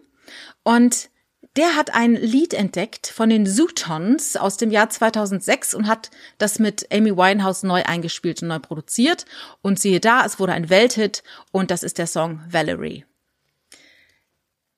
Und 0.63 1.09
der 1.57 1.75
hat 1.75 1.93
ein 1.93 2.15
Lied 2.15 2.53
entdeckt 2.53 3.07
von 3.07 3.29
den 3.29 3.45
Zootons 3.45 4.37
aus 4.37 4.57
dem 4.57 4.71
Jahr 4.71 4.89
2006 4.89 5.73
und 5.73 5.87
hat 5.87 6.09
das 6.37 6.59
mit 6.59 6.87
Amy 6.93 7.15
Winehouse 7.15 7.63
neu 7.63 7.83
eingespielt 7.83 8.41
und 8.41 8.47
neu 8.47 8.59
produziert. 8.59 9.25
Und 9.61 9.79
siehe 9.79 9.99
da, 9.99 10.25
es 10.25 10.39
wurde 10.39 10.53
ein 10.53 10.69
Welthit 10.69 11.23
und 11.51 11.69
das 11.71 11.83
ist 11.83 11.97
der 11.97 12.07
Song 12.07 12.41
Valerie. 12.49 13.05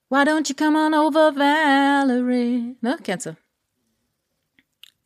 Why 0.10 0.22
don't 0.24 0.48
you 0.50 0.56
come 0.56 0.78
on 0.78 0.94
over, 0.94 1.36
Valerie? 1.36 2.76
Ne, 2.82 2.98
kennst 3.04 3.28
du? 3.28 3.36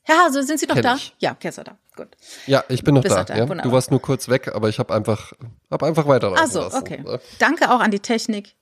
Ja, 0.08 0.24
also 0.26 0.42
sind 0.42 0.60
Sie 0.60 0.68
noch 0.68 0.76
Kenn 0.76 0.84
da? 0.84 0.96
ich. 0.96 1.14
Ja, 1.20 1.36
kennst 1.38 1.58
du 1.58 1.64
da. 1.64 1.78
Gut. 1.98 2.08
Ja, 2.46 2.64
ich 2.70 2.84
bin 2.84 2.94
noch 2.96 3.04
da. 3.04 3.24
da, 3.26 3.36
ja? 3.36 3.46
Du 3.46 3.72
warst 3.72 3.92
nur 3.92 4.02
kurz 4.02 4.30
weg, 4.30 4.50
aber 4.54 4.70
ich 4.70 4.80
habe 4.80 4.94
einfach, 4.94 5.34
hab 5.70 5.84
einfach 5.84 6.08
weiterlaufen 6.08 6.42
Also, 6.42 6.62
lassen. 6.62 6.78
okay. 6.78 7.04
Danke 7.40 7.72
auch 7.72 7.80
an 7.82 7.92
die 7.92 8.00
Technik, 8.00 8.56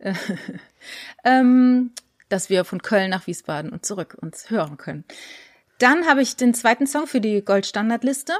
ähm, 1.24 1.92
dass 2.28 2.50
wir 2.50 2.64
von 2.64 2.82
Köln 2.82 3.10
nach 3.10 3.26
Wiesbaden 3.26 3.70
und 3.70 3.84
zurück 3.84 4.16
uns 4.20 4.50
hören 4.50 4.76
können. 4.76 5.04
Dann 5.78 6.06
habe 6.06 6.22
ich 6.22 6.36
den 6.36 6.54
zweiten 6.54 6.86
Song 6.86 7.06
für 7.06 7.20
die 7.20 7.42
Goldstandardliste. 7.44 8.34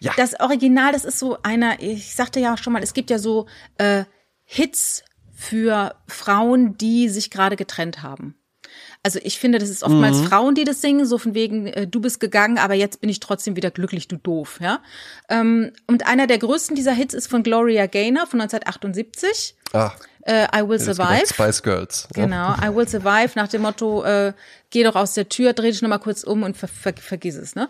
Ja. 0.00 0.12
Das 0.16 0.38
Original, 0.38 0.92
das 0.92 1.04
ist 1.04 1.18
so 1.18 1.38
einer, 1.42 1.82
ich 1.82 2.14
sagte 2.14 2.40
ja 2.40 2.56
schon 2.56 2.72
mal, 2.72 2.82
es 2.82 2.94
gibt 2.94 3.10
ja 3.10 3.18
so 3.18 3.46
äh, 3.78 4.04
Hits 4.44 5.04
für 5.32 5.96
Frauen, 6.06 6.78
die 6.78 7.08
sich 7.08 7.30
gerade 7.30 7.56
getrennt 7.56 8.02
haben. 8.02 8.36
Also 9.04 9.20
ich 9.22 9.38
finde, 9.38 9.58
das 9.58 9.68
ist 9.68 9.82
oftmals 9.84 10.16
Mhm. 10.16 10.24
Frauen, 10.24 10.54
die 10.54 10.64
das 10.64 10.80
singen, 10.80 11.04
so 11.06 11.18
von 11.18 11.34
wegen, 11.34 11.66
äh, 11.66 11.86
du 11.86 12.00
bist 12.00 12.18
gegangen, 12.20 12.58
aber 12.58 12.74
jetzt 12.74 13.00
bin 13.02 13.10
ich 13.10 13.20
trotzdem 13.20 13.54
wieder 13.54 13.70
glücklich, 13.70 14.08
du 14.08 14.16
doof, 14.16 14.58
ja. 14.60 14.80
Ähm, 15.28 15.72
und 15.86 16.06
einer 16.06 16.26
der 16.26 16.38
größten 16.38 16.74
dieser 16.74 16.92
Hits 16.92 17.14
ist 17.14 17.26
von 17.28 17.42
Gloria 17.42 17.86
Gaynor 17.86 18.26
von 18.26 18.40
1978, 18.40 19.54
Ah, 19.74 19.92
äh, 20.22 20.46
I 20.56 20.66
Will 20.66 20.80
Survive. 20.80 21.26
Spice 21.26 21.62
Girls. 21.62 22.08
Ja. 22.16 22.24
Genau, 22.24 22.54
I 22.54 22.74
Will 22.74 22.88
Survive, 22.88 23.32
nach 23.34 23.48
dem 23.48 23.62
Motto, 23.62 24.02
äh, 24.04 24.32
geh 24.70 24.82
doch 24.84 24.96
aus 24.96 25.12
der 25.14 25.28
Tür, 25.28 25.52
dreh 25.52 25.70
dich 25.70 25.82
nochmal 25.82 26.00
kurz 26.00 26.24
um 26.24 26.42
und 26.42 26.56
ver 26.56 26.68
ver 26.68 26.94
vergiss 26.96 27.36
es, 27.36 27.54
ne? 27.54 27.68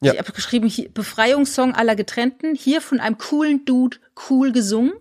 Ja. 0.00 0.12
Ich 0.12 0.18
habe 0.18 0.32
geschrieben, 0.32 0.70
Befreiungssong 0.92 1.74
aller 1.74 1.96
Getrennten, 1.96 2.54
hier 2.54 2.80
von 2.80 3.00
einem 3.00 3.18
coolen 3.18 3.64
Dude, 3.64 3.96
cool 4.28 4.52
gesungen. 4.52 4.92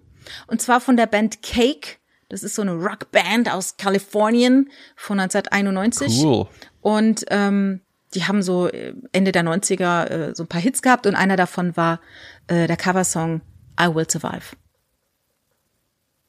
Und 0.47 0.61
zwar 0.61 0.79
von 0.79 0.95
der 0.95 1.07
Band 1.07 1.41
Cake. 1.41 1.97
Das 2.31 2.43
ist 2.43 2.55
so 2.55 2.61
eine 2.61 2.71
Rockband 2.71 3.51
aus 3.51 3.75
Kalifornien 3.75 4.69
von 4.95 5.19
1991. 5.19 6.23
Cool. 6.23 6.47
Und 6.79 7.25
ähm, 7.29 7.81
die 8.13 8.23
haben 8.23 8.41
so 8.41 8.69
äh, 8.69 8.93
Ende 9.11 9.33
der 9.33 9.43
90er 9.43 10.05
äh, 10.05 10.35
so 10.35 10.43
ein 10.43 10.47
paar 10.47 10.61
Hits 10.61 10.81
gehabt 10.81 11.05
und 11.07 11.15
einer 11.15 11.35
davon 11.35 11.75
war 11.75 11.99
äh, 12.47 12.67
der 12.67 12.77
Coversong 12.77 13.41
I 13.77 13.93
Will 13.93 14.09
Survive. 14.09 14.55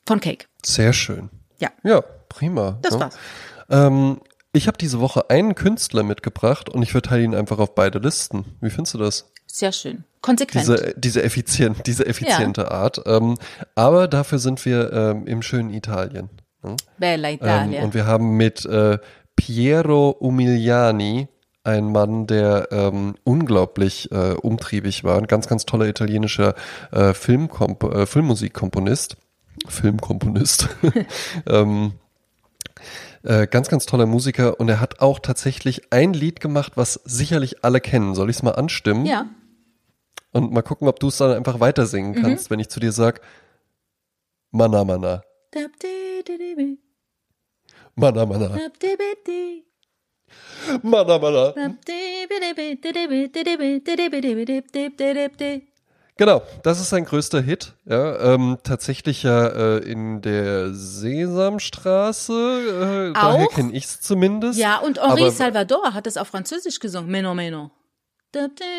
Von 0.04 0.18
Cake. 0.18 0.46
Sehr 0.64 0.92
schön. 0.92 1.30
Ja, 1.58 1.70
Ja, 1.84 2.00
prima. 2.00 2.80
das 2.82 2.94
ne? 2.94 3.00
war's. 3.00 3.18
Ähm, 3.70 4.20
ich 4.52 4.66
habe 4.66 4.78
diese 4.78 4.98
Woche 4.98 5.30
einen 5.30 5.54
Künstler 5.54 6.02
mitgebracht 6.02 6.68
und 6.68 6.82
ich 6.82 6.90
verteile 6.90 7.22
ihn 7.22 7.34
einfach 7.36 7.60
auf 7.60 7.76
beide 7.76 8.00
Listen. 8.00 8.56
Wie 8.60 8.70
findest 8.70 8.94
du 8.94 8.98
das? 8.98 9.30
Sehr 9.46 9.70
schön. 9.70 10.02
Konsequent. 10.22 10.66
Diese, 10.66 10.94
diese, 10.96 11.22
effizient, 11.22 11.86
diese 11.86 12.06
effiziente 12.06 12.70
Art. 12.70 13.02
Ähm, 13.06 13.36
aber 13.74 14.08
dafür 14.08 14.38
sind 14.38 14.64
wir 14.64 14.92
ähm, 14.92 15.26
im 15.26 15.42
schönen 15.42 15.70
Italien. 15.70 16.30
Ne? 16.62 16.76
Bella 16.98 17.28
Ähm, 17.28 17.34
Italia. 17.34 17.82
und 17.82 17.94
wir 17.94 18.06
haben 18.06 18.36
mit 18.36 18.64
äh, 18.64 18.98
Piero 19.36 20.10
Umiliani 20.10 21.28
einen 21.64 21.92
Mann, 21.92 22.26
der 22.26 22.68
ähm, 22.70 23.14
unglaublich 23.24 24.10
äh, 24.10 24.32
umtriebig 24.34 25.04
war, 25.04 25.18
ein 25.18 25.26
ganz, 25.26 25.46
ganz 25.46 25.64
toller 25.64 25.86
italienischer 25.86 26.54
äh, 26.90 27.14
Filmkomp 27.14 27.84
äh, 27.84 28.06
Filmmusikkomponist. 28.06 29.16
Filmkomponist. 29.68 30.68
ähm, 31.46 31.92
äh, 33.22 33.46
ganz, 33.46 33.68
ganz 33.68 33.86
toller 33.86 34.06
Musiker 34.06 34.58
und 34.58 34.68
er 34.68 34.80
hat 34.80 35.00
auch 35.00 35.20
tatsächlich 35.20 35.92
ein 35.92 36.12
Lied 36.12 36.40
gemacht, 36.40 36.72
was 36.74 36.94
sicherlich 37.04 37.64
alle 37.64 37.80
kennen. 37.80 38.14
Soll 38.14 38.30
ich 38.30 38.36
es 38.36 38.42
mal 38.42 38.52
anstimmen? 38.52 39.06
ja. 39.06 39.26
Und 40.32 40.50
mal 40.52 40.62
gucken, 40.62 40.88
ob 40.88 40.98
du 41.00 41.08
es 41.08 41.18
dann 41.18 41.32
einfach 41.36 41.60
weiter 41.60 41.86
singen 41.86 42.12
Mhm. 42.12 42.22
kannst, 42.22 42.50
wenn 42.50 42.58
ich 42.60 42.68
zu 42.70 42.80
dir 42.80 42.92
sag, 42.92 43.20
Mana 44.50 44.82
Mana. 44.84 45.22
Mana 47.94 48.24
Mana. 48.26 48.58
Mana 50.82 51.18
Mana. 51.18 51.54
Genau, 56.18 56.42
das 56.62 56.78
ist 56.80 56.90
sein 56.90 57.04
größter 57.04 57.40
Hit. 57.40 57.72
Ja, 57.84 58.34
ähm, 58.34 58.58
tatsächlich 58.62 59.22
ja 59.22 59.46
äh, 59.48 59.78
in 59.78 60.20
der 60.20 60.72
Sesamstraße. 60.74 62.32
Äh, 63.10 63.14
daher 63.14 63.46
kenne 63.48 63.72
ich 63.72 63.84
es 63.84 64.00
zumindest. 64.00 64.58
Ja, 64.58 64.78
und 64.78 65.00
Henri 65.00 65.22
Aber- 65.22 65.30
Salvador 65.30 65.94
hat 65.94 66.06
es 66.06 66.16
auf 66.16 66.28
Französisch 66.28 66.78
gesungen. 66.80 67.10
Meno, 67.10 67.34
meno. 67.34 67.70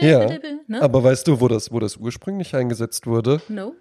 Ja, 0.01 0.28
Ne? 0.68 0.82
aber 0.82 1.04
weißt 1.04 1.28
du, 1.28 1.39
wo 1.39 1.47
das, 1.47 1.72
wo 1.72 1.80
das 1.80 1.97
ursprünglich 1.97 2.56
eingesetzt 2.56 3.08
wurde? 3.08 3.41
No? 3.49 3.74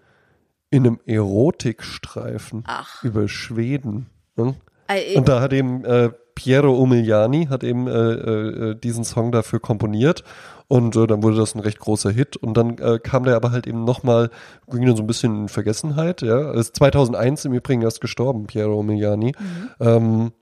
In 0.70 0.86
einem 0.86 1.00
Erotikstreifen 1.06 2.64
Ach. 2.66 3.02
über 3.04 3.28
Schweden. 3.28 4.06
Ne? 4.36 4.54
Äh, 4.88 5.16
Und 5.16 5.28
da 5.28 5.40
hat 5.40 5.52
eben 5.52 5.84
äh, 5.84 6.10
Piero 6.34 6.74
Umiliani 6.74 7.46
hat 7.46 7.62
eben 7.62 7.86
äh, 7.86 7.90
äh, 7.92 8.74
diesen 8.74 9.04
Song 9.04 9.32
dafür 9.32 9.60
komponiert 9.60 10.24
und 10.68 10.96
äh, 10.96 11.06
dann 11.06 11.22
wurde 11.22 11.36
das 11.36 11.54
ein 11.54 11.60
recht 11.60 11.78
großer 11.78 12.10
Hit 12.10 12.36
und 12.36 12.56
dann 12.56 12.78
äh, 12.78 12.98
kam 12.98 13.24
der 13.24 13.36
aber 13.36 13.50
halt 13.52 13.66
eben 13.66 13.84
nochmal, 13.84 14.30
ging 14.70 14.86
dann 14.86 14.96
so 14.96 15.02
ein 15.02 15.06
bisschen 15.06 15.42
in 15.42 15.48
Vergessenheit, 15.48 16.22
ja. 16.22 16.52
Ist 16.52 16.76
2001 16.76 17.44
im 17.44 17.52
Übrigen 17.52 17.82
erst 17.82 18.00
gestorben, 18.00 18.46
Piero 18.46 18.78
Umiliani. 18.78 19.34
Ähm, 19.80 20.32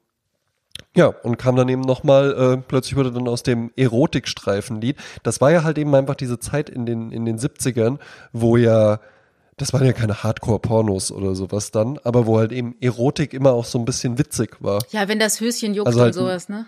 ja, 0.97 1.07
und 1.07 1.37
kam 1.37 1.57
dann 1.57 1.68
eben 1.68 1.83
nochmal, 1.83 2.33
äh, 2.33 2.57
plötzlich 2.57 2.97
wurde 2.97 3.12
dann 3.12 3.28
aus 3.28 3.43
dem 3.43 3.70
Erotikstreifenlied, 3.76 4.97
das 5.22 5.41
war 5.41 5.51
ja 5.51 5.62
halt 5.62 5.78
eben 5.78 5.95
einfach 5.95 6.14
diese 6.14 6.39
Zeit 6.39 6.68
in 6.70 6.87
den, 6.87 7.12
in 7.12 7.24
den 7.24 7.39
70ern, 7.39 7.99
wo 8.33 8.57
ja, 8.57 9.01
das 9.57 9.72
waren 9.72 9.85
ja 9.85 9.93
keine 9.93 10.22
Hardcore-Pornos 10.22 11.12
oder 11.12 11.35
sowas 11.35 11.70
dann, 11.70 11.99
aber 12.05 12.26
wo 12.26 12.39
halt 12.39 12.53
eben 12.53 12.76
Erotik 12.81 13.35
immer 13.35 13.53
auch 13.53 13.64
so 13.64 13.78
ein 13.78 13.85
bisschen 13.85 14.18
witzig 14.18 14.57
war. 14.61 14.83
ja, 14.91 15.09
wenn 15.09 15.18
das 15.18 15.41
Höschen 15.41 15.74
juckt 15.74 15.89
Also 15.89 16.01
halt 16.01 16.16
und 16.16 16.22
sowas, 16.22 16.49
ne? 16.49 16.66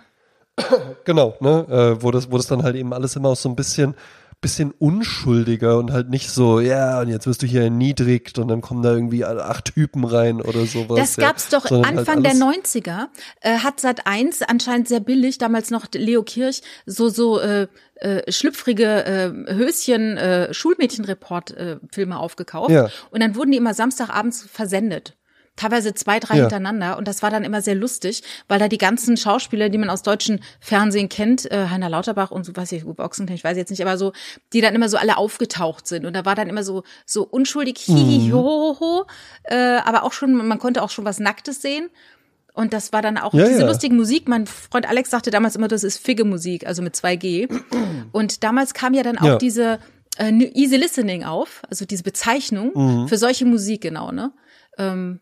Genau, 1.05 1.35
ne, 1.41 1.67
äh, 1.71 2.03
wo 2.03 2.11
das, 2.11 2.31
wo 2.31 2.37
das 2.37 2.47
dann 2.47 2.63
halt 2.63 2.77
eben 2.77 2.93
alles 2.93 3.17
immer 3.17 3.31
auch 3.31 3.37
so 3.37 3.49
ein 3.49 3.57
bisschen, 3.57 3.95
bisschen 4.43 4.73
unschuldiger 4.73 5.79
und 5.79 5.93
halt 5.93 6.11
nicht 6.11 6.29
so, 6.29 6.61
ja, 6.61 7.01
und 7.01 7.09
jetzt 7.09 7.27
wirst 7.27 7.43
du 7.43 7.47
hier 7.47 7.63
erniedrigt 7.63 8.39
und 8.39 8.49
dann 8.49 8.61
kommen 8.61 8.83
da 8.83 8.93
irgendwie 8.93 9.25
acht 9.25 9.73
Typen 9.75 10.05
rein 10.05 10.43
oder 10.43 10.67
sowas. 10.67 10.99
Das 10.99 11.17
ja. 11.17 11.29
gab's 11.29 11.49
doch 11.49 11.67
Sondern 11.67 11.97
halt 11.97 11.99
Anfang 12.01 12.23
der 12.23 12.33
alles- 12.33 12.75
90er, 12.75 13.09
äh, 13.41 13.59
hat 13.59 13.81
seit 13.81 14.07
eins 14.07 14.43
anscheinend 14.43 14.89
sehr 14.89 15.01
billig, 15.01 15.39
damals 15.39 15.71
noch 15.71 15.87
Leo 15.95 16.23
Kirch, 16.23 16.61
so, 16.85 17.09
so, 17.09 17.41
äh, 17.41 17.69
äh, 17.95 18.31
schlüpfrige 18.31 19.07
äh, 19.07 19.55
Höschen, 19.55 20.17
äh, 20.17 20.53
Schulmädchenreport-Filme 20.53 21.81
äh, 21.81 21.95
Filme 21.95 22.19
aufgekauft. 22.19 22.71
Ja. 22.71 22.91
Und 23.11 23.23
dann 23.23 23.37
wurden 23.37 23.53
die 23.53 23.59
immer 23.59 23.75
Samstagabends 23.75 24.43
versendet. 24.43 25.17
Teilweise 25.57 25.93
zwei, 25.95 26.19
drei 26.19 26.37
Ja. 26.37 26.41
hintereinander. 26.43 26.97
Und 26.97 27.07
das 27.07 27.23
war 27.23 27.31
dann 27.31 27.45
immer 27.45 27.61
sehr 27.61 27.75
lustig, 27.75 28.23
weil 28.49 28.59
da 28.59 28.69
die 28.69 28.79
ganzen 28.79 29.17
Schauspieler, 29.19 29.69
die 29.69 29.77
man 29.79 29.91
aus 29.91 30.03
deutschen 30.03 30.43
Fernsehen 30.61 31.09
kennt, 31.11 31.51
äh, 31.51 31.67
Heiner 31.69 31.91
Lauterbach 31.91 32.31
und 32.31 32.45
so, 32.45 32.57
weiß 32.57 32.73
ich, 32.73 32.87
Uwe 32.87 33.03
Ochsenknecht, 33.03 33.41
ich 33.41 33.45
weiß 33.45 33.57
jetzt 33.59 33.69
nicht, 33.71 33.83
aber 33.83 33.99
so, 33.99 34.13
die 34.55 34.63
dann 34.63 34.75
immer 34.75 34.89
so 34.89 34.97
alle 34.97 35.19
aufgetaucht 35.19 35.87
sind. 35.87 36.07
Und 36.07 36.15
da 36.15 36.25
war 36.25 36.35
dann 36.35 36.49
immer 36.49 36.63
so, 36.65 36.85
so 37.05 37.23
unschuldig, 37.25 37.79
hihi, 37.79 38.29
Mhm. 38.29 38.33
ho, 38.33 38.77
ho, 38.81 39.05
äh, 39.45 39.57
aber 39.85 40.05
auch 40.05 40.13
schon, 40.13 40.33
man 40.35 40.59
konnte 40.59 40.83
auch 40.83 40.91
schon 40.91 41.05
was 41.05 41.19
Nacktes 41.21 41.61
sehen. 41.61 41.91
Und 42.55 42.73
das 42.73 42.93
war 42.93 43.01
dann 43.03 43.17
auch 43.19 43.33
Ja, 43.35 43.47
diese 43.47 43.61
ja. 43.63 43.67
lustige 43.67 43.95
Musik. 43.95 44.29
Mein 44.29 44.47
Freund 44.47 44.87
Alex 44.89 45.11
sagte 45.11 45.31
damals 45.31 45.57
immer, 45.57 45.69
das 45.69 45.85
ist 45.85 45.99
Figge-Musik, 45.99 46.67
also 46.67 46.83
mit 46.83 46.95
2G. 46.95 47.49
Und 48.13 48.43
damals 48.45 48.75
kam 48.75 48.93
ja 48.95 49.03
dann 49.03 49.19
auch 49.19 49.25
Ja. 49.25 49.37
diese 49.39 49.79
äh, 50.19 50.31
Easy 50.31 50.77
Listening 50.77 51.25
auf, 51.25 51.63
also 51.71 51.87
diese 51.87 52.03
Bezeichnung 52.03 52.73
Mhm. 52.75 53.09
für 53.09 53.17
solche 53.17 53.47
Musik, 53.47 53.81
genau, 53.81 54.13
ne? 54.13 54.33
Ähm, 54.77 55.21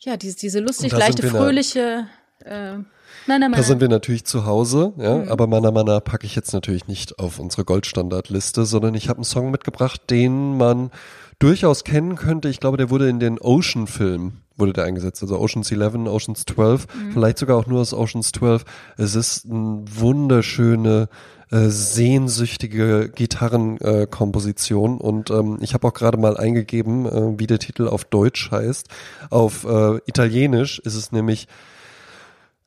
ja, 0.00 0.16
diese, 0.16 0.36
diese 0.36 0.60
lustig, 0.60 0.92
leichte, 0.92 1.28
fröhliche, 1.28 2.06
äh, 2.44 2.78
na, 3.26 3.38
na, 3.38 3.48
na. 3.48 3.56
Da 3.56 3.62
sind 3.62 3.80
wir 3.80 3.88
natürlich 3.88 4.24
zu 4.24 4.46
Hause, 4.46 4.92
ja, 4.96 5.18
Mhm. 5.18 5.28
aber 5.28 5.46
Mana 5.46 5.70
Mana 5.70 6.00
packe 6.00 6.26
ich 6.26 6.34
jetzt 6.34 6.52
natürlich 6.52 6.88
nicht 6.88 7.18
auf 7.18 7.38
unsere 7.38 7.64
Goldstandardliste, 7.64 8.64
sondern 8.64 8.94
ich 8.94 9.08
habe 9.08 9.18
einen 9.18 9.24
Song 9.24 9.50
mitgebracht, 9.50 10.00
den 10.10 10.56
man 10.56 10.90
durchaus 11.38 11.84
kennen 11.84 12.16
könnte. 12.16 12.48
Ich 12.48 12.60
glaube, 12.60 12.76
der 12.76 12.90
wurde 12.90 13.08
in 13.08 13.20
den 13.20 13.38
Ocean-Filmen 13.38 14.40
wurde 14.60 14.72
der 14.74 14.84
eingesetzt, 14.84 15.22
also 15.22 15.38
Oceans 15.38 15.70
11, 15.72 16.06
Oceans 16.06 16.44
12, 16.46 16.86
Mhm. 16.94 17.12
vielleicht 17.12 17.38
sogar 17.38 17.56
auch 17.56 17.66
nur 17.66 17.80
aus 17.80 17.92
Oceans 17.94 18.30
12. 18.32 18.64
Es 18.96 19.14
ist 19.16 19.46
eine 19.50 19.82
wunderschöne, 19.90 21.08
äh, 21.50 21.68
sehnsüchtige 21.68 23.08
Gitarrenkomposition 23.12 24.02
äh, 24.02 24.06
Komposition. 24.06 24.98
und 24.98 25.30
ähm, 25.30 25.58
ich 25.60 25.74
habe 25.74 25.88
auch 25.88 25.94
gerade 25.94 26.16
mal 26.18 26.36
eingegeben, 26.36 27.06
äh, 27.06 27.38
wie 27.40 27.48
der 27.48 27.58
Titel 27.58 27.88
auf 27.88 28.04
Deutsch 28.04 28.52
heißt. 28.52 28.86
Auf 29.30 29.64
äh, 29.64 29.96
Italienisch 30.06 30.78
ist 30.78 30.94
es 30.94 31.10
nämlich 31.10 31.48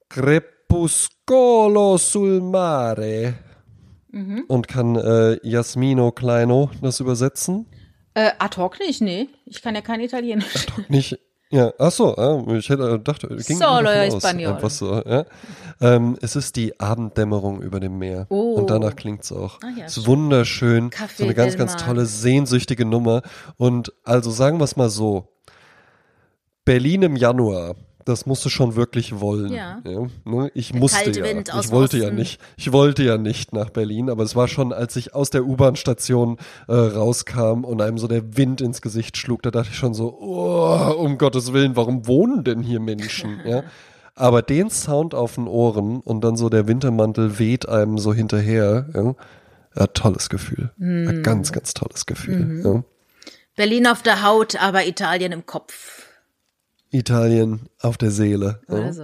Crepuscolo 0.09 1.97
sul 1.97 2.41
mare. 2.41 3.35
Und 4.47 4.67
kann 4.67 4.95
äh, 4.95 5.39
Jasmino 5.41 6.11
Kleino 6.11 6.69
das 6.83 6.99
übersetzen? 6.99 7.65
Ad 8.13 8.57
hoc 8.61 8.77
nicht, 8.79 9.01
nee. 9.01 9.27
Ich 9.47 9.63
kann 9.63 9.73
ja 9.73 9.81
kein 9.81 10.01
Italienisch. 10.01 10.67
Nicht. 10.87 11.17
Ja, 11.53 11.71
ach 11.77 11.91
so, 11.91 12.15
ah, 12.17 12.43
ich 12.55 12.67
hätte 12.67 12.95
äh, 12.95 12.99
dachte, 12.99 13.27
ging 13.27 13.57
Solo 13.57 13.83
davon 13.83 14.15
aus, 14.15 14.23
Español. 14.23 14.55
einfach 14.55 14.69
so, 14.71 15.03
ja. 15.05 15.23
Ähm, 15.79 16.17
es 16.19 16.35
ist 16.35 16.55
die 16.55 16.79
Abenddämmerung 16.79 17.61
über 17.61 17.79
dem 17.79 17.99
Meer. 17.99 18.25
Oh. 18.29 18.55
Und 18.55 18.71
danach 18.71 18.95
klingt's 18.95 19.31
auch. 19.31 19.59
Ah 19.61 19.67
ja, 19.77 19.85
es 19.85 19.97
ist 19.97 20.07
wunderschön, 20.07 20.89
Café 20.89 21.17
so 21.17 21.23
eine 21.25 21.35
ganz, 21.35 21.55
ganz 21.55 21.75
tolle, 21.75 22.07
sehnsüchtige 22.07 22.85
Nummer. 22.85 23.21
Und 23.57 23.93
also 24.03 24.31
sagen 24.31 24.57
wir 24.57 24.63
es 24.63 24.77
mal 24.77 24.89
so, 24.89 25.27
Berlin 26.65 27.03
im 27.03 27.15
Januar, 27.15 27.75
das 28.05 28.25
musst 28.25 28.43
du 28.45 28.49
schon 28.49 28.75
wirklich 28.75 29.19
wollen. 29.19 29.51
Ja. 29.51 29.81
ne? 29.83 30.51
Ich 30.53 30.73
musste 30.73 31.03
kalte 31.03 31.19
ja. 31.19 31.59
Ich 31.59 31.71
wollte 31.71 31.97
ja 31.97 32.05
Osten. 32.05 32.15
nicht. 32.15 32.41
Ich 32.57 32.71
wollte 32.71 33.03
ja 33.03 33.17
nicht 33.17 33.53
nach 33.53 33.69
Berlin, 33.69 34.09
aber 34.09 34.23
es 34.23 34.35
war 34.35 34.47
schon, 34.47 34.73
als 34.73 34.95
ich 34.95 35.15
aus 35.15 35.29
der 35.29 35.45
U-Bahn-Station 35.45 36.37
äh, 36.67 36.73
rauskam 36.73 37.63
und 37.63 37.81
einem 37.81 37.97
so 37.97 38.07
der 38.07 38.37
Wind 38.37 38.61
ins 38.61 38.81
Gesicht 38.81 39.17
schlug, 39.17 39.41
da 39.43 39.51
dachte 39.51 39.69
ich 39.71 39.77
schon 39.77 39.93
so, 39.93 40.17
oh, 40.19 40.93
um 40.97 41.17
Gottes 41.17 41.53
Willen, 41.53 41.75
warum 41.75 42.07
wohnen 42.07 42.43
denn 42.43 42.61
hier 42.61 42.79
Menschen? 42.79 43.39
ja. 43.45 43.63
Aber 44.15 44.41
den 44.41 44.69
Sound 44.69 45.15
auf 45.15 45.35
den 45.35 45.47
Ohren 45.47 45.99
und 46.01 46.23
dann 46.23 46.37
so 46.37 46.49
der 46.49 46.67
Wintermantel 46.67 47.39
weht 47.39 47.67
einem 47.67 47.97
so 47.97 48.13
hinterher, 48.13 48.89
ja, 48.93 49.15
ja 49.75 49.87
tolles 49.87 50.29
Gefühl. 50.29 50.71
Mhm. 50.77 51.07
Ein 51.07 51.23
ganz, 51.23 51.51
ganz 51.51 51.73
tolles 51.73 52.05
Gefühl. 52.05 52.61
Ja. 52.63 52.83
Berlin 53.55 53.87
auf 53.87 54.01
der 54.01 54.23
Haut, 54.23 54.55
aber 54.61 54.85
Italien 54.85 55.31
im 55.31 55.45
Kopf. 55.45 56.12
Italien 56.93 57.67
auf 57.81 57.97
der 57.97 58.11
Seele. 58.11 58.59
Ja. 58.69 58.75
Also. 58.75 59.03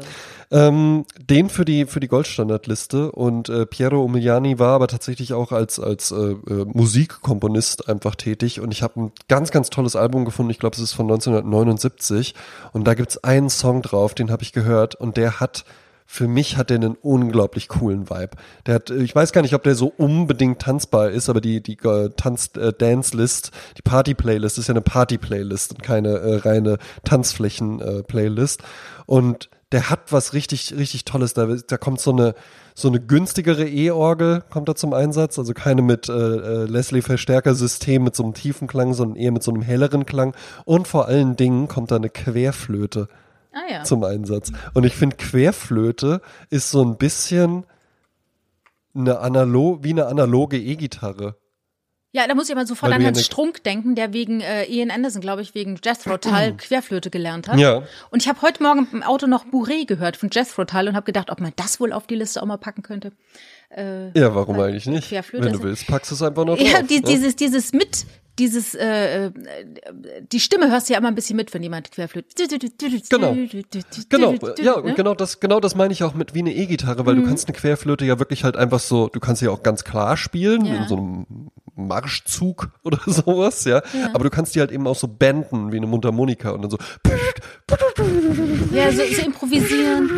Ähm, 0.52 1.06
den 1.30 1.50
für 1.50 1.64
die 1.64 1.86
für 1.86 2.00
die 2.00 2.08
Goldstandardliste 2.08 3.12
und 3.12 3.50
äh, 3.50 3.68
Piero 3.68 4.04
Umiliani 4.04 4.58
war 4.58 4.74
aber 4.74 4.88
tatsächlich 4.88 5.34
auch 5.34 5.52
als 5.52 5.80
als 5.80 6.10
äh, 6.10 6.16
äh, 6.16 6.66
Musikkomponist 6.66 7.88
einfach 7.88 8.16
tätig 8.16 8.60
und 8.60 8.72
ich 8.72 8.82
habe 8.82 9.00
ein 9.00 9.12
ganz 9.28 9.52
ganz 9.52 9.70
tolles 9.70 9.96
Album 9.96 10.26
gefunden. 10.26 10.50
Ich 10.50 10.58
glaube, 10.58 10.76
es 10.76 10.82
ist 10.82 10.94
von 10.94 11.06
1979 11.06 12.34
und 12.74 12.88
da 12.88 12.96
gibt's 12.96 13.24
einen 13.24 13.52
Song 13.52 13.84
drauf, 13.84 14.16
den 14.16 14.32
habe 14.32 14.42
ich 14.42 14.52
gehört 14.52 14.96
und 14.96 15.18
der 15.18 15.40
hat 15.40 15.66
für 16.12 16.28
mich 16.28 16.58
hat 16.58 16.72
der 16.72 16.78
einen 16.78 16.96
unglaublich 16.96 17.68
coolen 17.68 18.10
Vibe. 18.10 18.32
Der 18.66 18.74
hat, 18.74 18.90
äh, 18.90 18.96
ich 19.04 19.14
weiß 19.14 19.32
gar 19.32 19.44
nicht, 19.44 19.54
ob 19.54 19.62
der 19.62 19.76
so 19.76 19.94
unbedingt 19.96 20.60
tanzbar 20.60 21.12
ist, 21.12 21.30
aber 21.30 21.40
die 21.40 21.62
die 21.62 21.78
äh, 21.84 22.10
Tanz 22.18 22.50
äh, 22.58 22.74
die 22.80 23.82
Party 23.84 24.16
Playlist 24.16 24.58
ist 24.58 24.70
ja 24.70 24.74
eine 24.74 24.82
Party 24.82 25.20
Playlist 25.20 25.74
und 25.74 25.84
keine 25.84 26.18
äh, 26.18 26.36
reine 26.38 26.80
Tanzflächen 27.04 27.80
äh, 27.80 28.02
Playlist 28.02 28.64
und 29.06 29.52
der 29.72 29.92
hat 29.92 30.12
was 30.12 30.34
richtig 30.34 30.76
richtig 30.76 31.06
tolles. 31.06 31.36
Da, 31.36 31.46
da 31.46 31.78
kommt 31.78 32.02
so 32.02 32.12
eine 32.12 32.34
so 32.74 32.88
eine 32.88 33.00
günstigere 33.00 33.68
E-Orgel 33.70 34.42
kommt 34.50 34.68
da 34.68 34.74
zum 34.74 34.94
Einsatz, 34.94 35.38
also 35.38 35.54
keine 35.54 35.84
mit 35.84 36.10
äh, 36.10 36.14
äh, 36.14 36.66
Leslie 36.66 37.04
Verstärkersystem 37.04 38.04
mit 38.04 38.16
so 38.16 38.24
einem 38.24 38.34
tiefen 38.34 38.68
Klang, 38.68 38.96
sondern 38.96 39.16
eher 39.16 39.32
mit 39.32 39.44
so 39.44 39.52
einem 39.52 39.62
helleren 39.62 40.08
Klang 40.08 40.34
und 40.66 40.88
vor 40.88 41.08
allen 41.08 41.36
Dingen 41.36 41.68
kommt 41.68 41.92
da 41.92 41.98
eine 41.98 42.10
Querflöte 42.10 43.10
Ah 43.52 43.72
ja. 43.72 43.84
zum 43.84 44.04
Einsatz. 44.04 44.52
Und 44.74 44.86
ich 44.86 44.96
finde, 44.96 45.16
Querflöte 45.16 46.22
ist 46.50 46.70
so 46.70 46.84
ein 46.84 46.98
bisschen 46.98 47.66
eine 48.94 49.20
analo 49.20 49.80
wie 49.82 49.92
eine 49.92 50.06
analoge 50.06 50.58
E-Gitarre. 50.58 51.36
Ja, 52.12 52.28
da 52.28 52.34
muss 52.34 52.50
ich 52.50 52.56
mal 52.56 52.66
sofort 52.66 52.92
an 52.92 53.06
Hans 53.06 53.24
Strunk 53.24 53.64
denken, 53.64 53.94
der 53.94 54.14
wegen 54.14 54.42
äh, 54.42 54.66
Ian 54.66 54.90
Anderson, 54.90 55.22
glaube 55.22 55.44
ich, 55.44 55.54
wegen 55.54 55.80
Jethro 55.84 56.18
Tull 56.18 56.56
Querflöte 56.58 57.12
gelernt 57.12 57.48
hat. 57.48 57.60
Ja. 57.60 57.84
Und 58.10 58.24
ich 58.24 58.28
habe 58.28 58.42
heute 58.42 58.64
Morgen 58.64 58.88
im 58.92 59.04
Auto 59.04 59.28
noch 59.28 59.46
Bourré 59.46 59.86
gehört 59.86 60.18
von 60.18 60.30
Jethro 60.32 60.66
Tull 60.66 60.88
und 60.88 60.96
habe 60.96 61.06
gedacht, 61.06 61.30
ob 61.30 61.40
man 61.40 61.54
das 61.56 61.80
wohl 61.80 61.94
auf 61.94 62.08
die 62.08 62.16
Liste 62.16 62.42
auch 62.42 62.48
mal 62.48 62.58
packen 62.58 62.82
könnte. 62.82 63.12
Ja, 63.76 64.34
warum 64.34 64.60
eigentlich 64.60 64.88
nicht? 64.88 65.12
Wenn 65.32 65.54
du 65.54 65.64
willst, 65.64 65.86
packst 65.88 66.10
du 66.12 66.16
es 66.16 66.22
einfach 66.24 66.44
noch 66.46 66.58
drauf. 66.58 66.68
Ja, 66.72 66.82
die, 66.82 66.96
ne? 66.98 67.02
dieses, 67.08 67.36
dieses 67.36 67.72
mit, 67.72 68.06
dieses, 68.40 68.74
äh, 68.74 69.26
äh, 69.28 69.32
die 70.32 70.40
Stimme 70.40 70.72
hörst 70.72 70.90
du 70.90 70.94
ja 70.94 71.00
immer 71.00 71.10
ein 71.10 71.16
bisschen 71.16 71.36
mit, 71.36 71.54
wenn 71.54 71.62
jemand 71.62 71.92
querflötet. 71.92 72.36
Genau. 73.10 73.36
Genau, 74.10 74.34
ja, 74.60 74.74
und 74.74 74.86
Ne? 74.86 74.94
genau 74.96 75.14
das, 75.14 75.40
genau 75.40 75.60
das 75.60 75.76
meine 75.76 75.94
ich 75.94 76.04
auch 76.04 76.14
mit 76.16 76.34
wie 76.34 76.40
eine 76.40 76.54
E-Gitarre, 76.54 77.06
weil 77.06 77.16
Mhm. 77.16 77.22
du 77.22 77.28
kannst 77.28 77.48
eine 77.48 77.56
Querflöte 77.58 78.06
ja 78.06 78.18
wirklich 78.18 78.44
halt 78.44 78.58
einfach 78.58 78.80
so, 78.80 79.08
du 79.08 79.20
kannst 79.20 79.42
sie 79.42 79.48
auch 79.50 79.62
ganz 79.62 79.84
klar 79.84 80.18
spielen, 80.18 80.66
Ja. 80.66 80.76
in 80.82 80.88
so 80.88 80.96
einem 80.98 81.26
Marschzug 81.76 82.72
oder 82.84 83.00
sowas, 83.06 83.66
ja. 83.66 83.84
Aber 84.14 84.24
du 84.24 84.30
kannst 84.32 84.56
die 84.56 84.62
halt 84.62 84.72
eben 84.72 84.88
auch 84.88 84.96
so 84.96 85.08
benden 85.08 85.72
wie 85.72 85.78
eine 85.78 85.86
Mundharmonika 85.88 86.50
und 86.52 86.64
dann 86.64 86.72
so. 86.72 86.78
Ja, 88.74 88.92
so, 88.92 89.02
so 89.16 89.22
improvisieren. 89.26 90.10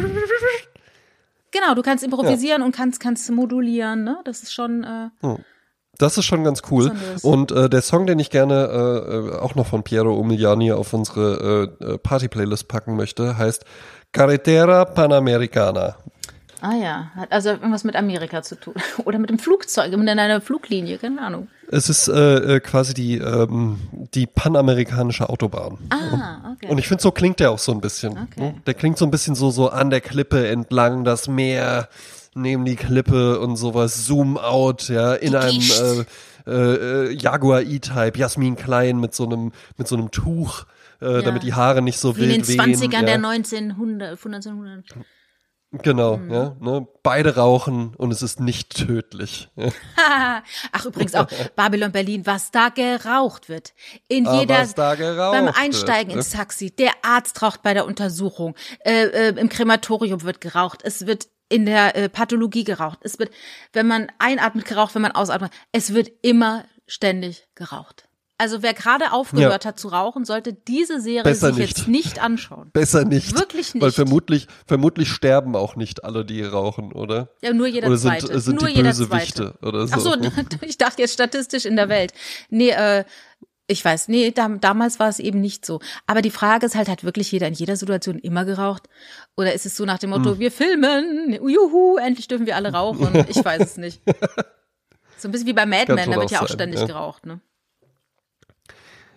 Genau, 1.51 1.75
du 1.75 1.81
kannst 1.81 2.03
improvisieren 2.03 2.61
und 2.61 2.75
kannst, 2.75 2.99
kannst 2.99 3.29
modulieren, 3.29 4.03
ne? 4.03 4.17
Das 4.23 4.41
ist 4.41 4.53
schon, 4.53 4.83
äh, 4.83 5.09
Das 5.97 6.17
ist 6.17 6.25
schon 6.25 6.43
ganz 6.43 6.61
cool. 6.71 6.91
Und 7.21 7.51
äh, 7.51 7.69
der 7.69 7.81
Song, 7.81 8.07
den 8.07 8.17
ich 8.19 8.29
gerne 8.29 8.55
äh, 8.55 9.35
äh, 9.35 9.39
auch 9.39 9.55
noch 9.55 9.67
von 9.67 9.83
Piero 9.83 10.13
Umiliani 10.15 10.71
auf 10.71 10.93
unsere 10.93 11.77
äh, 11.79 11.85
äh, 11.85 11.97
Party-Playlist 11.97 12.67
packen 12.67 12.95
möchte, 12.95 13.37
heißt 13.37 13.65
Carretera 14.11 14.85
Panamericana. 14.85 15.97
Ah 16.61 16.75
ja, 16.75 17.11
hat 17.15 17.31
also 17.31 17.49
irgendwas 17.49 17.83
mit 17.83 17.95
Amerika 17.95 18.41
zu 18.41 18.55
tun. 18.55 18.73
Oder 19.05 19.19
mit 19.19 19.29
dem 19.29 19.39
Flugzeug, 19.39 19.95
mit 19.95 20.07
einer 20.07 20.41
Fluglinie, 20.41 20.97
keine 20.97 21.21
Ahnung. 21.21 21.47
Es 21.69 21.89
ist 21.89 22.07
äh, 22.07 22.55
äh, 22.55 22.59
quasi 22.59 22.93
die, 22.93 23.17
ähm, 23.17 23.79
die 24.13 24.27
panamerikanische 24.27 25.29
Autobahn. 25.29 25.77
Ah, 25.89 26.53
okay. 26.53 26.67
Und 26.69 26.77
ich 26.77 26.87
finde, 26.87 27.01
so 27.01 27.11
klingt 27.11 27.39
der 27.39 27.51
auch 27.51 27.59
so 27.59 27.71
ein 27.71 27.81
bisschen. 27.81 28.11
Okay. 28.11 28.41
ne? 28.41 28.55
Der 28.65 28.73
klingt 28.73 28.97
so 28.97 29.05
ein 29.05 29.11
bisschen 29.11 29.35
so, 29.35 29.51
so 29.51 29.69
an 29.69 29.89
der 29.89 30.01
Klippe 30.01 30.47
entlang, 30.47 31.03
das 31.03 31.27
Meer, 31.27 31.87
neben 32.35 32.65
die 32.65 32.75
Klippe 32.75 33.39
und 33.39 33.55
sowas, 33.55 34.05
Zoom 34.05 34.37
out, 34.37 34.89
ja, 34.89 35.13
in 35.13 35.35
einem 35.35 35.59
Gischt. 35.59 35.81
äh, 36.47 36.51
äh, 36.51 37.11
Jaguar 37.13 37.61
E-Type, 37.61 38.17
Jasmin 38.17 38.55
Klein 38.55 38.99
mit 38.99 39.13
so 39.13 39.25
einem, 39.25 39.51
mit 39.77 39.87
so 39.87 39.95
einem 39.95 40.11
Tuch, 40.11 40.65
äh, 40.99 41.21
damit 41.23 41.43
die 41.43 41.53
Haare 41.53 41.81
nicht 41.81 41.99
so 41.99 42.17
Wie 42.17 42.23
in 42.23 42.29
wild 42.29 42.47
den 42.47 42.59
wehen. 42.59 42.75
20ern 42.75 42.93
ja. 42.93 43.01
der 43.03 43.15
1900, 43.15 44.19
von 44.19 44.33
1900. 44.33 44.85
Genau, 45.73 46.17
Mhm. 46.17 46.33
ja, 46.33 46.55
ne? 46.59 46.85
Beide 47.01 47.35
rauchen 47.37 47.95
und 47.95 48.11
es 48.11 48.21
ist 48.21 48.41
nicht 48.41 48.75
tödlich. 48.75 49.49
Ach, 50.71 50.85
übrigens 50.85 51.15
auch 51.15 51.27
Babylon 51.55 51.93
Berlin, 51.93 52.25
was 52.25 52.51
da 52.51 52.67
geraucht 52.69 53.47
wird. 53.47 53.73
In 54.09 54.27
Ah, 54.27 54.39
jeder, 54.41 54.65
beim 54.75 55.45
wird, 55.45 55.57
Einsteigen 55.57 56.09
ne? 56.11 56.17
ins 56.19 56.31
Taxi, 56.31 56.71
der 56.75 56.91
Arzt 57.03 57.41
raucht 57.41 57.61
bei 57.61 57.73
der 57.73 57.85
Untersuchung, 57.85 58.55
äh, 58.83 59.05
äh, 59.29 59.39
im 59.39 59.47
Krematorium 59.47 60.23
wird 60.23 60.41
geraucht, 60.41 60.81
es 60.83 61.05
wird 61.07 61.29
in 61.47 61.65
der 61.65 61.95
äh, 61.95 62.09
Pathologie 62.09 62.65
geraucht, 62.65 62.99
es 63.03 63.17
wird, 63.17 63.31
wenn 63.71 63.87
man 63.87 64.11
einatmet, 64.19 64.65
geraucht, 64.65 64.93
wenn 64.95 65.01
man 65.01 65.11
ausatmet, 65.13 65.51
es 65.71 65.93
wird 65.93 66.11
immer 66.21 66.65
ständig 66.85 67.47
geraucht. 67.55 68.09
Also 68.41 68.63
wer 68.63 68.73
gerade 68.73 69.11
aufgehört 69.11 69.63
Ja. 69.63 69.69
hat 69.69 69.79
zu 69.79 69.89
rauchen, 69.89 70.25
sollte 70.25 70.51
diese 70.51 70.99
Serie 70.99 71.21
Besser 71.21 71.49
sich 71.53 71.57
nicht. 71.57 71.77
jetzt 71.77 71.87
nicht 71.87 72.19
anschauen. 72.23 72.69
Besser 72.73 73.05
nicht. 73.05 73.37
Wirklich 73.37 73.75
Weil 73.75 73.89
nicht. 73.89 73.95
vermutlich, 73.95 74.47
vermutlich 74.65 75.09
sterben 75.09 75.55
auch 75.55 75.75
nicht 75.75 76.03
alle, 76.03 76.25
die 76.25 76.41
rauchen, 76.41 76.91
oder? 76.91 77.29
Ja, 77.43 77.53
nur 77.53 77.67
jeder 77.67 77.85
Oder 77.85 77.97
sind, 77.97 78.19
zweite. 78.19 78.39
sind 78.39 78.59
nur 78.59 78.67
die 78.71 78.81
Bösewichte 78.81 79.59
oder 79.61 79.85
so? 79.85 79.93
Ach 79.95 79.99
so, 79.99 80.15
ich 80.61 80.79
dachte 80.79 81.03
jetzt 81.03 81.13
statistisch 81.13 81.65
in 81.65 81.75
der 81.75 81.87
Welt. 81.87 82.13
Nee, 82.49 82.71
äh, 82.71 83.03
ich 83.67 83.85
weiß, 83.85 84.07
nee, 84.07 84.31
da, 84.31 84.47
damals 84.49 84.99
war 84.99 85.07
es 85.09 85.19
eben 85.19 85.39
nicht 85.39 85.63
so. 85.63 85.79
Aber 86.07 86.23
die 86.23 86.31
Frage 86.31 86.65
ist 86.65 86.73
halt, 86.75 86.89
hat 86.89 87.03
wirklich 87.03 87.31
jeder 87.31 87.47
in 87.47 87.53
jeder 87.53 87.75
Situation 87.75 88.17
immer 88.17 88.43
geraucht? 88.43 88.89
Oder 89.37 89.53
ist 89.53 89.67
es 89.67 89.77
so 89.77 89.85
nach 89.85 89.99
dem 89.99 90.09
Motto, 90.09 90.31
Hm. 90.31 90.39
wir 90.39 90.51
filmen, 90.51 91.33
juhu, 91.47 91.97
endlich 91.97 92.27
dürfen 92.27 92.47
wir 92.47 92.55
alle 92.55 92.73
rauchen? 92.73 93.23
Ich 93.29 93.45
weiß 93.45 93.61
es 93.61 93.77
nicht. 93.77 94.01
So 95.19 95.27
ein 95.27 95.31
bisschen 95.31 95.45
wie 95.45 95.53
bei 95.53 95.67
Mad 95.67 95.93
Men, 95.93 96.09
da 96.09 96.17
wird 96.19 96.31
ja 96.31 96.41
auch 96.41 96.47
sein, 96.47 96.55
ständig 96.57 96.79
ja. 96.79 96.87
geraucht, 96.87 97.27
ne? 97.27 97.39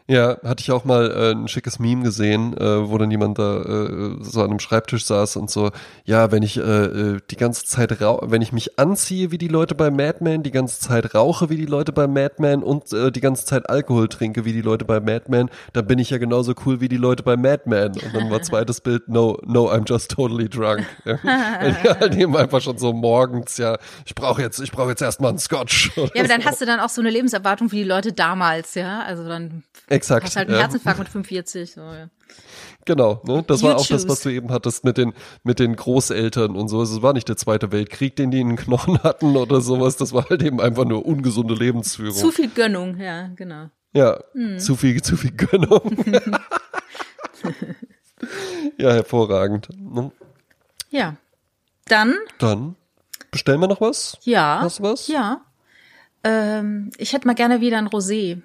Ja, 0.06 0.36
hatte 0.44 0.60
ich 0.60 0.70
auch 0.70 0.84
mal 0.84 1.10
äh, 1.10 1.30
ein 1.30 1.48
schickes 1.48 1.78
Meme 1.78 2.02
gesehen, 2.02 2.54
äh, 2.58 2.90
wo 2.90 2.98
dann 2.98 3.10
jemand 3.10 3.38
da 3.38 3.62
äh, 3.62 4.16
so 4.20 4.42
an 4.42 4.50
einem 4.50 4.58
Schreibtisch 4.58 5.06
saß 5.06 5.36
und 5.36 5.50
so, 5.50 5.70
ja, 6.04 6.30
wenn 6.30 6.42
ich 6.42 6.58
äh, 6.58 6.60
äh, 6.60 7.20
die 7.30 7.36
ganze 7.36 7.64
Zeit 7.64 8.02
rau 8.02 8.20
wenn 8.26 8.42
ich 8.42 8.52
mich 8.52 8.78
anziehe 8.78 9.30
wie 9.30 9.38
die 9.38 9.48
Leute 9.48 9.74
bei 9.74 9.90
Mad 9.90 10.18
Men, 10.20 10.42
die 10.42 10.50
ganze 10.50 10.78
Zeit 10.78 11.14
rauche 11.14 11.48
wie 11.48 11.56
die 11.56 11.64
Leute 11.64 11.92
bei 11.92 12.06
Mad 12.06 12.34
Men 12.36 12.62
und 12.62 12.92
äh, 12.92 13.10
die 13.10 13.22
ganze 13.22 13.46
Zeit 13.46 13.70
Alkohol 13.70 14.08
trinke 14.08 14.44
wie 14.44 14.52
die 14.52 14.60
Leute 14.60 14.84
bei 14.84 15.00
Mad 15.00 15.24
Men, 15.28 15.48
dann 15.72 15.86
bin 15.86 15.98
ich 15.98 16.10
ja 16.10 16.18
genauso 16.18 16.52
cool 16.66 16.82
wie 16.82 16.90
die 16.90 16.98
Leute 16.98 17.22
bei 17.22 17.38
Mad 17.38 17.62
Men. 17.64 17.92
Und 17.92 18.14
dann 18.14 18.30
war 18.30 18.42
zweites 18.42 18.82
Bild, 18.82 19.08
no, 19.08 19.38
no, 19.46 19.70
I'm 19.70 19.88
just 19.88 20.10
totally 20.10 20.50
drunk. 20.50 20.84
Ja, 21.06 21.18
halt 21.24 22.14
eben 22.14 22.36
einfach 22.36 22.60
schon 22.60 22.76
so 22.76 22.92
morgens, 22.92 23.56
ja, 23.56 23.78
ich 24.04 24.14
brauche 24.14 24.42
jetzt, 24.42 24.60
ich 24.60 24.70
brauche 24.70 24.90
jetzt 24.90 25.00
erstmal 25.00 25.30
einen 25.30 25.38
Scotch. 25.38 25.92
Ja, 25.96 26.04
aber 26.18 26.28
dann 26.28 26.42
so. 26.42 26.48
hast 26.48 26.60
du 26.60 26.66
dann 26.66 26.80
auch 26.80 26.90
so 26.90 27.00
eine 27.00 27.08
Lebenserwartung 27.08 27.72
wie 27.72 27.76
die 27.76 27.84
Leute 27.84 28.12
damals, 28.12 28.74
ja, 28.74 29.00
also 29.00 29.26
dann 29.26 29.62
Exakt. 29.94 30.26
Hast 30.26 30.36
halt 30.36 30.48
einen 30.48 30.56
ja. 30.56 30.62
Herzinfarkt 30.62 30.98
mit 30.98 31.08
45. 31.08 31.72
So, 31.72 31.80
ja. 31.80 32.08
Genau, 32.84 33.22
ne? 33.24 33.44
Das 33.46 33.62
you 33.62 33.68
war 33.68 33.76
auch 33.76 33.86
choose. 33.86 33.92
das, 33.92 34.08
was 34.08 34.20
du 34.20 34.28
eben 34.30 34.50
hattest 34.50 34.84
mit 34.84 34.98
den, 34.98 35.14
mit 35.42 35.58
den 35.58 35.76
Großeltern 35.76 36.56
und 36.56 36.68
so. 36.68 36.82
Es 36.82 37.02
war 37.02 37.12
nicht 37.12 37.28
der 37.28 37.36
Zweite 37.36 37.72
Weltkrieg, 37.72 38.16
den 38.16 38.30
die 38.30 38.40
in 38.40 38.48
den 38.48 38.56
Knochen 38.56 39.02
hatten 39.02 39.36
oder 39.36 39.60
sowas. 39.60 39.96
Das 39.96 40.12
war 40.12 40.28
halt 40.28 40.42
eben 40.42 40.60
einfach 40.60 40.84
nur 40.84 41.06
ungesunde 41.06 41.54
Lebensführung. 41.54 42.16
Zu 42.16 42.30
viel 42.30 42.48
Gönnung, 42.48 42.98
ja, 42.98 43.28
genau. 43.28 43.70
Ja, 43.92 44.18
hm. 44.32 44.58
zu 44.58 44.76
viel, 44.76 45.00
zu 45.02 45.16
viel 45.16 45.30
Gönnung. 45.30 46.04
ja, 48.78 48.92
hervorragend. 48.92 49.68
Ne? 49.78 50.10
Ja. 50.90 51.16
Dann? 51.86 52.14
Dann 52.38 52.76
bestellen 53.30 53.60
wir 53.60 53.68
noch 53.68 53.80
was? 53.80 54.18
Ja. 54.22 54.60
Hast 54.62 54.80
du 54.80 54.82
was? 54.82 55.08
Ja. 55.08 55.42
Ähm, 56.24 56.90
ich 56.96 57.12
hätte 57.12 57.26
mal 57.26 57.34
gerne 57.34 57.60
wieder 57.60 57.78
ein 57.78 57.88
Rosé. 57.88 58.42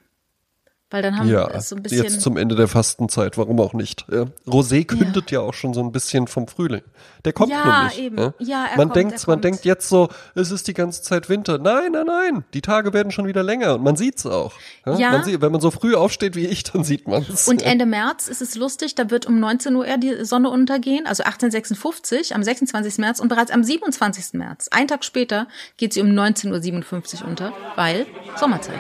Weil 0.92 1.04
dann 1.04 1.20
haben 1.20 1.30
ja, 1.30 1.54
wir 1.54 1.62
so 1.62 1.76
ein 1.76 1.84
bisschen. 1.84 2.04
Jetzt 2.04 2.22
zum 2.22 2.36
Ende 2.36 2.56
der 2.56 2.68
Fastenzeit, 2.68 3.38
warum 3.38 3.60
auch 3.60 3.74
nicht? 3.74 4.08
Ja. 4.12 4.26
Rosé 4.48 4.86
kündet 4.86 5.30
ja. 5.30 5.40
ja. 5.40 5.48
auch 5.48 5.54
schon 5.54 5.76
so 5.76 5.82
ein 5.84 5.92
bisschen 5.92 6.26
vom 6.26 6.48
Frühling. 6.48 6.82
Der 7.26 7.34
kommt 7.34 7.52
ja, 7.52 7.84
nämlich. 7.84 8.00
Eben. 8.00 8.18
Ja, 8.18 8.34
ja 8.40 8.66
er 8.72 8.78
man 8.78 8.88
kommt, 8.88 8.96
denkt, 8.96 9.14
er 9.14 9.20
man 9.28 9.36
kommt. 9.36 9.44
denkt 9.44 9.66
jetzt 9.66 9.88
so, 9.88 10.10
es 10.34 10.50
ist 10.50 10.68
die 10.68 10.74
ganze 10.74 11.04
Zeit 11.04 11.30
Winter. 11.30 11.60
Nein, 11.60 11.92
nein, 11.92 12.08
nein. 12.08 12.44
Die 12.56 12.62
Tage 12.62 12.92
werden 12.92 13.12
schon 13.12 13.28
wieder 13.28 13.44
länger 13.44 13.76
und 13.76 13.84
man 13.84 13.98
sieht's 13.98 14.26
auch. 14.26 14.54
Ja. 14.86 15.12
Man 15.12 15.24
sieht, 15.24 15.42
wenn 15.42 15.52
man 15.52 15.62
so 15.62 15.70
früh 15.70 15.94
aufsteht 15.94 16.36
wie 16.36 16.48
ich, 16.48 16.64
dann 16.64 16.84
sieht 16.84 17.08
man's. 17.08 17.48
Und 17.48 17.62
Ende 17.62 17.86
März 17.86 18.28
ist 18.28 18.42
es 18.42 18.56
lustig, 18.56 18.96
da 18.96 19.12
wird 19.12 19.28
um 19.28 19.40
19 19.40 19.76
Uhr 19.76 19.86
die 19.98 20.26
Sonne 20.26 20.50
untergehen, 20.50 21.06
also 21.06 21.22
1856 21.22 22.34
am 22.34 22.42
26. 22.42 22.98
März 22.98 23.20
und 23.20 23.28
bereits 23.28 23.52
am 23.52 23.64
27. 23.64 24.34
März, 24.34 24.70
einen 24.72 24.88
Tag 24.88 25.06
später, 25.06 25.48
geht 25.78 25.94
sie 25.94 26.02
um 26.02 26.08
19.57 26.08 27.22
Uhr 27.22 27.28
unter, 27.28 27.54
weil 27.76 28.08
Sommerzeit. 28.38 28.80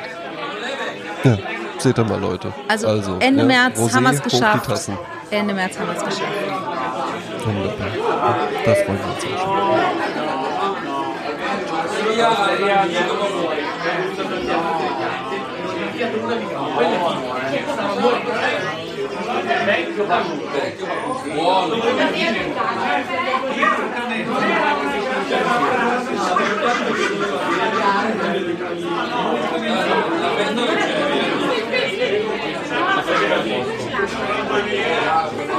Ja. 1.23 1.37
Seht 1.79 1.97
ihr 1.97 2.03
mal, 2.03 2.19
Leute. 2.19 2.53
Also, 2.67 2.87
also 2.87 3.17
Ende 3.19 3.41
ja, 3.41 3.47
März 3.47 3.79
Rosé, 3.79 3.93
haben 3.93 4.03
wir 4.03 4.11
es 4.11 4.21
geschafft. 4.21 4.69
Ende 5.31 5.53
März 5.53 5.79
haben 5.79 5.87
wir 5.87 5.95
es 5.95 6.03
geschafft. 6.03 6.33
Wunderbar. 7.45 7.87
Da 8.65 8.75
freuen 8.75 8.99
wir 8.99 9.05
uns 9.05 9.25
auch 9.25 9.39
schon. 9.39 9.59
Ja. 12.17 12.59
Yeah. 34.67 35.58